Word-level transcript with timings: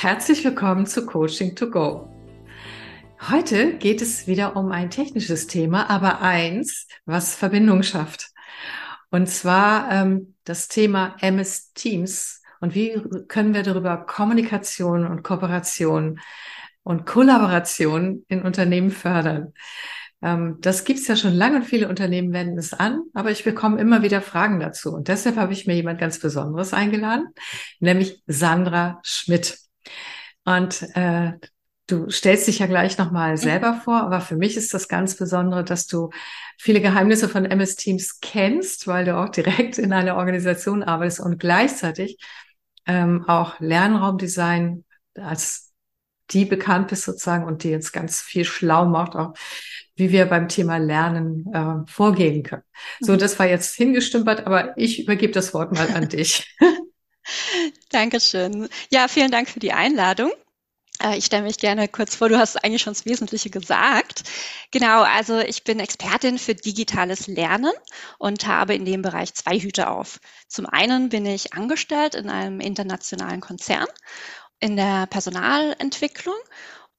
Herzlich 0.00 0.44
willkommen 0.44 0.86
zu 0.86 1.06
Coaching 1.06 1.56
to 1.56 1.68
Go. 1.68 2.08
Heute 3.28 3.78
geht 3.78 4.00
es 4.00 4.28
wieder 4.28 4.54
um 4.54 4.70
ein 4.70 4.90
technisches 4.90 5.48
Thema, 5.48 5.90
aber 5.90 6.22
eins, 6.22 6.86
was 7.04 7.34
Verbindung 7.34 7.82
schafft. 7.82 8.30
Und 9.10 9.28
zwar 9.28 9.90
ähm, 9.90 10.36
das 10.44 10.68
Thema 10.68 11.16
MS 11.20 11.72
Teams 11.72 12.42
und 12.60 12.76
wie 12.76 13.02
können 13.26 13.54
wir 13.54 13.64
darüber 13.64 13.96
Kommunikation 13.96 15.04
und 15.04 15.24
Kooperation 15.24 16.20
und 16.84 17.04
Kollaboration 17.04 18.24
in 18.28 18.42
Unternehmen 18.42 18.92
fördern. 18.92 19.52
Ähm, 20.22 20.58
das 20.60 20.84
gibt's 20.84 21.08
ja 21.08 21.16
schon 21.16 21.34
lange 21.34 21.56
und 21.56 21.64
viele 21.64 21.88
Unternehmen 21.88 22.32
wenden 22.32 22.56
es 22.56 22.72
an, 22.72 23.00
aber 23.14 23.32
ich 23.32 23.42
bekomme 23.42 23.80
immer 23.80 24.00
wieder 24.02 24.22
Fragen 24.22 24.60
dazu. 24.60 24.94
Und 24.94 25.08
deshalb 25.08 25.34
habe 25.34 25.52
ich 25.52 25.66
mir 25.66 25.74
jemand 25.74 25.98
ganz 25.98 26.20
Besonderes 26.20 26.72
eingeladen, 26.72 27.26
nämlich 27.80 28.22
Sandra 28.28 29.00
Schmidt. 29.02 29.67
Und 30.48 30.82
äh, 30.94 31.32
du 31.88 32.08
stellst 32.08 32.48
dich 32.48 32.60
ja 32.60 32.66
gleich 32.66 32.96
nochmal 32.96 33.32
mhm. 33.32 33.36
selber 33.36 33.80
vor, 33.84 34.00
aber 34.00 34.22
für 34.22 34.36
mich 34.36 34.56
ist 34.56 34.72
das 34.72 34.88
ganz 34.88 35.14
Besondere, 35.16 35.62
dass 35.62 35.86
du 35.86 36.08
viele 36.56 36.80
Geheimnisse 36.80 37.28
von 37.28 37.44
MS 37.44 37.76
Teams 37.76 38.20
kennst, 38.20 38.86
weil 38.86 39.04
du 39.04 39.16
auch 39.16 39.28
direkt 39.28 39.76
in 39.76 39.92
einer 39.92 40.16
Organisation 40.16 40.82
arbeitest 40.82 41.20
und 41.20 41.38
gleichzeitig 41.38 42.18
ähm, 42.86 43.24
auch 43.28 43.60
Lernraumdesign 43.60 44.84
als 45.14 45.72
die 46.30 46.46
bekannt 46.46 46.88
bist 46.88 47.04
sozusagen 47.04 47.44
und 47.44 47.62
die 47.62 47.70
jetzt 47.70 47.92
ganz 47.92 48.20
viel 48.20 48.44
schlau 48.44 48.86
macht, 48.86 49.16
auch 49.16 49.34
wie 49.96 50.12
wir 50.12 50.26
beim 50.26 50.48
Thema 50.48 50.78
Lernen 50.78 51.44
äh, 51.52 51.90
vorgehen 51.90 52.42
können. 52.42 52.62
So, 53.00 53.12
mhm. 53.12 53.18
das 53.18 53.38
war 53.38 53.46
jetzt 53.46 53.74
hingestümpert, 53.74 54.46
aber 54.46 54.76
ich 54.78 55.02
übergebe 55.02 55.32
das 55.32 55.52
Wort 55.52 55.72
mal 55.72 55.88
an 55.94 56.08
dich. 56.08 56.56
Dankeschön. 57.90 58.68
Ja, 58.90 59.08
vielen 59.08 59.30
Dank 59.30 59.48
für 59.48 59.60
die 59.60 59.72
Einladung. 59.72 60.30
Äh, 61.02 61.18
ich 61.18 61.26
stelle 61.26 61.44
mich 61.44 61.58
gerne 61.58 61.88
kurz 61.88 62.14
vor, 62.14 62.28
du 62.28 62.38
hast 62.38 62.56
eigentlich 62.64 62.82
schon 62.82 62.94
das 62.94 63.06
Wesentliche 63.06 63.50
gesagt. 63.50 64.24
Genau, 64.70 65.02
also 65.02 65.38
ich 65.38 65.64
bin 65.64 65.80
Expertin 65.80 66.38
für 66.38 66.54
digitales 66.54 67.26
Lernen 67.26 67.72
und 68.18 68.46
habe 68.46 68.74
in 68.74 68.84
dem 68.84 69.02
Bereich 69.02 69.34
zwei 69.34 69.58
Hüte 69.58 69.88
auf. 69.90 70.20
Zum 70.48 70.66
einen 70.66 71.08
bin 71.08 71.26
ich 71.26 71.54
angestellt 71.54 72.14
in 72.14 72.28
einem 72.30 72.60
internationalen 72.60 73.40
Konzern 73.40 73.86
in 74.60 74.76
der 74.76 75.06
Personalentwicklung 75.06 76.34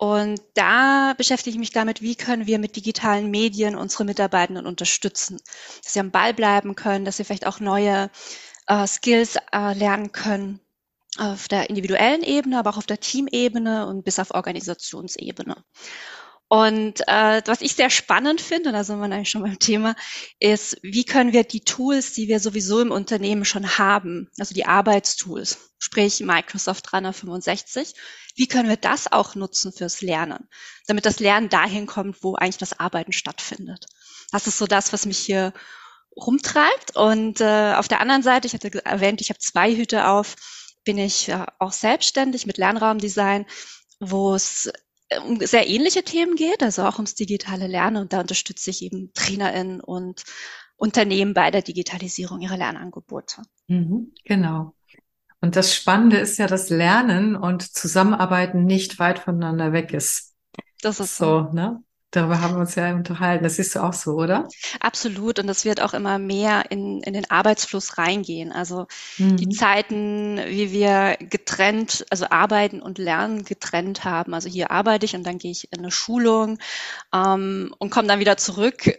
und 0.02 0.42
da 0.54 1.14
beschäftige 1.18 1.56
ich 1.56 1.60
mich 1.60 1.72
damit, 1.72 2.02
wie 2.02 2.16
können 2.16 2.48
wir 2.48 2.58
mit 2.58 2.78
digitalen 2.78 3.30
Medien 3.30 3.76
unsere 3.76 4.06
Mitarbeitenden 4.06 4.66
unterstützen, 4.66 5.42
dass 5.84 5.92
sie 5.92 6.00
am 6.00 6.10
Ball 6.10 6.34
bleiben 6.34 6.76
können, 6.76 7.04
dass 7.04 7.18
sie 7.18 7.26
vielleicht 7.26 7.46
auch 7.46 7.60
neue 7.60 8.10
äh, 8.70 8.88
Skills 8.88 9.36
äh, 9.52 9.74
lernen 9.74 10.14
können 10.14 10.62
auf 11.18 11.48
der 11.48 11.70
individuellen 11.70 12.24
Ebene, 12.24 12.60
aber 12.60 12.70
auch 12.70 12.78
auf 12.78 12.86
der 12.86 13.00
Teamebene 13.00 13.88
und 13.88 14.06
bis 14.06 14.20
auf 14.20 14.32
Organisationsebene. 14.32 15.58
Und 16.48 17.02
äh, 17.08 17.44
was 17.46 17.62
ich 17.62 17.76
sehr 17.76 17.92
spannend 17.92 18.42
finde, 18.42 18.70
und 18.70 18.74
da 18.74 18.84
sind 18.84 18.98
wir 18.98 19.06
eigentlich 19.06 19.30
schon 19.30 19.44
beim 19.44 19.60
Thema, 19.60 19.96
ist, 20.40 20.78
wie 20.82 21.04
können 21.04 21.32
wir 21.32 21.44
die 21.44 21.62
Tools, 21.62 22.14
die 22.14 22.28
wir 22.28 22.40
sowieso 22.40 22.82
im 22.82 22.92
Unternehmen 22.92 23.46
schon 23.46 23.78
haben, 23.78 24.30
also 24.40 24.56
die 24.56 24.66
Arbeitstools, 24.66 25.60
sprich 25.78 26.22
Microsoft 26.22 26.92
365, 26.92 27.94
wie 28.36 28.48
können 28.48 28.68
wir 28.68 28.78
das 28.78 29.12
auch 29.12 29.36
nutzen 29.36 29.72
fürs 29.72 30.02
Lernen, 30.02 30.48
damit 30.88 31.06
das 31.06 31.20
Lernen 31.20 31.50
dahin 31.50 31.86
kommt, 31.86 32.24
wo 32.24 32.36
eigentlich 32.36 32.58
das 32.58 32.80
Arbeiten 32.80 33.12
stattfindet. 33.12 33.86
Das 34.32 34.48
ist 34.48 34.58
so 34.58 34.66
das, 34.66 34.92
was 34.92 35.06
mich 35.06 35.20
hier 35.20 35.54
rumtreibt. 36.20 36.96
Und 36.96 37.42
äh, 37.42 37.74
auf 37.76 37.88
der 37.88 38.02
anderen 38.02 38.24
Seite, 38.24 38.48
ich 38.48 38.54
hatte 38.54 38.86
erwähnt, 38.86 39.22
ich 39.22 39.30
habe 39.30 39.40
zwei 39.40 39.76
Hüte 39.76 40.08
auf, 40.08 40.36
bin 40.84 40.98
ich 40.98 41.30
äh, 41.30 41.46
auch 41.60 41.72
selbstständig 41.72 42.46
mit 42.46 42.58
Lernraumdesign, 42.58 43.46
wo 44.00 44.34
es 44.34 44.72
äh, 45.10 45.20
um 45.20 45.40
sehr 45.40 45.68
ähnliche 45.68 46.04
Themen 46.04 46.36
geht, 46.36 46.64
also 46.64 46.84
auch 46.84 46.96
ums 46.96 47.16
digitale 47.16 47.68
Lernen. 47.68 47.98
Und 47.98 48.14
da 48.14 48.22
unterstütze 48.22 48.70
ich 48.70 48.84
eben 48.84 49.12
TrainerInnen 49.14 49.82
und 49.82 50.24
Unternehmen 50.78 51.34
bei 51.34 51.52
der 51.52 51.62
Digitalisierung 51.62 52.42
ihrer 52.42 52.58
Lernangebote. 52.58 53.42
Mhm, 53.68 54.14
genau. 54.24 54.74
Und 55.42 55.56
das 55.56 55.74
Spannende 55.74 56.18
ist 56.18 56.38
ja, 56.38 56.48
dass 56.48 56.70
Lernen 56.70 57.36
und 57.36 57.64
Zusammenarbeiten 57.64 58.66
nicht 58.66 59.00
weit 59.00 59.20
voneinander 59.20 59.72
weg 59.74 59.94
ist. 59.94 60.36
Das 60.82 61.00
ist 61.00 61.18
so, 61.18 61.48
so. 61.48 61.54
ne? 61.54 61.84
Darüber 62.12 62.42
haben 62.42 62.56
wir 62.56 62.62
uns 62.62 62.74
ja 62.74 62.92
unterhalten. 62.94 63.44
Das 63.44 63.58
siehst 63.58 63.76
du 63.76 63.84
auch 63.84 63.94
so, 63.94 64.14
oder? 64.14 64.48
Absolut. 64.80 65.38
Und 65.38 65.46
das 65.46 65.64
wird 65.64 65.80
auch 65.82 65.94
immer 65.94 66.18
mehr 66.18 66.72
in, 66.72 67.02
in 67.02 67.14
den 67.14 67.30
Arbeitsfluss 67.30 68.00
reingehen. 68.00 68.52
Also 68.52 68.88
mhm. 69.18 69.38
die 69.38 69.50
Zeiten, 69.50 70.40
wie 70.48 70.72
wir 70.72 71.18
getrennt, 71.20 72.06
also 72.10 72.26
arbeiten 72.30 72.82
und 72.82 72.98
lernen 72.98 73.44
getrennt 73.44 74.06
haben. 74.06 74.34
Also 74.34 74.50
hier 74.50 74.72
arbeite 74.72 75.06
ich 75.06 75.16
und 75.16 75.24
dann 75.24 75.38
gehe 75.38 75.52
ich 75.52 75.72
in 75.72 75.80
eine 75.80 75.92
Schulung 75.92 76.58
ähm, 77.14 77.76
und 77.78 77.92
komme 77.92 78.08
dann 78.08 78.20
wieder 78.20 78.38
zurück. 78.38 78.98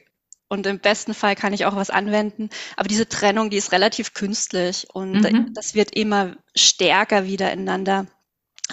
Und 0.48 0.66
im 0.66 0.78
besten 0.78 1.14
Fall 1.14 1.34
kann 1.34 1.52
ich 1.52 1.64
auch 1.64 1.76
was 1.76 1.90
anwenden. 1.90 2.50
Aber 2.76 2.88
diese 2.88 3.08
Trennung, 3.08 3.50
die 3.50 3.56
ist 3.56 3.72
relativ 3.72 4.14
künstlich 4.14 4.86
und 4.92 5.22
mhm. 5.22 5.52
das 5.54 5.74
wird 5.74 5.94
immer 5.96 6.36
stärker 6.54 7.24
wieder 7.24 7.52
ineinander 7.52 8.06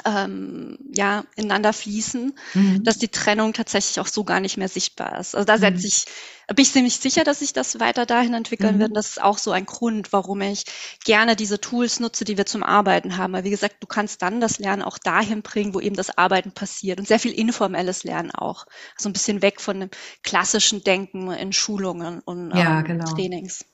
ähm, 0.06 0.78
ja, 0.94 1.24
ineinander 1.35 1.74
fließen, 1.74 2.34
mhm. 2.53 2.84
dass 2.84 2.97
die 2.97 3.08
Trennung 3.08 3.53
tatsächlich 3.53 4.00
auch 4.00 4.08
so 4.08 4.24
gar 4.24 4.40
nicht 4.40 4.58
mehr 4.58 4.68
sichtbar 4.68 5.19
ist. 5.19 5.35
Also 5.35 5.46
da 5.46 5.58
setze 5.58 5.81
mhm. 5.81 5.88
ich, 5.88 6.06
bin 6.47 6.63
ich 6.63 6.72
ziemlich 6.72 6.97
sicher, 6.97 7.24
dass 7.24 7.40
sich 7.40 7.53
das 7.53 7.80
weiter 7.80 8.06
dahin 8.06 8.34
entwickeln 8.34 8.75
mhm. 8.75 8.80
wird. 8.80 8.90
Und 8.90 8.96
das 8.96 9.09
ist 9.09 9.22
auch 9.22 9.38
so 9.38 9.52
ein 9.52 9.66
Grund, 9.66 10.13
warum 10.13 10.41
ich 10.41 10.66
gerne 11.06 11.36
diese 11.36 11.59
Tools 11.59 12.00
nutze, 12.00 12.25
die 12.25 12.38
wir 12.38 12.46
zum 12.46 12.63
Arbeiten 12.63 13.18
haben. 13.18 13.34
Weil 13.34 13.44
wie 13.44 13.50
gesagt, 13.50 13.78
du 13.80 13.88
kannst 13.88 14.22
dann 14.22 14.41
das 14.41 14.59
Lernen 14.59 14.81
auch 14.81 14.97
dahin 14.97 15.41
bringen, 15.41 15.74
wo 15.74 15.80
eben 15.80 15.96
das 15.96 16.18
Arbeiten 16.18 16.52
passiert. 16.52 17.00
Und 17.00 17.07
sehr 17.07 17.19
viel 17.19 17.34
informelles 17.34 18.03
Lernen 18.03 18.31
auch. 18.31 18.66
So 18.66 18.72
also 18.97 19.09
ein 19.09 19.13
bisschen 19.13 19.41
weg 19.41 19.62
von 19.62 19.80
dem 19.80 19.90
klassischen 20.24 20.84
Denken 20.84 21.31
in 21.31 21.53
Schulungen 21.53 22.19
und 22.19 22.52
ja, 22.56 22.80
ähm, 22.80 22.86
genau. 22.86 23.13
Trainings. 23.13 23.66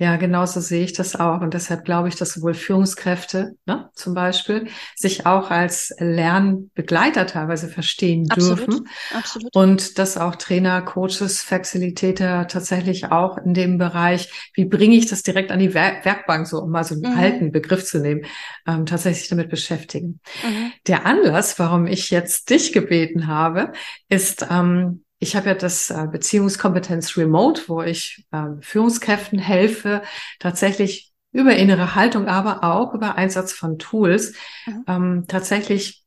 Ja, 0.00 0.16
genauso 0.16 0.60
sehe 0.60 0.84
ich 0.84 0.92
das 0.92 1.16
auch. 1.16 1.40
Und 1.40 1.54
deshalb 1.54 1.84
glaube 1.84 2.08
ich, 2.08 2.14
dass 2.14 2.34
sowohl 2.34 2.54
Führungskräfte 2.54 3.56
ne, 3.66 3.90
zum 3.94 4.14
Beispiel 4.14 4.68
sich 4.94 5.26
auch 5.26 5.50
als 5.50 5.92
Lernbegleiter 5.98 7.26
teilweise 7.26 7.68
verstehen 7.68 8.30
absolut, 8.30 8.58
dürfen. 8.58 8.88
Absolut. 9.12 9.56
Und 9.56 9.98
dass 9.98 10.16
auch 10.16 10.36
Trainer, 10.36 10.82
Coaches, 10.82 11.42
Facilitator 11.42 12.46
tatsächlich 12.46 13.10
auch 13.10 13.38
in 13.38 13.54
dem 13.54 13.76
Bereich, 13.76 14.30
wie 14.54 14.66
bringe 14.66 14.94
ich 14.94 15.06
das 15.06 15.24
direkt 15.24 15.50
an 15.50 15.58
die 15.58 15.74
Werk 15.74 16.04
Werkbank, 16.04 16.46
so 16.46 16.58
um 16.58 16.70
mal 16.70 16.84
so 16.84 16.94
einen 16.94 17.12
mhm. 17.12 17.18
alten 17.18 17.52
Begriff 17.52 17.84
zu 17.84 17.98
nehmen, 17.98 18.24
ähm, 18.68 18.86
tatsächlich 18.86 19.28
damit 19.28 19.50
beschäftigen. 19.50 20.20
Mhm. 20.44 20.72
Der 20.86 21.06
Anlass, 21.06 21.58
warum 21.58 21.88
ich 21.88 22.10
jetzt 22.10 22.50
dich 22.50 22.72
gebeten 22.72 23.26
habe, 23.26 23.72
ist, 24.08 24.46
ähm, 24.48 25.02
ich 25.18 25.36
habe 25.36 25.48
ja 25.48 25.54
das 25.54 25.90
äh, 25.90 26.06
Beziehungskompetenz 26.10 27.16
Remote, 27.16 27.62
wo 27.66 27.82
ich 27.82 28.26
äh, 28.30 28.46
Führungskräften 28.60 29.38
helfe, 29.38 30.02
tatsächlich 30.38 31.12
über 31.32 31.56
innere 31.56 31.94
Haltung, 31.94 32.26
aber 32.26 32.64
auch 32.64 32.94
über 32.94 33.16
Einsatz 33.16 33.52
von 33.52 33.78
Tools, 33.78 34.34
mhm. 34.66 34.84
ähm, 34.86 35.24
tatsächlich 35.28 36.04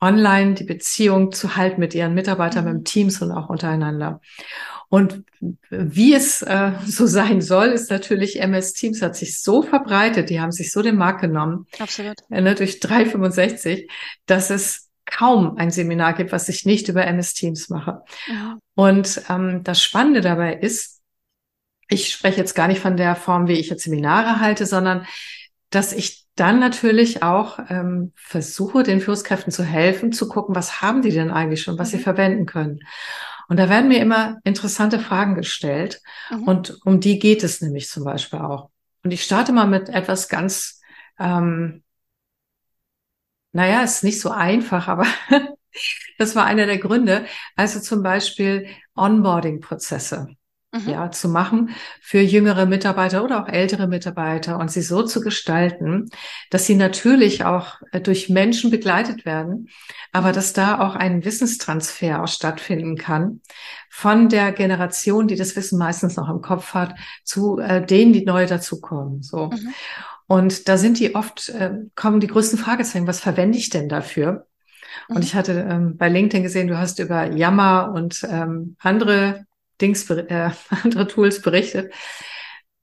online 0.00 0.54
die 0.54 0.64
Beziehung 0.64 1.32
zu 1.32 1.56
halten 1.56 1.80
mit 1.80 1.94
ihren 1.94 2.14
Mitarbeitern, 2.14 2.66
mhm. 2.66 2.72
mit 2.74 2.84
Teams 2.86 3.20
und 3.22 3.32
auch 3.32 3.48
untereinander. 3.48 4.20
Und 4.88 5.24
wie 5.70 6.14
es 6.14 6.42
äh, 6.42 6.72
so 6.86 7.06
sein 7.06 7.40
soll, 7.40 7.68
ist 7.68 7.90
natürlich 7.90 8.40
MS 8.40 8.74
Teams 8.74 9.02
hat 9.02 9.16
sich 9.16 9.42
so 9.42 9.62
verbreitet, 9.62 10.30
die 10.30 10.40
haben 10.40 10.52
sich 10.52 10.70
so 10.70 10.82
den 10.82 10.96
Markt 10.96 11.20
genommen, 11.20 11.66
Absolut. 11.80 12.16
Äh, 12.30 12.40
ne, 12.42 12.54
durch 12.54 12.78
365, 12.80 13.90
dass 14.26 14.50
es 14.50 14.83
kaum 15.14 15.56
ein 15.56 15.70
Seminar 15.70 16.14
gibt, 16.14 16.32
was 16.32 16.48
ich 16.48 16.66
nicht 16.66 16.88
über 16.88 17.06
MS 17.06 17.34
Teams 17.34 17.68
mache. 17.68 18.02
Ja. 18.26 18.58
Und 18.74 19.22
ähm, 19.28 19.62
das 19.62 19.82
Spannende 19.82 20.20
dabei 20.20 20.54
ist, 20.54 21.00
ich 21.88 22.10
spreche 22.10 22.38
jetzt 22.38 22.54
gar 22.54 22.68
nicht 22.68 22.80
von 22.80 22.96
der 22.96 23.14
Form, 23.14 23.46
wie 23.46 23.54
ich 23.54 23.68
jetzt 23.68 23.84
Seminare 23.84 24.40
halte, 24.40 24.66
sondern 24.66 25.06
dass 25.70 25.92
ich 25.92 26.24
dann 26.34 26.58
natürlich 26.58 27.22
auch 27.22 27.58
ähm, 27.68 28.12
versuche, 28.16 28.82
den 28.82 29.00
Führungskräften 29.00 29.52
zu 29.52 29.62
helfen, 29.62 30.12
zu 30.12 30.28
gucken, 30.28 30.56
was 30.56 30.82
haben 30.82 31.02
die 31.02 31.12
denn 31.12 31.30
eigentlich 31.30 31.62
schon, 31.62 31.78
was 31.78 31.92
mhm. 31.92 31.98
sie 31.98 32.02
verwenden 32.02 32.46
können. 32.46 32.80
Und 33.48 33.58
da 33.58 33.68
werden 33.68 33.88
mir 33.88 34.00
immer 34.00 34.38
interessante 34.42 34.98
Fragen 34.98 35.34
gestellt. 35.34 36.00
Mhm. 36.30 36.42
Und 36.44 36.78
um 36.84 36.98
die 36.98 37.18
geht 37.18 37.44
es 37.44 37.60
nämlich 37.60 37.88
zum 37.88 38.04
Beispiel 38.04 38.40
auch. 38.40 38.70
Und 39.04 39.12
ich 39.12 39.22
starte 39.22 39.52
mal 39.52 39.66
mit 39.66 39.88
etwas 39.90 40.28
ganz 40.28 40.80
ähm, 41.20 41.84
naja, 43.54 43.82
ist 43.82 44.04
nicht 44.04 44.20
so 44.20 44.30
einfach, 44.30 44.88
aber 44.88 45.06
das 46.18 46.34
war 46.36 46.44
einer 46.44 46.66
der 46.66 46.78
Gründe. 46.78 47.24
Also 47.56 47.80
zum 47.80 48.02
Beispiel 48.02 48.66
Onboarding-Prozesse. 48.96 50.28
Mhm. 50.72 50.88
Ja, 50.90 51.10
zu 51.12 51.28
machen 51.28 51.70
für 52.00 52.18
jüngere 52.18 52.66
Mitarbeiter 52.66 53.22
oder 53.22 53.40
auch 53.40 53.48
ältere 53.48 53.86
Mitarbeiter 53.86 54.58
und 54.58 54.72
sie 54.72 54.82
so 54.82 55.04
zu 55.04 55.20
gestalten, 55.20 56.08
dass 56.50 56.66
sie 56.66 56.74
natürlich 56.74 57.44
auch 57.44 57.80
äh, 57.92 58.00
durch 58.00 58.28
Menschen 58.28 58.72
begleitet 58.72 59.24
werden, 59.24 59.68
aber 60.10 60.32
dass 60.32 60.52
da 60.52 60.80
auch 60.80 60.96
ein 60.96 61.24
Wissenstransfer 61.24 62.24
auch 62.24 62.28
stattfinden 62.28 62.96
kann 62.96 63.40
von 63.88 64.28
der 64.28 64.50
Generation, 64.50 65.28
die 65.28 65.36
das 65.36 65.54
Wissen 65.54 65.78
meistens 65.78 66.16
noch 66.16 66.28
im 66.28 66.40
Kopf 66.40 66.74
hat, 66.74 66.96
zu 67.22 67.60
äh, 67.60 67.86
denen, 67.86 68.12
die 68.12 68.24
neu 68.24 68.46
dazukommen. 68.46 69.22
So. 69.22 69.50
Mhm. 69.50 69.72
Und 70.26 70.68
da 70.68 70.76
sind 70.76 70.98
die 70.98 71.14
oft, 71.14 71.50
äh, 71.50 71.72
kommen 71.94 72.20
die 72.20 72.26
größten 72.26 72.58
Fragezeichen, 72.58 73.06
was 73.06 73.20
verwende 73.20 73.58
ich 73.58 73.70
denn 73.70 73.88
dafür? 73.88 74.46
Und 75.08 75.16
mhm. 75.16 75.22
ich 75.22 75.34
hatte 75.34 75.66
ähm, 75.68 75.96
bei 75.96 76.08
LinkedIn 76.08 76.42
gesehen, 76.42 76.68
du 76.68 76.78
hast 76.78 76.98
über 76.98 77.30
Yammer 77.30 77.92
und 77.94 78.26
ähm, 78.30 78.76
andere 78.80 79.46
Dings, 79.80 80.08
äh, 80.10 80.50
andere 80.70 81.06
Tools 81.06 81.42
berichtet. 81.42 81.92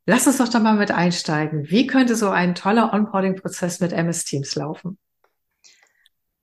Lass 0.06 0.28
uns 0.28 0.38
doch 0.38 0.50
da 0.50 0.60
mal 0.60 0.76
mit 0.76 0.92
einsteigen. 0.92 1.70
Wie 1.70 1.88
könnte 1.88 2.16
so 2.16 2.30
ein 2.30 2.56
toller 2.56 2.94
Onboarding-Prozess 2.94 3.80
mit 3.80 3.94
MS 3.94 4.26
Teams 4.26 4.56
laufen? 4.56 4.98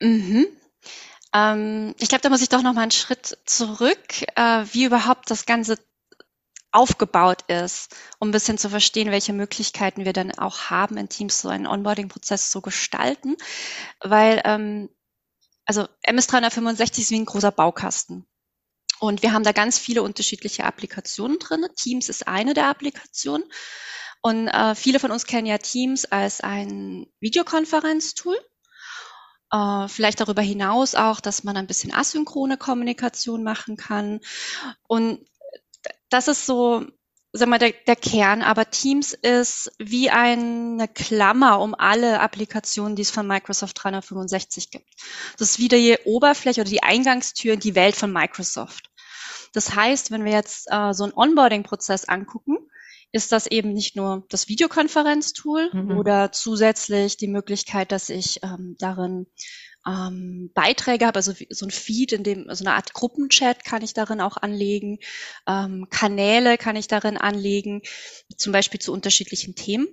Mhm. 0.01 0.47
Ähm, 1.35 1.95
ich 1.99 2.09
glaube, 2.09 2.23
da 2.23 2.31
muss 2.31 2.43
ich 2.43 2.49
doch 2.49 2.63
noch 2.63 2.73
mal 2.73 2.83
einen 2.83 2.91
Schritt 2.91 3.39
zurück, 3.45 4.23
äh, 4.37 4.65
wie 4.73 4.85
überhaupt 4.85 5.31
das 5.31 5.45
Ganze 5.45 5.77
aufgebaut 6.73 7.43
ist, 7.49 7.97
um 8.19 8.29
ein 8.29 8.33
bisschen 8.33 8.59
zu 8.59 8.69
verstehen, 8.71 9.11
welche 9.11 9.33
Möglichkeiten 9.33 10.05
wir 10.05 10.13
dann 10.13 10.33
auch 10.33 10.71
haben, 10.71 10.97
in 10.97 11.09
Teams 11.09 11.41
so 11.41 11.49
einen 11.49 11.67
Onboarding-Prozess 11.67 12.51
zu 12.51 12.61
gestalten. 12.61 13.37
Weil, 14.01 14.43
ähm, 14.45 14.91
also 15.65 15.87
MS365 16.07 16.99
ist 16.99 17.11
wie 17.11 17.19
ein 17.19 17.27
großer 17.27 17.53
Baukasten. 17.53 18.27
Und 19.01 19.23
wir 19.23 19.33
haben 19.33 19.45
da 19.45 19.53
ganz 19.53 19.79
viele 19.79 20.03
unterschiedliche 20.03 20.65
Applikationen 20.65 21.39
drin. 21.39 21.67
Teams 21.77 22.09
ist 22.09 22.27
eine 22.27 22.55
der 22.55 22.69
Applikationen. 22.69 23.45
Und 24.21 24.49
äh, 24.49 24.75
viele 24.75 24.99
von 24.99 25.13
uns 25.13 25.27
kennen 25.27 25.47
ja 25.47 25.59
Teams 25.59 26.05
als 26.05 26.41
ein 26.41 27.07
Videokonferenztool. 27.21 28.37
Äh, 29.53 29.89
vielleicht 29.89 30.21
darüber 30.21 30.43
hinaus 30.43 30.95
auch, 30.95 31.21
dass 31.21 31.45
man 31.45 31.57
ein 31.57 31.69
bisschen 31.69 31.95
asynchrone 31.95 32.57
Kommunikation 32.57 33.45
machen 33.45 33.77
kann. 33.77 34.21
Und 34.89 35.25
das 36.11 36.29
ist 36.29 36.47
so, 36.47 36.85
sag 37.33 37.49
mal, 37.49 37.59
der, 37.59 37.73
der 37.87 37.97
Kern. 37.97 38.43
Aber 38.43 38.71
Teams 38.71 39.13
ist 39.15 39.73
wie 39.79 40.11
eine 40.11 40.89
Klammer 40.89 41.61
um 41.61 41.75
alle 41.75 42.21
Applikationen, 42.21 42.97
die 42.97 43.03
es 43.03 43.11
von 43.11 43.27
Microsoft 43.27 43.83
365 43.83 44.71
gibt. 44.71 44.89
Das 45.39 45.51
ist 45.51 45.59
wieder 45.59 45.79
die 45.79 45.99
Oberfläche 46.05 46.63
oder 46.63 46.71
die 46.71 46.83
Eingangstür 46.83 47.55
in 47.55 47.61
die 47.61 47.75
Welt 47.75 47.97
von 47.97 48.13
Microsoft. 48.13 48.91
Das 49.53 49.75
heißt, 49.75 50.11
wenn 50.11 50.25
wir 50.25 50.33
jetzt 50.33 50.67
äh, 50.71 50.93
so 50.93 51.05
einen 51.05 51.15
Onboarding-Prozess 51.15 52.07
angucken, 52.07 52.59
ist 53.13 53.33
das 53.33 53.47
eben 53.47 53.73
nicht 53.73 53.97
nur 53.97 54.27
das 54.29 54.49
Videokonferenztool 54.49 55.71
mhm. 55.73 55.97
oder 55.97 56.31
zusätzlich 56.33 57.17
die 57.17 57.29
Möglichkeit, 57.29 57.91
dass 57.91 58.11
ich 58.11 58.43
ähm, 58.43 58.77
darin 58.79 59.27
ähm, 59.89 60.51
Beiträge 60.55 61.07
habe, 61.07 61.17
also 61.17 61.33
so 61.51 61.67
ein 61.67 61.71
Feed, 61.71 62.13
in 62.13 62.23
dem 62.23 62.47
so 62.55 62.65
eine 62.65 62.75
Art 62.75 62.93
Gruppenchat 62.93 63.65
kann 63.65 63.83
ich 63.83 63.95
darin 63.95 64.21
auch 64.21 64.37
anlegen, 64.37 64.99
ähm, 65.47 65.87
Kanäle 65.91 66.59
kann 66.59 66.77
ich 66.77 66.89
darin 66.89 67.17
anlegen, 67.17 67.83
zum 68.37 68.53
Beispiel 68.53 68.81
zu 68.81 68.93
unterschiedlichen 68.93 69.55
Themen. 69.55 69.89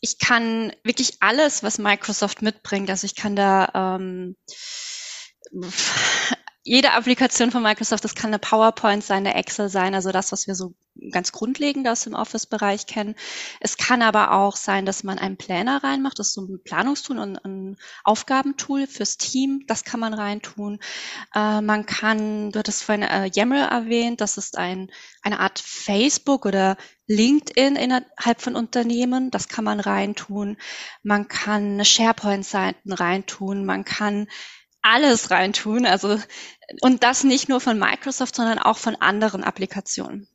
Ich 0.00 0.18
kann 0.18 0.72
wirklich 0.82 1.18
alles, 1.20 1.62
was 1.62 1.78
Microsoft 1.78 2.42
mitbringt, 2.42 2.90
also 2.90 3.06
ich 3.06 3.14
kann 3.14 3.36
da 3.36 3.96
ähm, 3.96 4.36
jede 6.64 6.92
Applikation 6.92 7.50
von 7.50 7.62
Microsoft, 7.62 8.04
das 8.04 8.14
kann 8.14 8.30
eine 8.30 8.38
PowerPoint 8.38 9.02
sein, 9.02 9.26
eine 9.26 9.34
Excel 9.34 9.68
sein, 9.68 9.94
also 9.94 10.12
das, 10.12 10.30
was 10.30 10.46
wir 10.46 10.54
so 10.54 10.74
ganz 11.10 11.32
grundlegend 11.32 11.88
aus 11.88 12.04
dem 12.04 12.14
Office-Bereich 12.14 12.86
kennen. 12.86 13.16
Es 13.58 13.76
kann 13.76 14.00
aber 14.00 14.32
auch 14.32 14.54
sein, 14.54 14.86
dass 14.86 15.02
man 15.02 15.18
einen 15.18 15.36
Planner 15.36 15.82
reinmacht, 15.82 16.20
das 16.20 16.28
ist 16.28 16.34
so 16.34 16.42
ein 16.42 16.62
Planungstool 16.62 17.18
und 17.18 17.36
ein 17.44 17.78
Aufgabentool 18.04 18.86
fürs 18.86 19.16
Team, 19.16 19.64
das 19.66 19.82
kann 19.82 19.98
man 19.98 20.14
reintun. 20.14 20.78
Äh, 21.34 21.62
man 21.62 21.84
kann, 21.84 22.52
du 22.52 22.60
hattest 22.60 22.84
vorhin 22.84 23.02
äh, 23.02 23.28
Yammer 23.34 23.68
erwähnt, 23.68 24.20
das 24.20 24.36
ist 24.36 24.56
ein, 24.56 24.92
eine 25.22 25.40
Art 25.40 25.58
Facebook 25.58 26.46
oder 26.46 26.76
LinkedIn 27.08 27.74
innerhalb 27.74 28.40
von 28.40 28.54
Unternehmen, 28.54 29.32
das 29.32 29.48
kann 29.48 29.64
man 29.64 29.80
reintun. 29.80 30.56
Man 31.02 31.26
kann 31.26 31.84
SharePoint-Seiten 31.84 32.92
reintun, 32.92 33.64
man 33.64 33.84
kann 33.84 34.28
alles 34.82 35.30
reintun. 35.30 35.86
Also, 35.86 36.18
und 36.80 37.02
das 37.02 37.24
nicht 37.24 37.48
nur 37.48 37.60
von 37.60 37.78
Microsoft, 37.78 38.36
sondern 38.36 38.58
auch 38.58 38.78
von 38.78 38.96
anderen 38.96 39.44
Applikationen. 39.44 40.28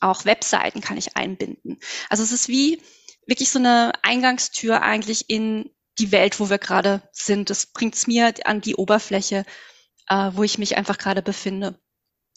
Auch 0.00 0.24
Webseiten 0.24 0.80
kann 0.80 0.98
ich 0.98 1.16
einbinden. 1.16 1.78
Also 2.10 2.22
es 2.22 2.32
ist 2.32 2.48
wie 2.48 2.82
wirklich 3.26 3.50
so 3.50 3.58
eine 3.58 3.92
Eingangstür 4.02 4.82
eigentlich 4.82 5.30
in 5.30 5.70
die 5.98 6.12
Welt, 6.12 6.40
wo 6.40 6.50
wir 6.50 6.58
gerade 6.58 7.02
sind. 7.12 7.50
Das 7.50 7.66
bringt 7.66 7.94
es 7.94 8.06
mir 8.06 8.34
an 8.44 8.60
die 8.60 8.76
Oberfläche, 8.76 9.44
äh, 10.08 10.30
wo 10.32 10.42
ich 10.42 10.58
mich 10.58 10.76
einfach 10.76 10.98
gerade 10.98 11.22
befinde. 11.22 11.78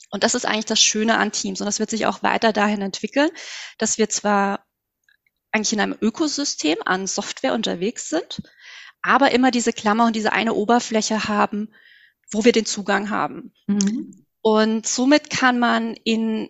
Und 0.10 0.24
das 0.24 0.36
ist 0.36 0.46
eigentlich 0.46 0.66
das 0.66 0.82
Schöne 0.82 1.18
an 1.18 1.32
Teams. 1.32 1.60
Und 1.60 1.66
das 1.66 1.80
wird 1.80 1.90
sich 1.90 2.06
auch 2.06 2.24
weiter 2.24 2.54
dahin 2.54 2.82
entwickeln, 2.82 3.30
dass 3.78 3.98
wir 3.98 4.10
zwar 4.10 4.66
eigentlich 5.52 5.74
in 5.74 5.82
einem 5.82 5.98
Ökosystem 6.00 6.78
an 6.86 7.08
Software 7.08 7.54
unterwegs 7.54 8.10
sind, 8.10 8.42
aber 9.02 9.32
immer 9.32 9.52
diese 9.52 9.74
Klammer 9.74 10.06
und 10.06 10.16
diese 10.16 10.34
eine 10.34 10.54
Oberfläche 10.54 11.28
haben, 11.28 11.70
wo 12.32 12.46
wir 12.46 12.52
den 12.52 12.66
Zugang 12.66 13.10
haben. 13.10 13.54
Mhm. 13.68 14.26
Und 14.42 14.88
somit 14.88 15.30
kann 15.30 15.60
man 15.60 15.96
in 16.04 16.50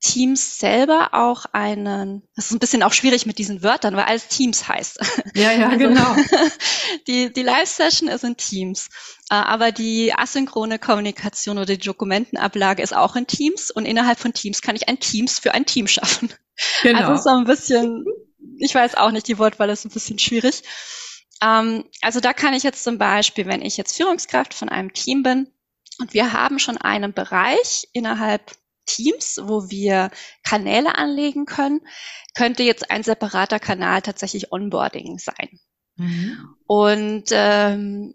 Teams 0.00 0.58
selber 0.58 1.10
auch 1.12 1.46
einen, 1.52 2.22
das 2.36 2.46
ist 2.46 2.52
ein 2.52 2.58
bisschen 2.58 2.82
auch 2.82 2.92
schwierig 2.92 3.26
mit 3.26 3.38
diesen 3.38 3.62
Wörtern, 3.62 3.96
weil 3.96 4.04
alles 4.04 4.28
Teams 4.28 4.68
heißt. 4.68 5.00
Ja, 5.34 5.52
ja, 5.52 5.68
also, 5.70 5.78
genau. 5.78 6.16
Die, 7.06 7.32
die 7.32 7.42
Live-Session 7.42 8.08
ist 8.08 8.24
in 8.24 8.36
Teams, 8.36 8.88
äh, 9.30 9.34
aber 9.34 9.72
die 9.72 10.12
asynchrone 10.14 10.78
Kommunikation 10.78 11.58
oder 11.58 11.66
die 11.66 11.78
Dokumentenablage 11.78 12.82
ist 12.82 12.94
auch 12.94 13.16
in 13.16 13.26
Teams 13.26 13.70
und 13.70 13.84
innerhalb 13.84 14.18
von 14.18 14.32
Teams 14.32 14.62
kann 14.62 14.76
ich 14.76 14.88
ein 14.88 15.00
Teams 15.00 15.38
für 15.38 15.52
ein 15.52 15.66
Team 15.66 15.86
schaffen. 15.88 16.32
Genau. 16.82 17.08
Also 17.08 17.22
so 17.22 17.30
ein 17.30 17.44
bisschen, 17.44 18.04
ich 18.58 18.74
weiß 18.74 18.94
auch 18.96 19.10
nicht, 19.10 19.28
die 19.28 19.38
Wortwahl 19.38 19.70
ist 19.70 19.84
ein 19.84 19.90
bisschen 19.90 20.18
schwierig. 20.18 20.62
Ähm, 21.42 21.84
also 22.02 22.20
da 22.20 22.32
kann 22.32 22.54
ich 22.54 22.62
jetzt 22.62 22.84
zum 22.84 22.98
Beispiel, 22.98 23.46
wenn 23.46 23.62
ich 23.62 23.76
jetzt 23.76 23.96
Führungskraft 23.96 24.54
von 24.54 24.68
einem 24.68 24.92
Team 24.92 25.22
bin 25.22 25.48
und 25.98 26.14
wir 26.14 26.32
haben 26.32 26.58
schon 26.58 26.76
einen 26.78 27.12
Bereich 27.12 27.88
innerhalb 27.92 28.52
Teams, 28.86 29.40
wo 29.42 29.68
wir 29.68 30.10
Kanäle 30.44 30.96
anlegen 30.96 31.44
können, 31.44 31.80
könnte 32.34 32.62
jetzt 32.62 32.90
ein 32.90 33.02
separater 33.02 33.58
Kanal 33.58 34.02
tatsächlich 34.02 34.52
Onboarding 34.52 35.18
sein. 35.18 35.58
Mhm. 35.96 36.54
Und 36.66 37.24
ähm, 37.32 38.14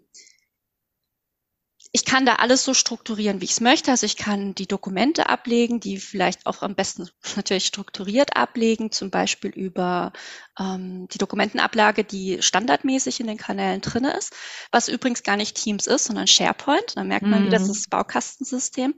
ich 1.94 2.06
kann 2.06 2.24
da 2.24 2.36
alles 2.36 2.64
so 2.64 2.72
strukturieren, 2.72 3.42
wie 3.42 3.44
ich 3.44 3.50
es 3.50 3.60
möchte. 3.60 3.90
Also 3.90 4.06
ich 4.06 4.16
kann 4.16 4.54
die 4.54 4.66
Dokumente 4.66 5.28
ablegen, 5.28 5.78
die 5.78 5.98
vielleicht 5.98 6.46
auch 6.46 6.62
am 6.62 6.74
besten 6.74 7.10
natürlich 7.36 7.66
strukturiert 7.66 8.34
ablegen, 8.34 8.90
zum 8.90 9.10
Beispiel 9.10 9.50
über 9.50 10.14
ähm, 10.58 11.06
die 11.12 11.18
Dokumentenablage, 11.18 12.02
die 12.02 12.40
standardmäßig 12.40 13.20
in 13.20 13.26
den 13.26 13.36
Kanälen 13.36 13.82
drinne 13.82 14.16
ist, 14.16 14.32
was 14.70 14.88
übrigens 14.88 15.22
gar 15.22 15.36
nicht 15.36 15.54
Teams 15.54 15.86
ist, 15.86 16.06
sondern 16.06 16.26
SharePoint. 16.26 16.96
Da 16.96 17.04
merkt 17.04 17.26
man 17.26 17.42
mhm. 17.42 17.46
wieder, 17.46 17.58
das 17.58 17.68
ist 17.68 17.84
das 17.84 17.90
Baukastensystem. 17.90 18.94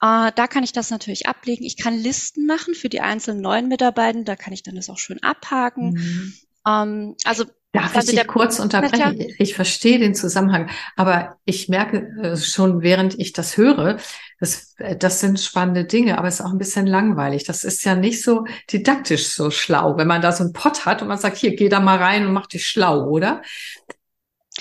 Äh, 0.00 0.32
da 0.34 0.46
kann 0.48 0.64
ich 0.64 0.72
das 0.72 0.88
natürlich 0.88 1.28
ablegen. 1.28 1.64
Ich 1.64 1.76
kann 1.76 1.94
Listen 1.94 2.46
machen 2.46 2.74
für 2.74 2.88
die 2.88 3.02
einzelnen 3.02 3.42
neuen 3.42 3.68
Mitarbeiter. 3.68 4.24
Da 4.24 4.34
kann 4.34 4.54
ich 4.54 4.62
dann 4.62 4.76
das 4.76 4.88
auch 4.88 4.98
schön 4.98 5.22
abhaken. 5.22 5.90
Mhm. 5.90 6.34
Ähm, 6.66 7.16
also 7.24 7.44
Darf 7.74 7.96
also 7.96 8.12
ich 8.12 8.18
dich 8.18 8.26
kurz 8.28 8.60
unterbrechen? 8.60 9.20
Ja. 9.20 9.26
Ich 9.38 9.54
verstehe 9.54 9.98
den 9.98 10.14
Zusammenhang, 10.14 10.70
aber 10.94 11.38
ich 11.44 11.68
merke 11.68 12.06
äh, 12.22 12.36
schon, 12.36 12.82
während 12.82 13.18
ich 13.18 13.32
das 13.32 13.56
höre, 13.56 13.96
das, 14.38 14.76
äh, 14.78 14.96
das 14.96 15.18
sind 15.18 15.40
spannende 15.40 15.84
Dinge, 15.84 16.16
aber 16.16 16.28
es 16.28 16.38
ist 16.38 16.46
auch 16.46 16.52
ein 16.52 16.58
bisschen 16.58 16.86
langweilig. 16.86 17.42
Das 17.42 17.64
ist 17.64 17.84
ja 17.84 17.96
nicht 17.96 18.22
so 18.22 18.44
didaktisch 18.70 19.26
so 19.26 19.50
schlau, 19.50 19.96
wenn 19.96 20.06
man 20.06 20.22
da 20.22 20.30
so 20.30 20.44
einen 20.44 20.52
Pott 20.52 20.86
hat 20.86 21.02
und 21.02 21.08
man 21.08 21.18
sagt, 21.18 21.36
hier, 21.36 21.56
geh 21.56 21.68
da 21.68 21.80
mal 21.80 21.98
rein 21.98 22.24
und 22.24 22.32
mach 22.32 22.46
dich 22.46 22.64
schlau, 22.64 23.08
oder? 23.08 23.42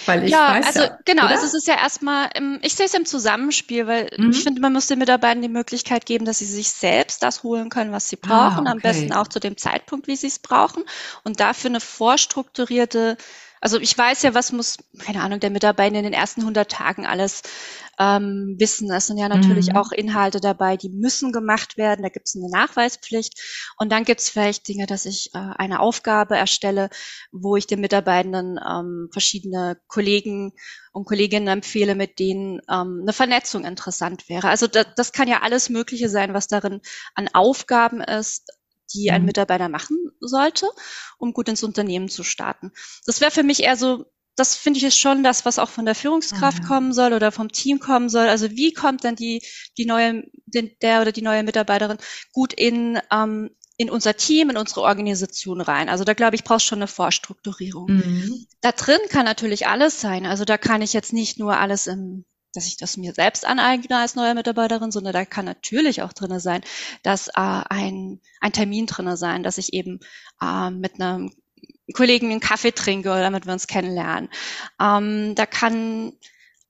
Weil 0.05 0.23
ich 0.25 0.31
ja, 0.31 0.55
weiß 0.55 0.65
also 0.67 0.81
ja, 0.81 0.99
genau, 1.05 1.23
oder? 1.23 1.31
also 1.31 1.45
es 1.45 1.53
ist 1.53 1.67
ja 1.67 1.75
erstmal, 1.75 2.29
im, 2.35 2.59
ich 2.61 2.75
sehe 2.75 2.85
es 2.85 2.93
im 2.93 3.05
Zusammenspiel, 3.05 3.87
weil 3.87 4.09
mhm. 4.17 4.31
ich 4.31 4.43
finde, 4.43 4.61
man 4.61 4.73
muss 4.73 4.87
den 4.87 4.99
Mitarbeitern 4.99 5.41
die 5.41 5.49
Möglichkeit 5.49 6.05
geben, 6.05 6.25
dass 6.25 6.39
sie 6.39 6.45
sich 6.45 6.69
selbst 6.69 7.23
das 7.23 7.43
holen 7.43 7.69
können, 7.69 7.91
was 7.91 8.09
sie 8.09 8.15
brauchen, 8.15 8.67
ah, 8.67 8.71
okay. 8.71 8.71
am 8.71 8.79
besten 8.79 9.13
auch 9.13 9.27
zu 9.27 9.39
dem 9.39 9.57
Zeitpunkt, 9.57 10.07
wie 10.07 10.15
sie 10.15 10.27
es 10.27 10.39
brauchen 10.39 10.83
und 11.23 11.39
dafür 11.39 11.69
eine 11.69 11.79
vorstrukturierte 11.79 13.17
also 13.63 13.79
ich 13.79 13.97
weiß 13.97 14.23
ja, 14.23 14.33
was 14.33 14.51
muss, 14.51 14.77
keine 14.99 15.21
Ahnung, 15.21 15.39
der 15.39 15.49
Mitarbeiter 15.49 15.95
in 15.95 16.03
den 16.03 16.11
ersten 16.11 16.41
100 16.41 16.69
Tagen 16.69 17.05
alles 17.05 17.43
ähm, 17.97 18.57
wissen. 18.59 18.91
Es 18.91 19.07
sind 19.07 19.17
ja 19.17 19.29
natürlich 19.29 19.69
mhm. 19.69 19.77
auch 19.77 19.93
Inhalte 19.93 20.41
dabei, 20.41 20.75
die 20.75 20.89
müssen 20.89 21.31
gemacht 21.31 21.77
werden. 21.77 22.03
Da 22.03 22.09
gibt 22.09 22.27
es 22.27 22.35
eine 22.35 22.49
Nachweispflicht. 22.49 23.39
Und 23.77 23.89
dann 23.89 24.03
gibt 24.03 24.19
es 24.19 24.27
vielleicht 24.27 24.67
Dinge, 24.67 24.85
dass 24.85 25.05
ich 25.05 25.29
äh, 25.33 25.37
eine 25.37 25.79
Aufgabe 25.79 26.35
erstelle, 26.35 26.89
wo 27.31 27.55
ich 27.55 27.65
den 27.65 27.79
Mitarbeitenden 27.79 28.59
ähm, 28.69 29.07
verschiedene 29.13 29.77
Kollegen 29.87 30.51
und 30.91 31.05
Kolleginnen 31.05 31.47
empfehle, 31.47 31.95
mit 31.95 32.19
denen 32.19 32.59
ähm, 32.69 32.99
eine 33.03 33.13
Vernetzung 33.13 33.63
interessant 33.63 34.27
wäre. 34.27 34.49
Also 34.49 34.67
das, 34.67 34.87
das 34.97 35.13
kann 35.13 35.29
ja 35.29 35.41
alles 35.41 35.69
Mögliche 35.69 36.09
sein, 36.09 36.33
was 36.33 36.47
darin 36.47 36.81
an 37.15 37.29
Aufgaben 37.31 38.01
ist, 38.01 38.49
die 38.93 39.11
ein 39.11 39.21
mhm. 39.21 39.27
Mitarbeiter 39.27 39.69
machen 39.69 39.97
sollte, 40.19 40.67
um 41.17 41.33
gut 41.33 41.49
ins 41.49 41.63
Unternehmen 41.63 42.09
zu 42.09 42.23
starten. 42.23 42.71
Das 43.05 43.21
wäre 43.21 43.31
für 43.31 43.43
mich 43.43 43.63
eher 43.63 43.77
so, 43.77 44.05
das 44.35 44.55
finde 44.55 44.79
ich 44.79 44.83
ist 44.83 44.97
schon 44.97 45.23
das, 45.23 45.45
was 45.45 45.59
auch 45.59 45.69
von 45.69 45.85
der 45.85 45.95
Führungskraft 45.95 46.59
ah, 46.59 46.63
ja. 46.63 46.67
kommen 46.67 46.93
soll 46.93 47.13
oder 47.13 47.31
vom 47.31 47.51
Team 47.51 47.79
kommen 47.79 48.09
soll. 48.09 48.27
Also 48.27 48.51
wie 48.51 48.73
kommt 48.73 49.03
denn 49.03 49.15
die, 49.15 49.41
die 49.77 49.85
neue, 49.85 50.23
den, 50.45 50.71
der 50.81 51.01
oder 51.01 51.11
die 51.11 51.21
neue 51.21 51.43
Mitarbeiterin 51.43 51.97
gut 52.31 52.53
in, 52.53 52.99
ähm, 53.11 53.51
in 53.77 53.89
unser 53.89 54.15
Team, 54.15 54.49
in 54.49 54.57
unsere 54.57 54.81
Organisation 54.81 55.61
rein. 55.61 55.89
Also 55.89 56.03
da 56.03 56.13
glaube 56.13 56.35
ich, 56.35 56.43
brauchst 56.43 56.65
schon 56.65 56.79
eine 56.79 56.87
Vorstrukturierung. 56.87 57.91
Mhm. 57.91 58.45
Da 58.61 58.71
drin 58.71 58.99
kann 59.09 59.25
natürlich 59.25 59.67
alles 59.67 59.99
sein. 59.99 60.25
Also 60.25 60.45
da 60.45 60.57
kann 60.57 60.81
ich 60.81 60.93
jetzt 60.93 61.13
nicht 61.13 61.39
nur 61.39 61.57
alles 61.57 61.87
im 61.87 62.25
dass 62.53 62.67
ich 62.67 62.77
das 62.77 62.97
mir 62.97 63.13
selbst 63.13 63.45
aneigne 63.45 63.97
als 63.97 64.15
neue 64.15 64.35
Mitarbeiterin, 64.35 64.91
sondern 64.91 65.13
da 65.13 65.25
kann 65.25 65.45
natürlich 65.45 66.01
auch 66.01 66.13
drinne 66.13 66.39
sein, 66.39 66.61
dass 67.01 67.27
äh, 67.27 67.31
ein, 67.35 68.21
ein 68.41 68.53
Termin 68.53 68.85
drinne 68.85 69.17
sein, 69.17 69.43
dass 69.43 69.57
ich 69.57 69.73
eben 69.73 69.99
äh, 70.41 70.69
mit 70.69 70.99
einem 70.99 71.31
Kollegen 71.93 72.31
einen 72.31 72.39
Kaffee 72.39 72.71
trinke 72.71 73.09
damit 73.09 73.45
wir 73.45 73.53
uns 73.53 73.67
kennenlernen. 73.67 74.29
Ähm, 74.79 75.35
da 75.35 75.45
kann 75.45 76.13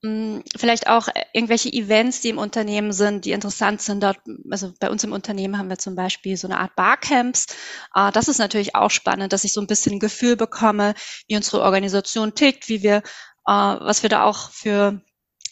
hm, 0.03 0.43
vielleicht 0.57 0.87
auch 0.87 1.07
irgendwelche 1.33 1.71
Events, 1.71 2.21
die 2.21 2.29
im 2.29 2.37
Unternehmen 2.37 2.91
sind, 2.93 3.25
die 3.25 3.31
interessant 3.31 3.81
sind. 3.81 4.01
Dort, 4.03 4.17
also 4.49 4.73
bei 4.79 4.89
uns 4.89 5.03
im 5.03 5.11
Unternehmen 5.11 5.57
haben 5.57 5.69
wir 5.69 5.77
zum 5.77 5.95
Beispiel 5.95 6.35
so 6.35 6.47
eine 6.47 6.59
Art 6.59 6.75
Barcamps. 6.75 7.47
Äh, 7.93 8.11
das 8.11 8.27
ist 8.27 8.39
natürlich 8.39 8.75
auch 8.75 8.89
spannend, 8.89 9.33
dass 9.33 9.43
ich 9.43 9.53
so 9.53 9.61
ein 9.61 9.67
bisschen 9.67 9.93
ein 9.93 9.99
Gefühl 9.99 10.35
bekomme, 10.35 10.95
wie 11.27 11.35
unsere 11.35 11.61
Organisation 11.61 12.35
tickt, 12.35 12.67
wie 12.69 12.83
wir, 12.83 12.97
äh, 12.97 13.01
was 13.45 14.03
wir 14.03 14.09
da 14.09 14.23
auch 14.23 14.49
für 14.51 15.01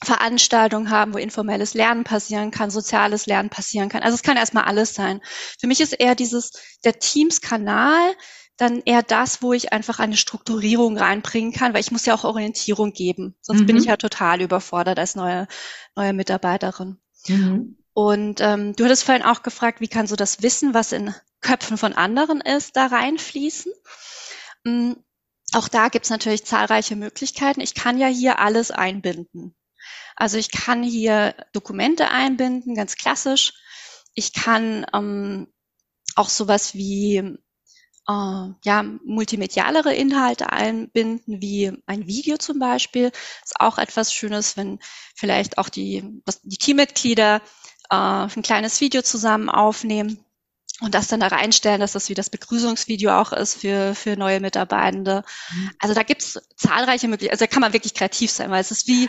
Veranstaltungen 0.03 0.89
haben, 0.89 1.13
wo 1.13 1.17
informelles 1.17 1.73
Lernen 1.73 2.03
passieren 2.03 2.49
kann, 2.51 2.71
soziales 2.71 3.27
Lernen 3.27 3.49
passieren 3.49 3.89
kann. 3.89 4.01
Also 4.01 4.15
es 4.15 4.23
kann 4.23 4.37
erstmal 4.37 4.63
alles 4.63 4.95
sein. 4.95 5.21
Für 5.59 5.67
mich 5.67 5.79
ist 5.79 5.93
eher 5.93 6.15
dieses, 6.15 6.51
der 6.83 6.99
Teams-Kanal, 6.99 8.15
dann 8.57 8.81
eher 8.85 9.03
das, 9.03 9.41
wo 9.41 9.53
ich 9.53 9.73
einfach 9.73 9.99
eine 9.99 10.17
Strukturierung 10.17 10.97
reinbringen 10.97 11.51
kann, 11.51 11.73
weil 11.73 11.81
ich 11.81 11.91
muss 11.91 12.05
ja 12.05 12.13
auch 12.13 12.23
Orientierung 12.23 12.93
geben. 12.93 13.35
Sonst 13.41 13.61
mhm. 13.61 13.65
bin 13.67 13.77
ich 13.77 13.85
ja 13.85 13.97
total 13.97 14.41
überfordert 14.41 14.99
als 14.99 15.15
neue, 15.15 15.47
neue 15.95 16.13
Mitarbeiterin. 16.13 16.99
Mhm. 17.27 17.77
Und 17.93 18.39
ähm, 18.41 18.75
du 18.75 18.85
hattest 18.85 19.03
vorhin 19.03 19.23
auch 19.23 19.43
gefragt, 19.43 19.81
wie 19.81 19.87
kann 19.87 20.07
so 20.07 20.15
das 20.15 20.41
Wissen, 20.41 20.73
was 20.73 20.91
in 20.91 21.13
Köpfen 21.41 21.77
von 21.77 21.93
anderen 21.93 22.39
ist, 22.39 22.75
da 22.75 22.87
reinfließen? 22.87 23.71
Mhm. 24.63 24.97
Auch 25.53 25.67
da 25.67 25.89
gibt's 25.89 26.09
natürlich 26.09 26.45
zahlreiche 26.45 26.95
Möglichkeiten. 26.95 27.59
Ich 27.59 27.73
kann 27.73 27.97
ja 27.97 28.07
hier 28.07 28.39
alles 28.39 28.71
einbinden. 28.71 29.53
Also 30.15 30.37
ich 30.37 30.51
kann 30.51 30.83
hier 30.83 31.35
Dokumente 31.53 32.09
einbinden, 32.09 32.75
ganz 32.75 32.95
klassisch. 32.95 33.53
Ich 34.13 34.33
kann 34.33 34.85
ähm, 34.93 35.47
auch 36.15 36.29
sowas 36.29 36.75
wie 36.75 37.17
äh, 37.17 38.53
ja, 38.63 38.83
multimedialere 39.05 39.93
Inhalte 39.93 40.51
einbinden, 40.51 41.41
wie 41.41 41.71
ein 41.85 42.07
Video 42.07 42.37
zum 42.37 42.59
Beispiel. 42.59 43.11
Ist 43.43 43.59
auch 43.59 43.77
etwas 43.77 44.13
Schönes, 44.13 44.57
wenn 44.57 44.79
vielleicht 45.15 45.57
auch 45.57 45.69
die, 45.69 46.21
die 46.43 46.57
Teammitglieder 46.57 47.41
äh, 47.89 47.95
ein 47.95 48.41
kleines 48.41 48.81
Video 48.81 49.01
zusammen 49.01 49.49
aufnehmen 49.49 50.23
und 50.81 50.95
das 50.95 51.07
dann 51.07 51.19
da 51.19 51.27
reinstellen, 51.27 51.79
dass 51.79 51.93
das 51.93 52.09
wie 52.09 52.15
das 52.15 52.31
Begrüßungsvideo 52.31 53.11
auch 53.11 53.31
ist 53.33 53.55
für, 53.55 53.93
für 53.93 54.17
neue 54.17 54.39
Mitarbeitende. 54.39 55.23
Mhm. 55.51 55.71
Also 55.79 55.93
da 55.93 56.03
gibt's 56.03 56.39
zahlreiche 56.57 57.07
Möglichkeiten. 57.07 57.35
Also 57.35 57.45
da 57.45 57.51
kann 57.51 57.61
man 57.61 57.73
wirklich 57.73 57.93
kreativ 57.93 58.31
sein, 58.31 58.49
weil 58.49 58.61
es 58.61 58.71
ist 58.71 58.87
wie 58.87 59.07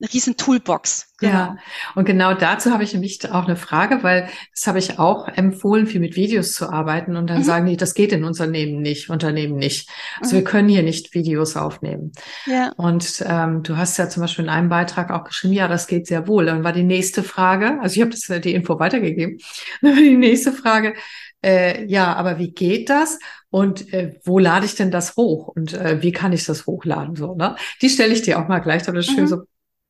eine 0.00 0.12
riesen 0.12 0.36
Toolbox. 0.36 1.12
Genau. 1.18 1.32
Ja, 1.32 1.56
und 1.94 2.06
genau 2.06 2.32
dazu 2.32 2.70
habe 2.70 2.82
ich 2.82 2.94
nämlich 2.94 3.30
auch 3.30 3.44
eine 3.44 3.56
Frage, 3.56 4.02
weil 4.02 4.30
das 4.54 4.66
habe 4.66 4.78
ich 4.78 4.98
auch 4.98 5.28
empfohlen, 5.28 5.86
viel 5.86 6.00
mit 6.00 6.16
Videos 6.16 6.52
zu 6.52 6.70
arbeiten 6.70 7.16
und 7.16 7.28
dann 7.28 7.38
mhm. 7.38 7.44
sagen 7.44 7.66
die, 7.66 7.76
das 7.76 7.92
geht 7.92 8.12
in 8.12 8.24
Unternehmen 8.24 8.80
nicht, 8.80 9.10
Unternehmen 9.10 9.56
nicht. 9.56 9.90
Also 10.20 10.34
mhm. 10.34 10.40
wir 10.40 10.44
können 10.44 10.68
hier 10.68 10.82
nicht 10.82 11.14
Videos 11.14 11.56
aufnehmen. 11.56 12.12
Ja. 12.46 12.72
Und 12.76 13.22
ähm, 13.26 13.62
du 13.62 13.76
hast 13.76 13.98
ja 13.98 14.08
zum 14.08 14.22
Beispiel 14.22 14.46
in 14.46 14.50
einem 14.50 14.70
Beitrag 14.70 15.10
auch 15.10 15.24
geschrieben, 15.24 15.54
ja, 15.54 15.68
das 15.68 15.86
geht 15.86 16.06
sehr 16.06 16.26
wohl. 16.26 16.46
Dann 16.46 16.64
war 16.64 16.72
die 16.72 16.84
nächste 16.84 17.22
Frage, 17.22 17.78
also 17.82 17.94
ich 17.94 18.00
habe 18.00 18.10
das 18.10 18.40
die 18.40 18.54
Info 18.54 18.78
weitergegeben, 18.78 19.38
dann 19.82 19.96
war 19.96 20.02
die 20.02 20.16
nächste 20.16 20.52
Frage, 20.52 20.94
äh, 21.42 21.84
ja, 21.86 22.14
aber 22.14 22.38
wie 22.38 22.52
geht 22.52 22.90
das? 22.90 23.18
Und 23.50 23.92
äh, 23.92 24.14
wo 24.24 24.38
lade 24.38 24.66
ich 24.66 24.74
denn 24.74 24.90
das 24.90 25.16
hoch? 25.16 25.48
Und 25.48 25.74
äh, 25.74 26.02
wie 26.02 26.12
kann 26.12 26.32
ich 26.32 26.44
das 26.44 26.66
hochladen? 26.66 27.16
So, 27.16 27.34
ne? 27.34 27.56
Die 27.82 27.88
stelle 27.88 28.12
ich 28.12 28.22
dir 28.22 28.38
auch 28.38 28.48
mal 28.48 28.60
gleich, 28.60 28.86
aber 28.86 28.98
das 28.98 29.08
ist 29.08 29.14
schön 29.14 29.24
mhm. 29.24 29.28
so 29.28 29.42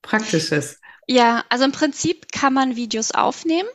Praktisches. 0.03 0.81
Ja, 1.07 1.45
also 1.49 1.65
im 1.65 1.73
Prinzip 1.73 2.31
kann 2.33 2.53
man 2.53 2.77
Videos 2.77 3.11
aufnehmen. 3.11 3.69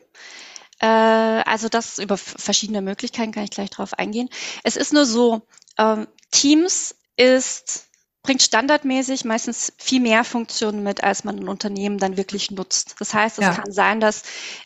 Äh, 0.79 0.85
also 0.87 1.69
das 1.69 1.99
über 1.99 2.17
verschiedene 2.17 2.81
Möglichkeiten 2.81 3.31
kann 3.31 3.43
ich 3.43 3.51
gleich 3.51 3.69
drauf 3.69 3.93
eingehen. 3.93 4.29
Es 4.63 4.75
ist 4.75 4.93
nur 4.93 5.05
so, 5.05 5.41
ähm, 5.77 6.07
Teams 6.31 6.95
ist 7.17 7.85
bringt 8.25 8.41
standardmäßig 8.41 9.23
meistens 9.23 9.71
viel 9.77 10.01
mehr 10.01 10.23
Funktionen 10.23 10.81
mit, 10.81 11.03
als 11.03 11.23
man 11.23 11.37
ein 11.37 11.47
Unternehmen 11.47 11.99
dann 11.99 12.17
wirklich 12.17 12.49
nutzt. 12.49 12.95
Das 12.99 13.13
heißt, 13.13 13.37
es 13.37 13.45
ja. 13.45 13.53
kann 13.53 13.71
sein, 13.71 13.99
dass, 13.99 14.23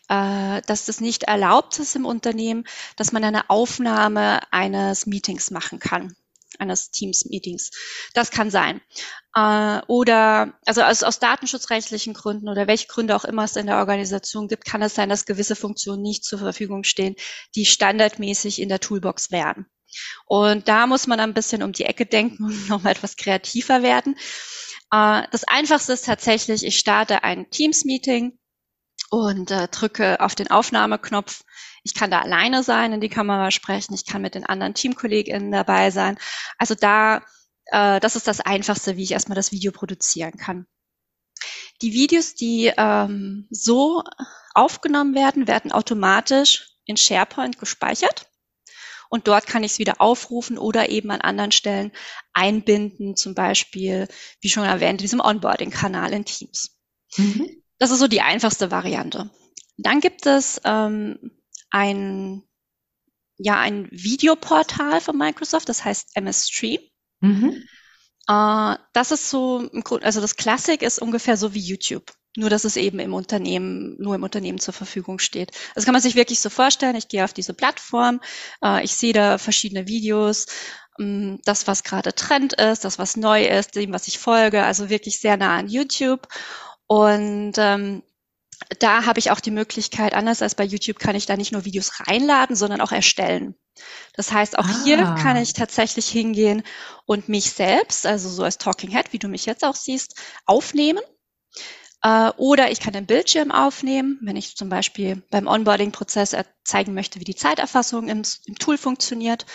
äh, 0.08 0.62
dass 0.66 0.86
das 0.86 1.02
nicht 1.02 1.24
erlaubt 1.24 1.78
ist 1.78 1.96
im 1.98 2.06
Unternehmen, 2.06 2.64
dass 2.96 3.12
man 3.12 3.24
eine 3.24 3.50
Aufnahme 3.50 4.40
eines 4.52 5.06
Meetings 5.08 5.52
machen 5.52 5.80
kann 5.80 6.16
eines 6.60 6.92
Teams-Meetings. 6.92 7.72
Das 8.14 8.32
kann 8.32 8.52
sein. 8.52 8.82
Äh, 9.36 9.82
oder 9.88 10.54
also 10.66 10.82
aus, 10.82 11.04
aus 11.04 11.20
datenschutzrechtlichen 11.20 12.14
Gründen 12.14 12.50
oder 12.50 12.68
welche 12.68 12.88
Gründe 12.88 13.16
auch 13.16 13.26
immer 13.26 13.44
es 13.44 13.56
in 13.56 13.68
der 13.68 13.78
Organisation 13.78 14.48
gibt, 14.48 14.66
kann 14.66 14.82
es 14.82 14.96
sein, 14.96 15.10
dass 15.10 15.26
gewisse 15.26 15.56
Funktionen 15.56 16.02
nicht 16.02 16.24
zur 16.24 16.40
Verfügung 16.40 16.84
stehen, 16.84 17.16
die 17.56 17.66
standardmäßig 17.66 18.62
in 18.62 18.70
der 18.70 18.80
Toolbox 18.80 19.32
wären. 19.32 19.66
Und 20.26 20.68
da 20.68 20.88
muss 20.88 21.08
man 21.08 21.20
ein 21.20 21.34
bisschen 21.34 21.64
um 21.64 21.72
die 21.72 21.86
Ecke 21.86 22.06
denken 22.06 22.46
und 22.46 22.70
nochmal 22.70 22.94
etwas 22.94 23.18
kreativer 23.18 23.84
werden. 23.84 24.16
Äh, 24.92 25.24
das 25.32 25.44
Einfachste 25.46 25.94
ist 25.94 26.06
tatsächlich, 26.06 26.64
ich 26.64 26.78
starte 26.78 27.24
ein 27.24 27.50
Teams-Meeting 27.50 28.39
und 29.10 29.52
äh, 29.52 29.68
drücke 29.68 30.20
auf 30.20 30.36
den 30.36 30.52
Aufnahmeknopf 30.52 31.44
ich 31.84 31.94
kann 31.94 32.12
da 32.12 32.22
alleine 32.22 32.64
sein, 32.64 32.94
in 32.94 33.02
die 33.02 33.10
Kamera 33.10 33.52
sprechen. 33.52 33.94
Ich 33.94 34.06
kann 34.06 34.22
mit 34.22 34.36
den 34.36 34.46
anderen 34.46 34.74
TeamkollegInnen 34.74 35.52
dabei 35.52 35.92
sein. 35.92 36.18
Also 36.58 36.76
da, 36.76 37.24
äh, 37.66 38.00
das 38.00 38.16
ist 38.16 38.28
das 38.28 38.42
Einfachste, 38.42 38.98
wie 38.98 39.04
ich 39.04 39.12
erstmal 39.12 39.36
das 39.36 39.52
Video 39.52 39.72
produzieren 39.72 40.38
kann. 40.38 40.68
Die 41.82 41.94
Videos, 41.94 42.36
die 42.36 42.72
ähm, 42.76 43.48
so 43.50 44.04
aufgenommen 44.54 45.16
werden, 45.16 45.48
werden 45.48 45.72
automatisch 45.72 46.74
in 46.86 46.98
SharePoint 46.98 47.58
gespeichert. 47.58 48.30
Und 49.10 49.28
dort 49.28 49.48
kann 49.48 49.64
ich 49.64 49.74
es 49.74 49.80
wieder 49.80 50.02
aufrufen 50.02 50.58
oder 50.60 50.90
eben 50.90 51.10
an 51.10 51.22
anderen 51.22 51.52
Stellen 51.52 51.92
einbinden, 52.34 53.16
zum 53.16 53.34
Beispiel, 53.34 54.08
wie 54.42 54.50
schon 54.50 54.66
erwähnt, 54.66 55.02
diesem 55.02 55.20
Onboarding-Kanal 55.20 56.14
in 56.14 56.26
Teams. 56.26 56.78
Mhm. 57.18 57.64
Das 57.80 57.92
ist 57.92 58.00
so 58.00 58.08
die 58.08 58.22
einfachste 58.22 58.72
Variante. 58.72 59.30
Dann 59.78 60.02
gibt 60.02 60.26
es 60.26 60.62
ähm, 60.66 61.18
ein, 61.72 62.44
ja, 63.38 63.58
ein 63.60 63.88
Videoportal 63.92 65.00
von 65.02 65.18
Microsoft, 65.18 65.70
das 65.70 65.84
heißt 65.86 66.16
MS 66.16 66.50
Stream. 66.50 66.82
Mhm. 67.22 67.64
Äh, 68.28 68.76
das 68.94 69.12
ist 69.12 69.30
so, 69.30 69.70
also 70.02 70.22
das 70.22 70.36
Classic 70.36 70.82
ist 70.82 71.02
ungefähr 71.02 71.38
so 71.38 71.54
wie 71.54 71.60
YouTube. 71.60 72.12
Nur, 72.38 72.50
dass 72.50 72.64
es 72.64 72.78
eben 72.78 73.00
im 73.00 73.14
Unternehmen, 73.14 73.96
nur 74.00 74.14
im 74.14 74.24
Unternehmen 74.24 74.60
zur 74.60 74.74
Verfügung 74.74 75.18
steht. 75.18 75.52
Das 75.74 75.86
kann 75.86 75.94
man 75.94 76.02
sich 76.02 76.16
wirklich 76.16 76.40
so 76.40 76.50
vorstellen. 76.52 76.96
Ich 76.96 77.08
gehe 77.08 77.24
auf 77.24 77.34
diese 77.34 77.56
Plattform, 77.56 78.22
äh, 78.64 78.84
ich 78.84 78.94
sehe 78.94 79.14
da 79.14 79.38
verschiedene 79.38 79.88
Videos, 79.88 80.46
ähm, 81.00 81.40
das, 81.46 81.66
was 81.68 81.84
gerade 81.84 82.14
Trend 82.14 82.54
ist, 82.54 82.86
das, 82.86 83.00
was 83.00 83.18
neu 83.18 83.46
ist, 83.46 83.76
dem, 83.76 83.94
was 83.94 84.08
ich 84.08 84.20
folge, 84.20 84.64
also 84.64 84.90
wirklich 84.90 85.20
sehr 85.20 85.38
nah 85.38 85.58
an 85.58 85.68
YouTube. 85.68 86.28
Und 86.92 87.54
ähm, 87.58 88.02
da 88.80 89.06
habe 89.06 89.20
ich 89.20 89.30
auch 89.30 89.40
die 89.40 89.52
Möglichkeit, 89.52 90.16
anders 90.16 90.42
als 90.42 90.56
bei 90.56 90.64
YouTube, 90.64 90.98
kann 90.98 91.16
ich 91.16 91.28
da 91.28 91.38
nicht 91.38 91.52
nur 91.52 91.64
Videos 91.64 92.00
reinladen, 92.00 92.56
sondern 92.56 92.82
auch 92.82 92.92
erstellen. 92.92 93.56
Das 94.16 94.32
heißt, 94.32 94.58
auch 94.58 94.66
ah. 94.66 94.84
hier 94.84 94.98
kann 95.22 95.38
ich 95.38 95.54
tatsächlich 95.54 96.10
hingehen 96.10 96.64
und 97.06 97.30
mich 97.30 97.52
selbst, 97.52 98.08
also 98.08 98.28
so 98.28 98.44
als 98.44 98.58
Talking 98.58 98.90
Head, 98.90 99.14
wie 99.14 99.20
du 99.20 99.28
mich 99.28 99.46
jetzt 99.46 99.64
auch 99.64 99.76
siehst, 99.76 100.20
aufnehmen 100.48 101.04
äh, 102.02 102.30
oder 102.38 102.72
ich 102.72 102.80
kann 102.80 102.94
den 102.94 103.06
Bildschirm 103.06 103.52
aufnehmen, 103.52 104.20
wenn 104.22 104.38
ich 104.38 104.56
zum 104.56 104.70
Beispiel 104.70 105.22
beim 105.30 105.48
Onboarding-Prozess 105.48 106.36
zeigen 106.64 106.94
möchte, 106.94 107.20
wie 107.20 107.26
die 107.26 107.36
Zeiterfassung 107.36 108.08
im, 108.08 108.22
im 108.46 108.56
Tool 108.56 108.78
funktioniert. 108.78 109.46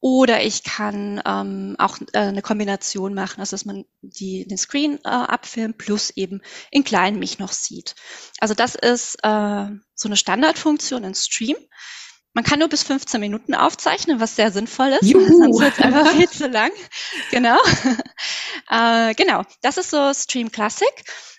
Oder 0.00 0.42
ich 0.42 0.64
kann 0.64 1.22
ähm, 1.24 1.76
auch 1.78 1.98
äh, 2.12 2.18
eine 2.18 2.42
Kombination 2.42 3.14
machen, 3.14 3.40
also 3.40 3.54
dass 3.54 3.64
man 3.64 3.84
die, 4.02 4.46
den 4.46 4.58
Screen 4.58 4.98
äh, 5.04 5.08
abfilmt 5.08 5.78
plus 5.78 6.10
eben 6.10 6.42
in 6.70 6.82
klein 6.82 7.18
mich 7.18 7.38
noch 7.38 7.52
sieht. 7.52 7.94
Also 8.40 8.54
das 8.54 8.74
ist 8.74 9.16
äh, 9.22 9.66
so 9.94 10.08
eine 10.08 10.16
Standardfunktion 10.16 11.04
in 11.04 11.14
Stream. 11.14 11.56
Man 12.32 12.42
kann 12.42 12.58
nur 12.58 12.68
bis 12.68 12.82
15 12.82 13.20
Minuten 13.20 13.54
aufzeichnen, 13.54 14.18
was 14.18 14.34
sehr 14.34 14.50
sinnvoll 14.50 14.88
ist. 15.00 15.08
Juhu. 15.08 15.24
Sonst 15.24 15.60
wird 15.60 15.78
es 15.78 15.84
einfach 15.84 16.08
viel 16.16 16.28
zu 16.28 16.48
lang. 16.48 16.72
Genau. 17.30 17.58
äh, 18.70 19.14
genau. 19.14 19.44
Das 19.62 19.76
ist 19.76 19.90
so 19.90 20.12
Stream 20.12 20.50
Classic. 20.50 20.92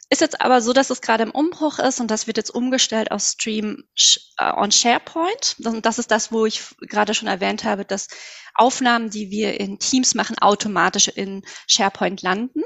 Ist 0.09 0.21
jetzt 0.21 0.41
aber 0.41 0.62
so, 0.62 0.71
dass 0.71 0.91
es 0.91 1.01
gerade 1.01 1.24
im 1.24 1.31
Umbruch 1.31 1.79
ist 1.79 2.00
und 2.00 2.12
das 2.12 2.27
wird 2.27 2.38
jetzt 2.38 2.51
umgestellt 2.51 3.12
auf 3.12 3.21
Stream 3.21 3.83
äh, 4.38 4.51
on 4.51 4.71
SharePoint. 4.71 5.55
Und 5.63 5.85
das 5.85 5.97
ist 5.97 6.12
das, 6.12 6.31
wo 6.31 6.45
ich 6.45 6.62
gerade 6.81 7.13
schon 7.13 7.27
erwähnt 7.27 7.63
habe, 7.63 7.85
dass 7.85 8.07
Aufnahmen, 8.53 9.09
die 9.09 9.31
wir 9.31 9.59
in 9.59 9.79
Teams 9.79 10.13
machen, 10.13 10.38
automatisch 10.39 11.07
in 11.07 11.43
SharePoint 11.67 12.21
landen. 12.21 12.62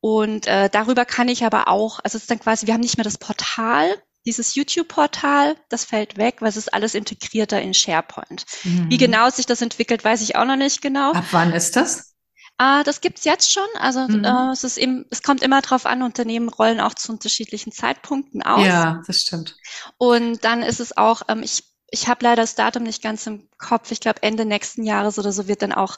Und 0.00 0.46
äh, 0.46 0.68
darüber 0.70 1.04
kann 1.04 1.28
ich 1.28 1.44
aber 1.44 1.68
auch, 1.68 2.00
also 2.04 2.16
es 2.16 2.24
ist 2.24 2.30
dann 2.30 2.40
quasi, 2.40 2.66
wir 2.66 2.74
haben 2.74 2.80
nicht 2.80 2.98
mehr 2.98 3.04
das 3.04 3.18
Portal 3.18 3.96
dieses 4.26 4.54
YouTube-Portal, 4.54 5.56
das 5.68 5.84
fällt 5.84 6.16
weg, 6.16 6.36
weil 6.40 6.48
es 6.48 6.56
ist 6.56 6.72
alles 6.72 6.94
integrierter 6.94 7.60
in 7.60 7.74
SharePoint. 7.74 8.46
Mhm. 8.64 8.90
Wie 8.90 8.96
genau 8.96 9.28
sich 9.30 9.46
das 9.46 9.60
entwickelt, 9.60 10.04
weiß 10.04 10.22
ich 10.22 10.36
auch 10.36 10.46
noch 10.46 10.56
nicht 10.56 10.80
genau. 10.80 11.12
Ab 11.12 11.26
wann 11.30 11.52
ist 11.52 11.76
das? 11.76 12.13
Äh, 12.58 12.84
das 12.84 13.00
gibt's 13.00 13.24
jetzt 13.24 13.52
schon. 13.52 13.66
Also 13.78 14.00
mhm. 14.00 14.24
äh, 14.24 14.52
es 14.52 14.64
ist 14.64 14.76
eben, 14.76 15.06
es 15.10 15.22
kommt 15.22 15.42
immer 15.42 15.60
drauf 15.60 15.86
an, 15.86 16.02
Unternehmen 16.02 16.48
rollen 16.48 16.80
auch 16.80 16.94
zu 16.94 17.12
unterschiedlichen 17.12 17.72
Zeitpunkten 17.72 18.42
aus. 18.42 18.66
Ja, 18.66 19.02
das 19.06 19.18
stimmt. 19.18 19.56
Und 19.98 20.44
dann 20.44 20.62
ist 20.62 20.80
es 20.80 20.96
auch, 20.96 21.22
ähm, 21.28 21.42
ich 21.42 21.73
ich 21.94 22.08
habe 22.08 22.24
leider 22.24 22.42
das 22.42 22.56
Datum 22.56 22.82
nicht 22.82 23.02
ganz 23.02 23.24
im 23.28 23.44
Kopf. 23.56 23.92
Ich 23.92 24.00
glaube, 24.00 24.20
Ende 24.22 24.44
nächsten 24.44 24.82
Jahres 24.82 25.16
oder 25.16 25.30
so 25.30 25.46
wird 25.46 25.62
dann 25.62 25.72
auch 25.72 25.96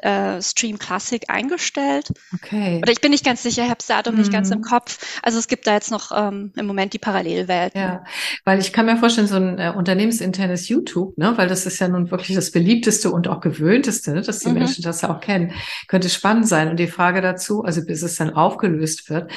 äh, 0.00 0.40
Stream 0.40 0.78
Classic 0.78 1.22
eingestellt. 1.28 2.08
Okay. 2.32 2.78
Oder 2.82 2.90
ich 2.90 3.02
bin 3.02 3.10
nicht 3.10 3.26
ganz 3.26 3.42
sicher, 3.42 3.62
ich 3.62 3.68
habe 3.68 3.78
das 3.78 3.88
Datum 3.88 4.14
mm. 4.14 4.18
nicht 4.18 4.32
ganz 4.32 4.50
im 4.50 4.60
mhm. 4.60 4.62
Kopf. 4.62 5.20
Also 5.22 5.38
es 5.38 5.46
gibt 5.46 5.66
da 5.66 5.74
jetzt 5.74 5.90
noch 5.90 6.12
ähm, 6.16 6.52
im 6.56 6.66
Moment 6.66 6.94
die 6.94 6.98
Parallelwelt. 6.98 7.74
Ja, 7.74 8.04
weil 8.46 8.58
ich 8.58 8.72
kann 8.72 8.86
mir 8.86 8.96
vorstellen, 8.96 9.26
so 9.26 9.36
ein 9.36 9.58
äh, 9.58 9.72
unternehmensinternes 9.76 10.70
YouTube, 10.70 11.18
ne, 11.18 11.36
weil 11.36 11.46
das 11.46 11.66
ist 11.66 11.78
ja 11.78 11.88
nun 11.88 12.10
wirklich 12.10 12.34
das 12.34 12.50
beliebteste 12.50 13.10
und 13.10 13.28
auch 13.28 13.40
gewöhnteste, 13.40 14.12
ne, 14.12 14.22
dass 14.22 14.38
die 14.38 14.48
mhm. 14.48 14.54
Menschen 14.54 14.82
das 14.82 15.02
ja 15.02 15.14
auch 15.14 15.20
kennen, 15.20 15.52
könnte 15.88 16.08
spannend 16.08 16.48
sein. 16.48 16.70
Und 16.70 16.78
die 16.78 16.88
Frage 16.88 17.20
dazu, 17.20 17.64
also 17.64 17.84
bis 17.84 18.02
es 18.02 18.16
dann 18.16 18.30
aufgelöst 18.30 19.10
wird, 19.10 19.30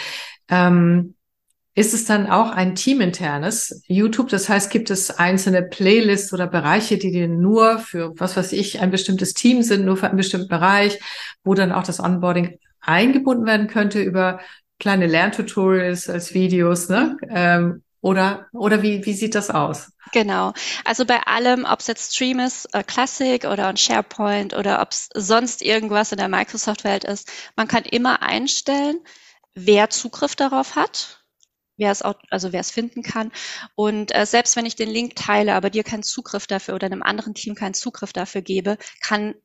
ähm, 0.48 1.16
ist 1.78 1.94
es 1.94 2.06
dann 2.06 2.26
auch 2.26 2.50
ein 2.50 2.74
teaminternes 2.74 3.84
YouTube? 3.86 4.30
Das 4.30 4.50
heißt, 4.50 4.72
gibt 4.72 4.90
es 4.90 5.12
einzelne 5.12 5.62
Playlists 5.62 6.34
oder 6.34 6.48
Bereiche, 6.48 6.98
die 6.98 7.12
dir 7.12 7.28
nur 7.28 7.78
für, 7.78 8.20
was 8.20 8.36
weiß 8.36 8.54
ich, 8.54 8.80
ein 8.80 8.90
bestimmtes 8.90 9.36
Team 9.36 9.62
sind, 9.62 9.86
nur 9.86 9.96
für 9.96 10.08
einen 10.08 10.18
bestimmten 10.18 10.48
Bereich, 10.48 11.00
wo 11.44 11.54
dann 11.54 11.72
auch 11.72 11.84
das 11.84 12.00
Onboarding 12.00 12.58
eingebunden 12.82 13.46
werden 13.46 13.68
könnte 13.68 14.02
über 14.02 14.40
kleine 14.80 15.06
Lerntutorials 15.06 16.10
als 16.10 16.34
Videos, 16.34 16.90
ne? 16.90 17.16
Ähm, 17.30 17.84
oder, 18.02 18.48
oder 18.54 18.82
wie, 18.82 19.06
wie 19.06 19.14
sieht 19.14 19.36
das 19.36 19.52
aus? 19.52 19.92
Genau. 20.14 20.54
Also 20.84 21.06
bei 21.06 21.20
allem, 21.28 21.64
ob 21.64 21.82
es 21.82 21.88
jetzt 21.88 22.16
Stream 22.16 22.40
ist, 22.40 22.74
äh, 22.74 22.82
Classic 22.82 23.46
oder 23.46 23.68
ein 23.68 23.78
SharePoint 23.78 24.56
oder 24.56 24.82
ob 24.82 24.94
es 24.94 25.10
sonst 25.14 25.62
irgendwas 25.62 26.12
in 26.12 26.18
der 26.18 26.28
Microsoft-Welt 26.28 27.04
ist, 27.04 27.32
man 27.56 27.68
kann 27.68 27.84
immer 27.84 28.24
einstellen, 28.24 28.98
wer 29.54 29.92
Zugriff 29.92 30.36
darauf 30.36 30.76
hat 30.76 31.24
wer 31.78 31.92
es 31.92 32.02
auch, 32.02 32.16
also 32.30 32.52
wer 32.52 32.60
es 32.60 32.72
finden 32.72 33.04
kann. 33.04 33.32
Und 33.76 34.14
äh, 34.16 34.26
selbst 34.26 34.56
wenn 34.56 34.66
ich 34.66 34.76
den 34.76 34.90
Link 34.90 35.16
teile, 35.16 35.56
aber 35.56 35.70
dir 35.70 35.84
keinen 35.84 36.04
Zugriff 36.04 36.48
dafür 36.48 36.76
oder 36.76 36.88
einem 36.88 37.04
anderen 37.04 37.34
Team 37.34 37.56
keinen 37.56 37.74
Zugriff 37.74 38.14
dafür 38.14 38.42
gebe, 38.42 38.78
kann 39.02 39.36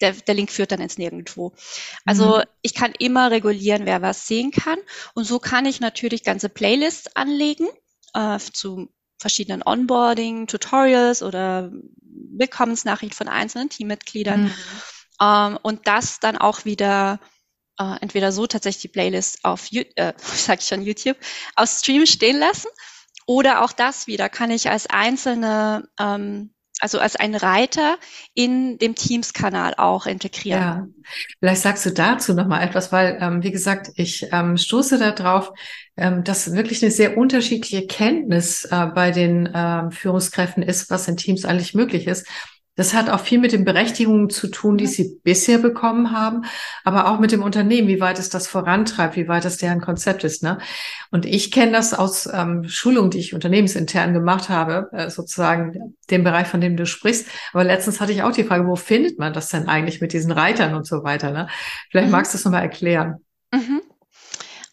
der, 0.00 0.12
der 0.12 0.34
Link 0.34 0.50
führt 0.50 0.72
dann 0.72 0.80
ins 0.80 0.98
Nirgendwo. 0.98 1.52
Also 2.04 2.38
mhm. 2.38 2.42
ich 2.62 2.74
kann 2.74 2.92
immer 2.98 3.30
regulieren, 3.30 3.86
wer 3.86 4.02
was 4.02 4.26
sehen 4.26 4.50
kann. 4.50 4.78
Und 5.14 5.24
so 5.24 5.38
kann 5.38 5.66
ich 5.66 5.80
natürlich 5.80 6.24
ganze 6.24 6.48
Playlists 6.48 7.14
anlegen 7.14 7.66
äh, 8.14 8.38
zu 8.38 8.88
verschiedenen 9.18 9.62
Onboarding, 9.64 10.46
Tutorials 10.46 11.22
oder 11.22 11.70
Willkommensnachrichten 12.02 13.16
von 13.16 13.28
einzelnen 13.28 13.68
Teammitgliedern. 13.68 14.44
Mhm. 14.44 14.54
Ähm, 15.20 15.58
und 15.62 15.86
das 15.86 16.20
dann 16.20 16.36
auch 16.36 16.64
wieder 16.64 17.20
äh, 17.78 17.96
entweder 18.00 18.32
so 18.32 18.46
tatsächlich 18.46 18.82
die 18.82 18.88
Playlist 18.88 19.44
auf, 19.44 19.68
äh, 19.72 20.12
sag 20.16 20.60
ich 20.60 20.66
schon 20.66 20.82
YouTube, 20.82 21.16
auf 21.56 21.68
Stream 21.68 22.06
stehen 22.06 22.38
lassen 22.38 22.68
oder 23.26 23.62
auch 23.64 23.72
das 23.72 24.06
wieder 24.06 24.28
kann 24.28 24.50
ich 24.50 24.70
als 24.70 24.86
einzelne, 24.86 25.88
ähm, 25.98 26.50
also 26.80 26.98
als 26.98 27.16
ein 27.16 27.34
Reiter 27.34 27.96
in 28.34 28.78
dem 28.78 28.94
Teams-Kanal 28.94 29.74
auch 29.76 30.06
integrieren. 30.06 30.60
Ja, 30.60 30.86
vielleicht 31.38 31.62
sagst 31.62 31.86
du 31.86 31.90
dazu 31.90 32.34
noch 32.34 32.46
mal 32.46 32.62
etwas, 32.62 32.92
weil 32.92 33.16
ähm, 33.20 33.42
wie 33.42 33.52
gesagt, 33.52 33.92
ich 33.96 34.26
ähm, 34.32 34.56
stoße 34.56 34.98
darauf, 34.98 35.52
ähm, 35.96 36.24
dass 36.24 36.52
wirklich 36.52 36.82
eine 36.82 36.90
sehr 36.90 37.16
unterschiedliche 37.16 37.86
Kenntnis 37.86 38.64
äh, 38.66 38.86
bei 38.86 39.12
den 39.12 39.50
ähm, 39.54 39.92
Führungskräften 39.92 40.62
ist, 40.62 40.90
was 40.90 41.08
in 41.08 41.16
Teams 41.16 41.44
eigentlich 41.44 41.74
möglich 41.74 42.06
ist. 42.06 42.26
Das 42.76 42.92
hat 42.92 43.08
auch 43.08 43.20
viel 43.20 43.38
mit 43.38 43.52
den 43.52 43.64
Berechtigungen 43.64 44.30
zu 44.30 44.48
tun, 44.48 44.76
die 44.76 44.88
sie 44.88 45.20
bisher 45.22 45.58
bekommen 45.58 46.10
haben, 46.10 46.44
aber 46.82 47.08
auch 47.08 47.20
mit 47.20 47.30
dem 47.30 47.42
Unternehmen, 47.42 47.86
wie 47.86 48.00
weit 48.00 48.18
es 48.18 48.30
das 48.30 48.48
vorantreibt, 48.48 49.14
wie 49.14 49.28
weit 49.28 49.44
es 49.44 49.58
deren 49.58 49.80
Konzept 49.80 50.24
ist. 50.24 50.42
Ne? 50.42 50.58
Und 51.12 51.24
ich 51.24 51.52
kenne 51.52 51.70
das 51.70 51.94
aus 51.94 52.28
ähm, 52.32 52.64
Schulungen, 52.68 53.12
die 53.12 53.20
ich 53.20 53.32
unternehmensintern 53.32 54.12
gemacht 54.12 54.48
habe, 54.48 54.88
äh, 54.92 55.08
sozusagen 55.08 55.94
dem 56.10 56.24
Bereich, 56.24 56.48
von 56.48 56.60
dem 56.60 56.76
du 56.76 56.84
sprichst. 56.84 57.28
Aber 57.52 57.62
letztens 57.62 58.00
hatte 58.00 58.10
ich 58.10 58.24
auch 58.24 58.32
die 58.32 58.44
Frage, 58.44 58.66
wo 58.66 58.74
findet 58.74 59.20
man 59.20 59.32
das 59.32 59.50
denn 59.50 59.68
eigentlich 59.68 60.00
mit 60.00 60.12
diesen 60.12 60.32
Reitern 60.32 60.74
und 60.74 60.84
so 60.84 61.04
weiter? 61.04 61.30
Ne? 61.30 61.48
Vielleicht 61.90 62.06
mhm. 62.06 62.12
magst 62.12 62.34
du 62.34 62.38
es 62.38 62.44
nochmal 62.44 62.62
erklären. 62.62 63.24
Mhm. 63.52 63.82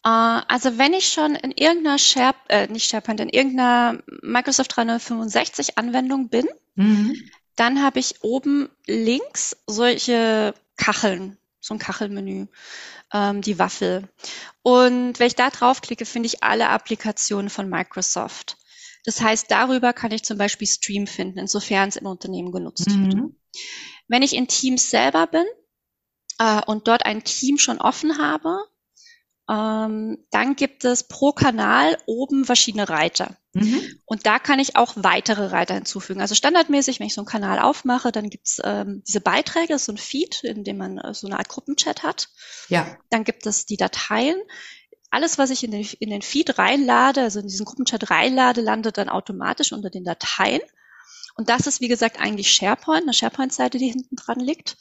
Uh, 0.04 0.42
also 0.48 0.80
wenn 0.80 0.94
ich 0.94 1.10
schon 1.10 1.36
in 1.36 1.52
irgendeiner 1.52 2.00
Share, 2.00 2.34
äh, 2.50 2.66
nicht 2.66 2.90
SharePoint, 2.90 3.20
in 3.20 3.30
irgendeiner 3.30 4.00
Microsoft 4.24 4.76
365 4.76 5.78
Anwendung 5.78 6.30
bin, 6.30 6.48
mhm 6.74 7.16
dann 7.56 7.84
habe 7.84 8.00
ich 8.00 8.24
oben 8.24 8.70
links 8.86 9.58
solche 9.68 10.54
Kacheln, 10.78 11.38
so 11.60 11.74
ein 11.74 11.80
Kachelmenü, 11.80 12.48
ähm, 13.14 13.42
die 13.42 13.60
Waffel. 13.60 14.08
Und 14.64 15.20
wenn 15.20 15.28
ich 15.28 15.36
da 15.36 15.50
draufklicke, 15.50 16.06
finde 16.06 16.28
ich 16.28 16.44
alle 16.44 16.70
Applikationen 16.70 17.50
von 17.50 17.70
Microsoft. 17.70 18.58
Das 19.06 19.22
heißt, 19.22 19.50
darüber 19.50 19.94
kann 19.94 20.12
ich 20.12 20.24
zum 20.24 20.38
Beispiel 20.38 20.68
Stream 20.68 21.08
finden, 21.08 21.40
insofern 21.40 21.90
es 21.90 21.96
im 21.96 22.06
Unternehmen 22.06 22.52
genutzt 22.52 22.90
mhm. 22.90 23.06
wird. 23.06 23.34
Wenn 24.08 24.24
ich 24.24 24.36
in 24.36 24.48
Teams 24.48 24.90
selber 24.90 25.28
bin 25.28 25.46
äh, 26.38 26.62
und 26.66 26.88
dort 26.88 27.06
ein 27.06 27.24
Team 27.24 27.58
schon 27.58 27.80
offen 27.80 28.18
habe, 28.18 28.60
ähm, 29.50 30.26
dann 30.32 30.56
gibt 30.56 30.86
es 30.86 31.08
pro 31.08 31.32
Kanal 31.32 31.98
oben 32.06 32.46
verschiedene 32.46 32.90
Reiter. 32.90 33.36
Mhm. 33.54 34.00
Und 34.06 34.26
da 34.26 34.40
kann 34.40 34.60
ich 34.60 34.78
auch 34.78 34.94
weitere 34.96 35.48
Reiter 35.48 35.74
hinzufügen. 35.74 36.22
Also 36.22 36.36
standardmäßig, 36.36 37.00
wenn 37.00 37.08
ich 37.08 37.14
so 37.14 37.22
einen 37.22 37.28
Kanal 37.28 37.60
aufmache, 37.60 38.12
dann 38.12 38.30
gibt's 38.30 38.62
ähm, 38.64 39.04
diese 39.06 39.20
Beiträge, 39.20 39.78
so 39.78 39.92
ein 39.92 39.98
Feed, 39.98 40.44
in 40.44 40.64
dem 40.64 40.78
man 40.78 40.98
äh, 40.98 41.14
so 41.14 41.28
eine 41.28 41.38
Art 41.38 41.50
Gruppenchat 41.50 42.04
hat. 42.04 42.30
Ja. 42.70 42.98
Dann 43.10 43.24
gibt 43.24 43.46
es 43.46 43.66
die 43.66 43.78
Dateien. 43.78 44.42
Alles, 45.10 45.38
was 45.38 45.50
ich 45.50 45.64
in 45.66 45.72
den, 45.72 45.86
in 46.00 46.10
den 46.10 46.22
Feed 46.22 46.58
reinlade, 46.58 47.22
also 47.22 47.40
in 47.40 47.48
diesen 47.48 47.66
Gruppenchat 47.66 48.10
reinlade, 48.10 48.62
landet 48.62 48.98
dann 48.98 49.10
automatisch 49.10 49.74
unter 49.74 49.90
den 49.90 50.06
Dateien. 50.06 50.62
Und 51.36 51.50
das 51.50 51.68
ist, 51.68 51.82
wie 51.82 51.90
gesagt, 51.90 52.20
eigentlich 52.20 52.52
SharePoint, 52.54 53.04
eine 53.04 53.14
SharePoint-Seite, 53.14 53.78
die 53.78 53.90
hinten 53.90 54.16
dran 54.16 54.40
liegt. 54.40 54.78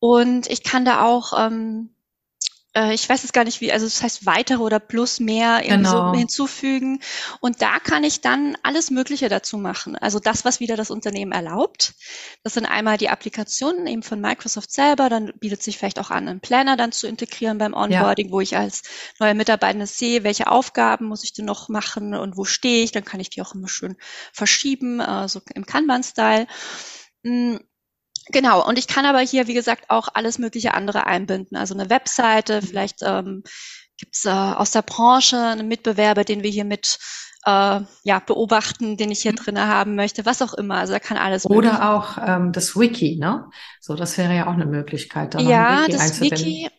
Und 0.00 0.48
ich 0.48 0.64
kann 0.64 0.84
da 0.84 1.04
auch 1.04 1.32
ähm, 1.38 1.94
äh, 2.74 2.92
ich 2.92 3.08
weiß 3.08 3.22
jetzt 3.22 3.32
gar 3.32 3.44
nicht 3.44 3.60
wie, 3.60 3.72
also 3.72 3.86
das 3.86 4.02
heißt 4.02 4.26
weitere 4.26 4.58
oder 4.58 4.80
plus 4.80 5.20
mehr 5.20 5.62
genau. 5.62 6.12
so 6.12 6.18
hinzufügen. 6.18 7.00
Und 7.40 7.62
da 7.62 7.78
kann 7.78 8.04
ich 8.04 8.20
dann 8.20 8.56
alles 8.62 8.90
Mögliche 8.90 9.28
dazu 9.28 9.56
machen. 9.58 9.96
Also 9.96 10.18
das, 10.18 10.44
was 10.44 10.60
wieder 10.60 10.76
das 10.76 10.90
Unternehmen 10.90 11.32
erlaubt. 11.32 11.94
Das 12.42 12.54
sind 12.54 12.66
einmal 12.66 12.98
die 12.98 13.08
Applikationen 13.08 13.86
eben 13.86 14.02
von 14.02 14.20
Microsoft 14.20 14.72
selber. 14.72 15.08
Dann 15.08 15.32
bietet 15.38 15.62
sich 15.62 15.78
vielleicht 15.78 15.98
auch 15.98 16.10
an, 16.10 16.28
einen 16.28 16.40
Planner 16.40 16.76
dann 16.76 16.92
zu 16.92 17.06
integrieren 17.06 17.58
beim 17.58 17.74
Onboarding, 17.74 18.26
ja. 18.26 18.32
wo 18.32 18.40
ich 18.40 18.56
als 18.56 18.82
neue 19.20 19.34
Mitarbeiter 19.34 19.86
sehe, 19.86 20.24
welche 20.24 20.48
Aufgaben 20.48 21.06
muss 21.06 21.24
ich 21.24 21.32
denn 21.32 21.46
noch 21.46 21.68
machen 21.68 22.14
und 22.14 22.36
wo 22.36 22.44
stehe 22.44 22.84
ich. 22.84 22.92
Dann 22.92 23.04
kann 23.04 23.20
ich 23.20 23.30
die 23.30 23.42
auch 23.42 23.54
immer 23.54 23.68
schön 23.68 23.96
verschieben, 24.32 25.00
äh, 25.00 25.28
so 25.28 25.40
im 25.54 25.66
Kanban-Style. 25.66 26.46
Mm, 27.22 27.56
Genau, 28.28 28.66
und 28.66 28.78
ich 28.78 28.86
kann 28.86 29.04
aber 29.06 29.20
hier, 29.20 29.46
wie 29.46 29.54
gesagt, 29.54 29.90
auch 29.90 30.08
alles 30.14 30.38
mögliche 30.38 30.74
andere 30.74 31.06
einbinden. 31.06 31.56
Also 31.56 31.74
eine 31.74 31.90
Webseite, 31.90 32.60
mhm. 32.60 32.66
vielleicht 32.66 33.02
ähm, 33.02 33.42
gibt 33.98 34.16
es 34.16 34.24
äh, 34.24 34.30
aus 34.30 34.70
der 34.70 34.82
Branche 34.82 35.38
einen 35.38 35.68
Mitbewerber, 35.68 36.24
den 36.24 36.42
wir 36.42 36.50
hier 36.50 36.64
mit 36.64 36.98
äh, 37.46 37.80
ja, 38.04 38.18
beobachten, 38.24 38.96
den 38.96 39.10
ich 39.10 39.20
hier 39.20 39.32
mhm. 39.32 39.36
drinne 39.36 39.68
haben 39.68 39.94
möchte, 39.94 40.24
was 40.24 40.42
auch 40.42 40.54
immer. 40.54 40.76
Also 40.76 40.92
da 40.92 40.98
kann 40.98 41.16
alles. 41.16 41.44
Oder 41.46 41.94
auch 41.94 42.18
ähm, 42.18 42.52
das 42.52 42.78
Wiki, 42.78 43.16
ne? 43.16 43.50
So, 43.80 43.94
das 43.94 44.16
wäre 44.16 44.34
ja 44.34 44.46
auch 44.46 44.54
eine 44.54 44.66
Möglichkeit. 44.66 45.34
Da 45.34 45.40
ja, 45.40 45.82
Wiki 45.82 45.92
das 45.92 46.20
Wiki. 46.20 46.70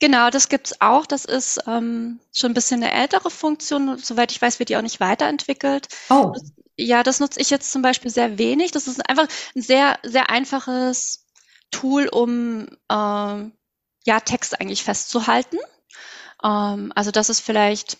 Genau, 0.00 0.30
das 0.30 0.48
gibt's 0.48 0.80
auch. 0.80 1.04
Das 1.04 1.24
ist 1.24 1.60
ähm, 1.66 2.20
schon 2.34 2.52
ein 2.52 2.54
bisschen 2.54 2.82
eine 2.82 2.92
ältere 2.92 3.30
Funktion. 3.30 3.98
Soweit 3.98 4.32
ich 4.32 4.40
weiß, 4.40 4.58
wird 4.58 4.68
die 4.68 4.76
auch 4.76 4.82
nicht 4.82 5.00
weiterentwickelt. 5.00 5.88
Oh. 6.10 6.32
Das, 6.32 6.52
ja, 6.76 7.02
das 7.02 7.20
nutze 7.20 7.40
ich 7.40 7.50
jetzt 7.50 7.70
zum 7.72 7.82
Beispiel 7.82 8.10
sehr 8.10 8.38
wenig. 8.38 8.72
Das 8.72 8.86
ist 8.86 9.08
einfach 9.08 9.28
ein 9.54 9.62
sehr, 9.62 9.98
sehr 10.02 10.30
einfaches 10.30 11.26
Tool, 11.70 12.08
um 12.08 12.68
äh, 12.88 13.50
ja 14.06 14.20
Text 14.24 14.60
eigentlich 14.60 14.84
festzuhalten. 14.84 15.58
Ähm, 16.42 16.92
also 16.94 17.10
das 17.10 17.28
ist 17.28 17.40
vielleicht 17.40 17.98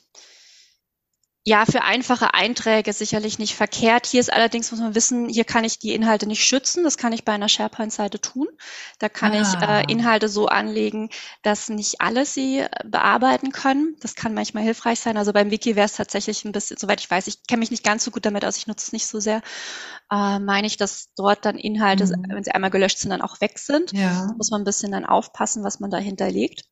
ja, 1.47 1.67
für 1.67 1.83
einfache 1.83 2.33
Einträge 2.33 2.95
sicherlich 2.95 3.39
nicht 3.39 3.55
verkehrt. 3.55 4.07
Hier 4.07 4.21
ist 4.21 4.33
allerdings, 4.33 4.71
muss 4.71 4.81
man 4.81 4.95
wissen, 4.95 5.29
hier 5.29 5.45
kann 5.45 5.63
ich 5.65 5.79
die 5.79 5.93
Inhalte 5.93 6.27
nicht 6.27 6.43
schützen. 6.43 6.85
Das 6.85 6.97
kann 6.97 7.13
ich 7.13 7.27
bei 7.27 7.33
einer 7.33 7.51
SharePoint-Seite 7.51 8.19
tun. 8.19 8.49
Da 8.99 9.11
kann 9.11 9.33
ah. 9.33 9.43
ich 9.43 9.69
äh, 9.89 9.93
Inhalte 9.93 10.31
so 10.31 10.47
anlegen, 10.47 11.11
dass 11.43 11.69
nicht 11.69 12.01
alle 12.01 12.25
sie 12.25 12.61
äh, 12.61 12.69
bearbeiten 12.87 13.53
können. 13.53 13.95
Das 14.01 14.15
kann 14.15 14.33
manchmal 14.33 14.63
hilfreich 14.63 15.01
sein. 15.01 15.19
Also 15.19 15.35
beim 15.35 15.51
Wiki 15.51 15.77
wäre 15.77 15.85
es 15.85 15.93
tatsächlich 15.93 16.47
ein 16.47 16.53
bisschen, 16.53 16.79
soweit 16.79 17.01
ich 17.01 17.11
weiß, 17.11 17.27
ich 17.27 17.47
kenne 17.47 17.61
mich 17.61 17.71
nicht 17.71 17.85
ganz 17.85 18.05
so 18.05 18.11
gut 18.11 18.25
damit 18.25 18.47
aus, 18.47 18.57
ich 18.57 18.67
nutze 18.67 18.87
es 18.87 18.93
nicht 18.93 19.07
so 19.07 19.21
sehr, 19.21 19.43
äh, 20.11 20.39
meine 20.39 20.67
ich, 20.67 20.79
dass 20.79 21.11
dort 21.15 21.45
dann 21.45 21.59
Inhalte, 21.59 22.07
mhm. 22.07 22.25
wenn 22.29 22.45
sie 22.45 22.53
einmal 22.53 22.71
gelöscht 22.71 23.01
sind, 23.01 23.11
dann 23.11 23.21
auch 23.21 23.43
weg 23.43 23.59
sind. 23.59 23.93
Ja. 23.93 24.33
Muss 24.39 24.51
man 24.51 24.63
ein 24.63 24.65
bisschen 24.65 24.93
dann 24.93 25.05
aufpassen, 25.05 25.63
was 25.63 25.79
man 25.79 25.91
da 25.91 25.99
hinterlegt. 25.99 26.63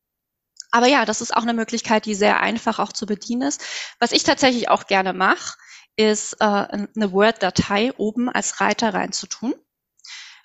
Aber 0.73 0.87
ja, 0.87 1.05
das 1.05 1.21
ist 1.21 1.37
auch 1.37 1.43
eine 1.43 1.53
Möglichkeit, 1.53 2.07
die 2.07 2.15
sehr 2.15 2.39
einfach 2.39 2.79
auch 2.79 2.91
zu 2.91 3.05
bedienen 3.05 3.43
ist. 3.43 3.63
Was 3.99 4.11
ich 4.11 4.23
tatsächlich 4.23 4.69
auch 4.69 4.87
gerne 4.87 5.13
mache, 5.13 5.55
ist 5.95 6.33
äh, 6.39 6.45
eine 6.45 7.11
Word-Datei 7.11 7.93
oben 7.97 8.27
als 8.27 8.59
Reiter 8.59 8.91
reinzutun, 8.91 9.53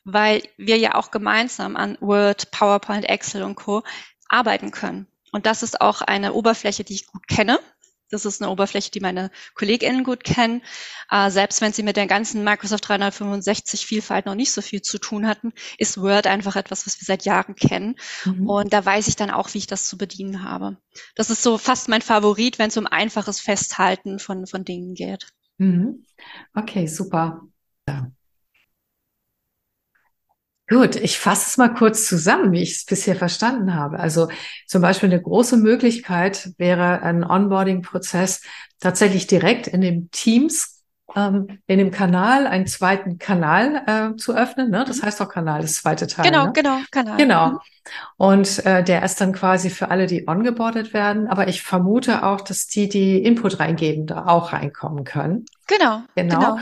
weil 0.04 0.42
wir 0.58 0.76
ja 0.76 0.96
auch 0.96 1.10
gemeinsam 1.10 1.76
an 1.76 1.96
Word, 2.00 2.50
PowerPoint, 2.50 3.08
Excel 3.08 3.42
und 3.42 3.54
Co. 3.54 3.82
arbeiten 4.28 4.70
können. 4.70 5.06
Und 5.32 5.46
das 5.46 5.62
ist 5.62 5.80
auch 5.80 6.02
eine 6.02 6.34
Oberfläche, 6.34 6.84
die 6.84 6.94
ich 6.94 7.06
gut 7.06 7.26
kenne. 7.26 7.58
Das 8.10 8.24
ist 8.24 8.40
eine 8.40 8.50
Oberfläche, 8.50 8.90
die 8.90 9.00
meine 9.00 9.30
KollegInnen 9.54 10.04
gut 10.04 10.24
kennen. 10.24 10.62
Äh, 11.10 11.30
selbst 11.30 11.60
wenn 11.60 11.72
sie 11.72 11.82
mit 11.82 11.96
der 11.96 12.06
ganzen 12.06 12.44
Microsoft 12.44 12.88
365 12.88 13.86
Vielfalt 13.86 14.26
noch 14.26 14.34
nicht 14.34 14.52
so 14.52 14.62
viel 14.62 14.82
zu 14.82 14.98
tun 14.98 15.26
hatten, 15.26 15.52
ist 15.78 16.00
Word 16.00 16.26
einfach 16.26 16.56
etwas, 16.56 16.86
was 16.86 17.00
wir 17.00 17.04
seit 17.04 17.24
Jahren 17.24 17.54
kennen. 17.54 17.96
Mhm. 18.24 18.48
Und 18.48 18.72
da 18.72 18.84
weiß 18.84 19.08
ich 19.08 19.16
dann 19.16 19.30
auch, 19.30 19.52
wie 19.54 19.58
ich 19.58 19.66
das 19.66 19.86
zu 19.86 19.98
bedienen 19.98 20.42
habe. 20.42 20.78
Das 21.14 21.30
ist 21.30 21.42
so 21.42 21.58
fast 21.58 21.88
mein 21.88 22.02
Favorit, 22.02 22.58
wenn 22.58 22.68
es 22.68 22.76
um 22.76 22.86
einfaches 22.86 23.40
Festhalten 23.40 24.18
von, 24.18 24.46
von 24.46 24.64
Dingen 24.64 24.94
geht. 24.94 25.28
Mhm. 25.58 26.04
Okay, 26.54 26.86
super. 26.86 27.42
Ja. 27.88 28.10
Gut, 30.68 30.96
ich 30.96 31.18
fasse 31.18 31.46
es 31.48 31.56
mal 31.56 31.72
kurz 31.72 32.06
zusammen, 32.06 32.52
wie 32.52 32.62
ich 32.62 32.72
es 32.72 32.84
bisher 32.84 33.16
verstanden 33.16 33.74
habe. 33.74 33.98
Also 33.98 34.28
zum 34.66 34.82
Beispiel 34.82 35.10
eine 35.10 35.20
große 35.20 35.56
Möglichkeit 35.56 36.50
wäre 36.58 37.00
ein 37.02 37.24
Onboarding-Prozess 37.24 38.42
tatsächlich 38.78 39.26
direkt 39.26 39.66
in 39.66 39.80
dem 39.80 40.10
Teams, 40.10 40.84
ähm, 41.16 41.60
in 41.66 41.78
dem 41.78 41.90
Kanal, 41.90 42.46
einen 42.46 42.66
zweiten 42.66 43.16
Kanal 43.18 43.82
äh, 43.86 44.16
zu 44.16 44.36
öffnen. 44.36 44.70
Ne? 44.70 44.84
Das 44.86 44.98
mhm. 44.98 45.06
heißt 45.06 45.22
auch 45.22 45.30
Kanal, 45.30 45.62
das 45.62 45.74
zweite 45.74 46.06
Teil. 46.06 46.26
Genau, 46.26 46.46
ne? 46.46 46.52
genau, 46.52 46.78
Kanal. 46.90 47.16
Genau. 47.16 47.48
Mhm. 47.48 47.58
Und 48.18 48.66
äh, 48.66 48.84
der 48.84 49.02
ist 49.02 49.22
dann 49.22 49.32
quasi 49.32 49.70
für 49.70 49.90
alle, 49.90 50.06
die 50.06 50.28
ongeboardet 50.28 50.92
werden. 50.92 51.28
Aber 51.28 51.48
ich 51.48 51.62
vermute 51.62 52.24
auch, 52.24 52.42
dass 52.42 52.66
die, 52.66 52.90
die 52.90 53.22
Input 53.22 53.58
reingeben, 53.58 54.06
da 54.06 54.26
auch 54.26 54.52
reinkommen 54.52 55.04
können. 55.04 55.46
Genau. 55.66 56.02
Genau. 56.14 56.38
genau. 56.38 56.58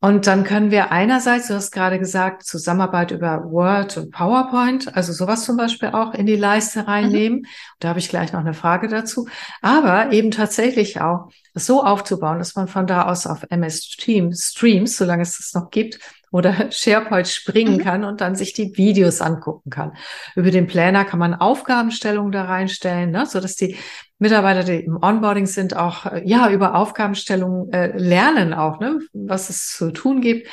Und 0.00 0.28
dann 0.28 0.44
können 0.44 0.70
wir 0.70 0.92
einerseits, 0.92 1.48
du 1.48 1.54
hast 1.54 1.72
gerade 1.72 1.98
gesagt, 1.98 2.44
Zusammenarbeit 2.44 3.10
über 3.10 3.42
Word 3.50 3.96
und 3.96 4.12
PowerPoint, 4.12 4.94
also 4.96 5.12
sowas 5.12 5.44
zum 5.44 5.56
Beispiel 5.56 5.88
auch 5.88 6.14
in 6.14 6.24
die 6.24 6.36
Leiste 6.36 6.86
reinnehmen. 6.86 7.40
Mhm. 7.40 7.46
Da 7.80 7.88
habe 7.88 7.98
ich 7.98 8.08
gleich 8.08 8.32
noch 8.32 8.40
eine 8.40 8.54
Frage 8.54 8.86
dazu. 8.86 9.26
Aber 9.60 10.12
eben 10.12 10.30
tatsächlich 10.30 11.00
auch 11.00 11.30
so 11.52 11.82
aufzubauen, 11.82 12.38
dass 12.38 12.54
man 12.54 12.68
von 12.68 12.86
da 12.86 13.06
aus 13.06 13.26
auf 13.26 13.44
MS 13.50 13.96
Teams, 13.96 14.52
Streams, 14.54 14.96
solange 14.96 15.22
es 15.22 15.36
das 15.36 15.52
noch 15.54 15.70
gibt, 15.70 15.98
oder 16.30 16.54
SharePoint 16.70 17.26
springen 17.26 17.78
mhm. 17.78 17.82
kann 17.82 18.04
und 18.04 18.20
dann 18.20 18.36
sich 18.36 18.52
die 18.52 18.76
Videos 18.76 19.20
angucken 19.20 19.70
kann. 19.70 19.96
Über 20.36 20.52
den 20.52 20.68
Planner 20.68 21.04
kann 21.04 21.18
man 21.18 21.34
Aufgabenstellungen 21.34 22.30
da 22.30 22.44
reinstellen, 22.44 23.10
ne, 23.10 23.26
so 23.26 23.40
dass 23.40 23.56
die 23.56 23.76
Mitarbeiter, 24.18 24.64
die 24.64 24.84
im 24.84 24.98
Onboarding 25.00 25.46
sind, 25.46 25.76
auch 25.76 26.06
äh, 26.06 26.22
ja 26.24 26.50
über 26.50 26.74
Aufgabenstellungen 26.74 27.72
äh, 27.72 27.96
lernen 27.96 28.52
auch, 28.52 28.80
ne, 28.80 29.00
was 29.12 29.50
es 29.50 29.72
zu 29.72 29.90
tun 29.92 30.20
gibt. 30.20 30.48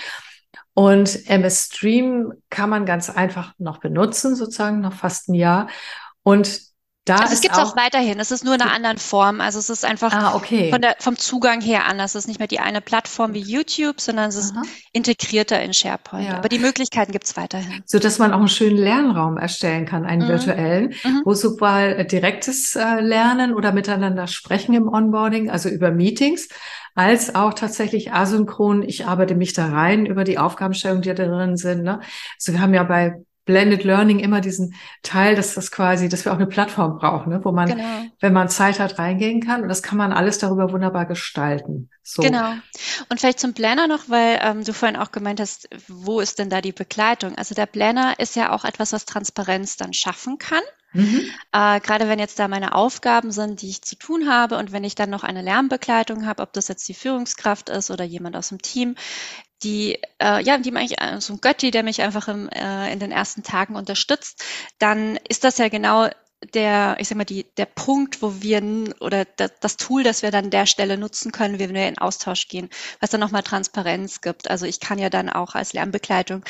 Und 0.73 1.30
MS 1.30 1.69
Stream 1.71 2.34
kann 2.49 2.69
man 2.69 2.86
ganz 2.86 3.10
einfach 3.10 3.54
noch 3.58 3.80
benutzen, 3.80 4.36
sozusagen 4.36 4.82
noch 4.82 4.93
fast 4.93 5.30
ein 5.30 5.36
Jahr. 5.36 5.69
Und 6.21 6.60
da 7.06 7.18
also 7.18 7.34
es 7.34 7.41
gibt 7.41 7.54
es 7.54 7.60
auch, 7.60 7.74
auch, 7.74 7.78
weiterhin. 7.78 8.20
Es 8.20 8.32
ist 8.32 8.44
nur 8.44 8.56
in 8.56 8.62
einer 8.62 8.74
anderen 8.74 8.98
Form. 8.98 9.39
Also 9.39 9.60
es 9.60 9.70
ist 9.70 9.86
einfach 9.86 10.12
ah, 10.12 10.36
okay. 10.36 10.72
von 10.72 10.82
der, 10.82 10.96
vom 10.98 11.15
Zugang 11.18 11.62
her 11.62 11.86
anders. 11.86 12.15
Es 12.15 12.24
ist 12.24 12.28
nicht 12.28 12.39
mehr 12.39 12.48
die 12.48 12.60
eine 12.60 12.82
Plattform 12.82 13.36
wie 13.36 13.41
YouTube, 13.41 14.02
sondern 14.02 14.30
es 14.30 14.36
ist 14.36 14.56
Aha. 14.56 14.63
integrierter 14.91 15.62
in 15.62 15.72
SharePoint. 15.72 16.28
Ja. 16.28 16.38
Aber 16.38 16.50
die 16.50 16.58
Möglichkeiten 16.58 17.12
gibt 17.12 17.26
es 17.26 17.38
weiterhin. 17.38 17.84
So 17.86 18.00
dass 18.00 18.18
man 18.18 18.34
auch 18.34 18.39
einen 18.39 18.48
schönen 18.48 18.78
Lernraum 18.78 19.38
erstellen 19.38 19.86
kann, 19.86 20.04
einen 20.04 20.24
mhm. 20.24 20.30
virtuellen, 20.30 20.96
mhm. 21.04 21.22
wo 21.26 21.36
sowohl 21.36 21.96
äh, 22.00 22.06
direktes 22.08 22.76
äh, 22.76 23.02
Lernen 23.02 23.54
oder 23.54 23.72
miteinander 23.72 24.26
sprechen 24.26 24.74
im 24.74 24.88
Onboarding, 24.88 25.52
also 25.52 25.70
über 25.70 25.91
Meetings, 25.91 26.50
als 26.96 27.36
auch 27.36 27.54
tatsächlich 27.54 28.13
asynchron. 28.13 28.82
Ich 28.82 29.06
arbeite 29.06 29.36
mich 29.36 29.54
da 29.54 29.68
rein 29.68 30.08
über 30.08 30.24
die 30.24 30.39
Aufgabenstellungen, 30.39 31.04
die 31.04 31.13
da 31.13 31.26
drin 31.26 31.56
sind. 31.56 31.84
Ne? 31.84 32.00
Also 32.39 32.54
wir 32.54 32.62
haben 32.62 32.74
ja 32.74 32.84
bei 32.84 33.13
Blended 33.46 33.84
Learning 33.84 34.20
immer 34.20 34.42
diesen 34.42 34.76
Teil, 35.04 35.36
dass 35.36 35.54
das 35.54 35.72
quasi, 35.72 36.10
dass 36.10 36.26
wir 36.26 36.32
auch 36.32 36.38
eine 36.38 36.48
Plattform 36.48 36.98
brauchen, 36.98 37.32
ne? 37.32 37.42
wo 37.44 37.52
man, 37.52 37.70
genau. 37.70 38.06
wenn 38.20 38.34
man 38.34 38.50
Zeit 38.50 38.80
hat, 38.80 39.00
reingehen 39.00 39.42
kann. 39.42 39.62
Und 39.62 39.70
das 39.70 39.84
kann 39.84 39.98
man 39.98 40.12
alles 40.12 40.40
darüber 40.40 40.72
wunderbar 40.72 41.06
gestalten. 41.06 41.90
So. 42.04 42.22
Genau. 42.22 42.54
Und 43.10 43.20
vielleicht 43.20 43.40
zum 43.40 43.54
Planner 43.54 43.88
noch, 43.88 44.10
weil 44.10 44.40
ähm, 44.42 44.64
du 44.64 44.74
vorhin 44.74 44.98
auch 44.98 45.12
gemeint 45.12 45.40
hast, 45.40 45.70
wo 45.88 46.20
ist 46.20 46.40
denn 46.40 46.50
da 46.50 46.62
die 46.62 46.72
Begleitung? 46.72 47.36
Also 47.36 47.56
der 47.56 47.66
Planner 47.68 48.20
ist 48.20 48.36
ja 48.36 48.52
auch 48.52 48.66
etwas, 48.66 48.94
was 48.94 49.06
Transparenz 49.06 49.78
dann 49.78 49.94
schaffen 49.94 50.38
kann. 50.38 50.64
Mhm. 50.96 51.30
Äh, 51.52 51.82
gerade 51.82 52.08
wenn 52.08 52.20
jetzt 52.20 52.40
da 52.40 52.48
meine 52.48 52.74
Aufgaben 52.74 53.32
sind, 53.32 53.62
die 53.62 53.70
ich 53.70 53.82
zu 53.82 53.98
tun 53.98 54.30
habe 54.30 54.58
und 54.58 54.72
wenn 54.72 54.86
ich 54.86 54.96
dann 54.96 55.10
noch 55.10 55.24
eine 55.24 55.42
Lernbegleitung 55.42 56.26
habe, 56.26 56.42
ob 56.42 56.54
das 56.54 56.70
jetzt 56.70 56.88
die 56.88 56.94
Führungskraft 56.94 57.70
ist 57.70 57.92
oder 57.92 58.06
jemand 58.06 58.38
aus 58.38 58.50
dem 58.50 58.62
Team, 58.62 58.96
die, 59.63 60.00
äh, 60.20 60.44
ja, 60.44 60.58
die 60.58 60.76
eigentlich 60.76 61.02
äh, 61.02 61.20
so 61.22 61.34
ein 61.34 61.41
Götti, 61.41 61.72
der 61.72 61.84
mich 61.84 62.02
einfach 62.02 62.28
im, 62.28 62.50
äh, 62.50 62.91
in 62.91 63.00
den 63.00 63.12
ersten 63.12 63.44
Tagen 63.44 63.76
unterstützt, 63.76 64.44
dann 64.80 65.18
ist 65.30 65.44
das 65.44 65.58
ja 65.58 65.70
genau 65.70 66.10
der, 66.54 66.98
ich 67.00 67.08
sag 67.08 67.18
mal, 67.18 67.26
die, 67.26 67.46
der 67.58 67.66
Punkt, 67.66 68.22
wo 68.22 68.42
wir 68.42 68.56
oder 69.00 69.26
das, 69.26 69.78
Tool, 69.78 70.04
das 70.04 70.22
wir 70.22 70.32
dann 70.32 70.50
der 70.50 70.66
Stelle 70.66 70.98
nutzen 70.98 71.32
können, 71.32 71.60
wenn 71.60 71.74
wir 71.74 71.88
in 71.88 71.98
Austausch 71.98 72.48
gehen, 72.48 72.70
was 73.00 73.10
dann 73.10 73.20
nochmal 73.20 73.44
Transparenz 73.44 74.22
gibt. 74.22 74.50
Also 74.50 74.66
ich 74.66 74.80
kann 74.80 75.00
ja 75.00 75.10
dann 75.10 75.30
auch 75.30 75.56
als 75.56 75.74
Lernbegleitung 75.74 76.44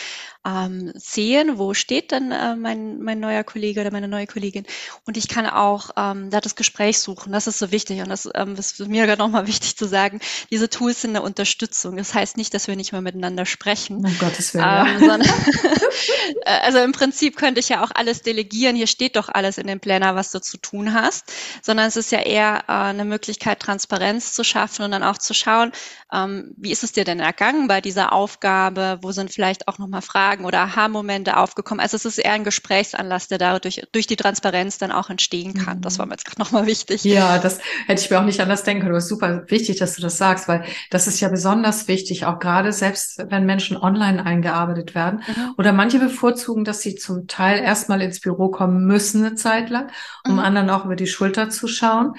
ähm, 0.46 0.92
sehen, 0.96 1.58
wo 1.58 1.74
steht 1.74 2.12
denn 2.12 2.32
äh, 2.32 2.56
mein, 2.56 3.02
mein 3.02 3.20
neuer 3.20 3.44
Kollege 3.44 3.82
oder 3.82 3.92
meine 3.92 4.08
neue 4.08 4.28
Kollegin. 4.28 4.66
Und 5.06 5.18
ich 5.18 5.28
kann 5.28 5.48
auch 5.48 5.90
ähm, 5.98 6.30
da 6.30 6.40
das 6.40 6.56
Gespräch 6.56 7.00
suchen. 7.00 7.34
Das 7.34 7.48
ist 7.48 7.58
so 7.58 7.72
wichtig. 7.72 8.02
Und 8.02 8.10
das 8.10 8.30
ähm, 8.36 8.56
ist 8.56 8.80
mir 8.80 9.06
gerade 9.06 9.22
nochmal 9.22 9.48
wichtig 9.48 9.76
zu 9.76 9.88
sagen. 9.88 10.20
Diese 10.52 10.70
Tools 10.70 11.02
sind 11.02 11.12
eine 11.12 11.24
Unterstützung. 11.24 11.98
Das 11.98 12.14
heißt 12.14 12.38
nicht, 12.38 12.54
dass 12.54 12.68
wir 12.68 12.76
nicht 12.76 12.92
mehr 12.92 13.02
miteinander 13.02 13.46
sprechen. 13.46 14.06
Um 14.06 14.18
Gottes 14.20 14.54
Willen. 14.54 14.66
Ähm, 14.66 15.00
sondern, 15.00 15.22
äh, 16.46 16.60
also 16.62 16.80
im 16.80 16.92
Prinzip 16.92 17.38
könnte 17.38 17.60
ich 17.60 17.70
ja 17.70 17.84
auch 17.84 17.92
alles 17.94 18.22
delegieren. 18.22 18.76
Hier 18.76 18.88
steht 18.88 19.16
doch 19.16 19.30
alles 19.30 19.58
in 19.58 19.68
dem 19.68 19.80
Planner, 19.86 20.15
was 20.15 20.32
du 20.32 20.41
zu 20.41 20.58
tun 20.58 20.93
hast. 20.93 21.32
Sondern 21.62 21.88
es 21.88 21.95
ist 21.95 22.12
ja 22.12 22.19
eher 22.19 22.63
äh, 22.67 22.71
eine 22.71 23.06
Möglichkeit, 23.06 23.60
Transparenz 23.60 24.34
zu 24.34 24.43
schaffen 24.43 24.84
und 24.84 24.91
dann 24.91 25.04
auch 25.04 25.19
zu 25.19 25.34
schauen, 25.34 25.71
ähm, 26.12 26.54
wie 26.58 26.71
ist 26.71 26.84
es 26.84 26.91
dir 26.91 27.04
denn 27.04 27.19
ergangen 27.19 27.67
bei 27.67 27.82
dieser 27.82 28.13
Aufgabe? 28.13 29.00
Wo 29.02 29.12
sind 29.12 29.32
vielleicht 29.32 29.67
auch 29.67 29.78
nochmal 29.78 30.02
Fragen 30.02 30.45
oder 30.45 30.62
Aha-Momente 30.62 31.38
aufgekommen? 31.38 31.80
Also 31.80 31.98
es 31.98 32.06
ist 32.06 32.17
eher 32.17 32.34
ein 32.34 32.43
Gesprächsanlass, 32.43 33.28
der 33.28 33.38
dadurch 33.38 33.84
durch 33.91 34.08
die 34.08 34.15
Transparenz 34.15 34.78
dann 34.80 34.91
auch 34.91 35.10
entstehen 35.10 35.54
kann. 35.54 35.82
Das 35.82 36.00
war 36.00 36.06
mir 36.08 36.13
jetzt 36.13 36.26
gerade 36.26 36.41
nochmal 36.41 36.65
wichtig. 36.65 37.04
Ja, 37.04 37.38
das 37.38 37.60
hätte 37.86 38.02
ich 38.02 38.10
mir 38.10 38.19
auch 38.19 38.26
nicht 38.26 38.41
anders 38.41 38.63
denken 38.63 38.84
können. 38.84 38.95
Das 38.95 39.04
ist 39.04 39.10
super 39.10 39.43
wichtig, 39.50 39.78
dass 39.78 39.95
du 39.95 40.02
das 40.02 40.17
sagst, 40.17 40.48
weil 40.48 40.65
das 40.89 41.06
ist 41.08 41.19
ja 41.19 41.30
besonders 41.30 41.88
wichtig, 41.88 42.26
auch 42.26 42.39
gerade 42.39 42.74
selbst 42.74 43.24
wenn 43.30 43.45
Menschen 43.45 43.78
online 43.78 44.26
eingearbeitet 44.26 44.95
werden. 44.95 45.21
Mhm. 45.28 45.54
Oder 45.58 45.74
manche 45.74 46.00
bevorzugen, 46.00 46.65
dass 46.65 46.82
sie 46.82 46.95
zum 46.95 47.28
Teil 47.28 47.60
erstmal 47.60 48.02
ins 48.02 48.19
Büro 48.19 48.50
kommen 48.50 48.86
müssen 48.86 49.26
eine 49.26 49.36
Zeit 49.36 49.64
lang, 49.69 49.91
um 50.25 50.34
mhm. 50.34 50.39
anderen 50.39 50.69
auch 50.69 50.86
über 50.86 50.95
die 50.95 51.08
Schulter 51.08 51.49
zu 51.49 51.67
schauen 51.67 52.13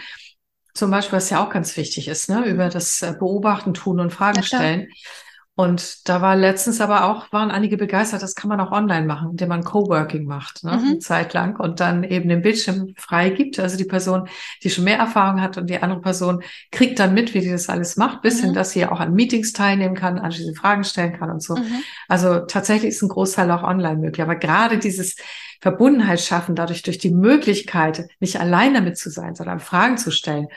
zum 0.77 0.91
Beispiel, 0.91 1.17
was 1.17 1.31
ja 1.31 1.43
auch 1.43 1.51
ganz 1.51 1.77
wichtig 1.77 2.07
ist, 2.09 2.29
ne, 2.29 2.45
über 2.45 2.69
das 2.69 3.03
äh, 3.03 3.15
Beobachten, 3.19 3.75
Tun 3.75 3.99
und 3.99 4.13
Fragen 4.13 4.43
stellen. 4.43 4.89
Und 5.59 6.07
da 6.07 6.21
war 6.21 6.37
letztens 6.37 6.83
aber 6.83 7.07
auch, 7.07 7.33
waren 7.33 7.51
einige 7.51 7.79
begeistert, 7.79 8.23
das 8.23 8.35
kann 8.35 8.51
man 8.51 8.61
auch 8.61 8.73
online 8.73 9.07
machen, 9.07 9.31
indem 9.31 9.49
man 9.49 9.65
Coworking 9.65 10.27
macht, 10.27 10.63
ne, 10.65 10.73
mhm. 10.73 10.85
eine 10.85 10.99
Zeit 10.99 11.33
lang 11.33 11.59
und 11.59 11.81
dann 11.81 12.05
eben 12.05 12.29
den 12.29 12.43
Bildschirm 12.43 12.93
frei 12.99 13.31
gibt. 13.31 13.59
Also 13.59 13.79
die 13.79 13.87
Person, 13.87 14.29
die 14.63 14.69
schon 14.69 14.85
mehr 14.85 14.99
Erfahrung 14.99 15.41
hat 15.41 15.57
und 15.57 15.71
die 15.71 15.83
andere 15.83 16.03
Person 16.03 16.43
kriegt 16.71 16.99
dann 16.99 17.15
mit, 17.15 17.33
wie 17.33 17.41
die 17.41 17.51
das 17.51 17.71
alles 17.71 17.97
macht, 17.97 18.21
bis 18.21 18.39
mhm. 18.41 18.45
hin, 18.45 18.55
dass 18.55 18.73
sie 18.73 18.85
auch 18.85 19.01
an 19.01 19.15
Meetings 19.15 19.55
teilnehmen 19.55 19.95
kann, 19.95 20.19
anschließend 20.19 20.59
Fragen 20.59 20.85
stellen 20.85 21.19
kann 21.19 21.31
und 21.31 21.43
so. 21.43 21.57
Mhm. 21.57 21.83
Also 22.07 22.41
tatsächlich 22.41 22.91
ist 22.91 23.03
ein 23.03 23.09
Großteil 23.09 23.51
auch 23.51 23.63
online 23.63 23.97
möglich. 23.97 24.23
Aber 24.23 24.37
gerade 24.37 24.77
dieses 24.77 25.17
Verbundenheit 25.63 26.21
schaffen, 26.21 26.55
dadurch 26.55 26.83
durch 26.83 26.99
die 26.99 27.15
Möglichkeit, 27.15 28.09
nicht 28.21 28.39
allein 28.39 28.75
damit 28.75 28.99
zu 28.99 29.09
sein, 29.09 29.35
sondern 29.35 29.61
Fragen 29.61 29.97
zu 29.97 30.11
stellen. 30.11 30.49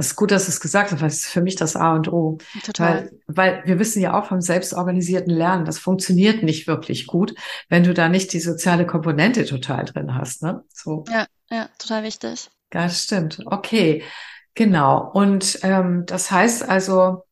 Das 0.00 0.06
ist 0.06 0.16
gut, 0.16 0.30
dass 0.30 0.46
du 0.46 0.50
es 0.50 0.60
gesagt 0.60 0.92
hast, 0.92 1.02
weil 1.02 1.08
es 1.08 1.26
ist 1.26 1.30
für 1.30 1.42
mich 1.42 1.56
das 1.56 1.76
A 1.76 1.92
und 1.92 2.10
O. 2.10 2.38
Total. 2.64 3.10
Weil, 3.26 3.56
weil 3.56 3.62
wir 3.66 3.78
wissen 3.78 4.00
ja 4.00 4.18
auch 4.18 4.24
vom 4.24 4.40
selbstorganisierten 4.40 5.30
Lernen, 5.30 5.66
das 5.66 5.78
funktioniert 5.78 6.42
nicht 6.42 6.66
wirklich 6.66 7.06
gut, 7.06 7.34
wenn 7.68 7.84
du 7.84 7.92
da 7.92 8.08
nicht 8.08 8.32
die 8.32 8.40
soziale 8.40 8.86
Komponente 8.86 9.44
total 9.44 9.84
drin 9.84 10.14
hast. 10.14 10.42
Ne? 10.42 10.64
So. 10.72 11.04
Ja, 11.10 11.26
ja, 11.50 11.68
total 11.78 12.02
wichtig. 12.04 12.48
Ja, 12.72 12.84
das 12.84 13.02
stimmt. 13.02 13.42
Okay, 13.44 14.02
genau. 14.54 15.10
Und 15.12 15.58
ähm, 15.64 16.04
das 16.06 16.30
heißt 16.30 16.66
also, 16.66 17.24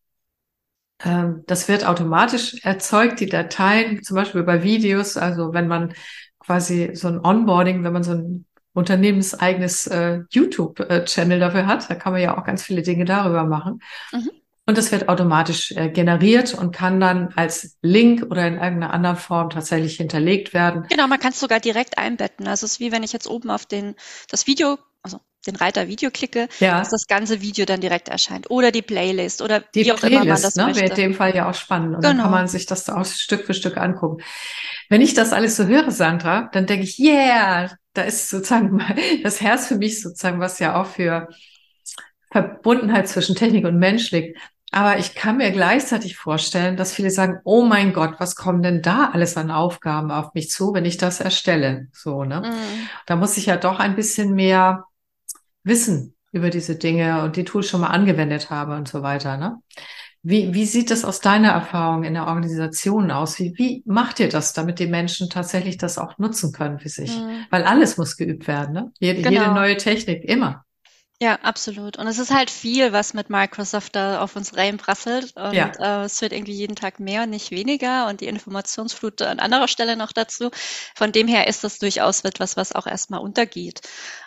ähm, 1.02 1.44
das 1.46 1.68
wird 1.68 1.86
automatisch 1.86 2.62
erzeugt, 2.64 3.20
die 3.20 3.30
Dateien, 3.30 4.02
zum 4.02 4.14
Beispiel 4.14 4.42
über 4.42 4.62
Videos, 4.62 5.16
also 5.16 5.54
wenn 5.54 5.68
man 5.68 5.94
quasi 6.38 6.90
so 6.92 7.08
ein 7.08 7.24
Onboarding, 7.24 7.82
wenn 7.82 7.94
man 7.94 8.02
so 8.02 8.12
ein 8.12 8.44
unternehmenseigenes 8.78 9.86
äh, 9.88 10.20
YouTube-Channel 10.30 11.38
dafür 11.38 11.66
hat. 11.66 11.90
Da 11.90 11.94
kann 11.94 12.12
man 12.12 12.22
ja 12.22 12.38
auch 12.38 12.44
ganz 12.44 12.62
viele 12.62 12.82
Dinge 12.82 13.04
darüber 13.04 13.44
machen. 13.44 13.80
Mhm. 14.12 14.30
Und 14.68 14.76
das 14.76 14.92
wird 14.92 15.08
automatisch 15.08 15.72
äh, 15.72 15.88
generiert 15.88 16.52
und 16.52 16.72
kann 16.72 17.00
dann 17.00 17.32
als 17.36 17.78
Link 17.80 18.22
oder 18.30 18.46
in 18.46 18.54
irgendeiner 18.54 18.92
anderen 18.92 19.16
Form 19.16 19.48
tatsächlich 19.48 19.96
hinterlegt 19.96 20.52
werden. 20.52 20.84
Genau, 20.90 21.06
man 21.06 21.18
kann 21.18 21.32
es 21.32 21.40
sogar 21.40 21.58
direkt 21.58 21.96
einbetten. 21.96 22.46
Also 22.46 22.66
es 22.66 22.72
ist 22.72 22.80
wie 22.80 22.92
wenn 22.92 23.02
ich 23.02 23.14
jetzt 23.14 23.26
oben 23.26 23.50
auf 23.50 23.64
den, 23.64 23.94
das 24.30 24.46
Video, 24.46 24.76
also 25.02 25.20
den 25.46 25.56
Reiter 25.56 25.88
Video 25.88 26.10
klicke, 26.10 26.48
ja. 26.60 26.78
dass 26.78 26.90
das 26.90 27.06
ganze 27.06 27.40
Video 27.40 27.64
dann 27.64 27.80
direkt 27.80 28.10
erscheint. 28.10 28.50
Oder 28.50 28.70
die 28.70 28.82
Playlist 28.82 29.40
oder 29.40 29.60
die 29.60 29.86
wie 29.86 29.92
auch 29.92 29.96
Playlist, 29.96 30.22
immer 30.22 30.34
man 30.34 30.42
das 30.42 30.54
ne, 30.54 30.64
möchte. 30.64 30.82
Wäre 30.82 30.90
in 30.90 30.96
dem 30.96 31.14
Fall 31.14 31.34
ja 31.34 31.48
auch 31.48 31.54
spannend. 31.54 31.96
Und 31.96 32.02
genau. 32.02 32.12
dann 32.12 32.22
kann 32.24 32.30
man 32.30 32.48
sich 32.48 32.66
das 32.66 32.90
auch 32.90 33.06
Stück 33.06 33.46
für 33.46 33.54
Stück 33.54 33.78
angucken. 33.78 34.22
Wenn 34.90 35.00
ich 35.00 35.14
das 35.14 35.32
alles 35.32 35.56
so 35.56 35.64
höre, 35.64 35.90
Sandra, 35.90 36.50
dann 36.52 36.66
denke 36.66 36.84
ich, 36.84 36.98
yeah, 36.98 37.70
da 37.98 38.04
ist 38.04 38.30
sozusagen 38.30 38.80
das 39.22 39.40
Herz 39.40 39.66
für 39.66 39.76
mich 39.76 40.00
sozusagen, 40.00 40.40
was 40.40 40.58
ja 40.58 40.80
auch 40.80 40.86
für 40.86 41.28
Verbundenheit 42.30 43.08
zwischen 43.08 43.34
Technik 43.34 43.64
und 43.64 43.78
Mensch 43.78 44.10
liegt. 44.10 44.38
Aber 44.70 44.98
ich 44.98 45.14
kann 45.14 45.38
mir 45.38 45.50
gleichzeitig 45.50 46.16
vorstellen, 46.16 46.76
dass 46.76 46.92
viele 46.92 47.10
sagen, 47.10 47.40
oh 47.44 47.64
mein 47.64 47.94
Gott, 47.94 48.16
was 48.18 48.36
kommen 48.36 48.62
denn 48.62 48.82
da 48.82 49.10
alles 49.12 49.36
an 49.38 49.50
Aufgaben 49.50 50.10
auf 50.10 50.34
mich 50.34 50.50
zu, 50.50 50.74
wenn 50.74 50.84
ich 50.84 50.98
das 50.98 51.20
erstelle? 51.20 51.88
So, 51.92 52.24
ne? 52.24 52.42
Mhm. 52.44 52.88
Da 53.06 53.16
muss 53.16 53.38
ich 53.38 53.46
ja 53.46 53.56
doch 53.56 53.78
ein 53.80 53.96
bisschen 53.96 54.34
mehr 54.34 54.84
wissen 55.64 56.14
über 56.32 56.50
diese 56.50 56.76
Dinge 56.76 57.22
und 57.24 57.36
die 57.36 57.44
Tools 57.44 57.68
schon 57.68 57.80
mal 57.80 57.88
angewendet 57.88 58.50
habe 58.50 58.76
und 58.76 58.88
so 58.88 59.02
weiter, 59.02 59.38
ne? 59.38 59.56
Wie, 60.22 60.52
wie 60.52 60.66
sieht 60.66 60.90
das 60.90 61.04
aus 61.04 61.20
deiner 61.20 61.50
Erfahrung 61.50 62.02
in 62.04 62.14
der 62.14 62.26
Organisation 62.26 63.10
aus? 63.10 63.38
Wie, 63.38 63.54
wie 63.56 63.82
macht 63.86 64.20
ihr 64.20 64.28
das, 64.28 64.52
damit 64.52 64.78
die 64.78 64.86
Menschen 64.86 65.30
tatsächlich 65.30 65.78
das 65.78 65.96
auch 65.96 66.18
nutzen 66.18 66.52
können 66.52 66.78
für 66.78 66.88
sich? 66.88 67.16
Mhm. 67.16 67.46
Weil 67.50 67.64
alles 67.64 67.96
muss 67.96 68.16
geübt 68.16 68.48
werden, 68.48 68.74
ne? 68.74 68.92
Jede, 68.98 69.22
genau. 69.22 69.40
jede 69.40 69.54
neue 69.54 69.76
Technik, 69.76 70.24
immer. 70.24 70.64
Ja, 71.20 71.34
absolut. 71.42 71.98
Und 71.98 72.06
es 72.06 72.20
ist 72.20 72.32
halt 72.32 72.48
viel, 72.48 72.92
was 72.92 73.12
mit 73.12 73.28
Microsoft 73.28 73.96
da 73.96 74.20
auf 74.20 74.36
uns 74.36 74.56
reinprasselt. 74.56 75.34
Und 75.36 75.52
ja. 75.52 75.72
äh, 75.80 76.04
es 76.04 76.20
wird 76.22 76.32
irgendwie 76.32 76.52
jeden 76.52 76.76
Tag 76.76 77.00
mehr, 77.00 77.26
nicht 77.26 77.50
weniger. 77.50 78.06
Und 78.06 78.20
die 78.20 78.28
Informationsflut 78.28 79.22
an 79.22 79.40
anderer 79.40 79.66
Stelle 79.66 79.96
noch 79.96 80.12
dazu. 80.12 80.50
Von 80.94 81.10
dem 81.10 81.26
her 81.26 81.48
ist 81.48 81.64
das 81.64 81.80
durchaus 81.80 82.20
etwas, 82.20 82.56
was 82.56 82.72
auch 82.72 82.86
erstmal 82.86 83.20
untergeht. 83.20 83.80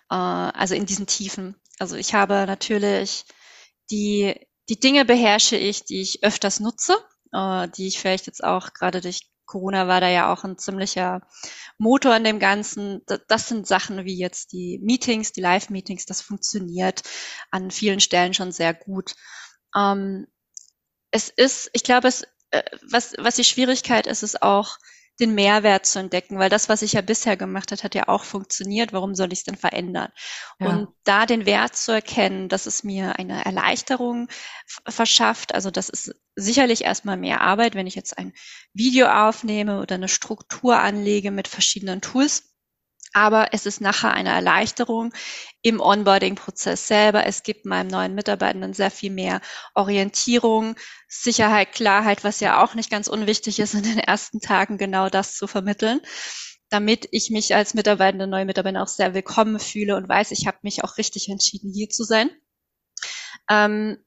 Äh, 0.09 0.15
also 0.15 0.75
in 0.75 0.85
diesen 0.85 1.07
Tiefen. 1.07 1.55
Also 1.79 1.95
ich 1.95 2.13
habe 2.13 2.45
natürlich 2.45 3.23
die, 3.89 4.35
die 4.71 4.79
Dinge 4.79 5.03
beherrsche 5.03 5.57
ich, 5.57 5.83
die 5.83 6.01
ich 6.01 6.23
öfters 6.23 6.61
nutze, 6.61 6.95
äh, 7.33 7.67
die 7.75 7.89
ich 7.89 7.99
vielleicht 7.99 8.25
jetzt 8.25 8.41
auch 8.41 8.71
gerade 8.71 9.01
durch 9.01 9.27
Corona 9.45 9.89
war 9.89 9.99
da 9.99 10.07
ja 10.07 10.31
auch 10.31 10.45
ein 10.45 10.57
ziemlicher 10.57 11.27
Motor 11.77 12.15
in 12.15 12.23
dem 12.23 12.39
Ganzen. 12.39 13.01
Das 13.27 13.49
sind 13.49 13.67
Sachen 13.67 14.05
wie 14.05 14.17
jetzt 14.17 14.53
die 14.53 14.79
Meetings, 14.81 15.33
die 15.33 15.41
Live-Meetings, 15.41 16.05
das 16.05 16.21
funktioniert 16.21 17.01
an 17.49 17.69
vielen 17.69 17.99
Stellen 17.99 18.33
schon 18.33 18.53
sehr 18.53 18.73
gut. 18.73 19.13
Ähm, 19.75 20.27
es 21.11 21.27
ist, 21.27 21.69
ich 21.73 21.83
glaube, 21.83 22.07
es, 22.07 22.25
äh, 22.51 22.63
was, 22.89 23.13
was 23.17 23.35
die 23.35 23.43
Schwierigkeit 23.43 24.07
ist, 24.07 24.23
ist 24.23 24.41
auch, 24.41 24.77
den 25.19 25.35
Mehrwert 25.35 25.85
zu 25.85 25.99
entdecken, 25.99 26.39
weil 26.39 26.49
das, 26.49 26.69
was 26.69 26.81
ich 26.81 26.93
ja 26.93 27.01
bisher 27.01 27.37
gemacht 27.37 27.71
hat, 27.71 27.83
hat 27.83 27.95
ja 27.95 28.07
auch 28.07 28.23
funktioniert. 28.23 28.93
Warum 28.93 29.13
soll 29.13 29.31
ich 29.31 29.39
es 29.39 29.45
denn 29.45 29.57
verändern? 29.57 30.09
Ja. 30.59 30.69
Und 30.69 30.89
da 31.03 31.25
den 31.25 31.45
Wert 31.45 31.75
zu 31.75 31.91
erkennen, 31.91 32.49
dass 32.49 32.65
es 32.65 32.83
mir 32.83 33.19
eine 33.19 33.45
Erleichterung 33.45 34.29
verschafft. 34.87 35.53
Also 35.53 35.69
das 35.69 35.89
ist 35.89 36.15
sicherlich 36.35 36.83
erstmal 36.83 37.17
mehr 37.17 37.41
Arbeit, 37.41 37.75
wenn 37.75 37.87
ich 37.87 37.95
jetzt 37.95 38.17
ein 38.17 38.33
Video 38.73 39.07
aufnehme 39.07 39.81
oder 39.81 39.95
eine 39.95 40.07
Struktur 40.07 40.79
anlege 40.79 41.31
mit 41.31 41.47
verschiedenen 41.47 42.01
Tools 42.01 42.50
aber 43.13 43.53
es 43.53 43.65
ist 43.65 43.81
nachher 43.81 44.13
eine 44.13 44.29
Erleichterung 44.29 45.13
im 45.61 45.79
Onboarding-Prozess 45.79 46.87
selber. 46.87 47.25
Es 47.25 47.43
gibt 47.43 47.65
meinem 47.65 47.87
neuen 47.87 48.15
Mitarbeitenden 48.15 48.73
sehr 48.73 48.91
viel 48.91 49.11
mehr 49.11 49.41
Orientierung, 49.75 50.75
Sicherheit, 51.07 51.73
Klarheit, 51.73 52.23
was 52.23 52.39
ja 52.39 52.63
auch 52.63 52.73
nicht 52.73 52.89
ganz 52.89 53.07
unwichtig 53.07 53.59
ist 53.59 53.73
in 53.73 53.83
den 53.83 53.99
ersten 53.99 54.39
Tagen, 54.39 54.77
genau 54.77 55.09
das 55.09 55.35
zu 55.35 55.47
vermitteln, 55.47 56.01
damit 56.69 57.07
ich 57.11 57.29
mich 57.29 57.53
als 57.53 57.73
Mitarbeitende, 57.73 58.27
neue 58.27 58.45
Mitarbeiter 58.45 58.81
auch 58.81 58.87
sehr 58.87 59.13
willkommen 59.13 59.59
fühle 59.59 59.95
und 59.97 60.07
weiß, 60.07 60.31
ich 60.31 60.47
habe 60.47 60.59
mich 60.61 60.83
auch 60.83 60.97
richtig 60.97 61.27
entschieden, 61.29 61.71
hier 61.73 61.89
zu 61.89 62.03
sein. 62.03 62.29
Ähm, 63.49 63.97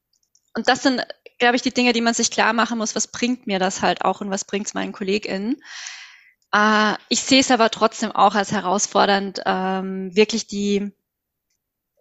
und 0.55 0.67
das 0.67 0.81
sind, 0.83 1.05
glaube 1.37 1.57
ich, 1.57 1.61
die 1.61 1.73
Dinge, 1.73 1.93
die 1.93 2.01
man 2.01 2.13
sich 2.13 2.31
klar 2.31 2.53
machen 2.53 2.77
muss, 2.77 2.95
was 2.95 3.07
bringt 3.07 3.45
mir 3.45 3.59
das 3.59 3.81
halt 3.81 4.03
auch 4.03 4.21
und 4.21 4.31
was 4.31 4.45
bringt 4.45 4.67
es 4.67 4.73
meinen 4.73 4.93
KollegInnen. 4.93 5.61
Äh, 6.55 6.95
ich 7.09 7.21
sehe 7.21 7.41
es 7.41 7.51
aber 7.51 7.69
trotzdem 7.69 8.11
auch 8.13 8.33
als 8.35 8.51
herausfordernd, 8.53 9.41
ähm, 9.45 10.15
wirklich 10.15 10.47
die, 10.47 10.91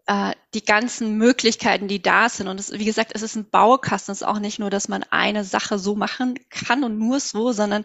äh, 0.07 0.33
die 0.55 0.65
ganzen 0.65 1.17
Möglichkeiten, 1.17 1.89
die 1.89 2.01
da 2.03 2.29
sind. 2.29 2.49
Und 2.49 2.61
es, 2.61 2.73
wie 2.73 2.85
gesagt, 2.85 3.13
es 3.15 3.23
ist 3.23 3.37
ein 3.37 3.51
Baukasten. 3.51 4.13
Es 4.13 4.21
ist 4.21 4.27
auch 4.27 4.39
nicht 4.39 4.59
nur, 4.59 4.71
dass 4.71 4.89
man 4.89 5.03
eine 5.11 5.45
Sache 5.45 5.79
so 5.79 5.97
machen 5.97 6.39
kann 6.51 6.85
und 6.85 6.99
nur 6.99 7.21
so, 7.21 7.53
sondern 7.53 7.85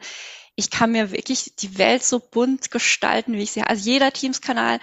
ich 0.55 0.69
kann 0.69 0.91
mir 0.91 1.11
wirklich 1.11 1.55
die 1.57 1.77
Welt 1.77 2.03
so 2.03 2.19
bunt 2.19 2.69
gestalten, 2.71 3.33
wie 3.33 3.43
ich 3.43 3.51
sie. 3.51 3.63
Also 3.63 3.89
jeder 3.89 4.11
Teams-Kanal 4.11 4.79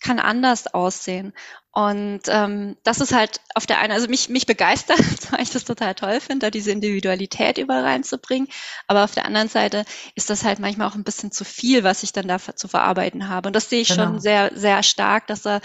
kann 0.00 0.18
anders 0.18 0.66
aussehen. 0.74 1.32
Und 1.72 2.22
ähm, 2.26 2.76
das 2.82 3.00
ist 3.00 3.12
halt 3.12 3.40
auf 3.54 3.64
der 3.64 3.78
einen, 3.78 3.92
also 3.92 4.08
mich, 4.08 4.28
mich 4.28 4.44
begeistert, 4.46 4.98
weil 5.30 5.42
ich 5.42 5.50
das 5.50 5.64
total 5.64 5.94
toll 5.94 6.20
finde, 6.20 6.46
da 6.46 6.50
diese 6.50 6.72
Individualität 6.72 7.58
überall 7.58 7.84
reinzubringen. 7.84 8.48
Aber 8.88 9.04
auf 9.04 9.14
der 9.14 9.24
anderen 9.24 9.48
Seite 9.48 9.84
ist 10.16 10.30
das 10.30 10.44
halt 10.44 10.58
manchmal 10.58 10.88
auch 10.88 10.96
ein 10.96 11.04
bisschen 11.04 11.30
zu 11.30 11.44
viel, 11.44 11.84
was 11.84 12.02
ich 12.02 12.12
dann 12.12 12.26
da 12.26 12.38
zu 12.38 12.66
verarbeiten 12.66 13.28
habe. 13.28 13.48
Und 13.48 13.54
das 13.54 13.70
sehe 13.70 13.82
ich 13.82 13.88
genau. 13.88 14.04
schon 14.04 14.20
sehr, 14.20 14.50
sehr 14.54 14.82
stark, 14.82 15.28
dass 15.28 15.42
da 15.42 15.58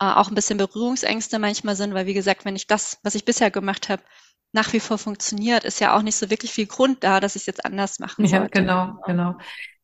äh, 0.00 0.04
auch 0.04 0.28
ein 0.28 0.34
bisschen 0.34 0.58
Berührungsängste 0.58 1.38
manchmal 1.38 1.76
sind, 1.76 1.94
weil 1.94 2.06
wie 2.06 2.14
gesagt, 2.14 2.44
wenn 2.44 2.56
ich 2.56 2.66
das, 2.66 2.98
was 3.04 3.14
ich 3.14 3.24
bisher 3.24 3.52
gemacht 3.52 3.88
habe, 3.88 4.02
nach 4.54 4.72
wie 4.72 4.80
vor 4.80 4.98
funktioniert, 4.98 5.64
ist 5.64 5.80
ja 5.80 5.96
auch 5.96 6.02
nicht 6.02 6.16
so 6.16 6.30
wirklich 6.30 6.52
viel 6.52 6.66
Grund 6.66 7.02
da, 7.02 7.18
dass 7.18 7.34
ich 7.34 7.42
es 7.42 7.46
jetzt 7.46 7.64
anders 7.64 7.98
machen 7.98 8.26
sollte. 8.26 8.44
Ja, 8.44 8.48
genau, 8.48 8.96
genau. 9.04 9.34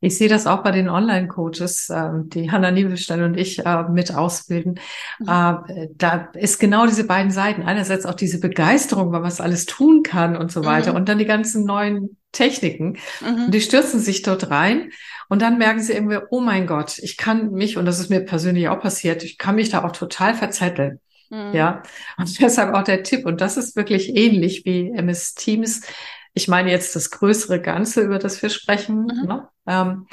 Ich 0.02 0.16
sehe 0.16 0.28
das 0.28 0.46
auch 0.46 0.62
bei 0.62 0.70
den 0.70 0.88
Online-Coaches, 0.88 1.90
äh, 1.90 2.10
die 2.24 2.50
Hanna 2.50 2.70
Niebelstein 2.70 3.22
und 3.22 3.36
ich 3.36 3.66
äh, 3.66 3.82
mit 3.90 4.14
ausbilden. 4.14 4.78
Mhm. 5.18 5.28
Äh, 5.28 5.88
da 5.96 6.30
ist 6.34 6.58
genau 6.58 6.86
diese 6.86 7.04
beiden 7.04 7.32
Seiten. 7.32 7.62
Einerseits 7.62 8.06
auch 8.06 8.14
diese 8.14 8.38
Begeisterung, 8.38 9.12
weil 9.12 9.20
man 9.20 9.28
es 9.28 9.40
alles 9.40 9.66
tun 9.66 10.02
kann 10.02 10.36
und 10.36 10.52
so 10.52 10.64
weiter. 10.64 10.92
Mhm. 10.92 10.96
Und 10.96 11.08
dann 11.08 11.18
die 11.18 11.26
ganzen 11.26 11.64
neuen 11.64 12.16
Techniken. 12.32 12.96
Mhm. 13.20 13.50
Die 13.50 13.60
stürzen 13.60 14.00
sich 14.00 14.22
dort 14.22 14.50
rein. 14.50 14.90
Und 15.28 15.42
dann 15.42 15.58
merken 15.58 15.82
sie 15.82 15.92
irgendwie, 15.92 16.18
oh 16.30 16.40
mein 16.40 16.66
Gott, 16.66 16.98
ich 16.98 17.16
kann 17.16 17.50
mich, 17.50 17.76
und 17.76 17.84
das 17.84 18.00
ist 18.00 18.08
mir 18.08 18.20
persönlich 18.20 18.68
auch 18.68 18.80
passiert, 18.80 19.22
ich 19.22 19.36
kann 19.36 19.56
mich 19.56 19.68
da 19.68 19.84
auch 19.84 19.92
total 19.92 20.34
verzetteln. 20.34 21.00
Mhm. 21.30 21.54
Ja, 21.54 21.82
und 22.18 22.38
deshalb 22.40 22.74
auch 22.74 22.82
der 22.82 23.02
Tipp. 23.02 23.24
Und 23.24 23.40
das 23.40 23.56
ist 23.56 23.76
wirklich 23.76 24.14
ähnlich 24.14 24.64
wie 24.64 24.90
MS 24.90 25.34
Teams. 25.34 25.82
Ich 26.34 26.48
meine 26.48 26.70
jetzt 26.70 26.94
das 26.94 27.10
größere 27.10 27.60
Ganze, 27.60 28.02
über 28.02 28.18
das 28.18 28.40
wir 28.42 28.50
sprechen. 28.50 29.06
Mhm. 29.06 29.26
Ne? 29.26 29.48
Ähm, 29.66 30.06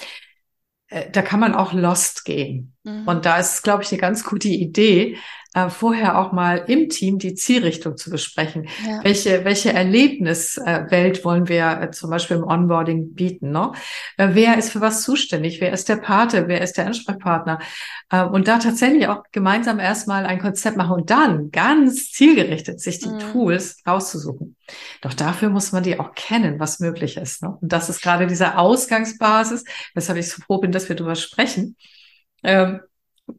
äh, 0.89 1.09
da 1.11 1.21
kann 1.21 1.39
man 1.39 1.53
auch 1.53 1.73
lost 1.73 2.25
gehen. 2.25 2.75
Mhm. 2.83 3.07
Und 3.07 3.25
da 3.25 3.37
ist, 3.37 3.63
glaube 3.63 3.83
ich, 3.83 3.91
eine 3.91 4.01
ganz 4.01 4.23
gute 4.23 4.47
Idee, 4.47 5.17
äh, 5.53 5.69
vorher 5.69 6.19
auch 6.19 6.31
mal 6.31 6.65
im 6.67 6.89
Team 6.89 7.19
die 7.19 7.33
Zielrichtung 7.33 7.97
zu 7.97 8.09
besprechen. 8.09 8.67
Ja. 8.85 9.03
Welche, 9.03 9.45
welche 9.45 9.73
Erlebniswelt 9.73 11.23
wollen 11.23 11.47
wir 11.47 11.81
äh, 11.81 11.91
zum 11.91 12.09
Beispiel 12.09 12.37
im 12.37 12.43
Onboarding 12.43 13.13
bieten? 13.13 13.51
Ne? 13.51 13.71
Äh, 14.17 14.29
wer 14.33 14.57
ist 14.57 14.71
für 14.71 14.81
was 14.81 15.03
zuständig? 15.03 15.61
Wer 15.61 15.71
ist 15.71 15.89
der 15.89 15.97
Pate? 15.97 16.47
Wer 16.47 16.61
ist 16.61 16.77
der 16.77 16.87
Ansprechpartner? 16.87 17.59
Äh, 18.09 18.23
und 18.23 18.47
da 18.47 18.59
tatsächlich 18.59 19.07
auch 19.07 19.23
gemeinsam 19.31 19.79
erstmal 19.79 20.25
ein 20.25 20.39
Konzept 20.39 20.77
machen 20.77 20.93
und 20.93 21.09
dann 21.09 21.51
ganz 21.51 22.11
zielgerichtet 22.11 22.79
sich 22.79 22.99
die 22.99 23.09
mhm. 23.09 23.19
Tools 23.19 23.77
rauszusuchen. 23.87 24.55
Doch 25.01 25.13
dafür 25.13 25.49
muss 25.49 25.71
man 25.71 25.83
die 25.83 25.99
auch 25.99 26.13
kennen, 26.13 26.59
was 26.59 26.79
möglich 26.79 27.17
ist. 27.17 27.41
Ne? 27.41 27.57
Und 27.61 27.71
das 27.71 27.89
ist 27.89 28.01
gerade 28.01 28.27
diese 28.27 28.57
Ausgangsbasis, 28.57 29.63
weshalb 29.93 30.19
ich 30.19 30.29
so 30.29 30.41
froh 30.41 30.57
bin, 30.57 30.71
dass 30.71 30.89
wir 30.89 30.95
darüber 30.95 31.15
sprechen. 31.15 31.77
Ähm, 32.43 32.81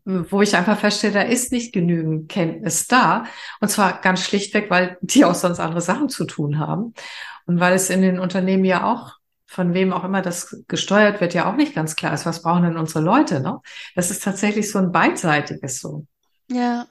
wo 0.04 0.42
ich 0.42 0.54
einfach 0.56 0.78
feststelle, 0.78 1.14
da 1.14 1.22
ist 1.22 1.52
nicht 1.52 1.72
genügend 1.72 2.28
Kenntnis 2.28 2.86
da. 2.86 3.24
Und 3.60 3.68
zwar 3.68 4.00
ganz 4.00 4.22
schlichtweg, 4.22 4.70
weil 4.70 4.98
die 5.00 5.24
auch 5.24 5.34
sonst 5.34 5.60
andere 5.60 5.80
Sachen 5.80 6.08
zu 6.08 6.24
tun 6.24 6.58
haben. 6.58 6.94
Und 7.46 7.60
weil 7.60 7.74
es 7.74 7.90
in 7.90 8.02
den 8.02 8.18
Unternehmen 8.18 8.64
ja 8.64 8.84
auch, 8.84 9.14
von 9.46 9.72
wem 9.72 9.94
auch 9.94 10.04
immer 10.04 10.20
das 10.20 10.62
gesteuert 10.68 11.22
wird, 11.22 11.32
ja 11.32 11.50
auch 11.50 11.56
nicht 11.56 11.74
ganz 11.74 11.96
klar 11.96 12.12
ist, 12.12 12.26
was 12.26 12.42
brauchen 12.42 12.64
denn 12.64 12.76
unsere 12.76 13.00
Leute, 13.00 13.40
ne? 13.40 13.60
Das 13.94 14.10
ist 14.10 14.22
tatsächlich 14.22 14.70
so 14.70 14.78
ein 14.78 14.92
beidseitiges 14.92 15.80
so. 15.80 16.06
Ja, 16.50 16.86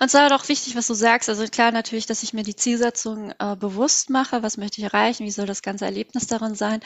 und 0.00 0.06
es 0.06 0.14
war 0.14 0.28
doch 0.30 0.48
wichtig, 0.48 0.76
was 0.76 0.86
du 0.86 0.94
sagst. 0.94 1.28
Also 1.28 1.46
klar 1.46 1.70
natürlich, 1.70 2.06
dass 2.06 2.22
ich 2.22 2.32
mir 2.32 2.44
die 2.44 2.56
Zielsetzung 2.56 3.32
äh, 3.38 3.56
bewusst 3.56 4.10
mache. 4.10 4.42
Was 4.42 4.56
möchte 4.56 4.80
ich 4.80 4.84
erreichen? 4.84 5.24
Wie 5.24 5.30
soll 5.30 5.46
das 5.46 5.62
ganze 5.62 5.84
Erlebnis 5.84 6.26
darin 6.26 6.54
sein? 6.54 6.80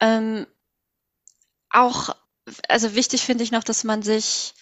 Ähm, 0.00 0.46
auch, 1.70 2.10
also 2.68 2.94
wichtig 2.94 3.22
finde 3.22 3.44
ich 3.44 3.52
noch, 3.52 3.64
dass 3.64 3.84
man 3.84 4.02
sich 4.02 4.54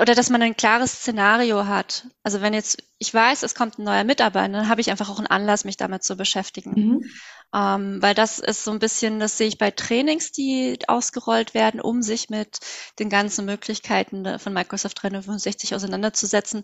oder 0.00 0.14
dass 0.14 0.30
man 0.30 0.42
ein 0.42 0.56
klares 0.56 0.92
Szenario 0.92 1.66
hat. 1.66 2.06
Also 2.22 2.40
wenn 2.40 2.54
jetzt, 2.54 2.82
ich 2.98 3.12
weiß, 3.12 3.42
es 3.42 3.54
kommt 3.54 3.78
ein 3.78 3.84
neuer 3.84 4.04
Mitarbeiter, 4.04 4.52
dann 4.52 4.68
habe 4.68 4.80
ich 4.80 4.90
einfach 4.90 5.10
auch 5.10 5.18
einen 5.18 5.26
Anlass, 5.26 5.64
mich 5.64 5.76
damit 5.76 6.04
zu 6.04 6.16
beschäftigen. 6.16 6.70
Mhm. 6.70 7.10
Ähm, 7.54 8.00
weil 8.00 8.14
das 8.14 8.38
ist 8.38 8.64
so 8.64 8.70
ein 8.70 8.78
bisschen, 8.78 9.18
das 9.18 9.36
sehe 9.36 9.48
ich 9.48 9.58
bei 9.58 9.72
Trainings, 9.72 10.30
die 10.30 10.78
ausgerollt 10.86 11.52
werden, 11.52 11.80
um 11.80 12.00
sich 12.00 12.30
mit 12.30 12.60
den 12.98 13.10
ganzen 13.10 13.44
Möglichkeiten 13.44 14.38
von 14.38 14.52
Microsoft 14.52 15.02
365 15.02 15.74
auseinanderzusetzen. 15.74 16.62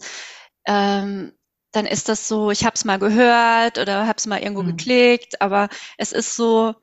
Ähm, 0.64 1.32
dann 1.72 1.86
ist 1.86 2.08
das 2.08 2.28
so, 2.28 2.50
ich 2.50 2.64
habe 2.64 2.74
es 2.76 2.84
mal 2.84 2.98
gehört 2.98 3.78
oder 3.78 4.06
habe 4.06 4.16
es 4.16 4.26
mal 4.26 4.40
irgendwo 4.40 4.62
mhm. 4.62 4.76
geklickt, 4.76 5.42
aber 5.42 5.68
es 5.98 6.12
ist 6.12 6.36
so, 6.36 6.74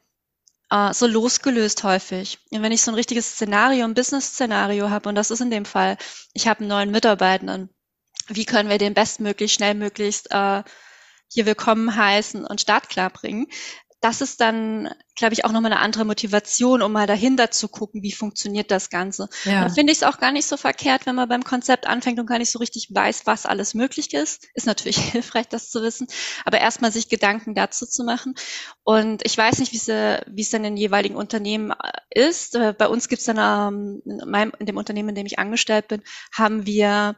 äh, 0.69 0.93
so 0.93 1.07
losgelöst 1.07 1.83
häufig. 1.83 2.39
Und 2.51 2.61
wenn 2.61 2.71
ich 2.71 2.81
so 2.81 2.91
ein 2.91 2.95
richtiges 2.95 3.31
Szenario, 3.33 3.85
ein 3.85 3.93
Business-Szenario 3.93 4.89
habe, 4.89 5.09
und 5.09 5.15
das 5.15 5.31
ist 5.31 5.41
in 5.41 5.51
dem 5.51 5.65
Fall, 5.65 5.97
ich 6.33 6.47
habe 6.47 6.61
einen 6.61 6.69
neuen 6.69 6.91
Mitarbeitenden 6.91 7.69
wie 8.27 8.45
können 8.45 8.69
wir 8.69 8.77
den 8.77 8.93
bestmöglich, 8.93 9.53
schnellmöglichst 9.53 10.31
äh, 10.31 10.63
hier 11.27 11.45
willkommen 11.45 11.95
heißen 11.95 12.45
und 12.45 12.61
startklar 12.61 13.09
bringen 13.09 13.47
das 14.05 14.21
ist 14.21 14.39
dann, 14.39 14.93
glaube 15.15 15.33
ich, 15.33 15.45
auch 15.45 15.51
nochmal 15.51 15.71
eine 15.71 15.81
andere 15.81 16.05
Motivation, 16.05 16.83
um 16.83 16.91
mal 16.91 17.07
dahinter 17.07 17.49
zu 17.49 17.67
gucken, 17.67 18.03
wie 18.03 18.11
funktioniert 18.11 18.69
das 18.69 18.91
Ganze. 18.91 19.29
Ja. 19.45 19.61
Dann 19.61 19.73
finde 19.73 19.91
ich 19.91 19.97
es 19.97 20.03
auch 20.03 20.19
gar 20.19 20.31
nicht 20.31 20.45
so 20.45 20.57
verkehrt, 20.57 21.07
wenn 21.07 21.15
man 21.15 21.27
beim 21.27 21.43
Konzept 21.43 21.87
anfängt 21.87 22.19
und 22.19 22.27
gar 22.27 22.37
nicht 22.37 22.51
so 22.51 22.59
richtig 22.59 22.89
weiß, 22.93 23.25
was 23.25 23.47
alles 23.47 23.73
möglich 23.73 24.13
ist. 24.13 24.47
Ist 24.53 24.67
natürlich 24.67 24.97
hilfreich, 25.11 25.47
das 25.47 25.71
zu 25.71 25.81
wissen, 25.81 26.05
aber 26.45 26.59
erstmal 26.59 26.91
sich 26.91 27.09
Gedanken 27.09 27.55
dazu 27.55 27.87
zu 27.87 28.03
machen. 28.03 28.35
Und 28.83 29.25
ich 29.25 29.35
weiß 29.35 29.57
nicht, 29.57 29.73
wie 29.73 29.77
es, 29.77 29.87
äh, 29.87 30.21
es 30.37 30.51
dann 30.51 30.63
in 30.63 30.75
den 30.75 30.77
jeweiligen 30.77 31.15
Unternehmen 31.15 31.71
äh, 31.71 32.27
ist. 32.27 32.53
Äh, 32.53 32.75
bei 32.77 32.87
uns 32.87 33.09
gibt 33.09 33.21
es 33.21 33.25
dann 33.25 33.39
ähm, 33.39 34.01
in, 34.05 34.29
meinem, 34.29 34.51
in 34.59 34.67
dem 34.67 34.77
Unternehmen, 34.77 35.09
in 35.09 35.15
dem 35.15 35.25
ich 35.25 35.39
angestellt 35.39 35.87
bin, 35.87 36.03
haben 36.31 36.67
wir 36.67 37.15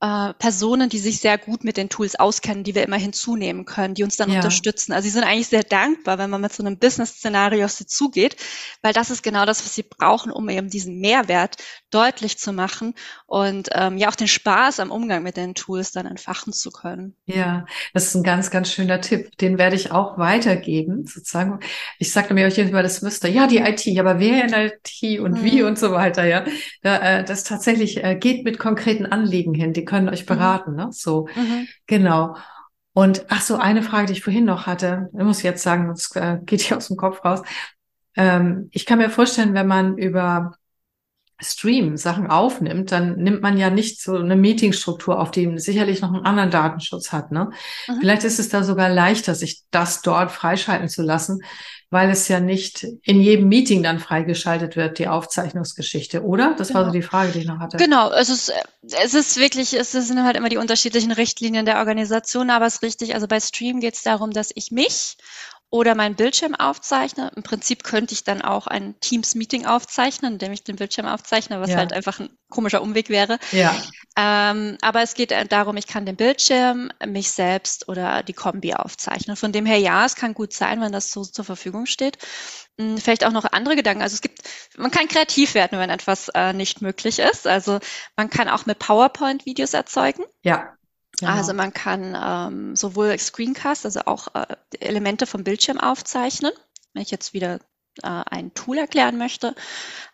äh, 0.00 0.32
Personen, 0.34 0.88
die 0.88 0.98
sich 0.98 1.20
sehr 1.20 1.38
gut 1.38 1.64
mit 1.64 1.76
den 1.76 1.88
Tools 1.88 2.14
auskennen, 2.14 2.62
die 2.62 2.74
wir 2.74 2.84
immer 2.84 2.96
hinzunehmen 2.96 3.64
können, 3.64 3.94
die 3.94 4.04
uns 4.04 4.16
dann 4.16 4.30
ja. 4.30 4.36
unterstützen. 4.36 4.92
Also 4.92 5.06
sie 5.06 5.10
sind 5.10 5.24
eigentlich 5.24 5.48
sehr 5.48 5.64
dankbar, 5.64 6.18
wenn 6.18 6.30
man 6.30 6.40
mit 6.40 6.52
so 6.52 6.62
einem 6.62 6.78
Business-Szenario 6.78 7.64
auf 7.64 7.72
sie 7.72 7.86
zugeht, 7.86 8.36
weil 8.82 8.92
das 8.92 9.10
ist 9.10 9.22
genau 9.22 9.44
das, 9.44 9.64
was 9.64 9.74
sie 9.74 9.82
brauchen, 9.82 10.30
um 10.30 10.48
eben 10.48 10.70
diesen 10.70 11.00
Mehrwert 11.00 11.56
deutlich 11.90 12.38
zu 12.38 12.52
machen 12.52 12.94
und 13.26 13.70
ähm, 13.72 13.96
ja 13.96 14.08
auch 14.08 14.14
den 14.14 14.28
Spaß 14.28 14.78
am 14.80 14.90
Umgang 14.90 15.22
mit 15.22 15.36
den 15.36 15.54
Tools 15.54 15.90
dann 15.90 16.06
entfachen 16.06 16.52
zu 16.52 16.70
können. 16.70 17.16
Ja, 17.26 17.66
das 17.92 18.06
ist 18.06 18.14
ein 18.14 18.22
ganz, 18.22 18.50
ganz 18.50 18.70
schöner 18.70 19.00
Tipp. 19.00 19.36
Den 19.38 19.58
werde 19.58 19.74
ich 19.74 19.90
auch 19.90 20.16
weitergeben, 20.18 21.06
sozusagen. 21.06 21.58
Ich 21.98 22.12
sagte 22.12 22.34
mir 22.34 22.46
jedes 22.48 22.70
Mal, 22.70 22.82
das 22.82 23.02
müsste, 23.02 23.28
ja, 23.28 23.46
die 23.46 23.58
IT, 23.58 23.98
aber 23.98 24.20
wer 24.20 24.44
in 24.44 24.52
IT 24.52 25.20
und 25.20 25.42
mhm. 25.42 25.44
wie 25.44 25.62
und 25.62 25.78
so 25.78 25.90
weiter, 25.90 26.24
ja. 26.24 26.44
Äh, 26.82 27.24
das 27.24 27.42
tatsächlich 27.42 28.04
äh, 28.04 28.14
geht 28.14 28.44
mit 28.44 28.60
konkreten 28.60 29.06
Anliegen 29.06 29.54
hin. 29.54 29.72
Die 29.72 29.87
können 29.88 30.08
euch 30.08 30.22
mhm. 30.22 30.26
beraten, 30.26 30.70
mhm. 30.72 30.76
ne? 30.76 30.88
So, 30.92 31.28
mhm. 31.34 31.66
genau. 31.86 32.36
Und 32.92 33.26
ach 33.28 33.40
so, 33.40 33.56
eine 33.56 33.82
Frage, 33.82 34.06
die 34.06 34.12
ich 34.12 34.22
vorhin 34.22 34.44
noch 34.44 34.66
hatte, 34.66 35.08
ich 35.12 35.24
muss 35.24 35.42
jetzt 35.42 35.62
sagen, 35.62 35.88
das 35.88 36.14
äh, 36.16 36.38
geht 36.44 36.60
hier 36.60 36.76
aus 36.76 36.88
dem 36.88 36.96
Kopf 36.96 37.24
raus. 37.24 37.42
Ähm, 38.16 38.68
ich 38.72 38.86
kann 38.86 38.98
mir 38.98 39.10
vorstellen, 39.10 39.54
wenn 39.54 39.66
man 39.66 39.96
über 39.96 40.56
Stream 41.40 41.96
Sachen 41.96 42.28
aufnimmt, 42.28 42.90
dann 42.90 43.16
nimmt 43.16 43.42
man 43.42 43.56
ja 43.58 43.70
nicht 43.70 44.02
so 44.02 44.16
eine 44.16 44.34
Meetingstruktur 44.34 45.20
auf, 45.20 45.30
die 45.30 45.58
sicherlich 45.58 46.00
noch 46.00 46.12
einen 46.12 46.24
anderen 46.24 46.50
Datenschutz 46.50 47.12
hat. 47.12 47.30
Ne? 47.30 47.50
Mhm. 47.86 48.00
Vielleicht 48.00 48.24
ist 48.24 48.40
es 48.40 48.48
da 48.48 48.64
sogar 48.64 48.88
leichter, 48.88 49.34
sich 49.34 49.62
das 49.70 50.02
dort 50.02 50.32
freischalten 50.32 50.88
zu 50.88 51.02
lassen, 51.02 51.40
weil 51.90 52.10
es 52.10 52.28
ja 52.28 52.40
nicht 52.40 52.86
in 53.02 53.20
jedem 53.20 53.48
Meeting 53.48 53.82
dann 53.82 53.98
freigeschaltet 53.98 54.76
wird, 54.76 54.98
die 54.98 55.08
Aufzeichnungsgeschichte, 55.08 56.22
oder? 56.22 56.54
Das 56.58 56.68
genau. 56.68 56.80
war 56.80 56.86
so 56.86 56.92
genau. 56.92 57.02
die 57.02 57.08
Frage, 57.08 57.32
die 57.32 57.38
ich 57.38 57.46
noch 57.46 57.60
hatte. 57.60 57.76
Genau, 57.78 58.10
es 58.10 58.28
ist, 58.28 58.52
es 58.82 59.14
ist 59.14 59.38
wirklich, 59.38 59.72
es 59.74 59.92
sind 59.92 60.22
halt 60.22 60.36
immer 60.36 60.50
die 60.50 60.58
unterschiedlichen 60.58 61.12
Richtlinien 61.12 61.64
der 61.64 61.78
Organisation, 61.78 62.50
aber 62.50 62.66
es 62.66 62.76
ist 62.76 62.82
richtig, 62.82 63.14
also 63.14 63.26
bei 63.26 63.40
Stream 63.40 63.80
geht 63.80 63.94
es 63.94 64.02
darum, 64.02 64.32
dass 64.32 64.50
ich 64.54 64.70
mich 64.70 65.16
oder 65.70 65.94
meinen 65.94 66.14
Bildschirm 66.14 66.54
aufzeichne. 66.54 67.30
Im 67.36 67.42
Prinzip 67.42 67.84
könnte 67.84 68.14
ich 68.14 68.24
dann 68.24 68.40
auch 68.40 68.66
ein 68.66 68.98
Teams-Meeting 69.00 69.66
aufzeichnen, 69.66 70.34
indem 70.34 70.52
ich 70.52 70.64
den 70.64 70.76
Bildschirm 70.76 71.06
aufzeichne, 71.06 71.60
was 71.60 71.70
ja. 71.70 71.76
halt 71.76 71.92
einfach 71.92 72.20
ein 72.20 72.30
komischer 72.48 72.80
Umweg 72.80 73.10
wäre. 73.10 73.38
Ja. 73.52 73.74
Ähm, 74.16 74.78
aber 74.80 75.02
es 75.02 75.12
geht 75.12 75.32
darum, 75.50 75.76
ich 75.76 75.86
kann 75.86 76.06
den 76.06 76.16
Bildschirm, 76.16 76.90
mich 77.06 77.30
selbst 77.30 77.88
oder 77.88 78.22
die 78.22 78.32
Kombi 78.32 78.72
aufzeichnen. 78.72 79.36
Von 79.36 79.52
dem 79.52 79.66
her, 79.66 79.78
ja, 79.78 80.06
es 80.06 80.16
kann 80.16 80.32
gut 80.32 80.54
sein, 80.54 80.80
wenn 80.80 80.92
das 80.92 81.10
so 81.10 81.22
zur 81.22 81.44
Verfügung 81.44 81.84
steht. 81.84 82.16
Hm, 82.80 82.96
vielleicht 82.96 83.26
auch 83.26 83.32
noch 83.32 83.44
andere 83.44 83.76
Gedanken. 83.76 84.02
Also 84.02 84.14
es 84.14 84.22
gibt, 84.22 84.40
man 84.78 84.90
kann 84.90 85.08
kreativ 85.08 85.54
werden, 85.54 85.78
wenn 85.78 85.90
etwas 85.90 86.30
äh, 86.30 86.54
nicht 86.54 86.80
möglich 86.80 87.18
ist. 87.18 87.46
Also 87.46 87.78
man 88.16 88.30
kann 88.30 88.48
auch 88.48 88.64
mit 88.64 88.78
PowerPoint 88.78 89.44
Videos 89.44 89.74
erzeugen. 89.74 90.24
Ja. 90.42 90.77
Genau. 91.20 91.32
Also 91.32 91.54
man 91.54 91.72
kann 91.72 92.16
ähm, 92.20 92.76
sowohl 92.76 93.18
Screencast, 93.18 93.84
also 93.84 94.00
auch 94.06 94.28
äh, 94.34 94.56
Elemente 94.80 95.26
vom 95.26 95.44
Bildschirm 95.44 95.78
aufzeichnen, 95.78 96.52
wenn 96.92 97.02
ich 97.02 97.10
jetzt 97.10 97.32
wieder 97.32 97.60
äh, 98.02 98.22
ein 98.26 98.54
Tool 98.54 98.78
erklären 98.78 99.18
möchte, 99.18 99.54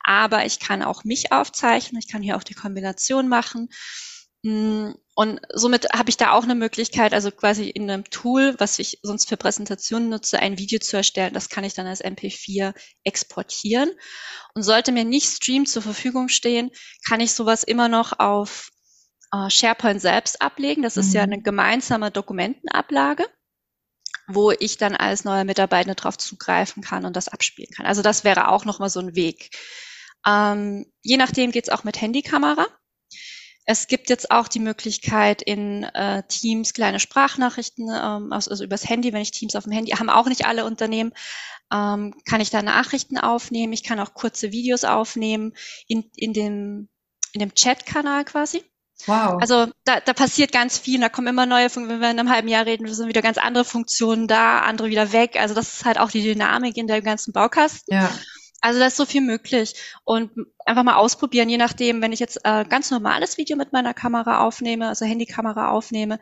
aber 0.03 0.47
ich 0.47 0.61
kann 0.61 0.83
auch 0.83 1.05
mich 1.05 1.33
aufzeichnen, 1.33 1.99
ich 1.99 2.11
kann 2.11 2.23
hier 2.23 2.37
auch 2.37 2.45
die 2.45 2.55
Kombination 2.55 3.29
machen. 3.29 3.69
Hm, 4.45 4.95
und 5.15 5.41
somit 5.53 5.87
habe 5.93 6.11
ich 6.11 6.17
da 6.17 6.33
auch 6.33 6.43
eine 6.43 6.55
Möglichkeit, 6.55 7.15
also 7.15 7.31
quasi 7.31 7.71
in 7.71 7.91
einem 7.91 8.05
Tool, 8.05 8.55
was 8.59 8.79
ich 8.79 8.99
sonst 9.03 9.29
für 9.29 9.37
Präsentationen 9.37 10.09
nutze, 10.09 10.39
ein 10.39 10.59
Video 10.59 10.81
zu 10.81 10.97
erstellen. 10.97 11.33
Das 11.33 11.49
kann 11.49 11.65
ich 11.65 11.73
dann 11.73 11.87
als 11.87 12.05
MP4 12.05 12.75
exportieren. 13.05 13.91
Und 14.55 14.63
sollte 14.63 14.93
mir 14.93 15.05
nicht 15.05 15.29
Stream 15.29 15.67
zur 15.67 15.83
Verfügung 15.83 16.29
stehen, 16.29 16.71
kann 17.09 17.21
ich 17.21 17.33
sowas 17.33 17.63
immer 17.63 17.89
noch 17.89 18.19
auf 18.19 18.71
äh, 19.35 19.51
SharePoint 19.51 20.01
selbst 20.01 20.41
ablegen. 20.41 20.83
Das 20.83 20.97
ist 20.97 21.09
mhm. 21.09 21.15
ja 21.15 21.23
eine 21.23 21.43
gemeinsame 21.43 22.11
Dokumentenablage, 22.11 23.27
wo 24.29 24.53
ich 24.53 24.79
dann 24.79 24.95
als 24.97 25.25
neuer 25.25 25.45
Mitarbeiter 25.45 25.95
darauf 25.95 26.19
zugreifen 26.19 26.83
kann 26.83 27.05
und 27.05 27.17
das 27.17 27.29
abspielen 27.29 27.71
kann. 27.75 27.87
Also 27.87 28.03
das 28.03 28.25
wäre 28.25 28.49
auch 28.49 28.65
nochmal 28.65 28.91
so 28.91 29.01
ein 29.01 29.15
Weg. 29.15 29.51
Ähm, 30.27 30.87
je 31.03 31.17
nachdem 31.17 31.51
geht's 31.51 31.69
auch 31.69 31.85
mit 31.85 32.01
Handykamera. 32.01 32.67
Es 33.67 33.87
gibt 33.87 34.11
jetzt 34.11 34.31
auch 34.31 34.49
die 34.49 34.59
Möglichkeit 34.59 35.41
in 35.41 35.85
äh, 35.85 36.23
Teams 36.29 36.75
kleine 36.75 37.01
Sprachnachrichten, 37.01 37.89
ähm, 37.89 38.31
also, 38.31 38.51
also 38.51 38.63
übers 38.63 38.89
Handy, 38.89 39.13
wenn 39.15 39.23
ich 39.23 39.31
Teams 39.31 39.57
auf 39.57 39.65
dem 39.65 39.73
Handy, 39.73 39.93
haben 39.93 40.11
auch 40.11 40.27
nicht 40.27 40.45
alle 40.47 40.67
Unternehmen, 40.67 41.13
ähm, 41.73 42.15
kann 42.27 42.43
ich 42.43 42.51
da 42.51 42.61
Nachrichten 42.61 43.17
aufnehmen. 43.17 43.73
Ich 43.73 43.83
kann 43.83 44.01
auch 44.01 44.13
kurze 44.13 44.53
Videos 44.53 44.85
aufnehmen 44.85 45.55
in, 45.89 46.11
in 46.15 46.35
dem, 46.35 46.89
in 47.33 47.41
dem 47.41 47.55
Chat-Kanal 47.55 48.27
quasi. 48.27 48.63
Wow. 49.07 49.39
Also 49.41 49.67
da, 49.85 50.01
da 50.01 50.13
passiert 50.13 50.53
ganz 50.53 50.79
viel, 50.79 51.01
da 51.01 51.09
kommen 51.09 51.27
immer 51.29 51.47
neue 51.47 51.69
Funktionen, 51.69 52.01
wenn 52.01 52.07
wir 52.07 52.11
in 52.11 52.19
einem 52.19 52.31
halben 52.31 52.49
Jahr 52.49 52.65
reden, 52.65 52.87
sind 52.93 53.09
wieder 53.09 53.23
ganz 53.23 53.39
andere 53.39 53.65
Funktionen 53.65 54.29
da, 54.29 54.61
andere 54.61 54.89
wieder 54.89 55.13
weg. 55.13 55.37
Also 55.39 55.55
das 55.55 55.75
ist 55.75 55.85
halt 55.85 55.99
auch 55.99 56.11
die 56.11 56.23
Dynamik 56.23 56.77
in 56.77 56.87
der 56.87 57.03
ganzen 57.03 57.33
Baukasten. 57.33 57.95
Ja. 57.95 58.11
Also 58.61 58.79
da 58.79 58.87
ist 58.87 58.97
so 58.97 59.05
viel 59.05 59.21
möglich. 59.21 59.75
Und 60.05 60.31
einfach 60.65 60.85
mal 60.85 60.97
ausprobieren, 60.97 61.51
je 61.51 61.59
nachdem, 61.59 62.01
wenn 62.01 62.13
ich 62.13 62.21
jetzt 62.21 62.41
äh, 62.45 62.65
ganz 62.65 62.91
normales 62.91 63.37
Video 63.37 63.57
mit 63.57 63.73
meiner 63.73 63.93
Kamera 63.93 64.41
aufnehme, 64.41 64.89
also 64.89 65.05
Handykamera 65.05 65.71
aufnehme, 65.71 66.19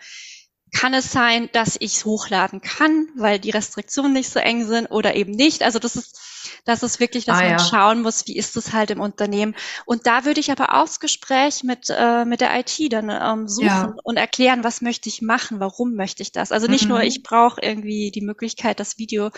kann 0.73 0.95
es 0.95 1.13
sein, 1.13 1.51
dass 1.53 1.77
ich 1.79 1.97
es 1.97 2.05
hochladen 2.05 2.61
kann, 2.61 3.09
weil 3.17 3.39
die 3.39 3.51
Restriktionen 3.51 4.13
nicht 4.13 4.31
so 4.31 4.41
eng 4.41 4.67
sind 4.67 4.87
oder 4.87 5.15
eben 5.15 5.33
nicht. 5.33 5.63
Also 5.63 5.79
das 5.79 5.97
ist, 5.97 6.19
das 6.65 6.83
ist 6.83 7.01
wirklich, 7.01 7.25
dass 7.25 7.39
ah, 7.39 7.43
man 7.43 7.51
ja. 7.51 7.59
schauen 7.59 8.03
muss, 8.03 8.27
wie 8.27 8.37
ist 8.37 8.57
es 8.57 8.73
halt 8.73 8.91
im 8.91 9.01
Unternehmen. 9.01 9.55
Und 9.85 10.07
da 10.07 10.25
würde 10.25 10.41
ich 10.41 10.53
aber 10.53 10.75
auch 10.75 10.87
das 10.87 11.01
Gespräch 11.01 11.65
mit, 11.65 11.89
äh, 11.91 12.25
mit 12.25 12.41
der 12.41 12.51
IT 12.59 12.93
dann 12.93 13.11
ähm, 13.11 13.49
suchen 13.49 13.67
ja. 13.67 13.95
und 14.05 14.17
erklären, 14.17 14.63
was 14.63 14.81
möchte 14.81 15.09
ich 15.09 15.23
machen, 15.23 15.61
warum 15.61 15.95
möchte 15.95 16.23
ich 16.23 16.31
das. 16.31 16.53
Also 16.53 16.69
nicht 16.69 16.85
mhm. 16.85 16.91
nur, 16.91 17.03
ich 17.03 17.23
brauche 17.23 17.61
irgendwie 17.61 18.11
die 18.11 18.21
Möglichkeit, 18.21 18.79
das 18.79 18.99
Video 18.99 19.31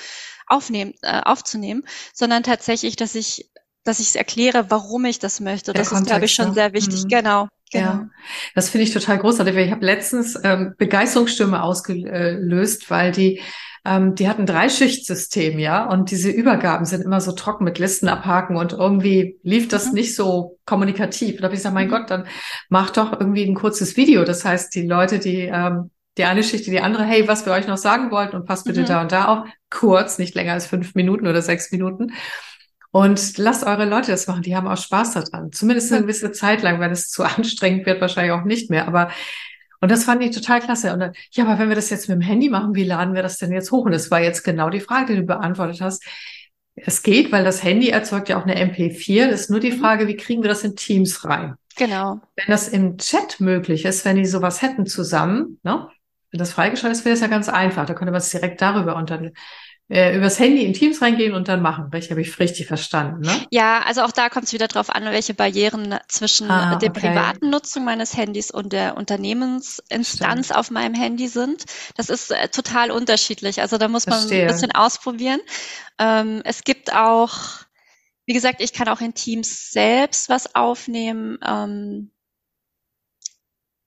aufnehmen, 0.46 0.94
äh, 1.02 1.20
aufzunehmen, 1.22 1.84
sondern 2.12 2.42
tatsächlich, 2.42 2.96
dass 2.96 3.14
ich 3.14 3.50
dass 3.86 4.00
ich 4.00 4.08
es 4.08 4.14
erkläre, 4.14 4.70
warum 4.70 5.04
ich 5.04 5.18
das 5.18 5.40
möchte. 5.40 5.74
Das 5.74 5.92
ist, 5.92 6.06
glaube 6.06 6.24
ich, 6.24 6.32
schon 6.32 6.48
ne? 6.48 6.54
sehr 6.54 6.72
wichtig. 6.72 7.04
Mhm. 7.04 7.08
Genau. 7.08 7.48
Genau. 7.70 7.86
Ja, 7.86 8.10
das 8.54 8.70
finde 8.70 8.84
ich 8.84 8.94
total 8.94 9.18
großartig. 9.18 9.54
Ich 9.56 9.70
habe 9.70 9.84
letztens 9.84 10.38
ähm, 10.42 10.74
Begeisterungsstürme 10.78 11.62
ausgelöst, 11.62 12.88
weil 12.88 13.12
die 13.12 13.42
ähm, 13.84 14.14
die 14.14 14.28
hatten 14.28 14.46
drei 14.46 14.68
Schichtsystem, 14.68 15.58
ja, 15.58 15.84
und 15.88 16.10
diese 16.10 16.30
Übergaben 16.30 16.86
sind 16.86 17.02
immer 17.02 17.20
so 17.20 17.32
trocken 17.32 17.64
mit 17.64 17.78
Listen 17.78 18.08
abhaken 18.08 18.56
und 18.56 18.72
irgendwie 18.72 19.38
lief 19.42 19.68
das 19.68 19.88
mhm. 19.88 19.94
nicht 19.94 20.14
so 20.14 20.58
kommunikativ. 20.64 21.34
Und 21.34 21.40
da 21.40 21.44
habe 21.44 21.54
ich 21.54 21.60
gesagt, 21.60 21.74
mein 21.74 21.88
mhm. 21.88 21.92
Gott, 21.92 22.10
dann 22.10 22.26
mach 22.68 22.90
doch 22.90 23.12
irgendwie 23.12 23.44
ein 23.44 23.54
kurzes 23.54 23.96
Video. 23.96 24.24
Das 24.24 24.44
heißt, 24.44 24.74
die 24.74 24.86
Leute, 24.86 25.18
die 25.18 25.50
ähm, 25.52 25.90
die 26.16 26.24
eine 26.24 26.44
Schicht, 26.44 26.66
die 26.66 26.80
andere, 26.80 27.04
hey, 27.04 27.26
was 27.26 27.44
wir 27.44 27.52
euch 27.52 27.66
noch 27.66 27.76
sagen 27.76 28.10
wollten 28.10 28.36
und 28.36 28.46
passt 28.46 28.64
bitte 28.64 28.82
mhm. 28.82 28.86
da 28.86 29.00
und 29.02 29.12
da 29.12 29.24
auf, 29.26 29.48
kurz, 29.70 30.18
nicht 30.18 30.34
länger 30.34 30.52
als 30.52 30.66
fünf 30.66 30.94
Minuten 30.94 31.26
oder 31.26 31.42
sechs 31.42 31.72
Minuten. 31.72 32.12
Und 32.92 33.38
lasst 33.38 33.64
eure 33.64 33.86
Leute 33.86 34.12
das 34.12 34.28
machen, 34.28 34.42
die 34.42 34.54
haben 34.54 34.68
auch 34.68 34.76
Spaß 34.76 35.14
daran. 35.14 35.50
Zumindest 35.50 35.92
eine 35.92 36.02
gewisse 36.02 36.30
Zeit 36.30 36.62
lang, 36.62 36.78
wenn 36.78 36.92
es 36.92 37.10
zu 37.10 37.24
anstrengend 37.36 37.86
wird, 37.86 38.00
wahrscheinlich 38.00 38.32
auch 38.32 38.44
nicht 38.44 38.70
mehr. 38.70 38.86
Aber 38.86 39.10
und 39.80 39.90
das 39.90 40.04
fand 40.04 40.22
ich 40.22 40.34
total 40.34 40.60
klasse. 40.60 40.92
Und 40.92 41.00
dann, 41.00 41.12
ja, 41.32 41.44
aber 41.44 41.58
wenn 41.58 41.68
wir 41.68 41.76
das 41.76 41.90
jetzt 41.90 42.08
mit 42.08 42.16
dem 42.16 42.22
Handy 42.22 42.48
machen, 42.48 42.74
wie 42.74 42.84
laden 42.84 43.14
wir 43.14 43.22
das 43.22 43.38
denn 43.38 43.52
jetzt 43.52 43.70
hoch? 43.70 43.84
Und 43.84 43.92
das 43.92 44.10
war 44.10 44.20
jetzt 44.20 44.42
genau 44.42 44.70
die 44.70 44.80
Frage, 44.80 45.14
die 45.14 45.20
du 45.20 45.26
beantwortet 45.26 45.80
hast. 45.80 46.04
Es 46.76 47.02
geht, 47.02 47.30
weil 47.30 47.44
das 47.44 47.62
Handy 47.62 47.90
erzeugt 47.90 48.28
ja 48.28 48.38
auch 48.38 48.46
eine 48.46 48.56
MP4. 48.56 49.30
Das 49.30 49.42
ist 49.42 49.50
nur 49.50 49.60
die 49.60 49.72
mhm. 49.72 49.80
Frage, 49.80 50.08
wie 50.08 50.16
kriegen 50.16 50.42
wir 50.42 50.48
das 50.48 50.64
in 50.64 50.74
Teams 50.74 51.24
rein? 51.24 51.54
Genau. 51.76 52.20
Wenn 52.36 52.46
das 52.48 52.68
im 52.68 52.98
Chat 52.98 53.40
möglich 53.40 53.84
ist, 53.84 54.04
wenn 54.04 54.16
die 54.16 54.26
sowas 54.26 54.62
hätten 54.62 54.86
zusammen, 54.86 55.58
ne? 55.62 55.88
Wenn 56.30 56.38
das 56.38 56.52
freigeschaltet 56.52 56.98
ist, 56.98 57.04
wäre 57.04 57.14
es 57.14 57.20
ja 57.20 57.28
ganz 57.28 57.48
einfach. 57.48 57.86
Da 57.86 57.94
könnte 57.94 58.10
man 58.10 58.18
es 58.18 58.30
direkt 58.30 58.60
darüber 58.60 58.96
unter, 58.96 59.30
äh, 59.90 60.16
übers 60.16 60.38
Handy 60.38 60.64
in 60.64 60.72
Teams 60.72 61.02
reingehen 61.02 61.34
und 61.34 61.48
dann 61.48 61.60
machen. 61.60 61.90
Richtig, 61.92 62.10
habe 62.12 62.22
ich 62.22 62.38
richtig 62.38 62.66
verstanden. 62.66 63.20
Ne? 63.20 63.46
Ja, 63.50 63.82
also 63.82 64.02
auch 64.02 64.12
da 64.12 64.28
kommt 64.30 64.46
es 64.46 64.52
wieder 64.52 64.66
drauf 64.66 64.88
an, 64.88 65.04
welche 65.04 65.34
Barrieren 65.34 65.98
zwischen 66.08 66.50
ah, 66.50 66.76
der 66.76 66.90
okay. 66.90 67.00
privaten 67.00 67.50
Nutzung 67.50 67.84
meines 67.84 68.16
Handys 68.16 68.50
und 68.50 68.72
der 68.72 68.96
Unternehmensinstanz 68.96 70.46
Stimmt. 70.46 70.58
auf 70.58 70.70
meinem 70.70 70.94
Handy 70.94 71.28
sind. 71.28 71.64
Das 71.96 72.08
ist 72.08 72.30
äh, 72.30 72.48
total 72.48 72.90
unterschiedlich. 72.90 73.60
Also 73.60 73.76
da 73.76 73.88
muss 73.88 74.06
man 74.06 74.20
Verstehe. 74.20 74.42
ein 74.42 74.48
bisschen 74.48 74.72
ausprobieren. 74.72 75.40
Ähm, 75.98 76.40
es 76.44 76.64
gibt 76.64 76.94
auch, 76.94 77.36
wie 78.24 78.32
gesagt, 78.32 78.62
ich 78.62 78.72
kann 78.72 78.88
auch 78.88 79.02
in 79.02 79.12
Teams 79.12 79.70
selbst 79.70 80.30
was 80.30 80.54
aufnehmen. 80.54 81.38
Ähm, 81.46 82.10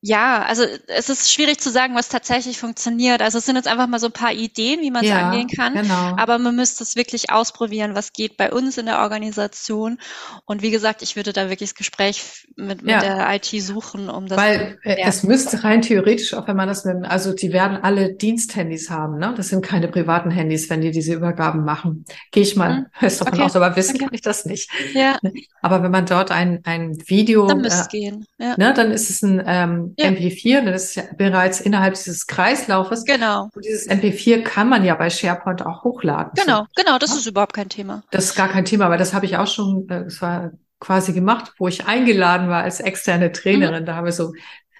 Ja, 0.01 0.43
also 0.43 0.63
es 0.87 1.09
ist 1.09 1.33
schwierig 1.33 1.59
zu 1.59 1.71
sagen, 1.71 1.95
was 1.95 2.07
tatsächlich 2.07 2.59
funktioniert. 2.59 3.19
Also 3.23 3.39
es 3.39 3.45
sind 3.45 3.55
jetzt 3.55 3.67
einfach 3.67 3.87
mal 3.87 3.99
so 3.99 4.07
ein 4.07 4.11
paar 4.11 4.31
Ideen, 4.31 4.81
wie 4.81 4.91
man 4.91 5.03
es 5.03 5.09
ja, 5.09 5.27
angehen 5.27 5.47
kann. 5.49 5.73
Genau. 5.73 6.15
Aber 6.17 6.37
man 6.37 6.55
müsste 6.55 6.83
es 6.83 6.95
wirklich 6.95 7.31
ausprobieren, 7.31 7.95
was 7.95 8.13
geht 8.13 8.37
bei 8.37 8.51
uns 8.51 8.77
in 8.77 8.85
der 8.85 8.99
Organisation. 8.99 9.97
Und 10.45 10.61
wie 10.61 10.69
gesagt, 10.69 11.01
ich 11.01 11.15
würde 11.15 11.33
da 11.33 11.49
wirklich 11.49 11.71
das 11.71 11.75
Gespräch 11.75 12.45
mit, 12.55 12.83
mit 12.83 12.91
ja. 12.91 12.99
der 12.99 13.35
IT 13.35 13.47
suchen, 13.63 14.07
um 14.07 14.27
das. 14.27 14.37
Weil 14.37 14.77
äh, 14.83 14.97
es 15.03 15.23
müsste 15.23 15.63
rein 15.63 15.81
theoretisch, 15.81 16.35
auch 16.35 16.47
wenn 16.47 16.57
man 16.57 16.67
das 16.67 16.85
mit, 16.85 17.03
also 17.03 17.33
die 17.33 17.51
werden 17.51 17.79
alle 17.81 18.13
Diensthandys 18.13 18.91
haben, 18.91 19.17
ne? 19.17 19.33
Das 19.35 19.49
sind 19.49 19.65
keine 19.65 19.87
privaten 19.87 20.29
Handys, 20.29 20.69
wenn 20.69 20.81
die 20.81 20.91
diese 20.91 21.13
Übergaben 21.15 21.65
machen. 21.65 22.05
Gehe 22.31 22.43
ich 22.43 22.55
mal 22.55 22.77
hm. 22.77 22.85
fest 22.93 23.21
davon 23.21 23.33
okay. 23.33 23.43
aus, 23.43 23.55
aber 23.55 23.75
wissen 23.75 23.95
okay. 23.95 24.05
kann 24.05 24.13
ich 24.13 24.21
das 24.21 24.45
nicht. 24.45 24.69
Ja. 24.93 25.17
Aber 25.63 25.81
wenn 25.81 25.91
man 25.91 26.05
dort 26.05 26.29
ein, 26.29 26.59
ein 26.65 26.97
Video, 27.07 27.47
dann 27.47 27.61
müsste 27.61 27.97
äh, 27.97 27.99
gehen. 27.99 28.25
Ja. 28.37 28.55
Ne, 28.57 28.73
dann 28.75 28.91
ist 28.91 29.09
es 29.09 29.23
ein 29.23 29.41
ähm, 29.45 29.86
ja. 29.97 30.07
MP4, 30.07 30.61
das 30.61 30.85
ist 30.85 30.95
ja 30.95 31.03
bereits 31.17 31.61
innerhalb 31.61 31.93
dieses 31.93 32.27
Kreislaufes. 32.27 33.05
Genau. 33.05 33.49
Und 33.53 33.65
dieses 33.65 33.89
MP4 33.89 34.43
kann 34.43 34.69
man 34.69 34.83
ja 34.83 34.95
bei 34.95 35.09
SharePoint 35.09 35.65
auch 35.65 35.83
hochladen. 35.83 36.31
Genau, 36.35 36.61
so. 36.61 36.65
genau, 36.75 36.97
das 36.97 37.11
ja? 37.11 37.17
ist 37.17 37.27
überhaupt 37.27 37.53
kein 37.53 37.69
Thema. 37.69 38.03
Das 38.11 38.25
ist 38.25 38.35
gar 38.35 38.49
kein 38.49 38.65
Thema, 38.65 38.89
weil 38.89 38.97
das 38.97 39.13
habe 39.13 39.25
ich 39.25 39.37
auch 39.37 39.47
schon, 39.47 39.87
äh, 39.89 40.03
das 40.03 40.21
war 40.21 40.51
quasi 40.79 41.13
gemacht, 41.13 41.53
wo 41.57 41.67
ich 41.67 41.85
eingeladen 41.85 42.49
war 42.49 42.63
als 42.63 42.79
externe 42.79 43.31
Trainerin. 43.31 43.81
Mhm. 43.81 43.85
Da 43.85 43.95
haben 43.95 44.05
wir 44.05 44.11
so 44.11 44.33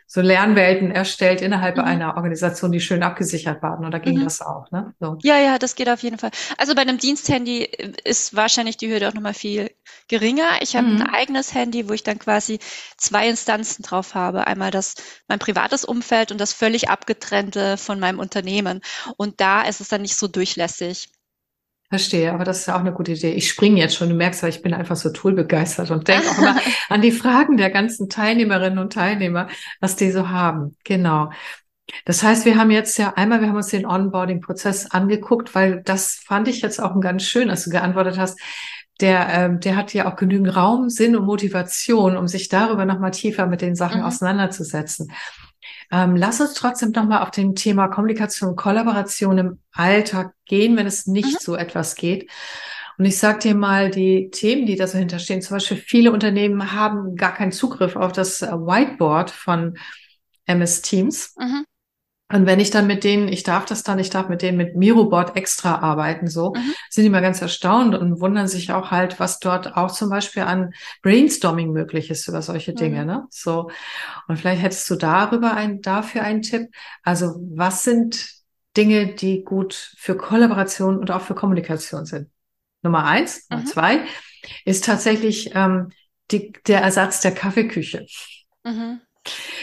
so 0.10 0.22
Lernwelten 0.22 0.90
erstellt 0.90 1.42
innerhalb 1.42 1.76
mhm. 1.76 1.84
einer 1.84 2.16
Organisation, 2.16 2.72
die 2.72 2.80
schön 2.80 3.04
abgesichert 3.04 3.62
waren. 3.62 3.84
Und 3.84 3.92
da 3.92 4.00
ging 4.00 4.20
mhm. 4.20 4.24
das 4.24 4.42
auch. 4.42 4.72
Ne? 4.72 4.94
So. 5.02 5.18
Ja, 5.22 5.38
ja, 5.38 5.60
das 5.60 5.76
geht 5.76 5.90
auf 5.90 6.02
jeden 6.02 6.18
Fall. 6.18 6.32
Also 6.58 6.76
bei 6.76 6.82
einem 6.82 6.98
Diensthandy 6.98 7.64
ist 8.06 8.34
wahrscheinlich 8.34 8.78
die 8.78 8.90
Hürde 8.90 9.10
auch 9.10 9.14
nochmal 9.14 9.34
viel 9.34 9.70
geringer. 10.08 10.48
Ich 10.62 10.78
habe 10.78 10.88
mhm. 10.88 11.02
ein 11.02 11.10
eigenes 11.14 11.54
Handy, 11.54 11.90
wo 11.90 11.94
ich 11.94 12.04
dann 12.04 12.20
quasi 12.20 12.60
zwei 12.96 13.28
Instanzen 13.28 13.84
drauf 13.84 14.16
habe. 14.16 14.48
Einmal 14.48 14.72
das 14.72 14.96
mein 15.28 15.40
privates 15.40 15.84
Umfeld 15.84 16.32
und 16.32 16.40
das 16.40 16.54
völlig 16.54 16.90
abgetrennte 16.90 17.76
von 17.76 18.00
meinem 18.00 18.20
Unternehmen. 18.20 18.80
Und 19.18 19.42
da 19.42 19.64
ist 19.64 19.82
es 19.82 19.90
dann 19.90 20.04
nicht 20.04 20.16
so 20.16 20.30
durchlässig. 20.30 21.10
Verstehe, 21.90 22.34
aber 22.34 22.44
das 22.44 22.60
ist 22.60 22.66
ja 22.66 22.76
auch 22.76 22.82
eine 22.82 22.92
gute 22.92 23.14
Idee. 23.14 23.32
Ich 23.32 23.48
springe 23.48 23.80
jetzt 23.80 23.96
schon, 23.96 24.10
du 24.10 24.16
merkst, 24.16 24.44
weil 24.44 24.50
ich 24.50 24.62
bin 24.62 24.74
einfach 24.74 24.98
so 24.98 25.10
toolbegeistert 25.10 25.90
und 25.90 26.06
denke 26.10 26.30
auch 26.30 26.38
immer 26.38 26.58
an 26.90 27.02
die 27.02 27.14
Fragen 27.14 27.56
der 27.56 27.70
ganzen 27.70 28.10
Teilnehmerinnen 28.10 28.78
und 28.78 28.92
Teilnehmer, 28.92 29.48
was 29.80 29.96
die 29.96 30.12
so 30.12 30.28
haben. 30.28 30.76
Genau. 30.84 31.32
Das 32.04 32.24
heißt, 32.24 32.44
wir 32.44 32.58
haben 32.58 32.72
jetzt 32.72 32.98
ja 32.98 33.14
einmal, 33.16 33.40
wir 33.40 33.48
haben 33.48 33.56
uns 33.56 33.68
den 33.68 33.86
Onboarding-Prozess 33.86 34.92
angeguckt, 34.92 35.56
weil 35.56 35.82
das 35.84 36.16
fand 36.26 36.50
ich 36.50 36.62
jetzt 36.62 36.82
auch 36.82 36.94
ein 36.94 37.00
ganz 37.00 37.24
schön, 37.24 37.50
als 37.50 37.64
du 37.64 37.70
geantwortet 37.70 38.18
hast. 38.18 38.38
Der, 39.00 39.30
ähm, 39.30 39.60
der 39.62 39.78
hat 39.78 39.94
ja 39.94 40.12
auch 40.12 40.18
genügend 40.18 40.58
Raum, 40.58 40.90
Sinn 40.90 41.16
und 41.16 41.26
Motivation, 41.26 42.18
um 42.18 42.28
sich 42.28 42.50
darüber 42.50 42.84
nochmal 42.84 43.12
tiefer 43.12 43.46
mit 43.48 43.62
den 43.62 43.76
Sachen 43.76 44.02
mhm. 44.02 44.08
auseinanderzusetzen. 44.08 45.14
Ähm, 45.92 46.16
lass 46.16 46.42
uns 46.42 46.54
trotzdem 46.54 46.92
nochmal 46.92 47.22
auf 47.22 47.32
dem 47.32 47.56
Thema 47.56 47.88
Kommunikation, 47.88 48.56
Kollaboration 48.56 49.38
im 49.38 49.60
Alltag 49.72 50.34
gehen, 50.46 50.76
wenn 50.78 50.88
es 50.88 51.08
nicht 51.08 51.34
mhm. 51.34 51.38
so 51.40 51.56
etwas 51.56 51.96
geht. 51.96 52.30
Und 52.98 53.06
ich 53.06 53.18
sage 53.20 53.40
dir 53.40 53.56
mal, 53.56 53.92
die 53.92 54.30
Themen, 54.32 54.66
die 54.66 54.76
da 54.76 54.88
so 54.88 54.98
hinterstehen, 54.98 55.42
zum 55.42 55.56
Beispiel 55.56 55.78
viele 55.78 56.12
Unternehmen 56.12 56.72
haben 56.74 57.16
gar 57.16 57.34
keinen 57.34 57.52
Zugriff 57.52 57.96
auf 57.96 58.12
das 58.12 58.42
äh, 58.42 58.48
Whiteboard 58.52 59.30
von 59.30 59.78
MS 60.46 60.82
Teams. 60.82 61.36
Mhm. 61.38 61.66
Und 62.30 62.46
wenn 62.46 62.60
ich 62.60 62.72
dann 62.72 62.88
mit 62.88 63.06
denen, 63.06 63.30
ich 63.30 63.44
darf 63.44 63.66
das 63.66 63.84
dann, 63.84 64.00
ich 64.00 64.10
darf 64.10 64.28
mit 64.28 64.42
denen 64.42 64.58
mit 64.58 64.76
Mirobot 64.76 65.38
extra 65.38 65.80
arbeiten, 65.80 66.28
so, 66.28 66.54
mhm. 66.54 66.74
sind 66.90 67.06
die 67.06 67.10
mal 67.10 67.22
ganz 67.22 67.42
erstaunt 67.42 67.96
und 67.96 68.20
wundern 68.20 68.50
sich 68.50 68.74
auch 68.74 68.92
halt, 68.92 69.20
was 69.20 69.40
dort 69.40 69.78
auch 69.78 69.92
zum 69.92 70.10
Beispiel 70.10 70.44
an 70.44 70.74
Brainstorming 71.04 71.72
möglich 71.72 72.10
ist 72.10 72.28
über 72.28 72.42
solche 72.42 72.74
Dinge, 72.74 73.02
mhm. 73.02 73.08
ne? 73.08 73.28
So. 73.30 73.72
Und 74.28 74.38
vielleicht 74.38 74.62
hättest 74.62 74.90
du 74.90 74.96
darüber 74.96 75.54
ein, 75.54 75.82
dafür 75.82 76.24
einen 76.24 76.42
Tipp. 76.42 76.68
Also, 77.02 77.36
was 77.56 77.84
sind 77.84 78.30
Dinge, 78.76 79.16
die 79.16 79.44
gut 79.44 79.94
für 79.98 80.18
Kollaboration 80.18 80.98
und 80.98 81.12
auch 81.12 81.22
für 81.22 81.36
Kommunikation 81.36 82.06
sind? 82.06 82.30
Nummer 82.82 83.06
eins, 83.06 83.48
Nummer 83.50 83.64
mhm. 83.64 83.68
zwei 83.68 84.00
ist 84.66 84.84
tatsächlich 84.84 85.52
ähm, 85.56 85.92
die, 86.32 86.52
der 86.68 86.82
Ersatz 86.82 87.22
der 87.22 87.34
Kaffeeküche. 87.34 88.06
Mhm. 88.66 89.00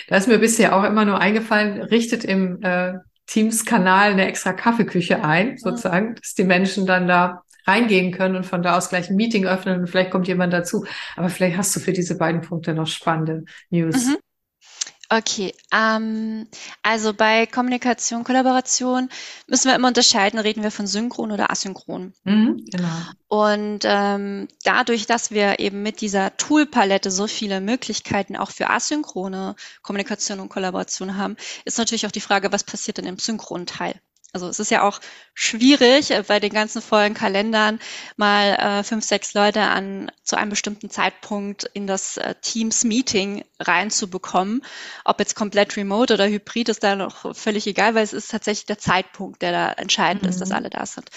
Da 0.09 0.17
ist 0.17 0.29
mir 0.29 0.39
bisher 0.39 0.77
auch 0.77 0.85
immer 0.85 1.05
nur 1.05 1.21
eingefallen, 1.21 1.83
richtet 1.83 2.25
im 2.25 2.63
äh, 2.63 2.95
Teams-Kanal 3.27 4.13
eine 4.13 4.27
extra 4.27 4.53
Kaffeeküche 4.53 5.25
ein, 5.25 5.53
mhm. 5.53 5.59
sozusagen, 5.59 6.15
dass 6.17 6.35
die 6.35 6.45
Menschen 6.45 6.87
dann 6.87 7.09
da 7.09 7.43
reingehen 7.67 8.13
können 8.13 8.37
und 8.37 8.45
von 8.45 8.63
da 8.63 8.77
aus 8.77 8.91
gleich 8.91 9.09
ein 9.09 9.17
Meeting 9.17 9.47
öffnen 9.47 9.81
und 9.81 9.87
vielleicht 9.87 10.11
kommt 10.11 10.29
jemand 10.29 10.53
dazu. 10.53 10.85
Aber 11.17 11.31
vielleicht 11.31 11.57
hast 11.57 11.75
du 11.75 11.81
für 11.81 11.93
diese 11.93 12.19
beiden 12.19 12.43
Punkte 12.43 12.75
noch 12.75 12.87
spannende 12.87 13.45
News. 13.71 14.07
Mhm. 14.07 14.17
Okay, 15.11 15.55
ähm, 15.71 16.49
also 16.83 17.13
bei 17.13 17.47
Kommunikation, 17.47 18.25
Kollaboration 18.25 19.11
müssen 19.47 19.69
wir 19.69 19.75
immer 19.75 19.89
unterscheiden, 19.89 20.39
reden 20.39 20.63
wir 20.63 20.71
von 20.71 20.87
synchron 20.87 21.31
oder 21.31 21.51
asynchron. 21.51 22.15
Mhm, 22.25 22.65
genau. 22.71 22.89
Und 23.29 23.81
ähm, 23.85 24.49
dadurch, 24.65 25.07
dass 25.07 25.31
wir 25.31 25.59
eben 25.59 25.83
mit 25.83 26.01
dieser 26.01 26.37
Toolpalette 26.37 27.11
so 27.11 27.27
viele 27.27 27.61
Möglichkeiten 27.61 28.37
auch 28.37 28.51
für 28.51 28.71
asynchrone 28.71 29.57
Kommunikation 29.83 30.41
und 30.41 30.49
Kollaboration 30.49 31.17
haben, 31.17 31.37
ist 31.65 31.79
natürlich 31.79 32.07
auch 32.07 32.13
die 32.13 32.21
Frage, 32.21 32.53
was 32.53 32.65
passiert 32.65 32.99
denn 32.99 33.07
im 33.07 33.19
synchronen 33.19 33.67
Teil? 33.67 34.01
Also 34.35 34.49
es 34.49 34.59
ist 34.59 34.73
ja 34.73 34.83
auch 34.83 35.01
schwierig, 35.33 36.11
äh, 36.11 36.25
bei 36.27 36.41
den 36.41 36.53
ganzen 36.53 36.83
vollen 36.83 37.15
Kalendern 37.15 37.79
mal 38.17 38.81
äh, 38.81 38.83
fünf, 38.83 39.05
sechs 39.05 39.33
Leute 39.33 39.63
an 39.63 40.11
zu 40.25 40.37
einem 40.37 40.51
bestimmten 40.51 40.91
Zeitpunkt 40.91 41.71
in 41.73 41.87
das 41.87 42.17
äh, 42.17 42.35
Teams-Meeting 42.43 43.45
reinzubekommen. 43.61 44.63
Ob 45.05 45.21
jetzt 45.21 45.37
komplett 45.37 45.77
remote 45.77 46.13
oder 46.13 46.27
hybrid 46.27 46.69
ist 46.69 46.83
da 46.83 46.97
noch 46.97 47.37
völlig 47.37 47.69
egal, 47.69 47.95
weil 47.95 48.03
es 48.03 48.13
ist 48.13 48.33
tatsächlich 48.33 48.67
der 48.67 48.79
Zeitpunkt, 48.79 49.41
der 49.41 49.53
da 49.53 49.73
entscheidend 49.73 50.25
mhm. 50.25 50.31
ist, 50.31 50.41
dass 50.41 50.49
mhm. 50.49 50.57
alle 50.57 50.71
da 50.71 50.85
sind. 50.85 51.09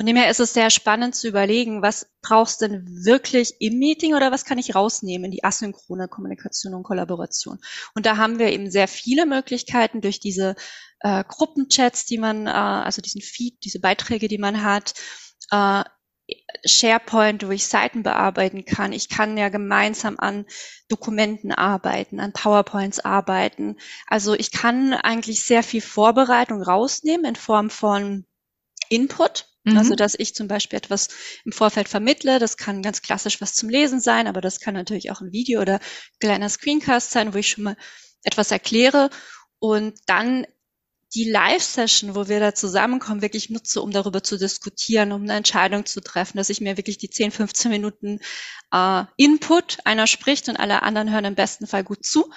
Von 0.00 0.06
dem 0.06 0.16
her 0.16 0.30
ist 0.30 0.40
es 0.40 0.54
sehr 0.54 0.70
spannend 0.70 1.14
zu 1.14 1.28
überlegen, 1.28 1.82
was 1.82 2.10
brauchst 2.22 2.62
denn 2.62 2.86
wirklich 3.04 3.56
im 3.60 3.78
Meeting 3.78 4.14
oder 4.14 4.32
was 4.32 4.46
kann 4.46 4.56
ich 4.56 4.74
rausnehmen 4.74 5.26
in 5.26 5.30
die 5.30 5.44
asynchrone 5.44 6.08
Kommunikation 6.08 6.72
und 6.72 6.84
Kollaboration. 6.84 7.58
Und 7.94 8.06
da 8.06 8.16
haben 8.16 8.38
wir 8.38 8.50
eben 8.50 8.70
sehr 8.70 8.88
viele 8.88 9.26
Möglichkeiten 9.26 10.00
durch 10.00 10.18
diese 10.18 10.56
äh, 11.00 11.22
Gruppenchats, 11.28 12.06
die 12.06 12.16
man, 12.16 12.46
äh, 12.46 12.50
also 12.50 13.02
diesen 13.02 13.20
Feed, 13.20 13.62
diese 13.62 13.78
Beiträge, 13.78 14.28
die 14.28 14.38
man 14.38 14.64
hat, 14.64 14.94
äh, 15.50 15.84
SharePoint, 16.64 17.46
wo 17.46 17.50
ich 17.50 17.66
Seiten 17.66 18.02
bearbeiten 18.02 18.64
kann. 18.64 18.94
Ich 18.94 19.10
kann 19.10 19.36
ja 19.36 19.50
gemeinsam 19.50 20.18
an 20.18 20.46
Dokumenten 20.88 21.52
arbeiten, 21.52 22.20
an 22.20 22.32
PowerPoints 22.32 23.00
arbeiten. 23.00 23.76
Also 24.06 24.32
ich 24.32 24.50
kann 24.50 24.94
eigentlich 24.94 25.44
sehr 25.44 25.62
viel 25.62 25.82
Vorbereitung 25.82 26.62
rausnehmen 26.62 27.26
in 27.26 27.36
Form 27.36 27.68
von 27.68 28.24
Input. 28.90 29.46
Mhm. 29.64 29.78
Also, 29.78 29.94
dass 29.94 30.14
ich 30.14 30.34
zum 30.34 30.48
Beispiel 30.48 30.76
etwas 30.76 31.08
im 31.44 31.52
Vorfeld 31.52 31.88
vermittle. 31.88 32.38
Das 32.38 32.58
kann 32.58 32.82
ganz 32.82 33.00
klassisch 33.00 33.40
was 33.40 33.54
zum 33.54 33.70
Lesen 33.70 34.00
sein, 34.00 34.26
aber 34.26 34.40
das 34.42 34.60
kann 34.60 34.74
natürlich 34.74 35.10
auch 35.10 35.22
ein 35.22 35.32
Video 35.32 35.62
oder 35.62 35.80
kleiner 36.18 36.48
Screencast 36.48 37.10
sein, 37.10 37.32
wo 37.32 37.38
ich 37.38 37.48
schon 37.48 37.64
mal 37.64 37.76
etwas 38.22 38.50
erkläre 38.50 39.10
und 39.58 39.98
dann 40.06 40.46
die 41.14 41.28
Live-Session, 41.28 42.14
wo 42.14 42.28
wir 42.28 42.38
da 42.38 42.54
zusammenkommen, 42.54 43.20
wirklich 43.20 43.50
nutze, 43.50 43.82
um 43.82 43.90
darüber 43.90 44.22
zu 44.22 44.38
diskutieren, 44.38 45.12
um 45.12 45.22
eine 45.22 45.34
Entscheidung 45.34 45.84
zu 45.84 46.00
treffen, 46.00 46.36
dass 46.36 46.50
ich 46.50 46.60
mir 46.60 46.76
wirklich 46.76 46.98
die 46.98 47.10
10, 47.10 47.32
15 47.32 47.70
Minuten 47.70 48.20
äh, 48.72 49.04
Input, 49.16 49.78
einer 49.84 50.06
spricht 50.06 50.48
und 50.48 50.56
alle 50.56 50.82
anderen 50.82 51.10
hören 51.10 51.24
im 51.24 51.34
besten 51.34 51.66
Fall 51.66 51.82
gut 51.82 52.04
zu, 52.04 52.30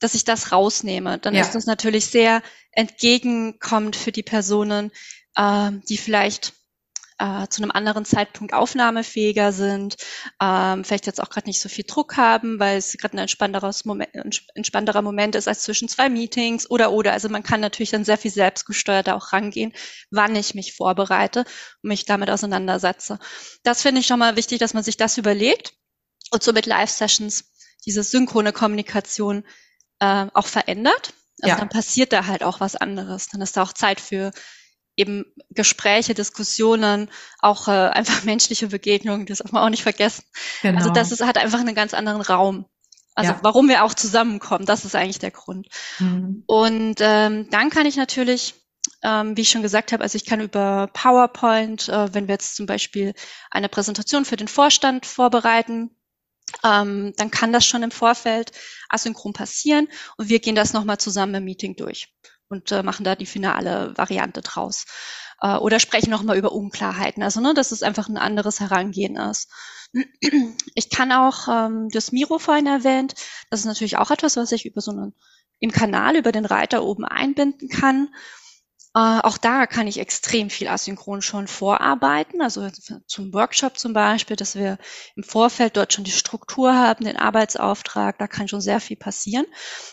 dass 0.00 0.14
ich 0.14 0.24
das 0.24 0.50
rausnehme. 0.50 1.18
Dann 1.18 1.34
ja. 1.34 1.42
ist 1.42 1.54
das 1.54 1.66
natürlich 1.66 2.06
sehr 2.06 2.42
entgegenkommend 2.72 3.94
für 3.94 4.12
die 4.12 4.24
Personen, 4.24 4.90
äh, 5.36 5.70
die 5.88 5.98
vielleicht 5.98 6.54
äh, 7.18 7.48
zu 7.48 7.62
einem 7.62 7.70
anderen 7.70 8.04
Zeitpunkt 8.04 8.52
aufnahmefähiger 8.52 9.52
sind, 9.52 9.96
ähm, 10.40 10.84
vielleicht 10.84 11.06
jetzt 11.06 11.22
auch 11.22 11.30
gerade 11.30 11.46
nicht 11.46 11.60
so 11.60 11.68
viel 11.68 11.84
Druck 11.86 12.16
haben, 12.16 12.60
weil 12.60 12.76
es 12.76 12.92
gerade 12.92 13.16
ein 13.16 13.20
entspannteres 13.20 13.84
Moment, 13.84 14.10
entspannterer 14.54 15.02
Moment 15.02 15.34
ist 15.34 15.48
als 15.48 15.62
zwischen 15.62 15.88
zwei 15.88 16.08
Meetings 16.08 16.68
oder 16.68 16.92
oder. 16.92 17.12
Also 17.12 17.28
man 17.28 17.42
kann 17.42 17.60
natürlich 17.60 17.90
dann 17.90 18.04
sehr 18.04 18.18
viel 18.18 18.30
selbstgesteuerter 18.30 19.16
auch 19.16 19.32
rangehen, 19.32 19.72
wann 20.10 20.36
ich 20.36 20.54
mich 20.54 20.74
vorbereite 20.74 21.40
und 21.82 21.88
mich 21.88 22.04
damit 22.04 22.30
auseinandersetze. 22.30 23.18
Das 23.62 23.82
finde 23.82 24.00
ich 24.00 24.06
schon 24.06 24.18
mal 24.18 24.36
wichtig, 24.36 24.58
dass 24.58 24.74
man 24.74 24.82
sich 24.82 24.96
das 24.96 25.16
überlegt 25.16 25.72
und 26.30 26.42
so 26.42 26.52
mit 26.52 26.66
Live-Sessions 26.66 27.44
diese 27.86 28.02
synchrone 28.02 28.52
Kommunikation 28.52 29.46
äh, 30.00 30.26
auch 30.34 30.46
verändert. 30.46 31.14
Also 31.40 31.54
ja. 31.54 31.56
dann 31.58 31.68
passiert 31.68 32.12
da 32.12 32.26
halt 32.26 32.42
auch 32.42 32.60
was 32.60 32.76
anderes. 32.76 33.28
Dann 33.28 33.40
ist 33.40 33.56
da 33.56 33.62
auch 33.62 33.72
Zeit 33.72 34.00
für 34.00 34.32
eben 34.96 35.26
Gespräche, 35.50 36.14
Diskussionen, 36.14 37.10
auch 37.40 37.68
äh, 37.68 37.70
einfach 37.92 38.24
menschliche 38.24 38.68
Begegnungen, 38.68 39.26
das 39.26 39.38
darf 39.38 39.52
man 39.52 39.62
auch 39.62 39.70
nicht 39.70 39.82
vergessen. 39.82 40.24
Genau. 40.62 40.78
Also 40.78 40.90
das 40.90 41.12
ist, 41.12 41.24
hat 41.24 41.38
einfach 41.38 41.60
einen 41.60 41.74
ganz 41.74 41.94
anderen 41.94 42.22
Raum. 42.22 42.66
Also 43.14 43.32
ja. 43.32 43.38
warum 43.42 43.68
wir 43.68 43.82
auch 43.82 43.94
zusammenkommen, 43.94 44.66
das 44.66 44.84
ist 44.84 44.94
eigentlich 44.94 45.18
der 45.18 45.30
Grund. 45.30 45.68
Mhm. 45.98 46.44
Und 46.46 46.96
ähm, 47.00 47.48
dann 47.50 47.70
kann 47.70 47.86
ich 47.86 47.96
natürlich, 47.96 48.54
ähm, 49.02 49.36
wie 49.36 49.40
ich 49.40 49.48
schon 49.48 49.62
gesagt 49.62 49.92
habe, 49.92 50.02
also 50.02 50.16
ich 50.16 50.26
kann 50.26 50.40
über 50.40 50.90
PowerPoint, 50.92 51.88
äh, 51.88 52.12
wenn 52.12 52.28
wir 52.28 52.34
jetzt 52.34 52.56
zum 52.56 52.66
Beispiel 52.66 53.14
eine 53.50 53.70
Präsentation 53.70 54.26
für 54.26 54.36
den 54.36 54.48
Vorstand 54.48 55.06
vorbereiten, 55.06 55.96
ähm, 56.62 57.14
dann 57.16 57.30
kann 57.30 57.54
das 57.54 57.64
schon 57.64 57.82
im 57.82 57.90
Vorfeld 57.90 58.52
asynchron 58.90 59.32
passieren 59.32 59.88
und 60.18 60.28
wir 60.28 60.38
gehen 60.38 60.54
das 60.54 60.74
nochmal 60.74 60.98
zusammen 60.98 61.34
im 61.36 61.44
Meeting 61.44 61.74
durch 61.74 62.14
und 62.48 62.70
äh, 62.72 62.82
machen 62.82 63.04
da 63.04 63.14
die 63.14 63.26
finale 63.26 63.92
Variante 63.96 64.40
draus. 64.40 64.84
Äh, 65.40 65.56
oder 65.56 65.80
sprechen 65.80 66.10
nochmal 66.10 66.38
über 66.38 66.52
Unklarheiten. 66.52 67.22
Also, 67.22 67.40
ne, 67.40 67.54
dass 67.54 67.72
es 67.72 67.82
einfach 67.82 68.08
ein 68.08 68.18
anderes 68.18 68.60
Herangehen 68.60 69.16
ist. 69.16 69.50
Ich 70.74 70.90
kann 70.90 71.10
auch 71.10 71.48
ähm, 71.48 71.88
das 71.90 72.12
Miro 72.12 72.38
vorhin 72.38 72.66
erwähnt. 72.66 73.14
Das 73.50 73.60
ist 73.60 73.66
natürlich 73.66 73.96
auch 73.96 74.10
etwas, 74.10 74.36
was 74.36 74.52
ich 74.52 74.66
über 74.66 74.80
so 74.80 74.90
einen 74.90 75.14
im 75.58 75.70
Kanal 75.70 76.16
über 76.16 76.32
den 76.32 76.44
Reiter 76.44 76.84
oben 76.84 77.04
einbinden 77.04 77.68
kann. 77.68 78.08
Äh, 78.96 79.20
auch 79.24 79.36
da 79.36 79.66
kann 79.66 79.86
ich 79.86 80.00
extrem 80.00 80.48
viel 80.48 80.68
asynchron 80.68 81.20
schon 81.20 81.48
vorarbeiten, 81.48 82.40
also 82.40 82.66
zum 83.06 83.34
Workshop 83.34 83.76
zum 83.78 83.92
Beispiel, 83.92 84.36
dass 84.36 84.54
wir 84.54 84.78
im 85.16 85.22
Vorfeld 85.22 85.76
dort 85.76 85.92
schon 85.92 86.04
die 86.04 86.10
Struktur 86.10 86.74
haben, 86.74 87.04
den 87.04 87.18
Arbeitsauftrag, 87.18 88.16
da 88.18 88.26
kann 88.26 88.48
schon 88.48 88.62
sehr 88.62 88.80
viel 88.80 88.96
passieren. 88.96 89.44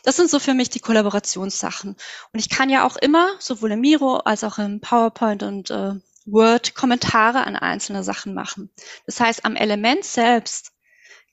Das 0.06 0.16
sind 0.16 0.30
so 0.30 0.40
für 0.40 0.54
mich 0.54 0.70
die 0.70 0.80
Kollaborationssachen. 0.80 1.98
Und 2.32 2.40
ich 2.40 2.48
kann 2.48 2.70
ja 2.70 2.88
auch 2.88 2.96
immer, 2.96 3.34
sowohl 3.40 3.74
im 3.74 3.82
Miro 3.82 4.18
als 4.20 4.46
auch 4.46 4.58
im 4.58 4.80
PowerPoint 4.80 5.44
und 5.44 5.70
äh, 5.70 5.96
Word 6.26 6.74
Kommentare 6.74 7.46
an 7.46 7.58
einzelne 7.58 8.06
Sachen 8.06 8.34
machen. 8.34 8.70
Das 9.06 9.20
heißt, 9.20 9.44
am 9.44 9.58
Element 9.58 10.06
selbst 10.06 10.72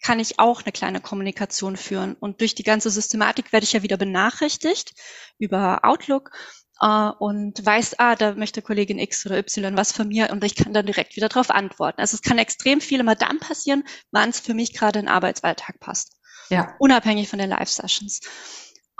kann 0.03 0.19
ich 0.19 0.39
auch 0.39 0.63
eine 0.63 0.73
kleine 0.73 1.01
Kommunikation 1.01 1.77
führen. 1.77 2.17
Und 2.19 2.41
durch 2.41 2.55
die 2.55 2.63
ganze 2.63 2.91
Systematik 2.91 3.53
werde 3.53 3.65
ich 3.65 3.75
ja 3.75 3.83
wieder 3.83 3.97
benachrichtigt 3.97 4.95
über 5.39 5.85
Outlook 5.85 6.33
äh, 6.81 7.11
und 7.19 7.65
weiß, 7.65 7.99
ah, 7.99 8.17
da 8.17 8.35
möchte 8.35 8.63
Kollegin 8.63 8.99
X 8.99 9.27
oder 9.27 9.39
Y 9.39 9.77
was 9.77 9.93
von 9.93 10.09
mir 10.09 10.31
und 10.31 10.43
ich 10.45 10.55
kann 10.55 10.73
dann 10.73 10.87
direkt 10.87 11.17
wieder 11.17 11.29
darauf 11.29 11.51
antworten. 11.51 12.01
Also 12.01 12.15
es 12.15 12.23
kann 12.23 12.39
extrem 12.39 12.81
viel 12.81 13.01
immer 13.01 13.15
dann 13.15 13.39
passieren, 13.39 13.85
wann 14.11 14.31
es 14.31 14.41
für 14.41 14.55
mich 14.55 14.73
gerade 14.73 14.99
in 14.99 15.07
den 15.07 15.13
Arbeitsalltag 15.13 15.81
passt. 15.81 16.17
Ja. 16.49 16.75
Unabhängig 16.79 17.29
von 17.29 17.39
den 17.39 17.51
Live-Sessions. 17.51 18.21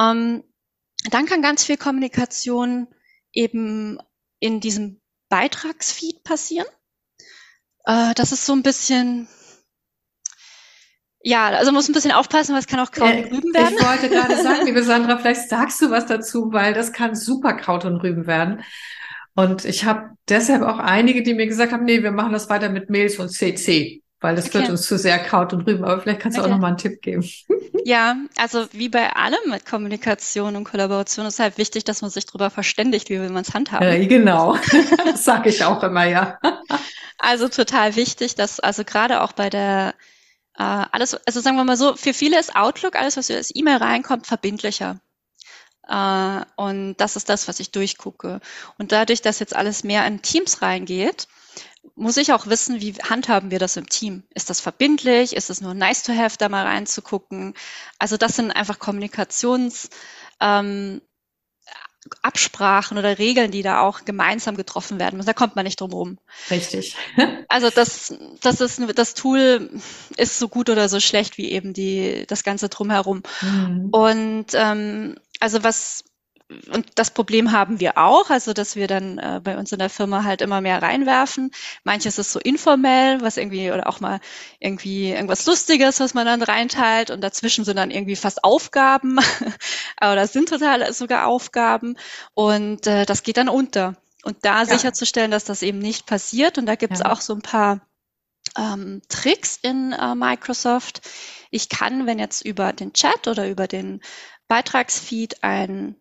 Ähm, 0.01 0.45
dann 1.11 1.27
kann 1.27 1.43
ganz 1.43 1.65
viel 1.65 1.77
Kommunikation 1.77 2.89
eben 3.33 3.99
in 4.39 4.61
diesem 4.61 5.01
Beitragsfeed 5.29 6.23
passieren. 6.23 6.67
Äh, 7.85 8.15
das 8.15 8.33
ist 8.33 8.47
so 8.47 8.53
ein 8.53 8.63
bisschen 8.63 9.29
ja, 11.23 11.49
also 11.49 11.73
muss 11.73 11.89
ein 11.89 11.93
bisschen 11.93 12.13
aufpassen, 12.13 12.53
weil 12.53 12.61
es 12.61 12.67
kann 12.67 12.81
auch 12.81 12.91
Kraut 12.91 13.13
und 13.15 13.33
Rüben 13.33 13.55
werden. 13.55 13.75
Ich 13.79 13.87
wollte 13.87 14.09
gerade 14.09 14.37
sagen, 14.43 14.65
liebe 14.65 14.83
Sandra, 14.83 15.19
vielleicht 15.19 15.49
sagst 15.49 15.81
du 15.83 15.91
was 15.91 16.07
dazu, 16.07 16.53
weil 16.53 16.73
das 16.73 16.93
kann 16.93 17.15
super 17.15 17.53
Kraut 17.55 17.85
und 17.85 17.97
Rüben 17.97 18.27
werden. 18.27 18.63
Und 19.35 19.65
ich 19.65 19.85
habe 19.85 20.11
deshalb 20.29 20.63
auch 20.63 20.79
einige, 20.79 21.23
die 21.23 21.35
mir 21.35 21.47
gesagt 21.47 21.73
haben, 21.73 21.85
nee, 21.85 22.03
wir 22.03 22.13
machen 22.13 22.33
das 22.33 22.49
weiter 22.49 22.69
mit 22.69 22.91
Mails 22.91 23.19
und 23.19 23.29
CC, 23.29 24.03
weil 24.21 24.35
das 24.35 24.47
okay. 24.47 24.61
wird 24.61 24.71
uns 24.71 24.83
zu 24.83 24.99
sehr 24.99 25.19
Kraut 25.19 25.53
und 25.53 25.67
Rüben. 25.67 25.85
Aber 25.85 26.01
vielleicht 26.01 26.21
kannst 26.21 26.39
du 26.39 26.43
okay. 26.43 26.51
auch 26.51 26.55
noch 26.55 26.61
mal 26.61 26.69
einen 26.69 26.79
Tipp 26.79 27.03
geben. 27.03 27.25
Ja, 27.83 28.17
also 28.37 28.67
wie 28.73 28.91
bei 28.91 29.11
allem 29.15 29.39
mit 29.49 29.65
Kommunikation 29.65 30.55
und 30.55 30.65
Kollaboration 30.65 31.25
ist 31.25 31.39
halt 31.39 31.57
wichtig, 31.57 31.85
dass 31.85 32.03
man 32.03 32.11
sich 32.11 32.27
darüber 32.27 32.51
verständigt, 32.51 33.09
wie 33.09 33.19
will 33.19 33.31
man 33.31 33.41
es 33.41 33.55
handhaben. 33.55 33.89
Ja, 33.89 34.07
genau, 34.07 34.59
das 35.07 35.25
sage 35.25 35.49
ich 35.49 35.65
auch 35.65 35.83
immer, 35.83 36.05
ja. 36.05 36.39
Also 37.17 37.49
total 37.49 37.97
wichtig, 37.97 38.35
dass 38.35 38.61
also 38.61 38.85
gerade 38.85 39.23
auch 39.23 39.33
bei 39.33 39.49
der 39.49 39.95
äh, 40.61 40.85
alles, 40.93 41.15
also 41.15 41.41
sagen 41.41 41.57
wir 41.57 41.65
mal 41.65 41.79
so, 41.79 41.97
für 41.97 42.13
viele 42.13 42.39
ist 42.39 42.55
Outlook, 42.55 42.95
alles, 42.95 43.17
was 43.17 43.31
als 43.31 43.51
E-Mail 43.55 43.79
reinkommt, 43.79 44.27
verbindlicher. 44.27 45.01
Uh, 45.91 46.43
und 46.57 46.97
das 46.99 47.17
ist 47.17 47.31
das, 47.31 47.49
was 47.49 47.59
ich 47.59 47.73
durchgucke. 47.73 48.41
Und 48.79 48.93
dadurch, 48.93 49.23
dass 49.23 49.41
jetzt 49.41 49.57
alles 49.57 49.83
mehr 49.83 50.07
in 50.07 50.23
Teams 50.23 50.61
reingeht, 50.63 51.27
muss 51.97 52.19
ich 52.19 52.33
auch 52.35 52.47
wissen, 52.47 52.81
wie 52.81 52.93
handhaben 52.93 53.51
wir 53.51 53.59
das 53.59 53.79
im 53.79 53.89
Team? 53.89 54.23
Ist 54.35 54.51
das 54.51 54.61
verbindlich? 54.61 55.35
Ist 55.35 55.49
es 55.49 55.63
nur 55.63 55.73
nice 55.73 56.03
to 56.03 56.13
have, 56.13 56.37
da 56.39 56.51
mal 56.51 56.67
reinzugucken? 56.67 57.55
Also 57.99 58.19
das 58.19 58.37
sind 58.37 58.51
einfach 58.53 58.79
Kommunikations, 58.79 59.89
ähm, 60.41 61.01
Absprachen 62.23 62.99
oder 62.99 63.19
Regeln, 63.19 63.51
die 63.51 63.63
da 63.63 63.81
auch 63.81 64.05
gemeinsam 64.05 64.57
getroffen 64.57 64.99
werden 64.99 65.17
müssen. 65.17 65.27
Da 65.27 65.33
kommt 65.33 65.57
man 65.57 65.65
nicht 65.65 65.81
drum 65.81 65.93
rum. 65.93 66.19
Richtig. 66.51 66.97
also 67.49 67.71
das, 67.71 68.15
das 68.41 68.61
ist 68.61 68.81
das 68.97 69.15
Tool 69.15 69.71
ist 70.17 70.39
so 70.39 70.49
gut 70.49 70.71
oder 70.71 70.89
so 70.89 71.01
schlecht 71.01 71.39
wie 71.39 71.51
eben 71.51 71.73
die 71.73 72.25
das 72.27 72.45
ganze 72.45 72.69
drumherum. 72.69 73.23
Mhm. 73.41 73.89
Und 73.91 74.47
ähm, 74.55 75.17
also 75.41 75.65
was 75.65 76.05
und 76.73 76.87
das 76.97 77.11
Problem 77.11 77.53
haben 77.53 77.81
wir 77.81 77.97
auch, 77.97 78.31
also 78.31 78.53
dass 78.53 78.75
wir 78.77 78.87
dann 78.87 79.19
äh, 79.19 79.41
bei 79.43 79.57
uns 79.57 79.73
in 79.73 79.79
der 79.79 79.91
Firma 79.91 80.25
halt 80.25 80.43
immer 80.43 80.61
mehr 80.61 80.83
reinwerfen. 80.83 81.53
Manches 81.85 82.19
ist 82.19 82.33
so 82.33 82.41
informell, 82.41 83.21
was 83.21 83.37
irgendwie 83.37 83.71
oder 83.71 83.87
auch 83.87 84.01
mal 84.01 84.21
irgendwie 84.59 85.11
irgendwas 85.11 85.47
Lustiges, 85.47 86.01
was 86.01 86.15
man 86.15 86.27
dann 86.27 86.43
reinteilt 86.43 87.11
und 87.11 87.21
dazwischen 87.21 87.65
sind 87.65 87.77
dann 87.77 87.91
irgendwie 87.91 88.17
fast 88.17 88.43
Aufgaben 88.43 89.19
oder 90.03 90.27
sind 90.27 90.49
total 90.49 90.93
sogar 90.93 91.27
Aufgaben 91.27 91.97
und 92.35 92.87
äh, 92.87 93.07
das 93.07 93.23
geht 93.23 93.37
dann 93.37 93.49
unter. 93.49 93.97
Und 94.23 94.45
da 94.45 94.61
ja. 94.61 94.67
sicherzustellen, 94.67 95.31
dass 95.31 95.45
das 95.45 95.63
eben 95.63 95.79
nicht 95.79 96.07
passiert 96.07 96.59
und 96.59 96.67
da 96.67 96.75
gibt 96.75 96.95
es 96.95 97.01
ja. 97.01 97.11
auch 97.13 97.21
so 97.21 97.35
ein 97.35 97.43
paar 97.43 97.81
ähm, 98.59 99.03
Tricks 99.09 99.59
in 99.63 99.93
äh, 99.93 100.15
Microsoft. 100.15 101.03
Ich 101.51 101.69
kann, 101.69 102.07
wenn 102.07 102.19
jetzt 102.19 102.45
über 102.45 102.73
den 102.73 102.93
Chat 102.93 103.29
oder 103.29 103.49
über 103.49 103.67
den 103.67 104.01
Beitragsfeed 104.49 105.43
ein 105.43 105.97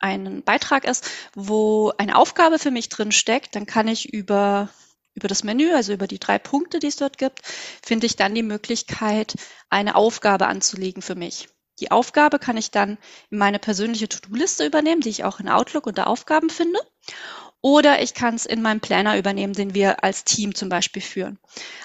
ein 0.00 0.42
Beitrag 0.42 0.84
ist, 0.84 1.08
wo 1.34 1.92
eine 1.98 2.16
Aufgabe 2.16 2.58
für 2.58 2.70
mich 2.70 2.88
drin 2.88 3.12
steckt, 3.12 3.54
dann 3.54 3.66
kann 3.66 3.88
ich 3.88 4.12
über 4.12 4.68
über 5.14 5.28
das 5.28 5.42
Menü, 5.42 5.72
also 5.74 5.92
über 5.92 6.06
die 6.06 6.20
drei 6.20 6.38
Punkte, 6.38 6.78
die 6.78 6.86
es 6.86 6.96
dort 6.96 7.18
gibt, 7.18 7.40
finde 7.84 8.06
ich 8.06 8.16
dann 8.16 8.34
die 8.34 8.44
Möglichkeit, 8.44 9.34
eine 9.68 9.96
Aufgabe 9.96 10.46
anzulegen 10.46 11.02
für 11.02 11.16
mich. 11.16 11.48
Die 11.80 11.90
Aufgabe 11.90 12.38
kann 12.38 12.56
ich 12.56 12.70
dann 12.70 12.98
in 13.30 13.38
meine 13.38 13.58
persönliche 13.58 14.08
To-Do-Liste 14.08 14.66
übernehmen, 14.66 15.00
die 15.00 15.08
ich 15.08 15.24
auch 15.24 15.40
in 15.40 15.48
Outlook 15.48 15.86
unter 15.86 16.06
Aufgaben 16.06 16.50
finde. 16.50 16.78
Oder 17.62 18.02
ich 18.02 18.14
kann 18.14 18.34
es 18.34 18.46
in 18.46 18.62
meinem 18.62 18.80
Planner 18.80 19.18
übernehmen, 19.18 19.52
den 19.52 19.74
wir 19.74 20.04
als 20.04 20.24
Team 20.24 20.54
zum 20.54 20.68
Beispiel 20.68 21.02
führen. 21.02 21.38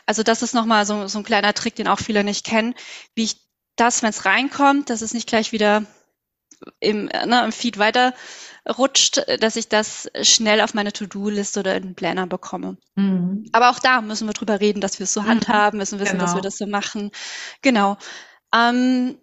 Also 0.06 0.24
das 0.24 0.42
ist 0.42 0.54
nochmal 0.54 0.86
so, 0.86 1.08
so 1.08 1.20
ein 1.20 1.26
kleiner 1.26 1.54
Trick, 1.54 1.76
den 1.76 1.88
auch 1.88 2.00
viele 2.00 2.24
nicht 2.24 2.46
kennen, 2.46 2.76
wie 3.14 3.24
ich 3.24 3.38
das, 3.76 4.04
wenn 4.04 4.10
es 4.10 4.26
reinkommt, 4.26 4.90
dass 4.90 5.02
es 5.02 5.14
nicht 5.14 5.28
gleich 5.28 5.52
wieder 5.52 5.86
im, 6.80 7.06
ne, 7.06 7.44
im 7.44 7.52
Feed 7.52 7.78
weiter 7.78 8.14
rutscht, 8.78 9.22
dass 9.40 9.56
ich 9.56 9.68
das 9.70 10.10
schnell 10.22 10.62
auf 10.62 10.74
meine 10.74 10.92
To-Do-Liste 10.92 11.60
oder 11.60 11.76
in 11.76 11.84
den 11.84 11.96
Planner 11.96 12.26
bekomme. 12.28 12.78
Mhm. 12.96 13.48
Aber 13.52 13.70
auch 13.70 13.80
da 13.80 14.02
müssen 14.02 14.28
wir 14.28 14.34
drüber 14.34 14.60
reden, 14.60 14.82
dass 14.82 15.00
wir 15.00 15.04
es 15.04 15.14
so 15.14 15.22
mhm. 15.22 15.28
handhaben, 15.28 15.78
müssen 15.78 16.00
wissen, 16.00 16.14
genau. 16.14 16.24
dass 16.24 16.36
wir 16.36 16.42
das 16.42 16.58
so 16.58 16.66
machen. 16.66 17.12
Genau. 17.62 17.98
Ähm, 18.54 19.18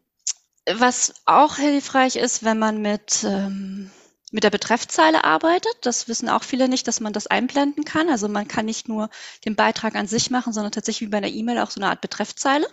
was 0.71 1.15
auch 1.25 1.57
hilfreich 1.57 2.17
ist, 2.17 2.45
wenn 2.45 2.59
man 2.59 2.81
mit 2.81 3.25
ähm, 3.25 3.91
mit 4.33 4.45
der 4.45 4.51
Betreffzeile 4.51 5.25
arbeitet. 5.25 5.75
Das 5.83 6.09
wissen 6.09 6.29
auch 6.29 6.43
viele 6.43 6.69
nicht, 6.69 6.89
dass 6.89 7.01
man 7.01 7.13
das 7.13 7.27
einblenden 7.27 7.85
kann. 7.85 8.09
Also 8.09 8.29
man 8.29 8.49
kann 8.49 8.65
nicht 8.65 8.89
nur 8.89 9.11
den 9.45 9.57
Beitrag 9.57 9.95
an 9.95 10.07
sich 10.07 10.31
machen, 10.31 10.53
sondern 10.53 10.73
tatsächlich 10.73 11.09
wie 11.09 11.11
bei 11.11 11.19
einer 11.19 11.29
E-Mail 11.29 11.59
auch 11.59 11.71
so 11.71 11.81
eine 11.81 11.91
Art 11.91 12.01
Betreffzeile. 12.01 12.67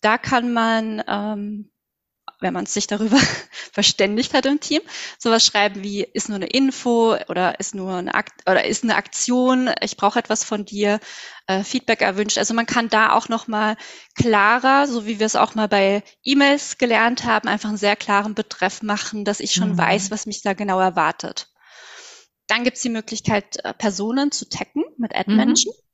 Da 0.00 0.16
kann 0.16 0.52
man 0.52 1.02
ähm, 1.08 1.70
wenn 2.40 2.52
man 2.52 2.66
sich 2.66 2.86
darüber 2.86 3.18
verständigt 3.72 4.34
hat 4.34 4.46
im 4.46 4.60
Team, 4.60 4.80
sowas 5.18 5.44
schreiben 5.44 5.82
wie 5.82 6.02
ist 6.02 6.28
nur 6.28 6.36
eine 6.36 6.46
Info 6.46 7.16
oder 7.28 7.58
ist 7.60 7.74
nur 7.74 7.94
eine 7.94 8.14
Akt 8.14 8.48
oder 8.48 8.64
ist 8.64 8.84
eine 8.84 8.96
Aktion, 8.96 9.70
ich 9.80 9.96
brauche 9.96 10.18
etwas 10.18 10.44
von 10.44 10.64
dir, 10.64 11.00
äh, 11.46 11.62
Feedback 11.62 12.00
erwünscht. 12.00 12.38
Also 12.38 12.54
man 12.54 12.66
kann 12.66 12.88
da 12.88 13.12
auch 13.12 13.28
noch 13.28 13.46
mal 13.46 13.76
klarer, 14.14 14.86
so 14.86 15.06
wie 15.06 15.18
wir 15.18 15.26
es 15.26 15.36
auch 15.36 15.54
mal 15.54 15.68
bei 15.68 16.02
E-Mails 16.22 16.78
gelernt 16.78 17.24
haben, 17.24 17.48
einfach 17.48 17.68
einen 17.68 17.78
sehr 17.78 17.96
klaren 17.96 18.34
Betreff 18.34 18.82
machen, 18.82 19.24
dass 19.24 19.40
ich 19.40 19.52
schon 19.52 19.72
mhm. 19.72 19.78
weiß, 19.78 20.10
was 20.10 20.26
mich 20.26 20.42
da 20.42 20.54
genau 20.54 20.80
erwartet. 20.80 21.48
Dann 22.46 22.64
gibt 22.64 22.76
es 22.76 22.82
die 22.82 22.90
Möglichkeit, 22.90 23.64
äh, 23.64 23.74
Personen 23.74 24.30
zu 24.30 24.48
taggen 24.48 24.84
mit 24.98 25.14
Ad-Menschen. 25.14 25.72
Mhm. 25.72 25.84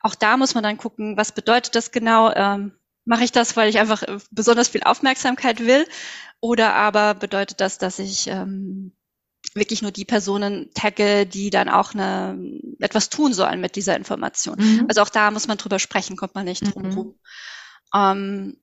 Auch 0.00 0.14
da 0.14 0.36
muss 0.36 0.54
man 0.54 0.62
dann 0.62 0.78
gucken, 0.78 1.16
was 1.16 1.32
bedeutet 1.32 1.74
das 1.74 1.90
genau. 1.90 2.32
Ähm, 2.32 2.77
mache 3.08 3.24
ich 3.24 3.32
das, 3.32 3.56
weil 3.56 3.70
ich 3.70 3.78
einfach 3.78 4.02
äh, 4.02 4.18
besonders 4.30 4.68
viel 4.68 4.82
Aufmerksamkeit 4.82 5.60
will? 5.60 5.86
Oder 6.40 6.74
aber 6.74 7.14
bedeutet 7.14 7.60
das, 7.60 7.78
dass 7.78 7.98
ich 7.98 8.28
ähm, 8.28 8.92
wirklich 9.54 9.82
nur 9.82 9.90
die 9.90 10.04
Personen 10.04 10.70
tagge, 10.74 11.26
die 11.26 11.50
dann 11.50 11.68
auch 11.68 11.94
eine, 11.94 12.38
etwas 12.78 13.08
tun 13.08 13.32
sollen 13.32 13.60
mit 13.60 13.76
dieser 13.76 13.96
Information? 13.96 14.56
Mhm. 14.58 14.84
Also 14.88 15.00
auch 15.00 15.08
da 15.08 15.30
muss 15.30 15.48
man 15.48 15.56
drüber 15.56 15.78
sprechen, 15.78 16.16
kommt 16.16 16.34
man 16.34 16.44
nicht 16.44 16.74
drum 16.74 16.82
mhm. 16.82 17.14
Ähm, 17.94 18.60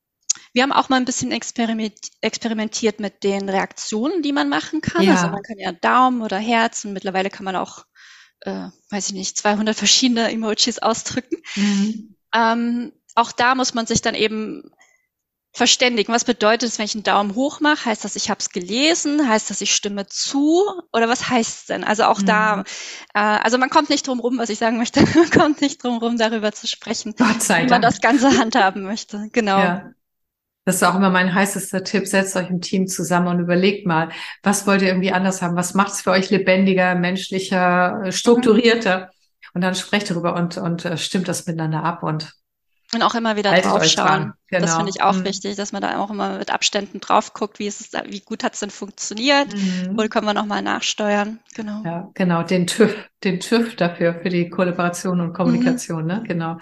wir 0.53 0.61
haben 0.63 0.71
auch 0.71 0.89
mal 0.89 0.97
ein 0.97 1.05
bisschen 1.05 1.31
experimentiert 1.31 2.99
mit 2.99 3.23
den 3.23 3.49
Reaktionen, 3.49 4.21
die 4.21 4.31
man 4.31 4.47
machen 4.47 4.81
kann. 4.81 5.03
Ja. 5.03 5.15
Also 5.15 5.27
man 5.27 5.41
kann 5.41 5.57
ja 5.57 5.71
Daumen 5.71 6.21
oder 6.21 6.37
Herz 6.37 6.85
und 6.85 6.93
mittlerweile 6.93 7.31
kann 7.31 7.45
man 7.45 7.55
auch, 7.55 7.85
äh, 8.41 8.67
weiß 8.91 9.07
ich 9.07 9.13
nicht, 9.13 9.37
200 9.37 9.75
verschiedene 9.75 10.31
Emojis 10.31 10.77
ausdrücken. 10.79 11.37
Mhm. 11.55 12.15
Ähm, 12.33 12.91
auch 13.15 13.31
da 13.31 13.55
muss 13.55 13.73
man 13.73 13.87
sich 13.87 14.01
dann 14.01 14.15
eben 14.15 14.71
verständigen. 15.55 16.13
Was 16.13 16.25
bedeutet 16.25 16.69
es, 16.69 16.77
wenn 16.77 16.85
ich 16.85 16.95
einen 16.95 17.03
Daumen 17.03 17.33
hoch 17.33 17.61
mache? 17.61 17.85
Heißt 17.85 18.03
das, 18.03 18.17
ich 18.17 18.29
habe 18.29 18.39
es 18.39 18.49
gelesen? 18.49 19.27
Heißt 19.27 19.49
das, 19.49 19.61
ich 19.61 19.73
stimme 19.73 20.05
zu? 20.05 20.63
Oder 20.91 21.07
was 21.07 21.29
heißt 21.29 21.59
es 21.59 21.65
denn? 21.67 21.83
Also 21.85 22.03
auch 22.03 22.19
mhm. 22.19 22.25
da, 22.25 22.63
äh, 23.13 23.19
also 23.19 23.57
man 23.57 23.69
kommt 23.69 23.89
nicht 23.89 24.05
drum 24.07 24.19
rum, 24.19 24.37
was 24.37 24.49
ich 24.49 24.59
sagen 24.59 24.77
möchte, 24.77 25.01
man 25.15 25.29
kommt 25.29 25.61
nicht 25.61 25.81
drum 25.83 25.97
rum, 25.97 26.17
darüber 26.17 26.51
zu 26.51 26.67
sprechen, 26.67 27.15
wie 27.17 27.69
man 27.69 27.81
das 27.81 28.01
Ganze 28.01 28.37
handhaben 28.37 28.83
möchte. 28.83 29.29
Genau. 29.31 29.57
Ja. 29.57 29.91
Das 30.65 30.77
ist 30.77 30.83
auch 30.83 30.95
immer 30.95 31.11
mein 31.11 31.33
heißester 31.33 31.83
Tipp. 31.83 32.07
Setzt 32.07 32.35
euch 32.35 32.49
im 32.49 32.59
Team 32.59 32.87
zusammen 32.87 33.27
und 33.27 33.39
überlegt 33.39 33.85
mal, 33.85 34.09
was 34.41 34.65
wollt 34.65 34.81
ihr 34.81 34.87
irgendwie 34.87 35.11
anders 35.11 35.41
haben? 35.41 35.55
Was 35.55 35.75
macht 35.75 35.93
es 35.93 36.01
für 36.01 36.09
euch 36.09 36.31
lebendiger, 36.31 36.95
menschlicher, 36.95 38.01
äh, 38.03 38.11
strukturierter? 38.11 38.97
Mhm. 38.97 39.05
Und 39.53 39.61
dann 39.61 39.75
sprecht 39.75 40.09
darüber 40.09 40.35
und, 40.35 40.57
und 40.57 40.83
äh, 40.83 40.97
stimmt 40.97 41.27
das 41.27 41.45
miteinander 41.45 41.83
ab 41.83 42.03
und 42.03 42.33
und 42.93 43.01
auch 43.01 43.15
immer 43.15 43.35
wieder 43.35 43.51
Haltet 43.51 43.71
draufschauen. 43.71 44.33
Genau. 44.49 44.61
Das 44.61 44.75
finde 44.75 44.91
ich 44.91 45.01
auch 45.01 45.15
mhm. 45.15 45.25
wichtig, 45.25 45.55
dass 45.55 45.71
man 45.71 45.81
da 45.81 45.97
auch 45.99 46.09
immer 46.09 46.37
mit 46.37 46.51
Abständen 46.51 46.99
drauf 46.99 47.33
guckt, 47.33 47.59
wie, 47.59 47.67
ist 47.67 47.81
es, 47.81 48.01
wie 48.09 48.21
gut 48.21 48.43
hat 48.43 48.53
es 48.53 48.59
denn 48.59 48.69
funktioniert, 48.69 49.53
mhm. 49.53 49.97
wo 49.97 50.07
können 50.07 50.27
wir 50.27 50.33
nochmal 50.33 50.61
nachsteuern. 50.61 51.39
Genau. 51.55 51.81
Ja, 51.83 52.09
genau, 52.13 52.43
den 52.43 52.67
TÜV, 52.67 52.95
den 53.23 53.39
TÜV 53.39 53.75
dafür, 53.75 54.15
für 54.21 54.29
die 54.29 54.49
Kollaboration 54.49 55.19
und 55.19 55.33
Kommunikation, 55.33 56.03
mhm. 56.03 56.07
ne? 56.07 56.23
Genau. 56.27 56.57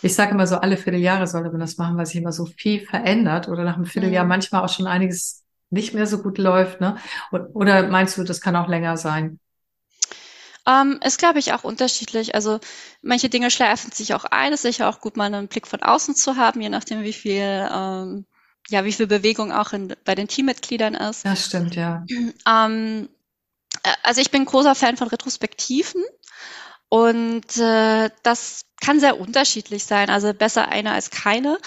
Ich 0.00 0.14
sage 0.14 0.32
immer 0.32 0.46
so, 0.46 0.56
alle 0.56 0.76
Vierteljahre 0.76 1.26
sollte 1.26 1.50
man 1.50 1.60
das 1.60 1.76
machen, 1.76 1.96
weil 1.96 2.06
sich 2.06 2.16
immer 2.16 2.32
so 2.32 2.46
viel 2.46 2.80
verändert 2.80 3.48
oder 3.48 3.64
nach 3.64 3.74
einem 3.74 3.84
Vierteljahr 3.84 4.24
mhm. 4.24 4.28
manchmal 4.28 4.62
auch 4.62 4.68
schon 4.68 4.86
einiges 4.86 5.44
nicht 5.70 5.92
mehr 5.92 6.06
so 6.06 6.22
gut 6.22 6.38
läuft. 6.38 6.80
Ne? 6.80 6.96
Oder 7.30 7.88
meinst 7.88 8.16
du, 8.16 8.24
das 8.24 8.40
kann 8.40 8.56
auch 8.56 8.68
länger 8.68 8.96
sein? 8.96 9.38
Ähm, 10.68 11.00
ist, 11.02 11.18
glaube 11.18 11.38
ich, 11.38 11.54
auch 11.54 11.64
unterschiedlich. 11.64 12.34
Also 12.34 12.60
manche 13.00 13.30
Dinge 13.30 13.50
schleifen 13.50 13.90
sich 13.90 14.12
auch 14.12 14.24
ein. 14.26 14.52
Es 14.52 14.64
ist 14.64 14.74
sicher 14.74 14.90
auch 14.90 15.00
gut, 15.00 15.16
mal 15.16 15.24
einen 15.24 15.48
Blick 15.48 15.66
von 15.66 15.82
außen 15.82 16.14
zu 16.14 16.36
haben, 16.36 16.60
je 16.60 16.68
nachdem, 16.68 17.02
wie 17.02 17.14
viel, 17.14 17.68
ähm, 17.72 18.26
ja, 18.68 18.84
wie 18.84 18.92
viel 18.92 19.06
Bewegung 19.06 19.50
auch 19.50 19.72
in, 19.72 19.96
bei 20.04 20.14
den 20.14 20.28
Teammitgliedern 20.28 20.94
ist. 20.94 21.24
Das 21.24 21.46
stimmt, 21.46 21.74
ja. 21.74 22.04
Ähm, 22.46 23.08
äh, 23.82 23.92
also 24.02 24.20
ich 24.20 24.30
bin 24.30 24.44
großer 24.44 24.74
Fan 24.74 24.98
von 24.98 25.08
Retrospektiven 25.08 26.04
und 26.90 27.56
äh, 27.56 28.10
das 28.22 28.66
kann 28.82 29.00
sehr 29.00 29.18
unterschiedlich 29.18 29.84
sein. 29.84 30.10
Also 30.10 30.34
besser 30.34 30.68
eine 30.68 30.92
als 30.92 31.10
keine. 31.10 31.58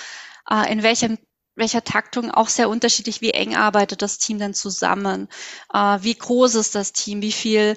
Äh, 0.47 0.71
in 0.71 0.83
welchem 0.83 1.17
welcher 1.55 1.83
Taktung 1.83 2.31
auch 2.31 2.47
sehr 2.47 2.69
unterschiedlich, 2.69 3.21
wie 3.21 3.31
eng 3.31 3.55
arbeitet 3.55 4.01
das 4.01 4.17
Team 4.17 4.39
denn 4.39 4.53
zusammen, 4.53 5.27
äh, 5.73 5.97
wie 6.01 6.15
groß 6.15 6.55
ist 6.55 6.75
das 6.75 6.93
Team, 6.93 7.21
wie 7.21 7.33
viel 7.33 7.75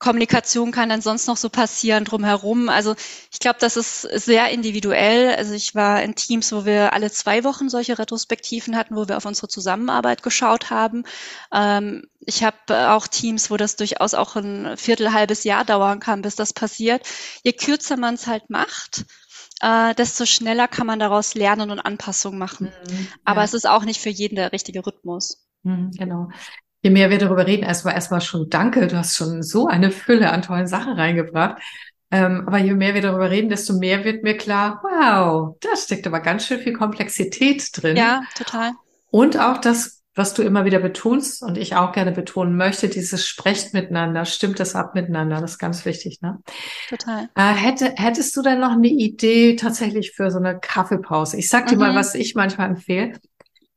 Kommunikation 0.00 0.72
kann 0.72 0.88
dann 0.88 1.02
sonst 1.02 1.26
noch 1.26 1.36
so 1.36 1.50
passieren 1.50 2.04
drumherum. 2.06 2.70
Also 2.70 2.94
ich 3.30 3.38
glaube, 3.38 3.58
das 3.60 3.76
ist 3.76 4.00
sehr 4.00 4.48
individuell. 4.48 5.34
Also 5.36 5.52
ich 5.52 5.74
war 5.74 6.02
in 6.02 6.14
Teams, 6.14 6.52
wo 6.52 6.64
wir 6.64 6.94
alle 6.94 7.10
zwei 7.10 7.44
Wochen 7.44 7.68
solche 7.68 7.98
Retrospektiven 7.98 8.76
hatten, 8.76 8.96
wo 8.96 9.06
wir 9.08 9.18
auf 9.18 9.26
unsere 9.26 9.48
Zusammenarbeit 9.48 10.22
geschaut 10.22 10.70
haben. 10.70 11.04
Ähm, 11.52 12.04
ich 12.20 12.42
habe 12.42 12.90
auch 12.90 13.08
Teams, 13.08 13.50
wo 13.50 13.58
das 13.58 13.76
durchaus 13.76 14.14
auch 14.14 14.36
ein 14.36 14.76
Viertel, 14.78 15.12
halbes 15.12 15.44
Jahr 15.44 15.66
dauern 15.66 16.00
kann, 16.00 16.22
bis 16.22 16.34
das 16.34 16.54
passiert. 16.54 17.06
Je 17.42 17.52
kürzer 17.52 17.98
man 17.98 18.14
es 18.14 18.26
halt 18.26 18.48
macht, 18.48 19.04
äh, 19.60 19.94
desto 19.94 20.24
schneller 20.24 20.66
kann 20.66 20.86
man 20.86 20.98
daraus 20.98 21.34
lernen 21.34 21.70
und 21.70 21.78
Anpassungen 21.78 22.38
machen. 22.38 22.72
Mhm, 22.88 23.08
Aber 23.24 23.44
es 23.44 23.52
ist 23.52 23.68
auch 23.68 23.84
nicht 23.84 24.00
für 24.00 24.08
jeden 24.08 24.36
der 24.36 24.52
richtige 24.52 24.84
Rhythmus. 24.84 25.46
Mhm, 25.62 25.90
genau. 25.90 26.30
Je 26.82 26.90
mehr 26.90 27.10
wir 27.10 27.18
darüber 27.18 27.46
reden, 27.46 27.62
erstmal 27.62 27.94
erstmal 27.94 28.20
schon 28.20 28.48
danke. 28.48 28.86
Du 28.86 28.96
hast 28.96 29.16
schon 29.16 29.42
so 29.42 29.66
eine 29.66 29.90
Fülle 29.90 30.30
an 30.30 30.42
tollen 30.42 30.66
Sachen 30.66 30.94
reingebracht. 30.94 31.60
Ähm, 32.10 32.44
aber 32.46 32.58
je 32.58 32.74
mehr 32.74 32.94
wir 32.94 33.02
darüber 33.02 33.30
reden, 33.30 33.50
desto 33.50 33.74
mehr 33.74 34.04
wird 34.04 34.24
mir 34.24 34.36
klar, 34.36 34.80
wow, 34.82 35.56
da 35.60 35.76
steckt 35.76 36.06
aber 36.06 36.20
ganz 36.20 36.46
schön 36.46 36.58
viel 36.58 36.72
Komplexität 36.72 37.68
drin. 37.72 37.96
Ja, 37.96 38.22
total. 38.34 38.72
Und 39.10 39.38
auch 39.38 39.58
das, 39.58 40.02
was 40.16 40.34
du 40.34 40.42
immer 40.42 40.64
wieder 40.64 40.80
betonst 40.80 41.40
und 41.42 41.56
ich 41.56 41.76
auch 41.76 41.92
gerne 41.92 42.10
betonen 42.10 42.56
möchte, 42.56 42.88
dieses 42.88 43.28
Sprecht 43.28 43.74
miteinander, 43.74 44.24
stimmt 44.24 44.58
das 44.58 44.74
ab 44.74 44.94
miteinander, 44.96 45.40
das 45.40 45.52
ist 45.52 45.58
ganz 45.58 45.84
wichtig, 45.84 46.20
ne? 46.20 46.38
Total. 46.88 47.28
Äh, 47.36 47.54
hätte, 47.54 47.94
hättest 47.96 48.36
du 48.36 48.42
denn 48.42 48.58
noch 48.58 48.72
eine 48.72 48.88
Idee 48.88 49.54
tatsächlich 49.54 50.10
für 50.10 50.32
so 50.32 50.38
eine 50.38 50.58
Kaffeepause? 50.58 51.36
Ich 51.36 51.48
sag 51.48 51.68
dir 51.68 51.76
mhm. 51.76 51.80
mal, 51.80 51.94
was 51.94 52.16
ich 52.16 52.34
manchmal 52.34 52.70
empfehle. 52.70 53.12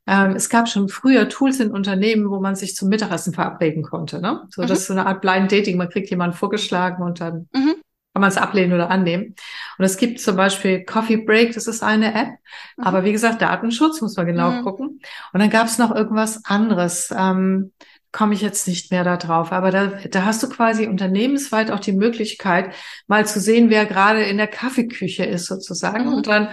Ähm, 0.06 0.36
es 0.36 0.50
gab 0.50 0.68
schon 0.68 0.90
früher 0.90 1.30
Tools 1.30 1.60
in 1.60 1.72
Unternehmen, 1.72 2.30
wo 2.30 2.40
man 2.40 2.56
sich 2.56 2.76
zum 2.76 2.90
Mittagessen 2.90 3.34
verabreden 3.34 3.84
konnte. 3.84 4.20
Ne? 4.20 4.44
So, 4.50 4.62
mhm. 4.62 4.68
das 4.68 4.80
ist 4.80 4.88
so 4.88 4.94
eine 4.94 5.06
Art 5.06 5.22
Blind 5.22 5.52
Dating. 5.52 5.78
Man 5.78 5.90
kriegt 5.90 6.10
jemanden 6.10 6.36
vorgeschlagen 6.36 7.04
und 7.04 7.22
dann 7.22 7.48
mhm. 7.54 7.76
kann 8.14 8.22
man 8.22 8.30
es 8.30 8.38
ablehnen 8.38 8.74
oder 8.74 8.90
annehmen. 8.90 9.36
Und 9.78 9.86
es 9.86 9.98
gibt 9.98 10.20
zum 10.20 10.36
Beispiel 10.36 10.84
Coffee 10.84 11.18
Break, 11.18 11.54
das 11.54 11.68
ist 11.68 11.84
eine 11.84 12.14
App. 12.14 12.32
Mhm. 12.78 12.84
Aber 12.84 13.06
wie 13.06 13.14
gesagt, 13.14 13.42
Datenschutz 13.42 14.02
muss 14.02 14.18
man 14.18 14.26
genau 14.26 14.52
mhm. 14.52 14.64
gucken. 14.64 14.88
Und 15.32 15.40
dann 15.40 15.50
gab 15.50 15.68
es 15.68 15.78
noch 15.78 15.96
irgendwas 15.96 16.44
anderes. 16.46 17.14
Ähm, 17.18 17.72
komme 18.12 18.36
ich 18.36 18.42
jetzt 18.42 18.68
nicht 18.68 18.92
mehr 18.92 19.04
da 19.04 19.18
drauf. 19.18 19.52
Aber 19.52 19.72
da, 19.72 19.88
da 19.88 20.26
hast 20.26 20.44
du 20.44 20.48
quasi 20.48 20.86
unternehmensweit 20.86 21.72
auch 21.72 21.80
die 21.80 21.94
Möglichkeit, 21.94 22.74
mal 23.08 23.26
zu 23.26 23.40
sehen, 23.40 23.70
wer 23.70 23.86
gerade 23.86 24.22
in 24.24 24.38
der 24.38 24.48
Kaffeeküche 24.48 25.26
ist 25.26 25.48
sozusagen. 25.48 26.08
Mhm. 26.08 26.14
Und 26.14 26.28
dann 26.28 26.50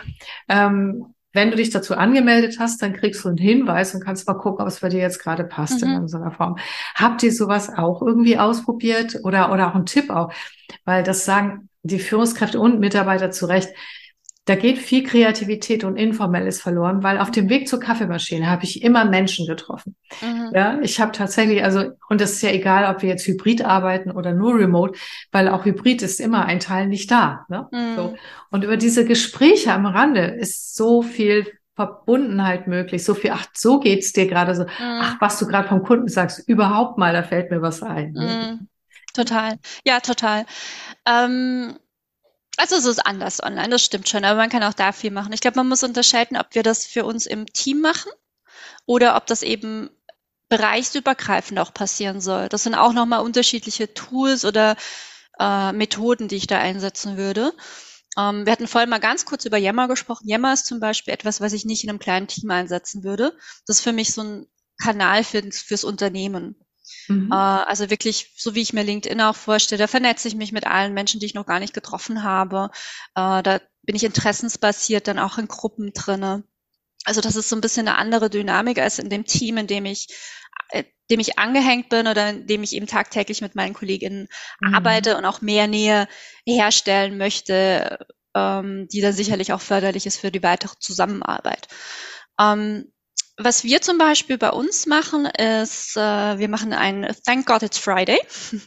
ähm, 0.49 1.15
wenn 1.33 1.51
du 1.51 1.57
dich 1.57 1.71
dazu 1.71 1.95
angemeldet 1.95 2.57
hast, 2.59 2.83
dann 2.83 2.93
kriegst 2.93 3.25
du 3.25 3.29
einen 3.29 3.39
Hinweis 3.39 3.95
und 3.95 4.05
kannst 4.05 4.27
mal 4.27 4.35
gucken, 4.35 4.63
ob 4.63 4.69
es 4.69 4.81
bei 4.81 4.89
dir 4.89 5.01
jetzt 5.01 5.23
gerade 5.23 5.45
passt 5.45 5.85
mhm. 5.85 5.93
in 5.93 6.09
so 6.09 6.17
einer 6.17 6.33
Form. 6.33 6.57
Habt 6.95 7.23
ihr 7.23 7.33
sowas 7.33 7.71
auch 7.71 8.03
irgendwie 8.03 8.39
ausprobiert 8.39 9.19
oder, 9.23 9.53
oder 9.53 9.69
auch 9.69 9.75
ein 9.75 9.87
Tipp 9.87 10.11
auch? 10.11 10.33
Weil 10.85 11.03
das 11.03 11.25
sagen 11.25 11.69
die 11.83 11.99
Führungskräfte 11.99 12.61
und 12.61 12.81
Mitarbeiter 12.81 13.31
zu 13.31 13.47
Recht. 13.47 13.71
Da 14.51 14.57
geht 14.57 14.79
viel 14.79 15.05
Kreativität 15.05 15.85
und 15.85 15.95
Informelles 15.95 16.61
verloren, 16.61 17.05
weil 17.05 17.19
auf 17.19 17.31
dem 17.31 17.49
Weg 17.49 17.69
zur 17.69 17.79
Kaffeemaschine 17.79 18.51
habe 18.51 18.65
ich 18.65 18.83
immer 18.83 19.05
Menschen 19.05 19.47
getroffen. 19.47 19.95
Mhm. 20.21 20.51
Ja, 20.53 20.81
ich 20.83 21.01
habe 21.01 21.13
tatsächlich, 21.13 21.63
also, 21.63 21.93
und 22.09 22.21
das 22.21 22.33
ist 22.33 22.43
ja 22.43 22.51
egal, 22.51 22.93
ob 22.93 23.01
wir 23.01 23.09
jetzt 23.09 23.25
hybrid 23.29 23.65
arbeiten 23.65 24.11
oder 24.11 24.33
nur 24.33 24.57
remote, 24.57 24.99
weil 25.31 25.47
auch 25.47 25.65
hybrid 25.65 26.03
ist 26.03 26.19
immer 26.19 26.47
ein 26.47 26.59
Teil 26.59 26.89
nicht 26.89 27.13
da. 27.13 27.47
Ne? 27.49 27.69
Mhm. 27.71 27.95
So. 27.95 28.17
Und 28.51 28.65
über 28.65 28.77
diese 28.77 29.05
Gespräche 29.05 29.73
am 29.73 29.87
Rande 29.87 30.23
ist 30.23 30.75
so 30.75 31.03
viel 31.03 31.47
Verbundenheit 31.77 32.67
möglich, 32.67 33.05
so 33.05 33.15
viel, 33.15 33.31
ach, 33.31 33.47
so 33.55 33.79
geht's 33.79 34.13
dir 34.13 34.27
gerade 34.27 34.57
so, 34.57 34.65
mhm. 34.65 34.69
ach, 34.81 35.21
was 35.21 35.39
du 35.39 35.47
gerade 35.47 35.69
vom 35.69 35.85
Kunden 35.85 36.09
sagst, 36.09 36.49
überhaupt 36.49 36.99
mal, 36.99 37.13
da 37.13 37.23
fällt 37.23 37.53
mir 37.53 37.63
was 37.63 37.85
ein. 37.85 38.15
Ne? 38.15 38.59
Mhm. 38.59 38.69
Total. 39.15 39.59
Ja, 39.85 40.01
total. 40.01 40.45
Ähm 41.07 41.77
also 42.61 42.77
es 42.77 42.85
ist 42.85 43.07
anders 43.07 43.43
online, 43.43 43.71
das 43.71 43.83
stimmt 43.83 44.09
schon, 44.09 44.25
aber 44.25 44.37
man 44.37 44.51
kann 44.51 44.63
auch 44.63 44.75
da 44.75 44.93
viel 44.93 45.11
machen. 45.11 45.33
Ich 45.33 45.41
glaube, 45.41 45.57
man 45.57 45.69
muss 45.69 45.83
unterscheiden, 45.83 46.37
ob 46.37 46.55
wir 46.55 46.63
das 46.63 46.87
für 46.87 47.05
uns 47.05 47.27
im 47.27 47.47
Team 47.47 47.81
machen 47.81 48.13
oder 48.87 49.17
ob 49.17 49.27
das 49.27 49.43
eben 49.43 49.91
bereichsübergreifend 50.49 51.59
auch 51.59 51.73
passieren 51.73 52.21
soll. 52.21 52.49
Das 52.49 52.65
sind 52.65 52.75
auch 52.75 52.93
nochmal 52.93 53.23
unterschiedliche 53.23 53.95
Tools 53.95 54.45
oder 54.45 54.77
äh, 55.39 55.73
Methoden, 55.73 56.29
die 56.29 56.37
ich 56.37 56.47
da 56.47 56.59
einsetzen 56.59 57.17
würde. 57.17 57.53
Ähm, 58.19 58.45
wir 58.45 58.53
hatten 58.53 58.67
vorhin 58.67 58.91
mal 58.91 58.99
ganz 59.01 59.25
kurz 59.25 59.45
über 59.45 59.57
Yammer 59.57 59.89
gesprochen. 59.89 60.29
Yammer 60.29 60.53
ist 60.53 60.67
zum 60.67 60.81
Beispiel 60.81 61.15
etwas, 61.15 61.41
was 61.41 61.53
ich 61.53 61.65
nicht 61.65 61.85
in 61.85 61.91
einem 61.91 61.99
kleinen 61.99 62.27
Team 62.27 62.51
einsetzen 62.51 63.05
würde. 63.05 63.37
Das 63.67 63.79
ist 63.79 63.85
für 63.85 63.93
mich 63.93 64.13
so 64.13 64.23
ein 64.23 64.47
Kanal 64.83 65.25
für, 65.25 65.43
fürs 65.53 65.85
Unternehmen. 65.85 66.57
Mhm. 67.09 67.31
Äh, 67.33 67.35
also 67.35 67.91
wirklich, 67.91 68.33
so 68.37 68.55
wie 68.55 68.63
ich 68.63 68.73
mir 68.73 68.83
LinkedIn 68.83 69.21
auch 69.21 69.37
vorstelle, 69.37 69.79
da 69.79 69.87
vernetze 69.87 70.29
ich 70.29 70.35
mich 70.35 70.53
mit 70.53 70.67
allen 70.67 70.95
Menschen, 70.95 71.21
die 71.21 71.27
ich 71.27 71.35
noch 71.35 71.47
gar 71.47 71.61
nicht 71.61 71.75
getroffen 71.75 72.23
habe. 72.23 72.71
Äh, 73.15 73.43
da 73.43 73.61
bin 73.83 73.97
ich 73.97 74.05
interessensbasiert 74.05 75.09
dann 75.09 75.19
auch 75.19 75.39
in 75.39 75.49
Gruppen 75.49 75.93
drinne. 75.93 76.45
Also 77.05 77.21
das 77.21 77.37
ist 77.37 77.49
so 77.49 77.57
ein 77.57 77.63
bisschen 77.63 77.89
eine 77.89 77.99
andere 77.99 78.31
Dynamik 78.31 78.79
als 78.79 78.99
in 78.99 79.09
dem 79.09 79.25
Team, 79.25 79.57
in 79.57 79.67
dem 79.67 79.87
ich 79.87 80.09
äh, 80.71 80.85
dem 81.11 81.21
ich 81.21 81.39
angehängt 81.39 81.89
bin 81.89 82.07
oder 82.07 82.31
in 82.31 82.47
dem 82.47 82.63
ich 82.63 82.73
eben 82.73 82.87
tagtäglich 82.87 83.41
mit 83.41 83.57
meinen 83.57 83.75
Kolleginnen 83.75 84.29
mhm. 84.61 84.75
arbeite 84.75 85.17
und 85.17 85.25
auch 85.25 85.41
mehr 85.41 85.67
Nähe 85.67 86.07
herstellen 86.47 87.19
möchte, 87.19 88.07
ähm, 88.35 88.87
die 88.89 89.01
dann 89.01 89.13
sicherlich 89.13 89.53
auch 89.53 89.61
förderlich 89.61 90.07
ist 90.07 90.19
für 90.19 90.31
die 90.31 90.43
weitere 90.43 90.75
Zusammenarbeit. 90.79 91.69
Ähm, 92.39 92.93
was 93.43 93.65
wir 93.65 93.81
zum 93.81 93.99
Beispiel 93.99 94.39
bei 94.39 94.51
uns 94.51 94.87
machen, 94.87 95.27
ist, 95.27 95.97
äh, 95.97 96.39
wir 96.39 96.49
machen 96.49 96.73
ein 96.73 97.15
Thank 97.25 97.47
God 97.47 97.63
It's 97.63 97.79
Friday. 97.79 98.21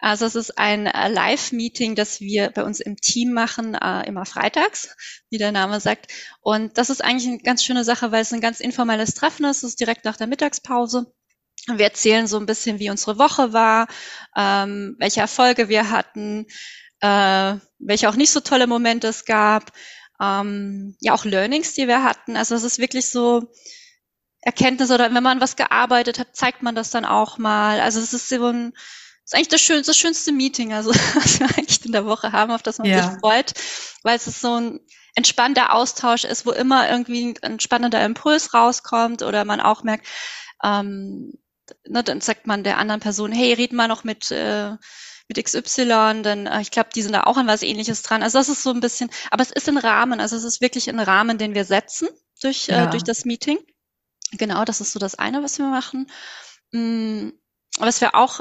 Also 0.00 0.26
es 0.26 0.34
ist 0.34 0.58
ein 0.58 0.86
äh, 0.86 1.08
Live-Meeting, 1.08 1.94
das 1.94 2.20
wir 2.20 2.50
bei 2.50 2.62
uns 2.62 2.80
im 2.80 2.96
Team 2.96 3.32
machen, 3.32 3.74
äh, 3.74 4.06
immer 4.06 4.26
freitags, 4.26 4.94
wie 5.30 5.38
der 5.38 5.50
Name 5.50 5.80
sagt. 5.80 6.12
Und 6.42 6.76
das 6.76 6.90
ist 6.90 7.02
eigentlich 7.02 7.26
eine 7.26 7.38
ganz 7.38 7.64
schöne 7.64 7.84
Sache, 7.84 8.12
weil 8.12 8.20
es 8.20 8.32
ein 8.34 8.42
ganz 8.42 8.60
informelles 8.60 9.14
Treffen 9.14 9.46
ist. 9.46 9.58
Es 9.58 9.70
ist 9.70 9.80
direkt 9.80 10.04
nach 10.04 10.18
der 10.18 10.26
Mittagspause. 10.26 11.06
Wir 11.68 11.86
erzählen 11.86 12.26
so 12.26 12.38
ein 12.38 12.44
bisschen, 12.44 12.80
wie 12.80 12.90
unsere 12.90 13.18
Woche 13.18 13.54
war, 13.54 13.86
ähm, 14.36 14.94
welche 14.98 15.20
Erfolge 15.20 15.70
wir 15.70 15.88
hatten, 15.90 16.44
äh, 17.00 17.54
welche 17.78 18.10
auch 18.10 18.16
nicht 18.16 18.32
so 18.32 18.40
tolle 18.40 18.66
Momente 18.66 19.08
es 19.08 19.24
gab, 19.24 19.72
ähm, 20.20 20.96
ja 21.00 21.14
auch 21.14 21.24
Learnings, 21.24 21.72
die 21.72 21.88
wir 21.88 22.02
hatten. 22.02 22.36
Also 22.36 22.54
es 22.54 22.64
ist 22.64 22.78
wirklich 22.78 23.08
so, 23.08 23.50
Erkenntnis 24.44 24.90
oder 24.90 25.12
wenn 25.12 25.22
man 25.22 25.40
was 25.40 25.56
gearbeitet 25.56 26.18
hat, 26.18 26.36
zeigt 26.36 26.62
man 26.62 26.74
das 26.74 26.90
dann 26.90 27.04
auch 27.04 27.38
mal. 27.38 27.80
Also 27.80 28.00
es 28.00 28.12
ist 28.12 28.28
so 28.28 28.46
ein, 28.46 28.72
ist 29.24 29.34
eigentlich 29.34 29.48
das 29.48 29.62
schönste, 29.62 29.90
das 29.90 29.96
schönste 29.96 30.32
Meeting, 30.32 30.72
also 30.72 30.90
was 31.14 31.40
wir 31.40 31.46
eigentlich 31.46 31.84
in 31.84 31.92
der 31.92 32.06
Woche 32.06 32.32
haben, 32.32 32.52
auf 32.52 32.62
das 32.62 32.78
man 32.78 32.86
ja. 32.86 33.10
sich 33.10 33.20
freut, 33.20 33.54
weil 34.02 34.16
es 34.16 34.26
ist 34.26 34.40
so 34.40 34.60
ein 34.60 34.80
entspannter 35.14 35.72
Austausch 35.72 36.24
ist, 36.24 36.44
wo 36.44 36.50
immer 36.50 36.90
irgendwie 36.90 37.34
ein 37.42 37.60
spannender 37.60 38.04
Impuls 38.04 38.52
rauskommt 38.52 39.22
oder 39.22 39.44
man 39.44 39.60
auch 39.60 39.82
merkt, 39.82 40.06
ähm, 40.62 41.32
ne, 41.86 42.02
dann 42.02 42.20
sagt 42.20 42.46
man 42.46 42.64
der 42.64 42.78
anderen 42.78 43.00
Person, 43.00 43.32
hey, 43.32 43.54
red 43.54 43.72
mal 43.72 43.88
noch 43.88 44.04
mit 44.04 44.30
äh, 44.30 44.72
mit 45.26 45.42
XY, 45.42 46.20
denn 46.22 46.46
äh, 46.46 46.60
ich 46.60 46.70
glaube, 46.70 46.90
die 46.94 47.00
sind 47.00 47.12
da 47.12 47.22
auch 47.22 47.38
an 47.38 47.46
was 47.46 47.62
ähnliches 47.62 48.02
dran. 48.02 48.22
Also 48.22 48.38
das 48.38 48.50
ist 48.50 48.62
so 48.62 48.70
ein 48.70 48.80
bisschen, 48.80 49.08
aber 49.30 49.42
es 49.42 49.50
ist 49.50 49.68
ein 49.68 49.78
Rahmen, 49.78 50.20
also 50.20 50.36
es 50.36 50.44
ist 50.44 50.60
wirklich 50.60 50.90
ein 50.90 51.00
Rahmen, 51.00 51.38
den 51.38 51.54
wir 51.54 51.64
setzen 51.64 52.08
durch, 52.42 52.68
äh, 52.68 52.72
ja. 52.72 52.84
äh, 52.84 52.90
durch 52.90 53.04
das 53.04 53.24
Meeting. 53.24 53.58
Genau, 54.38 54.64
das 54.64 54.80
ist 54.80 54.92
so 54.92 54.98
das 54.98 55.14
eine, 55.14 55.42
was 55.42 55.58
wir 55.58 55.66
machen. 55.66 56.06
Mm, 56.72 57.30
was 57.78 58.00
wir 58.00 58.14
auch 58.14 58.40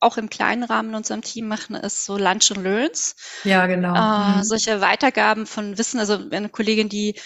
auch 0.00 0.16
im 0.16 0.30
kleinen 0.30 0.64
Rahmen 0.64 0.90
in 0.90 0.94
unserem 0.94 1.22
Team 1.22 1.48
machen, 1.48 1.76
ist 1.76 2.04
so 2.04 2.16
Lunch 2.16 2.50
and 2.50 2.62
Learns. 2.62 3.16
Ja, 3.44 3.66
genau. 3.66 3.94
Äh, 3.94 4.38
mhm. 4.38 4.44
Solche 4.44 4.80
Weitergaben 4.80 5.46
von 5.46 5.78
Wissen. 5.78 5.98
Also 5.98 6.18
eine 6.30 6.48
Kollegin, 6.48 6.88
die 6.88 7.18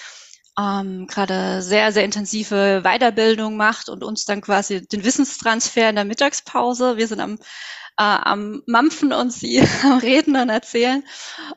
ähm, 0.59 1.07
gerade 1.07 1.63
sehr, 1.63 1.93
sehr 1.93 2.05
intensive 2.05 2.83
Weiterbildung 2.83 3.57
macht 3.57 3.89
und 3.89 4.03
uns 4.03 4.25
dann 4.25 4.41
quasi 4.41 4.87
den 4.87 5.05
Wissenstransfer 5.05 5.91
in 5.91 5.97
der 5.97 6.05
Mittagspause. 6.05 6.97
Wir 6.97 7.07
sind 7.07 7.21
am, 7.21 7.39
äh, 8.01 8.03
am 8.03 8.63
Mampfen 8.67 9.13
und 9.13 9.31
sie 9.31 9.61
am 9.83 9.99
Reden 9.99 10.35
und 10.37 10.49
Erzählen. 10.49 11.05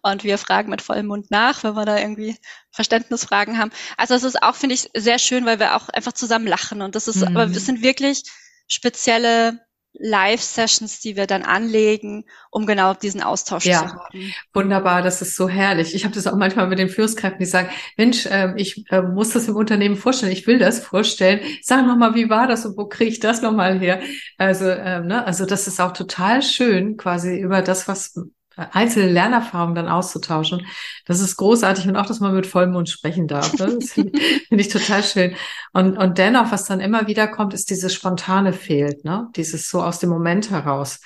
Und 0.02 0.26
wir 0.26 0.38
fragen 0.38 0.70
mit 0.70 0.82
vollem 0.82 1.08
Mund 1.08 1.32
nach, 1.32 1.64
wenn 1.64 1.76
wir 1.76 1.86
da 1.86 1.98
irgendwie 1.98 2.36
Verständnisfragen 2.72 3.58
haben. 3.58 3.72
Also 3.96 4.14
es 4.14 4.24
ist 4.24 4.44
auch, 4.44 4.56
finde 4.56 4.76
ich, 4.76 4.90
sehr 4.94 5.20
schön, 5.20 5.46
weil 5.46 5.60
wir 5.60 5.78
auch 5.78 5.88
einfach 5.88 6.12
zusammen 6.12 6.48
lachen. 6.48 6.82
Und 6.82 6.96
das 6.96 7.08
ist, 7.08 7.22
mhm. 7.22 7.28
aber 7.28 7.54
wir 7.54 7.60
sind 7.62 7.82
wirklich 7.82 8.24
spezielle 8.68 9.62
Live-Sessions, 9.94 11.00
die 11.00 11.16
wir 11.16 11.28
dann 11.28 11.44
anlegen, 11.44 12.26
um 12.50 12.66
genau 12.66 12.94
diesen 12.94 13.22
Austausch 13.22 13.66
ja, 13.66 13.80
zu 13.80 13.86
haben. 13.86 14.34
Wunderbar, 14.54 15.02
das 15.02 15.22
ist 15.22 15.36
so 15.36 15.48
herrlich. 15.48 15.94
Ich 15.94 16.04
habe 16.04 16.16
das 16.16 16.26
auch 16.28 16.36
manchmal 16.36 16.68
mit 16.68 16.80
den 16.80 16.90
Führungskräften, 16.90 17.40
die 17.40 17.46
sagen, 17.46 17.70
Mensch, 17.98 18.26
äh, 18.26 18.54
ich 18.58 18.86
äh, 18.90 19.02
muss 19.02 19.32
das 19.32 19.48
im 19.48 19.56
Unternehmen 19.56 19.96
vorstellen, 19.96 20.32
ich 20.32 20.48
will 20.48 20.58
das 20.58 20.80
vorstellen. 20.80 21.42
Sag 21.62 21.86
nochmal, 21.86 22.16
wie 22.16 22.30
war 22.30 22.48
das 22.48 22.66
und 22.66 22.78
wo 22.78 22.88
kriege 22.88 23.12
ich 23.12 23.20
das 23.20 23.42
nochmal 23.42 23.80
her? 23.80 24.02
Also, 24.38 24.66
äh, 24.66 25.02
ne, 25.02 25.26
also 25.26 25.46
das 25.46 25.68
ist 25.68 25.80
auch 25.80 25.94
total 25.94 26.42
schön, 26.42 26.98
quasi 26.98 27.40
über 27.40 27.62
das, 27.62 27.88
was 27.88 28.16
einzelne 28.56 29.12
Lernerfahrungen 29.12 29.76
dann 29.76 29.88
auszutauschen. 29.88 30.66
Das 31.06 31.20
ist 31.20 31.38
großartig 31.38 31.88
und 31.88 31.96
auch, 31.96 32.06
dass 32.06 32.20
man 32.20 32.34
mit 32.34 32.48
Vollmond 32.48 32.90
sprechen 32.90 33.28
darf. 33.28 33.54
Ne? 33.54 33.78
Das 33.80 33.92
finde 33.94 34.20
find 34.48 34.62
ich 34.62 34.70
total 34.70 35.04
schön. 35.04 35.36
Und, 35.72 35.98
und 35.98 36.18
dennoch, 36.18 36.52
was 36.52 36.66
dann 36.66 36.80
immer 36.80 37.08
wieder 37.08 37.28
kommt, 37.28 37.54
ist 37.54 37.70
dieses 37.70 37.94
Spontane 37.94 38.54
fehlt, 38.54 39.04
ne? 39.04 39.28
Dieses 39.36 39.70
so 39.70 39.82
aus 39.82 40.00
dem 40.00 40.10
Moment 40.10 40.52
heraus. 40.52 41.00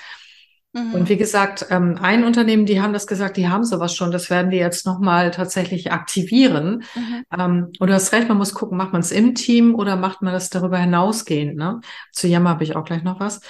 Mhm. 0.73 0.93
Und 0.93 1.09
wie 1.09 1.17
gesagt, 1.17 1.65
ähm, 1.69 1.97
ein 2.01 2.23
Unternehmen, 2.23 2.65
die 2.65 2.81
haben 2.81 2.93
das 2.93 3.07
gesagt, 3.07 3.37
die 3.37 3.47
haben 3.47 3.63
sowas 3.63 3.95
schon, 3.95 4.11
das 4.11 4.29
werden 4.29 4.51
die 4.51 4.57
jetzt 4.57 4.85
nochmal 4.85 5.31
tatsächlich 5.31 5.91
aktivieren. 5.91 6.83
Mhm. 6.95 7.23
Ähm, 7.37 7.71
und 7.79 7.87
du 7.87 7.93
hast 7.93 8.11
recht, 8.11 8.27
man 8.27 8.37
muss 8.37 8.53
gucken, 8.53 8.77
macht 8.77 8.93
man 8.93 9.01
es 9.01 9.11
im 9.11 9.35
Team 9.35 9.75
oder 9.75 9.95
macht 9.95 10.21
man 10.21 10.33
das 10.33 10.49
darüber 10.49 10.77
hinausgehend, 10.77 11.55
ne? 11.55 11.79
Zu 12.11 12.27
Jammer 12.27 12.51
habe 12.51 12.63
ich 12.63 12.75
auch 12.75 12.83
gleich 12.83 13.03
noch 13.03 13.19
was. 13.19 13.41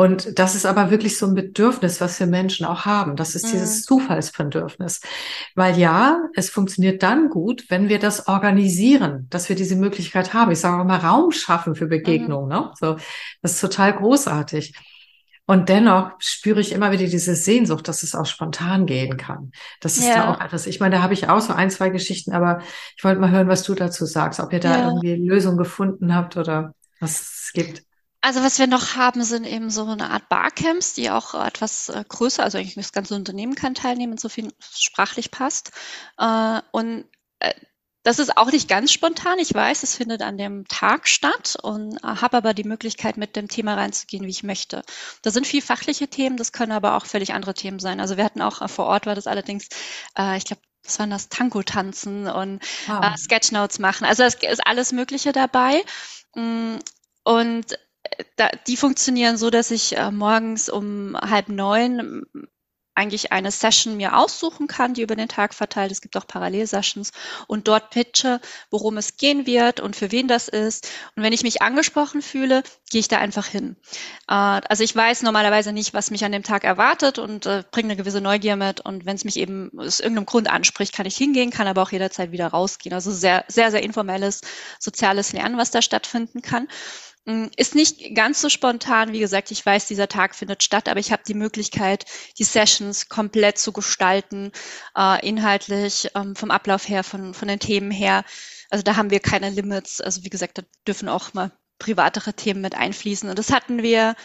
Und 0.00 0.38
das 0.38 0.54
ist 0.54 0.64
aber 0.64 0.90
wirklich 0.90 1.18
so 1.18 1.26
ein 1.26 1.34
Bedürfnis, 1.34 2.00
was 2.00 2.18
wir 2.18 2.26
Menschen 2.26 2.64
auch 2.64 2.86
haben. 2.86 3.16
Das 3.16 3.34
ist 3.34 3.44
mhm. 3.44 3.50
dieses 3.50 3.82
Zufallsbedürfnis. 3.82 5.02
Weil 5.54 5.76
ja, 5.76 6.22
es 6.34 6.48
funktioniert 6.48 7.02
dann 7.02 7.28
gut, 7.28 7.66
wenn 7.68 7.90
wir 7.90 7.98
das 7.98 8.26
organisieren, 8.26 9.26
dass 9.28 9.50
wir 9.50 9.56
diese 9.56 9.76
Möglichkeit 9.76 10.32
haben. 10.32 10.52
Ich 10.52 10.60
sage 10.60 10.80
auch 10.80 10.86
mal 10.86 11.00
Raum 11.00 11.32
schaffen 11.32 11.74
für 11.74 11.86
Begegnungen. 11.86 12.46
Mhm. 12.46 12.64
Ne? 12.64 12.72
So, 12.80 12.96
das 13.42 13.52
ist 13.52 13.60
total 13.60 13.92
großartig. 13.92 14.74
Und 15.44 15.68
dennoch 15.68 16.12
spüre 16.18 16.60
ich 16.60 16.72
immer 16.72 16.92
wieder 16.92 17.04
diese 17.04 17.34
Sehnsucht, 17.34 17.86
dass 17.86 18.02
es 18.02 18.14
auch 18.14 18.24
spontan 18.24 18.86
gehen 18.86 19.18
kann. 19.18 19.52
Das 19.82 19.98
ist 19.98 20.08
ja. 20.08 20.14
da 20.14 20.32
auch 20.32 20.40
etwas. 20.40 20.66
Ich 20.66 20.80
meine, 20.80 20.96
da 20.96 21.02
habe 21.02 21.12
ich 21.12 21.28
auch 21.28 21.42
so 21.42 21.52
ein, 21.52 21.70
zwei 21.70 21.90
Geschichten, 21.90 22.32
aber 22.32 22.62
ich 22.96 23.04
wollte 23.04 23.20
mal 23.20 23.30
hören, 23.30 23.48
was 23.48 23.64
du 23.64 23.74
dazu 23.74 24.06
sagst, 24.06 24.40
ob 24.40 24.50
ihr 24.54 24.60
da 24.60 24.78
ja. 24.78 24.86
irgendwie 24.86 25.16
Lösungen 25.16 25.58
gefunden 25.58 26.14
habt 26.14 26.38
oder 26.38 26.74
was 27.00 27.20
es 27.20 27.50
gibt. 27.52 27.82
Also 28.22 28.42
was 28.42 28.58
wir 28.58 28.66
noch 28.66 28.96
haben, 28.96 29.24
sind 29.24 29.44
eben 29.44 29.70
so 29.70 29.86
eine 29.86 30.10
Art 30.10 30.28
Barcamps, 30.28 30.92
die 30.92 31.10
auch 31.10 31.34
etwas 31.34 31.88
äh, 31.88 32.04
größer, 32.06 32.42
also 32.42 32.58
eigentlich 32.58 32.74
das 32.74 32.92
ganze 32.92 33.14
Unternehmen 33.14 33.54
kann 33.54 33.74
teilnehmen, 33.74 34.18
so 34.18 34.28
viel 34.28 34.52
sprachlich 34.60 35.30
passt. 35.30 35.72
Äh, 36.18 36.60
und 36.70 37.06
äh, 37.38 37.54
das 38.02 38.18
ist 38.18 38.36
auch 38.36 38.50
nicht 38.50 38.68
ganz 38.68 38.92
spontan. 38.92 39.38
Ich 39.38 39.54
weiß, 39.54 39.82
es 39.82 39.96
findet 39.96 40.22
an 40.22 40.38
dem 40.38 40.66
Tag 40.68 41.06
statt 41.06 41.56
und 41.62 42.02
habe 42.02 42.38
aber 42.38 42.54
die 42.54 42.64
Möglichkeit, 42.64 43.18
mit 43.18 43.36
dem 43.36 43.48
Thema 43.48 43.74
reinzugehen, 43.74 44.24
wie 44.24 44.30
ich 44.30 44.42
möchte. 44.42 44.82
Da 45.20 45.30
sind 45.30 45.46
viel 45.46 45.60
fachliche 45.60 46.08
Themen, 46.08 46.38
das 46.38 46.52
können 46.52 46.72
aber 46.72 46.96
auch 46.96 47.04
völlig 47.04 47.34
andere 47.34 47.52
Themen 47.52 47.78
sein. 47.78 48.00
Also 48.00 48.16
wir 48.16 48.24
hatten 48.24 48.40
auch 48.40 48.66
vor 48.70 48.86
Ort, 48.86 49.04
war 49.04 49.14
das 49.14 49.26
allerdings, 49.26 49.68
ich 50.36 50.44
glaube, 50.46 50.62
was 50.82 50.98
waren 50.98 51.10
das, 51.10 51.28
Tango 51.28 51.62
tanzen 51.62 52.26
und 52.26 52.62
wow. 52.86 53.14
Sketchnotes 53.18 53.78
machen. 53.80 54.06
Also 54.06 54.22
es 54.22 54.36
ist 54.36 54.66
alles 54.66 54.92
Mögliche 54.92 55.32
dabei. 55.32 55.82
Mm, 56.34 56.76
und 57.24 57.76
da, 58.36 58.48
die 58.66 58.76
funktionieren 58.76 59.36
so, 59.36 59.50
dass 59.50 59.70
ich 59.70 59.96
äh, 59.96 60.10
morgens 60.10 60.68
um 60.68 61.16
halb 61.20 61.48
neun 61.48 62.26
eigentlich 63.00 63.32
eine 63.32 63.50
Session 63.50 63.96
mir 63.96 64.16
aussuchen 64.16 64.66
kann, 64.66 64.92
die 64.92 65.00
über 65.00 65.16
den 65.16 65.28
Tag 65.28 65.54
verteilt. 65.54 65.90
Es 65.90 66.02
gibt 66.02 66.18
auch 66.18 66.26
Parallelsessions 66.26 67.12
und 67.46 67.66
dort 67.66 67.88
pitche, 67.90 68.40
worum 68.70 68.98
es 68.98 69.16
gehen 69.16 69.46
wird 69.46 69.80
und 69.80 69.96
für 69.96 70.12
wen 70.12 70.28
das 70.28 70.48
ist. 70.48 70.90
Und 71.16 71.22
wenn 71.22 71.32
ich 71.32 71.42
mich 71.42 71.62
angesprochen 71.62 72.20
fühle, 72.20 72.62
gehe 72.90 73.00
ich 73.00 73.08
da 73.08 73.16
einfach 73.18 73.46
hin. 73.46 73.76
Äh, 74.28 74.34
also 74.34 74.84
ich 74.84 74.94
weiß 74.94 75.22
normalerweise 75.22 75.72
nicht, 75.72 75.94
was 75.94 76.10
mich 76.10 76.24
an 76.26 76.32
dem 76.32 76.42
Tag 76.42 76.64
erwartet 76.64 77.18
und 77.18 77.46
äh, 77.46 77.64
bringe 77.70 77.88
eine 77.88 77.96
gewisse 77.96 78.20
Neugier 78.20 78.56
mit. 78.56 78.80
Und 78.80 79.06
wenn 79.06 79.16
es 79.16 79.24
mich 79.24 79.38
eben 79.38 79.70
aus 79.78 80.00
irgendeinem 80.00 80.26
Grund 80.26 80.50
anspricht, 80.50 80.92
kann 80.92 81.06
ich 81.06 81.16
hingehen, 81.16 81.50
kann 81.50 81.68
aber 81.68 81.82
auch 81.82 81.92
jederzeit 81.92 82.32
wieder 82.32 82.48
rausgehen. 82.48 82.92
Also 82.92 83.12
sehr, 83.12 83.44
sehr, 83.48 83.70
sehr 83.70 83.82
informelles 83.82 84.42
soziales 84.78 85.32
Lernen, 85.32 85.56
was 85.56 85.70
da 85.70 85.80
stattfinden 85.80 86.42
kann. 86.42 86.68
Hm, 87.26 87.50
ist 87.56 87.74
nicht 87.74 88.14
ganz 88.14 88.40
so 88.40 88.48
spontan. 88.48 89.12
Wie 89.12 89.20
gesagt, 89.20 89.50
ich 89.50 89.64
weiß, 89.64 89.86
dieser 89.86 90.08
Tag 90.08 90.34
findet 90.34 90.62
statt, 90.62 90.88
aber 90.88 91.00
ich 91.00 91.12
habe 91.12 91.22
die 91.26 91.34
Möglichkeit, 91.34 92.06
die 92.38 92.44
Sessions 92.44 93.08
komplett 93.08 93.58
zu 93.58 93.72
gestalten, 93.72 94.52
äh, 94.96 95.26
inhaltlich, 95.26 96.10
ähm, 96.14 96.34
vom 96.34 96.50
Ablauf 96.50 96.88
her, 96.88 97.04
von, 97.04 97.34
von 97.34 97.48
den 97.48 97.60
Themen 97.60 97.90
her. 97.90 98.24
Also 98.70 98.82
da 98.82 98.96
haben 98.96 99.10
wir 99.10 99.20
keine 99.20 99.50
Limits. 99.50 100.00
Also 100.00 100.24
wie 100.24 100.30
gesagt, 100.30 100.58
da 100.58 100.62
dürfen 100.86 101.08
auch 101.08 101.34
mal 101.34 101.52
privatere 101.78 102.32
Themen 102.32 102.62
mit 102.62 102.74
einfließen. 102.74 103.28
Und 103.28 103.38
das 103.38 103.52
hatten 103.52 103.82
wir 103.82 104.16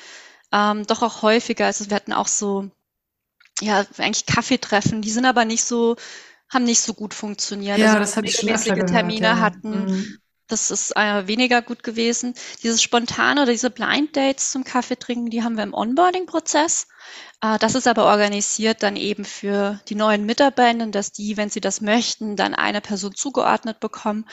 ähm, 0.54 0.88
doch 0.88 1.02
auch 1.02 1.22
häufiger. 1.22 1.66
Also 1.66 1.90
wir 1.90 1.96
hatten 1.96 2.14
auch 2.14 2.28
so, 2.28 2.70
ja, 3.62 3.86
eigentlich 3.98 4.26
Kaffeetreffen, 4.26 5.02
die 5.02 5.12
sind 5.12 5.26
aber 5.26 5.44
nicht 5.44 5.64
so, 5.66 5.98
haben 6.50 6.64
nicht 6.64 6.82
so 6.82 6.94
gut 6.94 7.14
funktioniert. 7.14 7.78
Ja, 7.78 7.88
also 7.88 8.00
das 8.00 8.16
habe 8.16 8.28
ich 8.28 8.36
schon 8.38 8.50
öfter 8.50 8.76
gehört, 8.76 8.90
Termine 8.90 9.28
ja. 9.28 9.40
hatten. 9.40 9.86
Mhm 9.86 10.20
das 10.48 10.72
ist 10.72 10.96
äh, 10.96 11.28
weniger 11.28 11.62
gut 11.62 11.84
gewesen. 11.84 12.34
Dieses 12.62 12.82
spontane 12.82 13.42
oder 13.42 13.52
diese 13.52 13.70
Blind 13.70 14.16
Dates 14.16 14.52
zum 14.52 14.64
Kaffee 14.64 14.98
trinken, 14.98 15.30
die 15.30 15.44
haben 15.44 15.56
wir 15.56 15.64
im 15.64 15.74
Onboarding-Prozess. 15.74 16.88
Äh, 17.42 17.58
das 17.60 17.76
ist 17.76 17.88
aber 17.88 18.06
organisiert 18.06 18.84
dann 18.84 18.96
eben 18.96 19.26
für 19.26 19.80
die 19.90 19.96
neuen 19.96 20.26
Mitarbeitenden, 20.26 20.92
dass 20.92 21.12
die, 21.12 21.38
wenn 21.38 21.50
sie 21.50 21.62
das 21.62 21.82
möchten, 21.82 22.36
dann 22.36 22.54
eine 22.54 22.82
Person 22.82 23.16
zugeordnet 23.16 23.80
bekommen. 23.80 24.26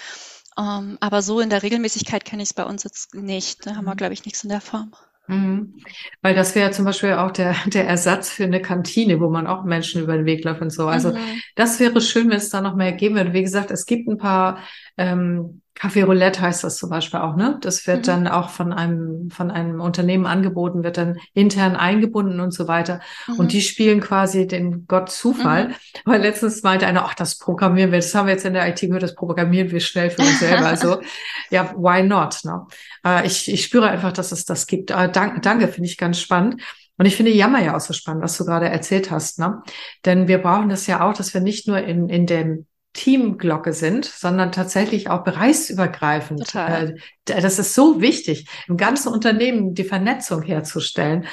Ähm, 0.59 0.99
aber 1.01 1.23
so 1.23 1.41
in 1.41 1.51
der 1.51 1.63
Regelmäßigkeit 1.63 2.25
kenne 2.25 2.43
ich 2.43 2.51
es 2.51 2.55
bei 2.55 2.65
uns 2.65 2.85
jetzt 2.85 3.15
nicht. 3.15 3.67
Da 3.67 3.77
haben 3.77 3.87
wir, 3.87 3.93
mhm. 3.93 3.99
glaube 3.99 4.15
ich, 4.15 4.25
nichts 4.25 4.45
in 4.45 4.51
der 4.51 4.61
Form. 4.61 4.93
Mhm. 5.29 5.75
Weil 6.21 6.35
das 6.35 6.55
wäre 6.55 6.73
zum 6.73 6.85
Beispiel 6.85 7.15
auch 7.15 7.31
der, 7.31 7.55
der 7.67 7.87
Ersatz 7.87 8.29
für 8.29 8.45
eine 8.45 8.61
Kantine, 8.61 9.21
wo 9.21 9.31
man 9.31 9.47
auch 9.47 9.65
Menschen 9.65 10.03
über 10.03 10.17
den 10.17 10.27
Weg 10.27 10.45
läuft 10.45 10.61
und 10.61 10.71
so. 10.71 10.89
Also 10.89 11.11
mhm. 11.11 11.41
das 11.55 11.81
wäre 11.81 12.01
schön, 12.01 12.29
wenn 12.29 12.37
es 12.37 12.51
da 12.51 12.61
noch 12.61 12.75
mehr 12.75 12.93
geben 12.93 13.15
würde. 13.15 13.33
Wie 13.33 13.43
gesagt, 13.43 13.71
es 13.71 13.87
gibt 13.87 14.09
ein 14.09 14.19
paar 14.19 14.59
ähm, 14.99 15.62
Café 15.75 16.05
Roulette 16.05 16.41
heißt 16.41 16.63
das 16.65 16.77
zum 16.77 16.91
Beispiel 16.91 17.21
auch, 17.21 17.35
ne? 17.35 17.59
Das 17.63 17.87
wird 17.87 18.01
mhm. 18.01 18.03
dann 18.03 18.29
auch 18.29 18.51
von 18.51 18.73
einem, 18.73 19.31
von 19.31 19.51
einem 19.51 19.81
Unternehmen 19.81 20.27
angeboten, 20.27 20.85
wird 20.85 20.99
dann 20.99 21.19
intern 21.33 21.77
eingebunden 21.77 22.41
und 22.41 22.53
so 22.53 22.69
weiter. 22.69 23.01
Mhm. 23.27 23.35
Und 23.37 23.53
die 23.53 23.63
spielen 23.63 24.01
quasi 24.01 24.47
den 24.47 24.87
Gott 24.87 25.11
Zufall. 25.11 25.69
Mhm. 25.69 25.75
Weil 26.05 26.21
letztens 26.21 26.63
meinte 26.63 26.87
einer, 26.87 27.05
ach, 27.05 27.15
das 27.15 27.39
programmieren 27.39 27.91
wir, 27.91 27.99
das 27.99 28.15
haben 28.15 28.27
wir 28.27 28.35
jetzt 28.35 28.45
in 28.45 28.53
der 28.53 28.69
IT 28.69 28.81
gehört, 28.81 29.03
das 29.03 29.15
programmieren 29.15 29.71
wir 29.71 29.81
schnell 29.81 30.11
für 30.11 30.23
uns 30.23 30.41
selber. 30.41 30.67
Also, 30.67 31.01
ja, 31.51 31.73
why 31.77 32.03
not, 32.03 32.41
ne? 32.45 32.67
Äh, 33.05 33.27
ich, 33.27 33.51
ich 33.51 33.65
spüre 33.65 33.89
einfach, 33.89 34.13
dass 34.13 34.31
es 34.31 34.45
das 34.45 34.67
gibt. 34.67 34.91
Äh, 34.91 35.11
dank, 35.11 35.43
danke, 35.43 35.69
finde 35.69 35.89
ich 35.89 35.97
ganz 35.97 36.21
spannend. 36.21 36.63
Und 36.99 37.07
ich 37.07 37.17
finde 37.17 37.33
Jammer 37.33 37.63
ja 37.63 37.75
auch 37.75 37.81
so 37.81 37.95
spannend, 37.95 38.23
was 38.23 38.37
du 38.37 38.45
gerade 38.45 38.69
erzählt 38.69 39.11
hast, 39.11 39.39
ne? 39.39 39.63
Denn 40.05 40.29
wir 40.29 40.39
brauchen 40.39 40.69
das 40.69 40.87
ja 40.87 41.01
auch, 41.01 41.15
dass 41.15 41.33
wir 41.33 41.41
nicht 41.41 41.67
nur 41.67 41.79
in, 41.79 42.09
in 42.09 42.27
dem 42.27 42.67
Teamglocke 42.93 43.73
sind, 43.73 44.05
sondern 44.05 44.53
tatsächlich 44.53 45.09
auch 45.09 45.25
bereichsübergreifend. 45.25 46.41
Total. 46.47 46.97
Äh, 47.29 47.41
das 47.41 47.59
ist 47.59 47.75
so 47.75 48.01
wichtig, 48.01 48.49
im 48.69 48.77
ganzen 48.77 49.13
Unternehmen 49.13 49.75
die 49.75 49.85
Vernetzung 49.85 50.43
herzustellen. 50.43 51.27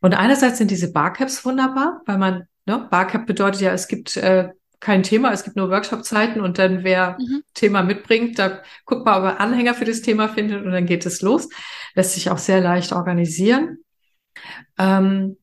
Und 0.00 0.14
einerseits 0.14 0.58
sind 0.58 0.70
diese 0.70 0.92
Barcaps 0.92 1.44
wunderbar, 1.44 2.00
weil 2.06 2.18
man, 2.18 2.44
ne, 2.66 2.86
Barcap 2.90 3.26
bedeutet 3.26 3.60
ja, 3.60 3.72
es 3.72 3.88
gibt 3.88 4.16
äh, 4.16 4.50
kein 4.80 5.02
Thema, 5.02 5.32
es 5.32 5.44
gibt 5.44 5.56
nur 5.56 5.70
Workshop-Zeiten 5.70 6.40
und 6.40 6.58
dann 6.58 6.84
wer 6.84 7.16
mhm. 7.18 7.42
Thema 7.54 7.82
mitbringt, 7.82 8.38
da 8.38 8.62
guckt 8.84 9.06
man, 9.06 9.18
ob 9.18 9.24
er 9.24 9.40
Anhänger 9.40 9.74
für 9.74 9.84
das 9.84 10.02
Thema 10.02 10.28
findet 10.28 10.64
und 10.64 10.72
dann 10.72 10.86
geht 10.86 11.06
es 11.06 11.22
los. 11.22 11.48
Lässt 11.94 12.14
sich 12.14 12.30
auch 12.30 12.38
sehr 12.38 12.60
leicht 12.60 12.92
organisieren. 12.92 13.78
Ähm, 14.78 15.38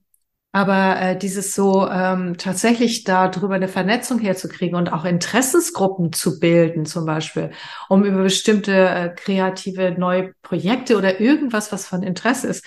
Aber 0.56 1.02
äh, 1.02 1.18
dieses 1.18 1.56
so 1.56 1.90
ähm, 1.90 2.38
tatsächlich 2.38 3.04
darüber 3.04 3.56
eine 3.56 3.68
Vernetzung 3.68 4.20
herzukriegen 4.20 4.78
und 4.78 4.94
auch 4.94 5.04
Interessensgruppen 5.04 6.14
zu 6.14 6.40
bilden, 6.40 6.86
zum 6.86 7.08
Beispiel, 7.08 7.50
um 7.90 8.06
über 8.06 8.22
bestimmte 8.22 8.72
äh, 8.72 9.10
kreative 9.10 9.96
neue 9.98 10.36
Projekte 10.44 10.96
oder 10.96 11.20
irgendwas, 11.20 11.72
was 11.72 11.88
von 11.88 12.04
Interesse 12.04 12.48
ist, 12.48 12.64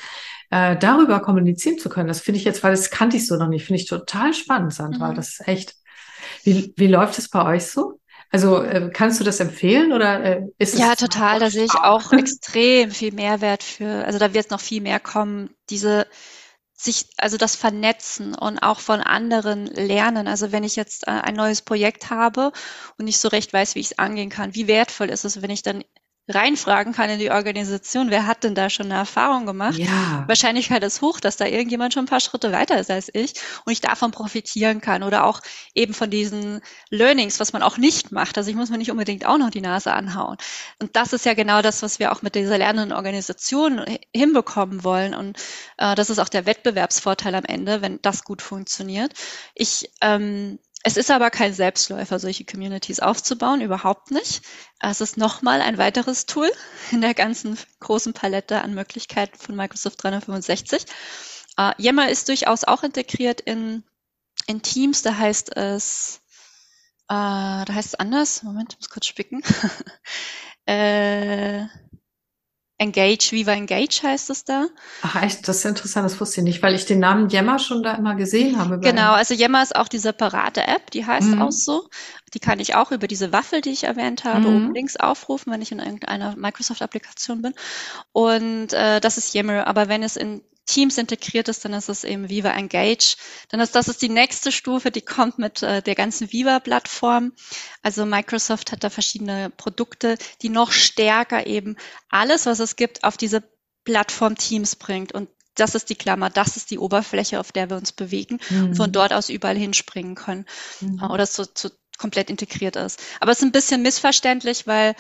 äh, 0.51 0.77
darüber 0.77 1.21
kommunizieren 1.21 1.79
zu 1.79 1.89
können. 1.89 2.09
Das 2.09 2.21
finde 2.21 2.41
ich 2.41 2.45
jetzt, 2.45 2.65
weil 2.65 2.73
das 2.73 2.91
kannte 2.91 3.19
ich 3.19 3.27
so 3.29 3.37
noch 3.37 3.47
nicht, 3.47 3.65
finde 3.65 3.81
ich 3.81 3.89
total 3.89 4.35
spannend, 4.35 4.75
Sandra. 4.75 5.13
Mhm. 5.13 5.15
Das 5.15 5.29
ist 5.29 5.47
echt. 5.47 5.77
Wie, 6.43 6.75
wie 6.77 6.89
läuft 6.89 7.19
es 7.19 7.29
bei 7.31 7.45
euch 7.55 7.67
so? 7.67 8.01
Also 8.33 8.63
äh, 8.63 8.91
kannst 8.93 9.21
du 9.21 9.25
das 9.25 9.39
empfehlen 9.39 9.93
oder 9.93 10.25
äh, 10.25 10.43
ist 10.59 10.75
es? 10.75 10.81
Ja, 10.81 10.97
total. 10.97 11.39
Da 11.39 11.51
sehe 11.51 11.67
ich 11.67 11.75
auch 11.75 12.13
extrem 12.13 12.91
viel 12.91 13.13
Mehrwert 13.13 13.63
für. 13.63 14.05
Also 14.05 14.19
da 14.19 14.35
wird 14.35 14.51
noch 14.51 14.61
viel 14.61 14.83
mehr 14.83 14.99
kommen. 14.99 15.51
Diese 15.71 16.09
sich, 16.77 17.07
also 17.17 17.39
das 17.39 17.57
Vernetzen 17.57 18.35
und 18.35 18.59
auch 18.59 18.81
von 18.81 19.01
anderen 19.01 19.67
lernen. 19.67 20.29
Also 20.29 20.53
wenn 20.53 20.63
ich 20.63 20.77
jetzt 20.77 21.09
äh, 21.09 21.11
ein 21.11 21.35
neues 21.35 21.63
Projekt 21.63 22.11
habe 22.11 22.53
und 22.99 23.07
nicht 23.07 23.19
so 23.19 23.29
recht 23.29 23.53
weiß, 23.53 23.75
wie 23.75 23.81
ich 23.81 23.93
es 23.93 23.99
angehen 23.99 24.31
kann, 24.31 24.55
wie 24.55 24.69
wertvoll 24.69 25.11
ist 25.11 25.25
es, 25.25 25.41
wenn 25.43 25.51
ich 25.51 25.63
dann 25.63 25.83
reinfragen 26.29 26.93
kann 26.93 27.09
in 27.09 27.19
die 27.19 27.31
Organisation, 27.31 28.11
wer 28.11 28.27
hat 28.27 28.43
denn 28.43 28.55
da 28.55 28.69
schon 28.69 28.87
eine 28.87 28.95
Erfahrung 28.95 29.47
gemacht? 29.47 29.79
Ja. 29.79 30.25
Wahrscheinlichkeit 30.27 30.83
ist 30.83 31.01
hoch, 31.01 31.21
dass 31.21 31.37
da 31.37 31.47
irgendjemand 31.47 31.95
schon 31.95 32.05
ein 32.05 32.09
paar 32.09 32.21
Schritte 32.21 32.51
weiter 32.51 32.79
ist 32.79 32.91
als 32.91 33.09
ich 33.13 33.35
und 33.65 33.73
ich 33.73 33.81
davon 33.81 34.11
profitieren 34.11 34.81
kann 34.81 35.03
oder 35.03 35.25
auch 35.25 35.41
eben 35.75 35.95
von 35.95 36.11
diesen 36.11 36.61
Learnings, 36.91 37.39
was 37.39 37.53
man 37.53 37.63
auch 37.63 37.79
nicht 37.79 38.11
macht. 38.11 38.37
Also 38.39 38.51
ich 38.51 38.57
muss 38.57 38.71
mir 38.71 38.79
nicht 38.79 38.91
unbedingt 38.91 39.25
auch 39.25 39.39
noch 39.39 39.51
die 39.51 39.61
Nase 39.61 39.93
anhauen. 39.93 40.37
Und 40.81 40.97
das 40.97 41.13
ist 41.13 41.25
ja 41.25 41.35
genau 41.35 41.63
das, 41.63 41.83
was 41.83 42.01
wir 42.01 42.11
auch 42.11 42.23
mit 42.23 42.35
dieser 42.35 42.59
lernenden 42.59 42.97
Organisation 42.97 43.85
hinbekommen 44.13 44.83
wollen. 44.83 45.15
Und 45.15 45.39
äh, 45.79 45.95
das 45.95 46.11
ist 46.11 46.19
auch 46.19 46.29
der 46.29 46.47
Wettbewerbsvorteil 46.47 47.35
am 47.37 47.45
Ende, 47.45 47.83
wenn 47.83 48.01
das 48.03 48.25
gut 48.25 48.43
funktioniert. 48.43 49.13
Ich 49.55 49.91
ähm, 50.01 50.59
es 50.87 50.97
ist 50.97 51.11
aber 51.11 51.31
kein 51.31 51.53
Selbstläufer, 51.53 52.21
solche 52.21 52.45
Communities 52.45 53.01
aufzubauen, 53.01 53.61
überhaupt 53.61 54.13
nicht. 54.13 54.43
Es 54.79 55.01
ist 55.01 55.17
nochmal 55.17 55.61
ein 55.61 55.79
weiteres 55.79 56.27
Tool 56.27 56.49
in 56.93 57.01
der 57.01 57.13
ganzen 57.13 57.59
großen 57.81 58.13
Palette 58.13 58.63
an 58.63 58.73
Möglichkeiten 58.73 59.37
von 59.37 59.57
Microsoft 59.57 60.01
365. 60.05 60.85
Uh, 61.59 61.71
äh, 61.71 61.73
Yammer 61.79 62.09
ist 62.09 62.29
durchaus 62.29 62.63
auch 62.63 62.85
integriert 62.85 63.41
in, 63.41 63.83
in 64.47 64.63
Teams, 64.63 65.03
da 65.03 65.17
heißt 65.17 65.57
es, 65.57 66.21
uh, 67.11 67.65
da 67.65 67.67
heißt 67.69 67.89
es 67.89 67.95
anders. 67.97 68.45
Moment, 68.45 68.75
ich 68.75 68.79
muss 68.79 68.89
kurz 68.89 69.07
spicken. 69.07 69.43
äh, 70.67 71.65
Engage, 72.79 73.33
Viva 73.33 73.53
Engage 73.53 74.03
heißt 74.03 74.29
es 74.29 74.45
da. 74.45 74.67
Ach 75.03 75.23
echt, 75.23 75.49
das 75.49 75.59
ist 75.59 75.65
interessant, 75.65 76.05
das 76.05 76.21
wusste 76.21 76.41
ich 76.41 76.45
nicht, 76.45 76.63
weil 76.63 76.75
ich 76.75 76.85
den 76.85 76.99
Namen 76.99 77.31
Yammer 77.31 77.59
schon 77.59 77.83
da 77.83 77.95
immer 77.95 78.15
gesehen 78.17 78.59
habe. 78.59 78.79
Genau, 78.81 79.13
also 79.13 79.33
Yammer 79.33 79.63
ist 79.63 79.75
auch 79.75 79.89
die 79.89 79.99
separate 79.99 80.67
App, 80.67 80.91
die 80.91 81.07
heißt 81.07 81.29
mhm. 81.29 81.43
auch 81.43 81.53
so. 81.53 81.89
Die 82.35 82.39
kann 82.39 82.61
ich 82.61 82.75
auch 82.75 82.93
über 82.93 83.09
diese 83.09 83.33
Waffel, 83.33 83.63
die 83.63 83.71
ich 83.71 83.85
erwähnt 83.85 84.25
habe, 84.25 84.41
mhm. 84.41 84.57
oben 84.57 84.75
links 84.75 84.97
aufrufen, 84.97 85.53
wenn 85.53 85.63
ich 85.63 85.73
in 85.73 85.79
irgendeiner 85.79 86.37
Microsoft-Applikation 86.37 87.41
bin. 87.41 87.55
Und 88.13 88.75
äh, 88.75 89.01
das 89.01 89.17
ist 89.17 89.33
Yammer, 89.35 89.67
aber 89.67 89.89
wenn 89.89 90.03
es 90.03 90.17
in 90.17 90.43
Teams 90.67 90.99
integriert 90.99 91.49
ist, 91.49 91.65
dann 91.65 91.73
ist 91.73 91.89
es 91.89 92.05
eben 92.05 92.29
Viva 92.29 92.51
Engage. 92.51 93.17
Dann 93.51 93.61
ist 93.61 93.75
das 93.75 93.89
ist 93.89 94.03
die 94.03 94.09
nächste 94.09 94.53
Stufe, 94.53 94.91
die 94.91 95.01
kommt 95.01 95.39
mit 95.39 95.63
äh, 95.63 95.81
der 95.81 95.95
ganzen 95.95 96.33
Viva-Plattform. 96.33 97.33
Also 97.83 98.05
Microsoft 98.05 98.73
hat 98.73 98.85
da 98.85 98.91
verschiedene 98.91 99.51
Produkte, 99.51 100.19
die 100.43 100.49
noch 100.49 100.73
stärker 100.73 101.47
eben 101.47 101.77
alles, 102.11 102.47
was 102.47 102.59
es 102.59 102.77
gibt, 102.77 103.05
auf 103.05 103.17
diese 103.17 103.43
Plattform 103.85 104.37
Teams 104.37 104.77
bringt. 104.77 105.13
Und 105.13 105.29
das 105.55 105.75
ist 105.75 105.89
die 105.89 105.95
Klammer, 105.95 106.31
das 106.31 106.57
ist 106.57 106.71
die 106.71 106.79
Oberfläche, 106.79 107.41
auf 107.41 107.53
der 107.53 107.71
wir 107.71 107.77
uns 107.77 107.93
bewegen 107.93 108.41
mhm. 108.51 108.65
und 108.67 108.75
von 108.77 108.93
dort 108.93 109.13
aus 109.13 109.29
überall 109.29 109.57
hinspringen 109.57 110.17
können. 110.17 110.47
Mhm. 110.81 111.03
Oder 111.03 111.27
so, 111.27 111.45
so 111.55 111.71
komplett 111.97 112.29
integriert 112.29 112.77
ist. 112.77 113.01
Aber 113.21 113.33
es 113.33 113.39
ist 113.39 113.45
ein 113.45 113.53
bisschen 113.53 113.83
missverständlich, 113.83 114.67
weil 114.67 114.95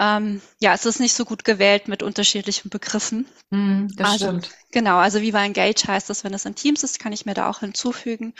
ähm, 0.00 0.40
ja, 0.60 0.72
es 0.72 0.86
ist 0.86 0.98
nicht 0.98 1.12
so 1.12 1.26
gut 1.26 1.44
gewählt 1.44 1.86
mit 1.86 2.02
unterschiedlichen 2.02 2.70
Begriffen. 2.70 3.26
Mm, 3.50 3.88
das 3.96 4.12
also, 4.12 4.24
stimmt. 4.24 4.50
Genau, 4.72 4.96
also 4.96 5.20
Viva 5.20 5.44
Engage 5.44 5.86
heißt 5.86 6.08
das, 6.08 6.24
wenn 6.24 6.32
es 6.32 6.46
in 6.46 6.54
Teams 6.54 6.82
ist, 6.82 6.98
kann 6.98 7.12
ich 7.12 7.26
mir 7.26 7.34
da 7.34 7.50
auch 7.50 7.60
hinzufügen. 7.60 8.32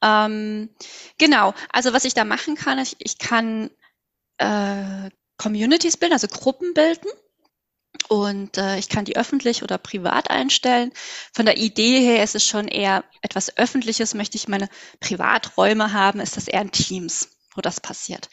Ähm, 0.00 0.68
genau, 1.18 1.54
also 1.72 1.92
was 1.92 2.04
ich 2.04 2.14
da 2.14 2.24
machen 2.24 2.54
kann, 2.54 2.78
ich, 2.78 2.94
ich 3.00 3.18
kann 3.18 3.70
äh, 4.38 5.10
Communities 5.38 5.96
bilden, 5.96 6.12
also 6.12 6.28
Gruppen 6.28 6.72
bilden. 6.72 7.08
Und 8.08 8.56
äh, 8.56 8.78
ich 8.78 8.88
kann 8.88 9.04
die 9.04 9.16
öffentlich 9.16 9.64
oder 9.64 9.78
privat 9.78 10.30
einstellen. 10.30 10.92
Von 11.32 11.46
der 11.46 11.58
Idee 11.58 11.98
her 12.00 12.22
ist 12.22 12.36
es 12.36 12.46
schon 12.46 12.68
eher 12.68 13.04
etwas 13.22 13.56
Öffentliches. 13.56 14.14
Möchte 14.14 14.36
ich 14.36 14.46
meine 14.46 14.68
Privaträume 15.00 15.92
haben, 15.92 16.20
ist 16.20 16.36
das 16.36 16.46
eher 16.46 16.62
in 16.62 16.70
Teams 16.70 17.28
wo 17.54 17.60
das 17.60 17.80
passiert. 17.80 18.28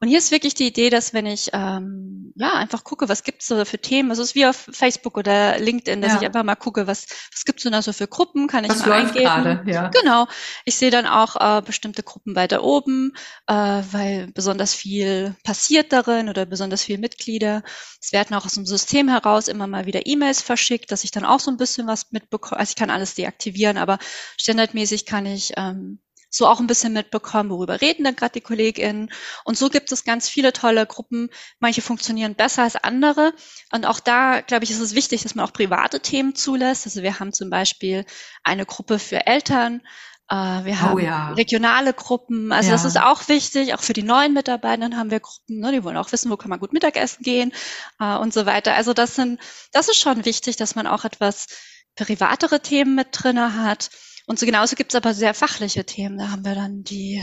Und 0.00 0.08
hier 0.08 0.18
ist 0.18 0.30
wirklich 0.30 0.54
die 0.54 0.66
Idee, 0.66 0.90
dass 0.90 1.12
wenn 1.12 1.26
ich 1.26 1.50
ähm, 1.52 2.32
ja 2.36 2.54
einfach 2.54 2.84
gucke, 2.84 3.08
was 3.08 3.22
gibt's 3.22 3.46
so 3.46 3.64
für 3.64 3.78
Themen, 3.78 4.10
also 4.10 4.22
es 4.22 4.30
ist 4.30 4.34
wie 4.34 4.46
auf 4.46 4.68
Facebook 4.70 5.16
oder 5.16 5.58
LinkedIn, 5.58 6.00
dass 6.00 6.12
ja. 6.12 6.18
ich 6.20 6.26
einfach 6.26 6.42
mal 6.42 6.54
gucke, 6.56 6.86
was 6.86 7.06
was 7.32 7.44
gibt's 7.44 7.62
denn 7.62 7.72
da 7.72 7.82
so 7.82 7.92
für 7.92 8.08
Gruppen, 8.08 8.48
kann 8.48 8.64
ich 8.64 8.70
was 8.70 8.86
mal 8.86 8.92
eingeben. 8.92 9.24
Grade, 9.24 9.62
ja. 9.66 9.88
Genau. 9.88 10.26
Ich 10.64 10.76
sehe 10.76 10.90
dann 10.90 11.06
auch 11.06 11.36
äh, 11.36 11.62
bestimmte 11.62 12.02
Gruppen 12.02 12.34
weiter 12.36 12.62
oben, 12.64 13.12
äh, 13.46 13.54
weil 13.54 14.28
besonders 14.32 14.74
viel 14.74 15.34
passiert 15.44 15.92
darin 15.92 16.28
oder 16.28 16.46
besonders 16.46 16.84
viele 16.84 16.98
Mitglieder. 16.98 17.62
Es 18.00 18.12
werden 18.12 18.34
auch 18.34 18.44
aus 18.44 18.54
dem 18.54 18.66
System 18.66 19.08
heraus 19.08 19.48
immer 19.48 19.66
mal 19.66 19.86
wieder 19.86 20.06
E-Mails 20.06 20.42
verschickt, 20.42 20.90
dass 20.92 21.04
ich 21.04 21.10
dann 21.10 21.24
auch 21.24 21.40
so 21.40 21.50
ein 21.50 21.56
bisschen 21.56 21.86
was 21.86 22.12
mitbekomme. 22.12 22.58
Also 22.58 22.70
ich 22.70 22.76
kann 22.76 22.90
alles 22.90 23.14
deaktivieren, 23.14 23.76
aber 23.76 23.98
standardmäßig 24.36 25.06
kann 25.06 25.26
ich 25.26 25.52
ähm, 25.56 26.00
so 26.30 26.46
auch 26.46 26.60
ein 26.60 26.66
bisschen 26.66 26.92
mitbekommen, 26.92 27.50
worüber 27.50 27.80
reden 27.80 28.04
denn 28.04 28.16
gerade 28.16 28.32
die 28.32 28.40
KollegInnen. 28.40 29.10
Und 29.44 29.58
so 29.58 29.68
gibt 29.68 29.92
es 29.92 30.04
ganz 30.04 30.28
viele 30.28 30.52
tolle 30.52 30.86
Gruppen. 30.86 31.28
Manche 31.58 31.82
funktionieren 31.82 32.36
besser 32.36 32.62
als 32.62 32.76
andere. 32.76 33.34
Und 33.72 33.84
auch 33.84 34.00
da, 34.00 34.40
glaube 34.40 34.64
ich, 34.64 34.70
ist 34.70 34.80
es 34.80 34.94
wichtig, 34.94 35.22
dass 35.22 35.34
man 35.34 35.44
auch 35.44 35.52
private 35.52 36.00
Themen 36.00 36.34
zulässt. 36.34 36.86
Also 36.86 37.02
wir 37.02 37.20
haben 37.20 37.32
zum 37.32 37.50
Beispiel 37.50 38.04
eine 38.44 38.64
Gruppe 38.64 38.98
für 38.98 39.26
Eltern, 39.26 39.82
äh, 40.30 40.34
wir 40.64 40.74
oh 40.74 40.76
haben 40.76 40.94
oh 40.94 40.98
ja. 40.98 41.32
regionale 41.32 41.92
Gruppen, 41.92 42.52
also 42.52 42.68
ja. 42.68 42.76
das 42.76 42.84
ist 42.84 43.00
auch 43.00 43.26
wichtig, 43.28 43.74
auch 43.74 43.82
für 43.82 43.94
die 43.94 44.04
neuen 44.04 44.32
Mitarbeitenden 44.32 44.96
haben 44.96 45.10
wir 45.10 45.18
Gruppen, 45.18 45.58
ne, 45.58 45.72
die 45.72 45.82
wollen 45.82 45.96
auch 45.96 46.12
wissen, 46.12 46.30
wo 46.30 46.36
kann 46.36 46.50
man 46.50 46.60
gut 46.60 46.72
Mittagessen 46.72 47.24
gehen 47.24 47.52
äh, 47.98 48.16
und 48.16 48.32
so 48.32 48.46
weiter. 48.46 48.74
Also 48.74 48.92
das 48.92 49.16
sind, 49.16 49.40
das 49.72 49.88
ist 49.88 49.98
schon 49.98 50.24
wichtig, 50.24 50.56
dass 50.56 50.76
man 50.76 50.86
auch 50.86 51.04
etwas 51.04 51.48
privatere 51.96 52.60
Themen 52.60 52.94
mit 52.94 53.08
drinne 53.10 53.56
hat. 53.56 53.90
Und 54.30 54.38
so 54.38 54.46
genauso 54.46 54.76
gibt 54.76 54.92
es 54.92 54.96
aber 54.96 55.12
sehr 55.12 55.34
fachliche 55.34 55.84
Themen. 55.84 56.16
Da 56.16 56.30
haben 56.30 56.44
wir 56.44 56.54
dann 56.54 56.84
die 56.84 57.20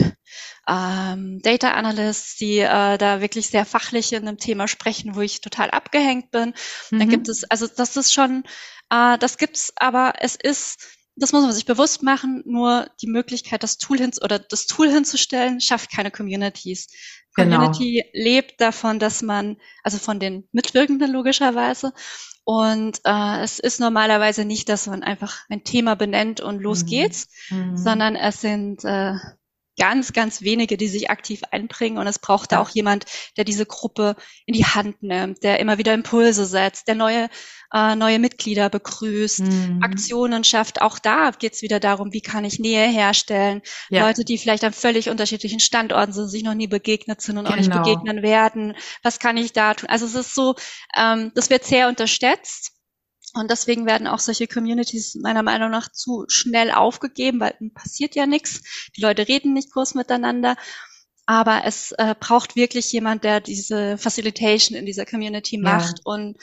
ähm, 0.68 1.40
Data 1.42 1.70
Analysts, 1.70 2.36
die 2.36 2.58
äh, 2.58 2.98
da 2.98 3.22
wirklich 3.22 3.46
sehr 3.46 3.64
fachlich 3.64 4.12
in 4.12 4.28
einem 4.28 4.36
Thema 4.36 4.68
sprechen, 4.68 5.16
wo 5.16 5.22
ich 5.22 5.40
total 5.40 5.70
abgehängt 5.70 6.30
bin. 6.30 6.52
Mhm. 6.90 6.98
Dann 6.98 7.08
gibt 7.08 7.30
es, 7.30 7.44
also 7.44 7.66
das 7.66 7.96
ist 7.96 8.12
schon, 8.12 8.44
äh, 8.90 9.16
das 9.16 9.38
gibt's, 9.38 9.72
aber 9.76 10.16
es 10.18 10.36
ist, 10.36 10.97
das 11.18 11.32
muss 11.32 11.42
man 11.42 11.52
sich 11.52 11.66
bewusst 11.66 12.02
machen, 12.02 12.42
nur 12.46 12.88
die 13.00 13.06
Möglichkeit, 13.06 13.62
das 13.62 13.78
Tool 13.78 13.98
hin 13.98 14.12
oder 14.22 14.38
das 14.38 14.66
Tool 14.66 14.90
hinzustellen, 14.90 15.60
schafft 15.60 15.90
keine 15.90 16.10
Communities. 16.10 16.88
Genau. 17.34 17.56
Community 17.56 18.04
lebt 18.12 18.60
davon, 18.60 18.98
dass 18.98 19.22
man, 19.22 19.56
also 19.82 19.98
von 19.98 20.18
den 20.18 20.48
Mitwirkenden 20.52 21.12
logischerweise, 21.12 21.92
und 22.50 23.00
äh, 23.04 23.42
es 23.42 23.58
ist 23.58 23.78
normalerweise 23.78 24.46
nicht, 24.46 24.70
dass 24.70 24.86
man 24.86 25.02
einfach 25.02 25.44
ein 25.50 25.64
Thema 25.64 25.96
benennt 25.96 26.40
und 26.40 26.60
los 26.60 26.82
mhm. 26.84 26.86
geht's, 26.86 27.28
mhm. 27.50 27.76
sondern 27.76 28.16
es 28.16 28.40
sind 28.40 28.84
äh, 28.84 29.16
ganz, 29.78 30.12
ganz 30.12 30.42
wenige, 30.42 30.76
die 30.76 30.88
sich 30.88 31.10
aktiv 31.10 31.42
einbringen. 31.50 31.98
Und 31.98 32.06
es 32.06 32.18
braucht 32.18 32.52
da 32.52 32.60
auch 32.60 32.70
jemand, 32.70 33.06
der 33.36 33.44
diese 33.44 33.66
Gruppe 33.66 34.16
in 34.44 34.54
die 34.54 34.64
Hand 34.64 35.02
nimmt, 35.02 35.42
der 35.42 35.60
immer 35.60 35.78
wieder 35.78 35.94
Impulse 35.94 36.44
setzt, 36.44 36.88
der 36.88 36.94
neue 36.94 37.28
äh, 37.72 37.94
neue 37.96 38.18
Mitglieder 38.18 38.70
begrüßt, 38.70 39.40
mhm. 39.40 39.80
Aktionen 39.82 40.44
schafft. 40.44 40.80
Auch 40.80 40.98
da 40.98 41.30
geht 41.30 41.54
es 41.54 41.62
wieder 41.62 41.80
darum, 41.80 42.12
wie 42.12 42.20
kann 42.20 42.44
ich 42.44 42.58
Nähe 42.58 42.88
herstellen. 42.88 43.62
Ja. 43.90 44.06
Leute, 44.06 44.24
die 44.24 44.38
vielleicht 44.38 44.64
an 44.64 44.72
völlig 44.72 45.10
unterschiedlichen 45.10 45.60
Standorten 45.60 46.12
sind, 46.12 46.28
sich 46.28 46.42
noch 46.42 46.54
nie 46.54 46.66
begegnet 46.66 47.20
sind 47.20 47.36
und 47.36 47.44
genau. 47.44 47.54
auch 47.54 47.58
nicht 47.58 47.70
genau. 47.70 47.82
begegnen 47.82 48.22
werden. 48.22 48.74
Was 49.02 49.18
kann 49.18 49.36
ich 49.36 49.52
da 49.52 49.74
tun? 49.74 49.88
Also 49.88 50.06
es 50.06 50.14
ist 50.14 50.34
so, 50.34 50.54
ähm, 50.96 51.32
das 51.34 51.50
wird 51.50 51.64
sehr 51.64 51.88
unterstützt. 51.88 52.77
Und 53.38 53.50
deswegen 53.50 53.86
werden 53.86 54.06
auch 54.06 54.18
solche 54.18 54.46
Communities 54.46 55.14
meiner 55.14 55.42
Meinung 55.42 55.70
nach 55.70 55.90
zu 55.90 56.24
schnell 56.28 56.70
aufgegeben, 56.70 57.40
weil 57.40 57.54
passiert 57.74 58.14
ja 58.14 58.26
nichts. 58.26 58.90
Die 58.96 59.00
Leute 59.00 59.28
reden 59.28 59.52
nicht 59.52 59.72
groß 59.72 59.94
miteinander. 59.94 60.56
Aber 61.26 61.64
es 61.64 61.92
äh, 61.92 62.14
braucht 62.18 62.56
wirklich 62.56 62.90
jemand, 62.92 63.22
der 63.22 63.40
diese 63.40 63.98
Facilitation 63.98 64.78
in 64.78 64.86
dieser 64.86 65.04
Community 65.04 65.58
macht 65.58 65.98
ja. 65.98 66.02
und 66.04 66.38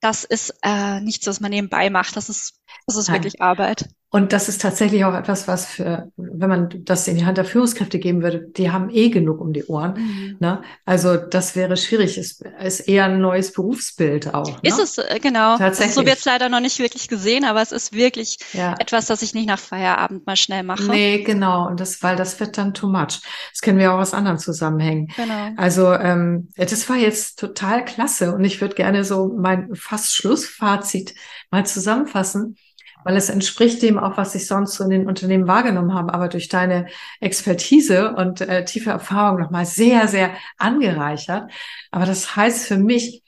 das 0.00 0.24
ist 0.24 0.54
äh, 0.62 1.00
nichts, 1.00 1.26
was 1.26 1.40
man 1.40 1.50
nebenbei 1.50 1.90
macht. 1.90 2.16
Das 2.16 2.28
ist, 2.28 2.60
das 2.86 2.96
ist 2.96 3.10
wirklich 3.10 3.40
Arbeit. 3.40 3.88
Und 4.10 4.32
das 4.32 4.48
ist 4.48 4.62
tatsächlich 4.62 5.04
auch 5.04 5.12
etwas, 5.12 5.48
was 5.48 5.66
für, 5.66 6.10
wenn 6.16 6.48
man 6.48 6.70
das 6.84 7.06
in 7.08 7.18
die 7.18 7.26
Hand 7.26 7.36
der 7.36 7.44
Führungskräfte 7.44 7.98
geben 7.98 8.22
würde, 8.22 8.40
die 8.40 8.70
haben 8.70 8.88
eh 8.88 9.10
genug 9.10 9.38
um 9.38 9.52
die 9.52 9.64
Ohren. 9.66 9.94
Mhm. 9.98 10.36
Ne? 10.40 10.62
Also 10.86 11.16
das 11.16 11.56
wäre 11.56 11.76
schwierig. 11.76 12.16
Es 12.16 12.40
ist 12.40 12.80
eher 12.88 13.04
ein 13.04 13.20
neues 13.20 13.52
Berufsbild 13.52 14.32
auch. 14.32 14.62
Ne? 14.62 14.68
Ist 14.68 14.78
es, 14.78 14.96
äh, 14.96 15.18
genau. 15.20 15.58
Tatsächlich. 15.58 15.94
So 15.94 16.06
wird 16.06 16.16
es 16.16 16.24
leider 16.24 16.48
noch 16.48 16.60
nicht 16.60 16.78
wirklich 16.78 17.08
gesehen, 17.08 17.44
aber 17.44 17.60
es 17.60 17.70
ist 17.70 17.92
wirklich 17.92 18.38
ja. 18.54 18.76
etwas, 18.78 19.06
das 19.06 19.20
ich 19.20 19.34
nicht 19.34 19.46
nach 19.46 19.58
Feierabend 19.58 20.26
mal 20.26 20.36
schnell 20.36 20.62
mache. 20.62 20.84
Nee, 20.84 21.22
genau. 21.22 21.68
Und 21.68 21.78
das, 21.78 22.02
weil 22.02 22.16
das 22.16 22.40
wird 22.40 22.56
dann 22.56 22.72
too 22.72 22.88
much. 22.88 23.20
Das 23.52 23.60
kennen 23.60 23.78
wir 23.78 23.92
auch 23.92 23.98
aus 23.98 24.14
anderen 24.14 24.38
Zusammenhängen. 24.38 25.08
Genau. 25.16 25.50
Also 25.58 25.92
ähm, 25.92 26.48
das 26.56 26.88
war 26.88 26.96
jetzt 26.96 27.38
total 27.38 27.84
klasse. 27.84 28.34
Und 28.34 28.42
ich 28.44 28.62
würde 28.62 28.74
gerne 28.74 29.04
so 29.04 29.36
mein 29.38 29.74
fast 29.74 30.14
Schlussfazit 30.14 31.14
mal 31.50 31.66
zusammenfassen 31.66 32.56
weil 33.04 33.16
es 33.16 33.28
entspricht 33.28 33.82
dem 33.82 33.98
auch, 33.98 34.16
was 34.16 34.34
ich 34.34 34.46
sonst 34.46 34.74
so 34.74 34.84
in 34.84 34.90
den 34.90 35.06
Unternehmen 35.06 35.46
wahrgenommen 35.46 35.94
habe, 35.94 36.12
aber 36.14 36.28
durch 36.28 36.48
deine 36.48 36.86
Expertise 37.20 38.14
und 38.14 38.40
äh, 38.40 38.64
tiefe 38.64 38.90
Erfahrung 38.90 39.40
nochmal 39.40 39.66
sehr, 39.66 40.08
sehr 40.08 40.32
angereichert. 40.56 41.50
Aber 41.90 42.06
das 42.06 42.36
heißt 42.36 42.66
für 42.66 42.78
mich, 42.78 43.22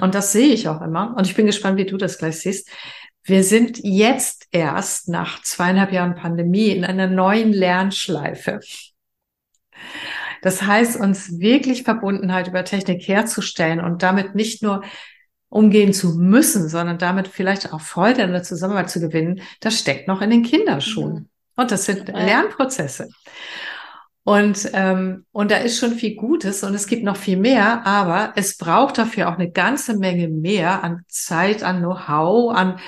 und 0.00 0.14
das 0.14 0.32
sehe 0.32 0.52
ich 0.52 0.68
auch 0.68 0.82
immer, 0.82 1.14
und 1.16 1.26
ich 1.26 1.34
bin 1.34 1.46
gespannt, 1.46 1.78
wie 1.78 1.86
du 1.86 1.96
das 1.96 2.18
gleich 2.18 2.40
siehst, 2.40 2.70
wir 3.24 3.42
sind 3.42 3.80
jetzt 3.82 4.46
erst 4.52 5.08
nach 5.08 5.42
zweieinhalb 5.42 5.92
Jahren 5.92 6.14
Pandemie 6.14 6.68
in 6.68 6.84
einer 6.84 7.08
neuen 7.08 7.52
Lernschleife. 7.52 8.60
Das 10.42 10.62
heißt, 10.62 11.00
uns 11.00 11.40
wirklich 11.40 11.82
Verbundenheit 11.82 12.46
über 12.46 12.64
Technik 12.64 13.08
herzustellen 13.08 13.80
und 13.80 14.04
damit 14.04 14.36
nicht 14.36 14.62
nur 14.62 14.82
umgehen 15.48 15.92
zu 15.92 16.14
müssen, 16.16 16.68
sondern 16.68 16.98
damit 16.98 17.28
vielleicht 17.28 17.72
auch 17.72 17.80
Freude 17.80 18.22
in 18.22 18.32
der 18.32 18.42
Zusammenarbeit 18.42 18.90
zu 18.90 19.00
gewinnen, 19.00 19.40
das 19.60 19.78
steckt 19.78 20.08
noch 20.08 20.20
in 20.20 20.30
den 20.30 20.42
Kinderschuhen. 20.42 21.14
Mhm. 21.14 21.28
Und 21.56 21.70
das 21.70 21.84
sind 21.84 22.08
ja. 22.08 22.18
Lernprozesse. 22.18 23.08
Und, 24.24 24.70
ähm, 24.72 25.24
und 25.30 25.52
da 25.52 25.58
ist 25.58 25.78
schon 25.78 25.92
viel 25.92 26.16
Gutes 26.16 26.64
und 26.64 26.74
es 26.74 26.88
gibt 26.88 27.04
noch 27.04 27.16
viel 27.16 27.36
mehr, 27.36 27.86
aber 27.86 28.32
es 28.34 28.56
braucht 28.56 28.98
dafür 28.98 29.28
auch 29.28 29.38
eine 29.38 29.52
ganze 29.52 29.96
Menge 29.96 30.26
mehr 30.26 30.82
an 30.82 31.02
Zeit, 31.06 31.62
an 31.62 31.78
Know-how, 31.78 32.52
an 32.52 32.80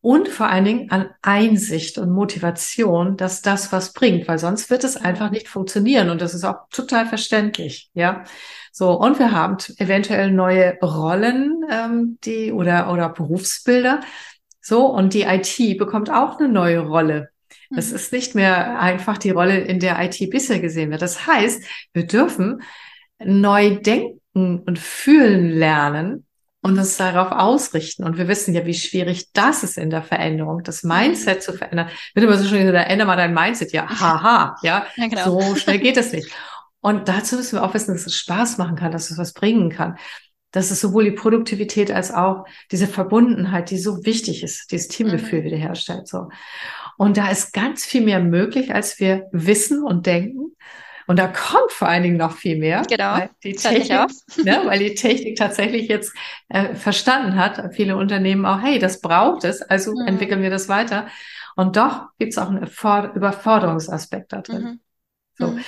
und 0.00 0.28
vor 0.28 0.46
allen 0.46 0.64
Dingen 0.64 0.90
an 0.90 1.10
Einsicht 1.22 1.98
und 1.98 2.12
Motivation, 2.12 3.16
dass 3.16 3.42
das 3.42 3.72
was 3.72 3.94
bringt, 3.94 4.28
weil 4.28 4.38
sonst 4.38 4.70
wird 4.70 4.84
es 4.84 4.96
einfach 4.96 5.30
nicht 5.32 5.48
funktionieren 5.48 6.10
und 6.10 6.20
das 6.20 6.34
ist 6.34 6.44
auch 6.44 6.68
total 6.70 7.06
verständlich, 7.06 7.90
ja. 7.94 8.22
So 8.76 8.90
und 8.90 9.20
wir 9.20 9.30
haben 9.30 9.56
eventuell 9.78 10.32
neue 10.32 10.76
Rollen, 10.82 11.64
ähm, 11.70 12.18
die 12.24 12.50
oder 12.50 12.92
oder 12.92 13.08
Berufsbilder, 13.08 14.00
so 14.60 14.86
und 14.86 15.14
die 15.14 15.22
IT 15.22 15.78
bekommt 15.78 16.10
auch 16.10 16.40
eine 16.40 16.48
neue 16.48 16.80
Rolle. 16.80 17.28
Das 17.70 17.90
mhm. 17.90 17.94
ist 17.94 18.12
nicht 18.12 18.34
mehr 18.34 18.80
einfach 18.80 19.16
die 19.16 19.30
Rolle, 19.30 19.60
in 19.60 19.78
der 19.78 20.02
IT 20.02 20.28
bisher 20.28 20.58
gesehen 20.58 20.90
wird. 20.90 21.02
Das 21.02 21.24
heißt, 21.24 21.62
wir 21.92 22.04
dürfen 22.04 22.62
neu 23.24 23.76
denken 23.76 24.18
und 24.66 24.76
fühlen 24.80 25.50
lernen 25.50 26.26
und 26.60 26.76
uns 26.76 26.96
darauf 26.96 27.30
ausrichten. 27.30 28.02
Und 28.02 28.18
wir 28.18 28.26
wissen 28.26 28.54
ja, 28.54 28.66
wie 28.66 28.74
schwierig 28.74 29.32
das 29.34 29.62
ist 29.62 29.78
in 29.78 29.90
der 29.90 30.02
Veränderung, 30.02 30.64
das 30.64 30.82
Mindset 30.82 31.44
zu 31.44 31.52
verändern. 31.52 31.90
Wird 32.12 32.26
immer 32.26 32.38
so 32.38 32.48
schön 32.48 32.66
gesagt, 32.66 32.90
ändere 32.90 33.06
mal 33.06 33.16
dein 33.16 33.34
Mindset. 33.34 33.72
Ja, 33.72 33.88
haha, 34.00 34.56
ja, 34.62 34.84
ja 34.96 35.06
genau. 35.06 35.40
so 35.40 35.54
schnell 35.54 35.78
geht 35.78 35.96
es 35.96 36.12
nicht. 36.12 36.28
Und 36.84 37.08
dazu 37.08 37.36
müssen 37.36 37.56
wir 37.56 37.64
auch 37.64 37.72
wissen, 37.72 37.94
dass 37.94 38.04
es 38.04 38.14
Spaß 38.14 38.58
machen 38.58 38.76
kann, 38.76 38.92
dass 38.92 39.10
es 39.10 39.16
was 39.16 39.32
bringen 39.32 39.70
kann. 39.70 39.96
Dass 40.50 40.70
es 40.70 40.82
sowohl 40.82 41.04
die 41.04 41.12
Produktivität 41.12 41.90
als 41.90 42.12
auch 42.12 42.44
diese 42.70 42.86
Verbundenheit, 42.86 43.70
die 43.70 43.78
so 43.78 44.04
wichtig 44.04 44.42
ist, 44.42 44.70
dieses 44.70 44.88
Teamgefühl 44.88 45.40
mhm. 45.40 45.44
wiederherstellt, 45.44 46.06
so. 46.06 46.28
Und 46.98 47.16
da 47.16 47.30
ist 47.30 47.54
ganz 47.54 47.86
viel 47.86 48.02
mehr 48.02 48.20
möglich, 48.20 48.74
als 48.74 49.00
wir 49.00 49.28
wissen 49.32 49.82
und 49.82 50.04
denken. 50.04 50.54
Und 51.06 51.18
da 51.18 51.26
kommt 51.26 51.72
vor 51.72 51.88
allen 51.88 52.02
Dingen 52.02 52.18
noch 52.18 52.36
viel 52.36 52.58
mehr. 52.58 52.82
Genau. 52.86 53.14
Weil 53.14 53.30
die 53.42 53.54
Technik, 53.54 54.10
ne, 54.44 54.62
weil 54.66 54.78
die 54.78 54.94
Technik 54.94 55.38
tatsächlich 55.38 55.88
jetzt 55.88 56.14
äh, 56.50 56.74
verstanden 56.74 57.36
hat, 57.36 57.74
viele 57.74 57.96
Unternehmen 57.96 58.44
auch, 58.44 58.60
hey, 58.60 58.78
das 58.78 59.00
braucht 59.00 59.44
es, 59.44 59.62
also 59.62 59.92
mhm. 59.92 60.06
entwickeln 60.06 60.42
wir 60.42 60.50
das 60.50 60.68
weiter. 60.68 61.08
Und 61.56 61.76
doch 61.76 62.08
gibt 62.18 62.32
es 62.32 62.38
auch 62.38 62.50
einen 62.50 62.62
Überforderungsaspekt 62.62 64.34
da 64.34 64.42
drin. 64.42 64.62
Mhm. 64.62 64.80
So. 65.38 65.46
Mhm. 65.46 65.64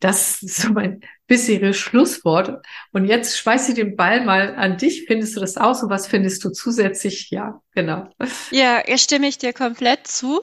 Das 0.00 0.42
ist 0.42 0.56
so 0.56 0.70
mein 0.70 1.02
bisheriges 1.26 1.76
Schlusswort. 1.76 2.64
Und 2.92 3.04
jetzt 3.04 3.38
schmeiße 3.38 3.70
ich 3.70 3.76
den 3.76 3.96
Ball 3.96 4.24
mal 4.24 4.54
an 4.56 4.78
dich. 4.78 5.04
Findest 5.06 5.36
du 5.36 5.40
das 5.40 5.56
aus 5.56 5.82
und 5.82 5.90
was 5.90 6.06
findest 6.06 6.42
du 6.42 6.50
zusätzlich? 6.50 7.30
Ja, 7.30 7.62
genau. 7.74 8.08
Ja, 8.50 8.82
stimme 8.96 9.28
ich 9.28 9.38
dir 9.38 9.52
komplett 9.52 10.06
zu. 10.06 10.40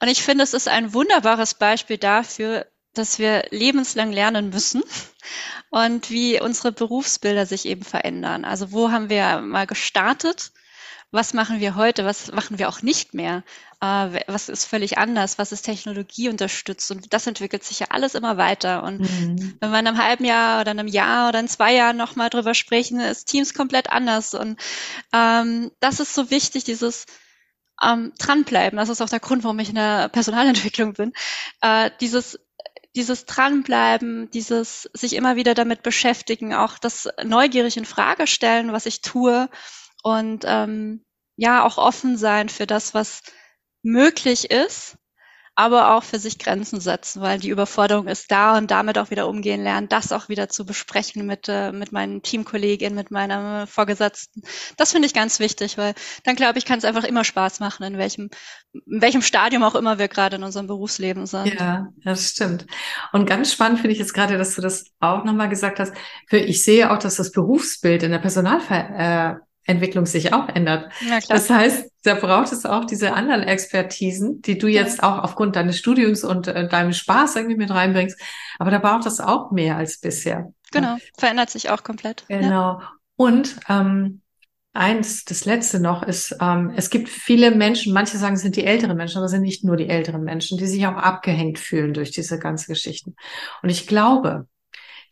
Und 0.00 0.08
ich 0.08 0.22
finde, 0.22 0.42
es 0.42 0.54
ist 0.54 0.68
ein 0.68 0.92
wunderbares 0.94 1.54
Beispiel 1.54 1.98
dafür, 1.98 2.66
dass 2.94 3.18
wir 3.18 3.44
lebenslang 3.50 4.12
lernen 4.12 4.50
müssen 4.50 4.82
und 5.70 6.10
wie 6.10 6.40
unsere 6.40 6.72
Berufsbilder 6.72 7.46
sich 7.46 7.66
eben 7.66 7.82
verändern. 7.82 8.44
Also 8.44 8.72
wo 8.72 8.90
haben 8.90 9.10
wir 9.10 9.40
mal 9.40 9.66
gestartet? 9.66 10.52
Was 11.10 11.34
machen 11.34 11.60
wir 11.60 11.76
heute? 11.76 12.04
Was 12.04 12.32
machen 12.32 12.58
wir 12.58 12.68
auch 12.68 12.82
nicht 12.82 13.14
mehr? 13.14 13.44
Äh, 13.84 14.24
was 14.28 14.48
ist 14.48 14.64
völlig 14.64 14.96
anders? 14.96 15.38
Was 15.38 15.52
ist 15.52 15.62
Technologie 15.62 16.30
unterstützt? 16.30 16.90
Und 16.90 17.12
das 17.12 17.26
entwickelt 17.26 17.64
sich 17.64 17.80
ja 17.80 17.88
alles 17.90 18.14
immer 18.14 18.38
weiter. 18.38 18.82
Und 18.82 19.00
mhm. 19.00 19.56
wenn 19.60 19.70
wir 19.70 19.78
in 19.78 19.86
einem 19.86 20.02
halben 20.02 20.24
Jahr 20.24 20.62
oder 20.62 20.70
einem 20.70 20.86
Jahr 20.86 21.28
oder 21.28 21.40
in 21.40 21.48
zwei 21.48 21.74
Jahren 21.74 21.98
nochmal 21.98 22.30
drüber 22.30 22.54
sprechen, 22.54 22.98
ist 23.00 23.26
Teams 23.26 23.52
komplett 23.52 23.90
anders. 23.90 24.32
Und 24.32 24.58
ähm, 25.12 25.70
das 25.80 26.00
ist 26.00 26.14
so 26.14 26.30
wichtig, 26.30 26.64
dieses 26.64 27.04
ähm, 27.82 28.12
dranbleiben. 28.18 28.78
Das 28.78 28.88
ist 28.88 29.02
auch 29.02 29.10
der 29.10 29.20
Grund, 29.20 29.44
warum 29.44 29.58
ich 29.58 29.68
in 29.68 29.74
der 29.74 30.08
Personalentwicklung 30.08 30.94
bin. 30.94 31.12
Äh, 31.60 31.90
dieses 32.00 32.38
dieses 32.96 33.26
Dranbleiben, 33.26 34.30
dieses 34.30 34.88
sich 34.92 35.14
immer 35.14 35.34
wieder 35.34 35.54
damit 35.54 35.82
beschäftigen, 35.82 36.54
auch 36.54 36.78
das 36.78 37.08
neugierig 37.24 37.76
in 37.76 37.86
Frage 37.86 38.28
stellen, 38.28 38.72
was 38.72 38.86
ich 38.86 39.00
tue 39.00 39.48
und 40.04 40.44
ähm, 40.46 41.04
ja 41.36 41.64
auch 41.64 41.76
offen 41.76 42.16
sein 42.16 42.48
für 42.48 42.68
das, 42.68 42.94
was 42.94 43.22
möglich 43.84 44.50
ist 44.50 44.96
aber 45.56 45.94
auch 45.94 46.02
für 46.02 46.18
sich 46.18 46.38
Grenzen 46.38 46.80
setzen, 46.80 47.22
weil 47.22 47.38
die 47.38 47.48
Überforderung 47.48 48.08
ist 48.08 48.30
da 48.30 48.58
und 48.58 48.70
damit 48.70 48.98
auch 48.98 49.10
wieder 49.10 49.28
umgehen 49.28 49.62
lernen, 49.62 49.88
das 49.88 50.10
auch 50.10 50.28
wieder 50.28 50.48
zu 50.48 50.66
besprechen 50.66 51.26
mit, 51.26 51.48
äh, 51.48 51.70
mit 51.70 51.92
meinen 51.92 52.22
Teamkolleginnen, 52.22 52.96
mit 52.96 53.12
meiner 53.12 53.66
Vorgesetzten. 53.68 54.42
Das 54.76 54.92
finde 54.92 55.06
ich 55.06 55.14
ganz 55.14 55.38
wichtig, 55.38 55.78
weil 55.78 55.94
dann 56.24 56.34
glaube 56.34 56.58
ich, 56.58 56.64
kann 56.64 56.78
es 56.78 56.84
einfach 56.84 57.04
immer 57.04 57.22
Spaß 57.22 57.60
machen, 57.60 57.84
in 57.84 57.98
welchem, 57.98 58.30
in 58.72 59.00
welchem 59.00 59.22
Stadium 59.22 59.62
auch 59.62 59.76
immer 59.76 59.98
wir 59.98 60.08
gerade 60.08 60.36
in 60.36 60.42
unserem 60.42 60.66
Berufsleben 60.66 61.26
sind. 61.26 61.54
Ja, 61.54 61.88
das 62.02 62.30
stimmt. 62.30 62.66
Und 63.12 63.26
ganz 63.26 63.52
spannend 63.52 63.78
finde 63.78 63.92
ich 63.92 64.00
jetzt 64.00 64.14
gerade, 64.14 64.36
dass 64.36 64.56
du 64.56 64.60
das 64.60 64.86
auch 64.98 65.24
nochmal 65.24 65.48
gesagt 65.48 65.78
hast. 65.78 65.94
Ich 66.30 66.64
sehe 66.64 66.90
auch, 66.90 66.98
dass 66.98 67.14
das 67.16 67.30
Berufsbild 67.30 68.02
in 68.02 68.10
der 68.10 68.18
Personalver 68.18 69.38
äh, 69.38 69.53
Entwicklung 69.66 70.06
sich 70.06 70.32
auch 70.32 70.48
ändert. 70.48 70.90
Das 71.28 71.48
heißt, 71.48 71.90
da 72.02 72.14
braucht 72.14 72.52
es 72.52 72.66
auch 72.66 72.84
diese 72.84 73.14
anderen 73.14 73.42
Expertisen, 73.42 74.42
die 74.42 74.58
du 74.58 74.66
jetzt 74.66 74.98
ja. 74.98 75.04
auch 75.04 75.24
aufgrund 75.24 75.56
deines 75.56 75.78
Studiums 75.78 76.22
und 76.24 76.48
äh, 76.48 76.68
deinem 76.68 76.92
Spaß 76.92 77.36
irgendwie 77.36 77.56
mit 77.56 77.70
reinbringst. 77.70 78.20
Aber 78.58 78.70
da 78.70 78.78
braucht 78.78 79.06
es 79.06 79.20
auch 79.20 79.50
mehr 79.50 79.76
als 79.76 79.98
bisher. 79.98 80.52
Genau, 80.70 80.96
verändert 81.16 81.50
sich 81.50 81.70
auch 81.70 81.82
komplett. 81.82 82.24
Genau. 82.28 82.80
Ja. 82.80 82.92
Und 83.16 83.56
ähm, 83.68 84.20
eins, 84.74 85.24
das 85.24 85.44
letzte 85.44 85.80
noch 85.80 86.02
ist, 86.02 86.36
ähm, 86.40 86.72
es 86.76 86.90
gibt 86.90 87.08
viele 87.08 87.52
Menschen, 87.52 87.94
manche 87.94 88.18
sagen, 88.18 88.34
es 88.34 88.42
sind 88.42 88.56
die 88.56 88.64
älteren 88.64 88.96
Menschen, 88.96 89.18
aber 89.18 89.26
es 89.26 89.30
sind 89.30 89.42
nicht 89.42 89.64
nur 89.64 89.76
die 89.76 89.88
älteren 89.88 90.24
Menschen, 90.24 90.58
die 90.58 90.66
sich 90.66 90.86
auch 90.86 90.96
abgehängt 90.96 91.58
fühlen 91.58 91.94
durch 91.94 92.10
diese 92.10 92.38
ganze 92.38 92.66
Geschichten. 92.66 93.14
Und 93.62 93.70
ich 93.70 93.86
glaube, 93.86 94.46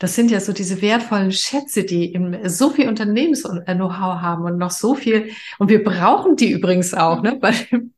das 0.02 0.16
sind 0.16 0.32
ja 0.32 0.40
so 0.40 0.52
diese 0.52 0.82
wertvollen 0.82 1.30
Schätze, 1.30 1.84
die 1.84 2.12
im, 2.12 2.36
so 2.48 2.70
viel 2.70 2.88
Unternehmens-Know-how 2.88 4.20
haben 4.20 4.42
und 4.42 4.58
noch 4.58 4.72
so 4.72 4.96
viel. 4.96 5.30
Und 5.60 5.68
wir 5.68 5.84
brauchen 5.84 6.34
die 6.34 6.50
übrigens 6.50 6.92
auch, 6.92 7.22
ne, 7.22 7.36
bei 7.36 7.52
dem, 7.52 7.94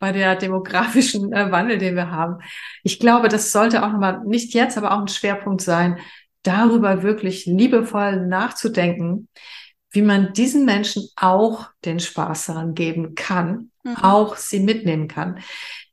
bei 0.00 0.10
der 0.10 0.34
demografischen 0.34 1.32
äh, 1.32 1.52
Wandel, 1.52 1.78
den 1.78 1.94
wir 1.94 2.10
haben. 2.10 2.42
Ich 2.82 2.98
glaube, 2.98 3.28
das 3.28 3.52
sollte 3.52 3.84
auch 3.84 3.92
nochmal 3.92 4.24
nicht 4.24 4.54
jetzt, 4.54 4.76
aber 4.76 4.90
auch 4.90 4.98
ein 4.98 5.06
Schwerpunkt 5.06 5.60
sein, 5.60 6.00
darüber 6.42 7.04
wirklich 7.04 7.46
liebevoll 7.46 8.26
nachzudenken, 8.26 9.28
wie 9.92 10.02
man 10.02 10.32
diesen 10.32 10.64
Menschen 10.64 11.06
auch 11.14 11.68
den 11.84 12.00
Spaß 12.00 12.46
daran 12.46 12.74
geben 12.74 13.14
kann, 13.14 13.70
mhm. 13.86 13.96
auch 13.96 14.36
sie 14.36 14.60
mitnehmen 14.60 15.08
kann. 15.08 15.38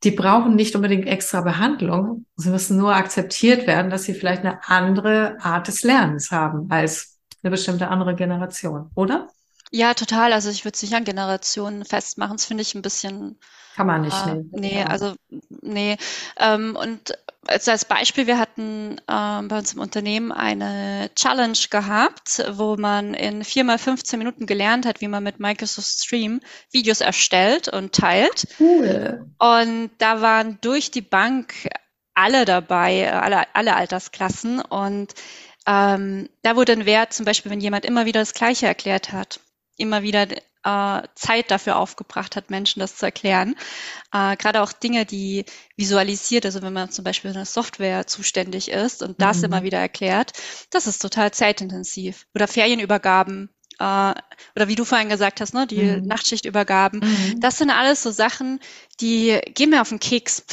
Die 0.02 0.10
brauchen 0.10 0.54
nicht 0.54 0.74
unbedingt 0.76 1.06
extra 1.06 1.40
Behandlung. 1.40 2.26
Sie 2.36 2.50
müssen 2.50 2.76
nur 2.76 2.94
akzeptiert 2.94 3.66
werden, 3.66 3.90
dass 3.90 4.04
sie 4.04 4.14
vielleicht 4.14 4.44
eine 4.44 4.60
andere 4.68 5.38
Art 5.40 5.68
des 5.68 5.82
Lernens 5.82 6.30
haben 6.30 6.70
als 6.70 7.18
eine 7.42 7.50
bestimmte 7.50 7.88
andere 7.88 8.14
Generation, 8.14 8.90
oder? 8.94 9.28
Ja, 9.70 9.94
total. 9.94 10.32
Also 10.32 10.50
ich 10.50 10.64
würde 10.64 10.74
es 10.76 10.82
nicht 10.82 10.94
an 10.94 11.04
Generationen 11.04 11.84
festmachen. 11.84 12.36
Das 12.36 12.46
finde 12.46 12.62
ich 12.62 12.74
ein 12.74 12.82
bisschen. 12.82 13.38
Kann 13.74 13.88
man 13.88 14.02
nicht, 14.02 14.26
äh, 14.26 14.36
nee. 14.52 14.74
Nee, 14.74 14.84
also 14.84 15.14
nee. 15.62 15.96
Ähm, 16.36 16.76
und 16.80 17.12
also 17.46 17.70
als 17.70 17.84
Beispiel, 17.84 18.26
wir 18.26 18.38
hatten 18.38 19.00
ähm, 19.08 19.48
bei 19.48 19.58
uns 19.58 19.72
im 19.74 19.80
Unternehmen 19.80 20.32
eine 20.32 21.10
Challenge 21.14 21.58
gehabt, 21.70 22.44
wo 22.52 22.76
man 22.76 23.14
in 23.14 23.44
vier 23.44 23.64
mal 23.64 23.78
15 23.78 24.18
Minuten 24.18 24.46
gelernt 24.46 24.86
hat, 24.86 25.00
wie 25.00 25.08
man 25.08 25.22
mit 25.22 25.40
Microsoft 25.40 25.88
Stream 25.88 26.40
Videos 26.70 27.00
erstellt 27.00 27.68
und 27.68 27.92
teilt. 27.92 28.46
Cool. 28.58 29.30
Und 29.38 29.90
da 29.98 30.20
waren 30.20 30.58
durch 30.60 30.90
die 30.90 31.02
Bank 31.02 31.54
alle 32.14 32.44
dabei, 32.44 33.12
alle, 33.12 33.54
alle 33.54 33.76
Altersklassen. 33.76 34.60
Und 34.60 35.14
ähm, 35.66 36.28
da 36.42 36.56
wurde 36.56 36.72
ein 36.72 36.86
Wert, 36.86 37.12
zum 37.12 37.24
Beispiel, 37.24 37.50
wenn 37.50 37.60
jemand 37.60 37.84
immer 37.84 38.06
wieder 38.06 38.20
das 38.20 38.34
Gleiche 38.34 38.66
erklärt 38.66 39.12
hat, 39.12 39.40
immer 39.76 40.02
wieder 40.02 40.26
äh, 40.64 41.02
Zeit 41.14 41.50
dafür 41.50 41.76
aufgebracht 41.76 42.36
hat, 42.36 42.50
Menschen 42.50 42.80
das 42.80 42.96
zu 42.96 43.06
erklären. 43.06 43.54
Äh, 44.12 44.36
Gerade 44.36 44.62
auch 44.62 44.72
Dinge, 44.72 45.04
die 45.04 45.44
visualisiert, 45.76 46.46
also 46.46 46.62
wenn 46.62 46.72
man 46.72 46.90
zum 46.90 47.04
Beispiel 47.04 47.32
für 47.32 47.36
eine 47.36 47.46
Software 47.46 48.06
zuständig 48.06 48.70
ist 48.70 49.02
und 49.02 49.20
das 49.20 49.38
mhm. 49.38 49.44
immer 49.44 49.62
wieder 49.62 49.78
erklärt, 49.78 50.32
das 50.70 50.86
ist 50.86 51.00
total 51.00 51.32
zeitintensiv. 51.32 52.26
Oder 52.34 52.48
Ferienübergaben, 52.48 53.50
äh, 53.78 54.14
oder 54.56 54.68
wie 54.68 54.74
du 54.74 54.84
vorhin 54.84 55.08
gesagt 55.08 55.40
hast, 55.40 55.54
ne, 55.54 55.66
die 55.66 55.82
mhm. 55.82 56.06
Nachtschichtübergaben. 56.06 57.00
Mhm. 57.00 57.40
Das 57.40 57.58
sind 57.58 57.70
alles 57.70 58.02
so 58.02 58.10
Sachen, 58.10 58.60
die 59.00 59.40
gehen 59.54 59.70
mir 59.70 59.82
auf 59.82 59.88
den 59.90 60.00
Keks. 60.00 60.44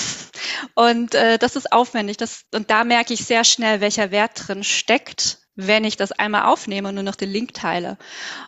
Und 0.75 1.15
äh, 1.15 1.37
das 1.37 1.55
ist 1.55 1.71
aufwendig. 1.71 2.17
Das, 2.17 2.43
und 2.53 2.69
da 2.69 2.83
merke 2.83 3.13
ich 3.13 3.25
sehr 3.25 3.43
schnell, 3.43 3.81
welcher 3.81 4.11
Wert 4.11 4.47
drin 4.47 4.63
steckt 4.63 5.40
wenn 5.55 5.83
ich 5.83 5.97
das 5.97 6.11
einmal 6.13 6.43
aufnehme 6.43 6.89
und 6.89 6.95
nur 6.95 7.03
noch 7.03 7.15
den 7.15 7.29
Link 7.29 7.53
teile. 7.53 7.97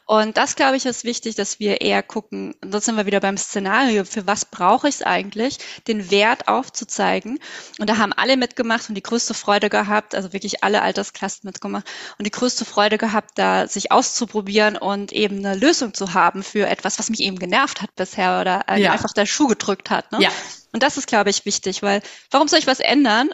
Und 0.05 0.37
das, 0.37 0.55
glaube 0.55 0.77
ich, 0.77 0.85
ist 0.85 1.03
wichtig, 1.03 1.35
dass 1.35 1.59
wir 1.59 1.81
eher 1.81 2.01
gucken, 2.01 2.55
und 2.63 2.71
sonst 2.71 2.85
sind 2.85 2.95
wir 2.95 3.05
wieder 3.05 3.19
beim 3.19 3.37
Szenario, 3.37 4.05
für 4.05 4.25
was 4.25 4.45
brauche 4.45 4.87
ich 4.87 4.95
es 4.95 5.01
eigentlich, 5.01 5.57
den 5.87 6.11
Wert 6.11 6.47
aufzuzeigen. 6.47 7.39
Und 7.79 7.89
da 7.89 7.97
haben 7.97 8.13
alle 8.13 8.37
mitgemacht 8.37 8.87
und 8.87 8.95
die 8.95 9.03
größte 9.03 9.33
Freude 9.33 9.69
gehabt, 9.69 10.15
also 10.15 10.31
wirklich 10.31 10.63
alle 10.63 10.81
Altersklassen 10.81 11.47
mitgemacht 11.47 11.85
und 12.17 12.25
die 12.25 12.31
größte 12.31 12.63
Freude 12.63 12.97
gehabt, 12.97 13.31
da 13.35 13.67
sich 13.67 13.91
auszuprobieren 13.91 14.77
und 14.77 15.11
eben 15.11 15.45
eine 15.45 15.55
Lösung 15.55 15.93
zu 15.93 16.13
haben 16.13 16.41
für 16.41 16.67
etwas, 16.67 16.99
was 16.99 17.09
mich 17.09 17.19
eben 17.19 17.37
genervt 17.37 17.81
hat 17.81 17.93
bisher 17.95 18.39
oder 18.39 18.77
ja. 18.77 18.91
einfach 18.91 19.11
der 19.13 19.25
Schuh 19.25 19.47
gedrückt 19.47 19.89
hat. 19.89 20.11
Ne? 20.11 20.19
Ja. 20.21 20.29
Und 20.71 20.81
das 20.83 20.97
ist, 20.97 21.07
glaube 21.07 21.29
ich, 21.29 21.45
wichtig, 21.45 21.83
weil 21.83 22.01
warum 22.31 22.47
soll 22.47 22.59
ich 22.59 22.67
was 22.67 22.79
ändern, 22.79 23.29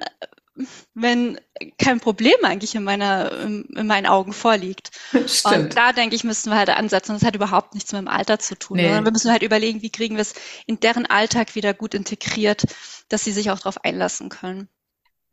wenn 0.94 1.40
kein 1.78 2.00
Problem 2.00 2.36
eigentlich 2.44 2.76
in 2.76 2.84
meiner, 2.84 3.32
in, 3.42 3.64
in 3.76 3.88
meinen 3.88 4.06
Augen 4.06 4.34
vorliegt. 4.34 4.92
Stimmt. 5.26 5.56
Und 5.56 5.78
da 5.78 5.94
denke 5.94 6.16
ich, 6.16 6.24
müssen 6.24 6.52
wir 6.52 6.58
halt 6.58 6.70
ansetzen. 6.70 7.14
Das 7.14 7.24
hat 7.24 7.36
überhaupt 7.36 7.74
nichts 7.74 7.92
mit 7.92 8.02
dem 8.02 8.08
Alter 8.08 8.40
zu 8.40 8.58
tun. 8.58 8.78
Nee. 8.78 8.90
Wir 8.90 9.12
müssen 9.12 9.32
halt 9.32 9.44
überlegen, 9.44 9.82
wie 9.82 9.90
kriegen 9.90 10.16
wir 10.16 10.22
es 10.22 10.34
in 10.66 10.80
deren 10.80 11.06
Alltag 11.06 11.56
wieder 11.56 11.74
gut 11.74 11.94
integriert, 11.94 12.66
dass 13.10 13.24
sie 13.24 13.32
sich 13.32 13.52
auch 13.52 13.60
darauf 13.60 13.84
einlassen 13.84 14.30
können. 14.30 14.68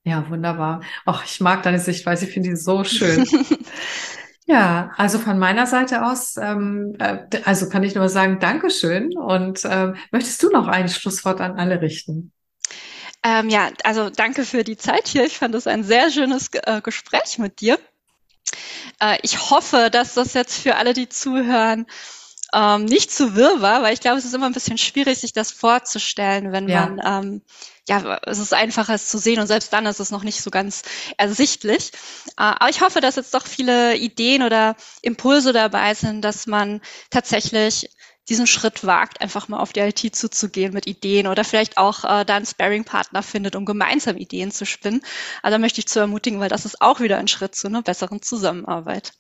Ja, 0.05 0.29
wunderbar. 0.31 0.83
Ach, 1.05 1.25
ich 1.25 1.41
mag 1.41 1.65
deine 1.65 1.81
Sichtweise. 1.81 2.27
Ich 2.27 2.33
finde 2.33 2.51
die 2.51 2.57
so 2.57 2.85
schön. 2.85 3.27
Ja, 4.49 4.93
also 4.97 5.19
von 5.19 5.41
meiner 5.41 5.67
Seite 5.67 6.07
aus, 6.07 6.37
ähm, 6.37 6.95
äh, 7.01 7.19
also 7.45 7.69
kann 7.69 7.83
ich 7.83 7.97
nur 7.97 8.09
sagen, 8.09 8.39
Dankeschön. 8.39 9.17
Und 9.17 9.63
ähm, 9.65 9.97
möchtest 10.13 10.41
du 10.43 10.51
noch 10.51 10.69
ein 10.69 10.89
Schlusswort 10.89 11.41
an 11.41 11.59
alle 11.59 11.81
richten? 11.83 12.33
Ähm, 13.23 13.49
ja, 13.49 13.71
also 13.85 14.11
danke 14.11 14.45
für 14.45 14.65
die 14.65 14.77
Zeit 14.77 15.09
hier. 15.09 15.25
Ich 15.25 15.39
fand 15.39 15.55
es 15.55 15.67
ein 15.67 15.85
sehr 15.85 16.11
schönes 16.11 16.51
äh, 16.53 16.81
Gespräch 16.81 17.39
mit 17.39 17.61
dir. 17.61 17.79
Äh, 19.01 19.19
ich 19.23 19.51
hoffe, 19.51 19.91
dass 19.91 20.15
das 20.15 20.35
jetzt 20.35 20.59
für 20.59 20.77
alle, 20.77 20.95
die 20.95 21.09
zuhören, 21.09 21.87
ähm, 22.55 22.85
nicht 22.85 23.11
zu 23.11 23.35
wirr 23.35 23.61
war, 23.61 23.83
weil 23.83 23.93
ich 23.93 24.01
glaube, 24.01 24.19
es 24.19 24.25
ist 24.25 24.35
immer 24.35 24.47
ein 24.47 24.53
bisschen 24.53 24.79
schwierig, 24.79 25.19
sich 25.19 25.33
das 25.33 25.51
vorzustellen, 25.51 26.53
wenn 26.53 26.69
ja. 26.69 26.87
man, 26.87 27.25
ähm, 27.25 27.43
ja, 27.89 28.19
es 28.25 28.39
ist 28.39 28.55
einfacher, 28.55 28.95
es 28.95 29.09
zu 29.09 29.19
sehen 29.19 29.41
und 29.41 29.47
selbst 29.47 29.73
dann 29.73 29.87
ist 29.87 30.01
es 30.01 30.11
noch 30.11 30.23
nicht 30.23 30.43
so 30.43 30.51
ganz 30.51 30.83
ersichtlich. 31.17 31.91
Äh, 32.37 32.55
aber 32.59 32.71
ich 32.71 32.81
hoffe, 32.81 33.01
dass 33.01 33.17
jetzt 33.17 33.35
doch 33.35 33.47
viele 33.47 33.97
Ideen 33.97 34.43
oder 34.43 34.77
Impulse 35.03 35.53
dabei 35.53 35.95
sind, 35.95 36.23
dass 36.23 36.47
man 36.47 36.81
tatsächlich 37.11 37.91
diesen 38.29 38.47
Schritt 38.47 38.85
wagt, 38.85 39.21
einfach 39.21 39.49
mal 39.49 39.59
auf 39.59 39.73
die 39.73 39.81
IT 39.81 40.15
zuzugehen 40.15 40.73
mit 40.73 40.87
Ideen 40.87 41.27
oder 41.27 41.45
vielleicht 41.45 41.79
auch 41.79 42.05
äh, 42.05 42.25
da 42.25 42.37
einen 42.37 42.47
Sparing-Partner 42.47 43.23
findet, 43.23 43.57
um 43.57 43.65
gemeinsam 43.65 44.17
Ideen 44.17 44.51
zu 44.51 44.67
spinnen. 44.67 45.03
Also 45.43 45.55
da 45.55 45.59
möchte 45.59 45.81
ich 45.81 45.87
zu 45.87 46.01
ermutigen, 46.01 46.41
weil 46.41 46.49
das 46.49 46.65
ist 46.65 46.81
auch 46.81 47.01
wieder 47.01 47.19
ein 47.19 47.29
Schritt 47.29 47.55
zu 47.55 47.69
einer 47.69 47.83
besseren 47.83 48.23
Zusammenarbeit. 48.23 49.13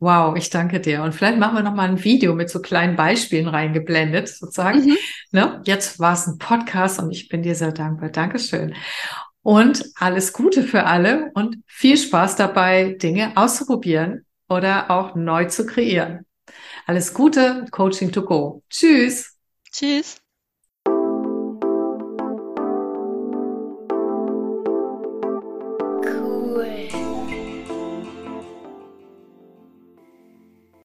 Wow, 0.00 0.36
ich 0.36 0.48
danke 0.48 0.80
dir. 0.80 1.02
Und 1.02 1.12
vielleicht 1.12 1.38
machen 1.38 1.56
wir 1.56 1.62
noch 1.62 1.74
mal 1.74 1.88
ein 1.88 2.04
Video 2.04 2.34
mit 2.34 2.50
so 2.50 2.60
kleinen 2.60 2.94
Beispielen 2.94 3.48
reingeblendet, 3.48 4.28
sozusagen. 4.28 4.84
Mhm. 4.86 4.96
Ne? 5.32 5.60
Jetzt 5.66 5.98
war 5.98 6.12
es 6.12 6.26
ein 6.28 6.38
Podcast 6.38 7.00
und 7.00 7.10
ich 7.10 7.28
bin 7.28 7.42
dir 7.42 7.56
sehr 7.56 7.72
dankbar. 7.72 8.10
Dankeschön. 8.10 8.74
Und 9.42 9.84
alles 9.96 10.32
Gute 10.32 10.62
für 10.62 10.84
alle 10.84 11.32
und 11.34 11.56
viel 11.66 11.96
Spaß 11.96 12.36
dabei, 12.36 12.96
Dinge 13.02 13.32
auszuprobieren 13.34 14.24
oder 14.48 14.90
auch 14.90 15.16
neu 15.16 15.46
zu 15.46 15.66
kreieren. 15.66 16.26
Alles 16.88 17.12
Gute, 17.12 17.66
Coaching 17.70 18.10
to 18.10 18.22
Go. 18.22 18.62
Tschüss. 18.70 19.36
Tschüss. 19.70 20.16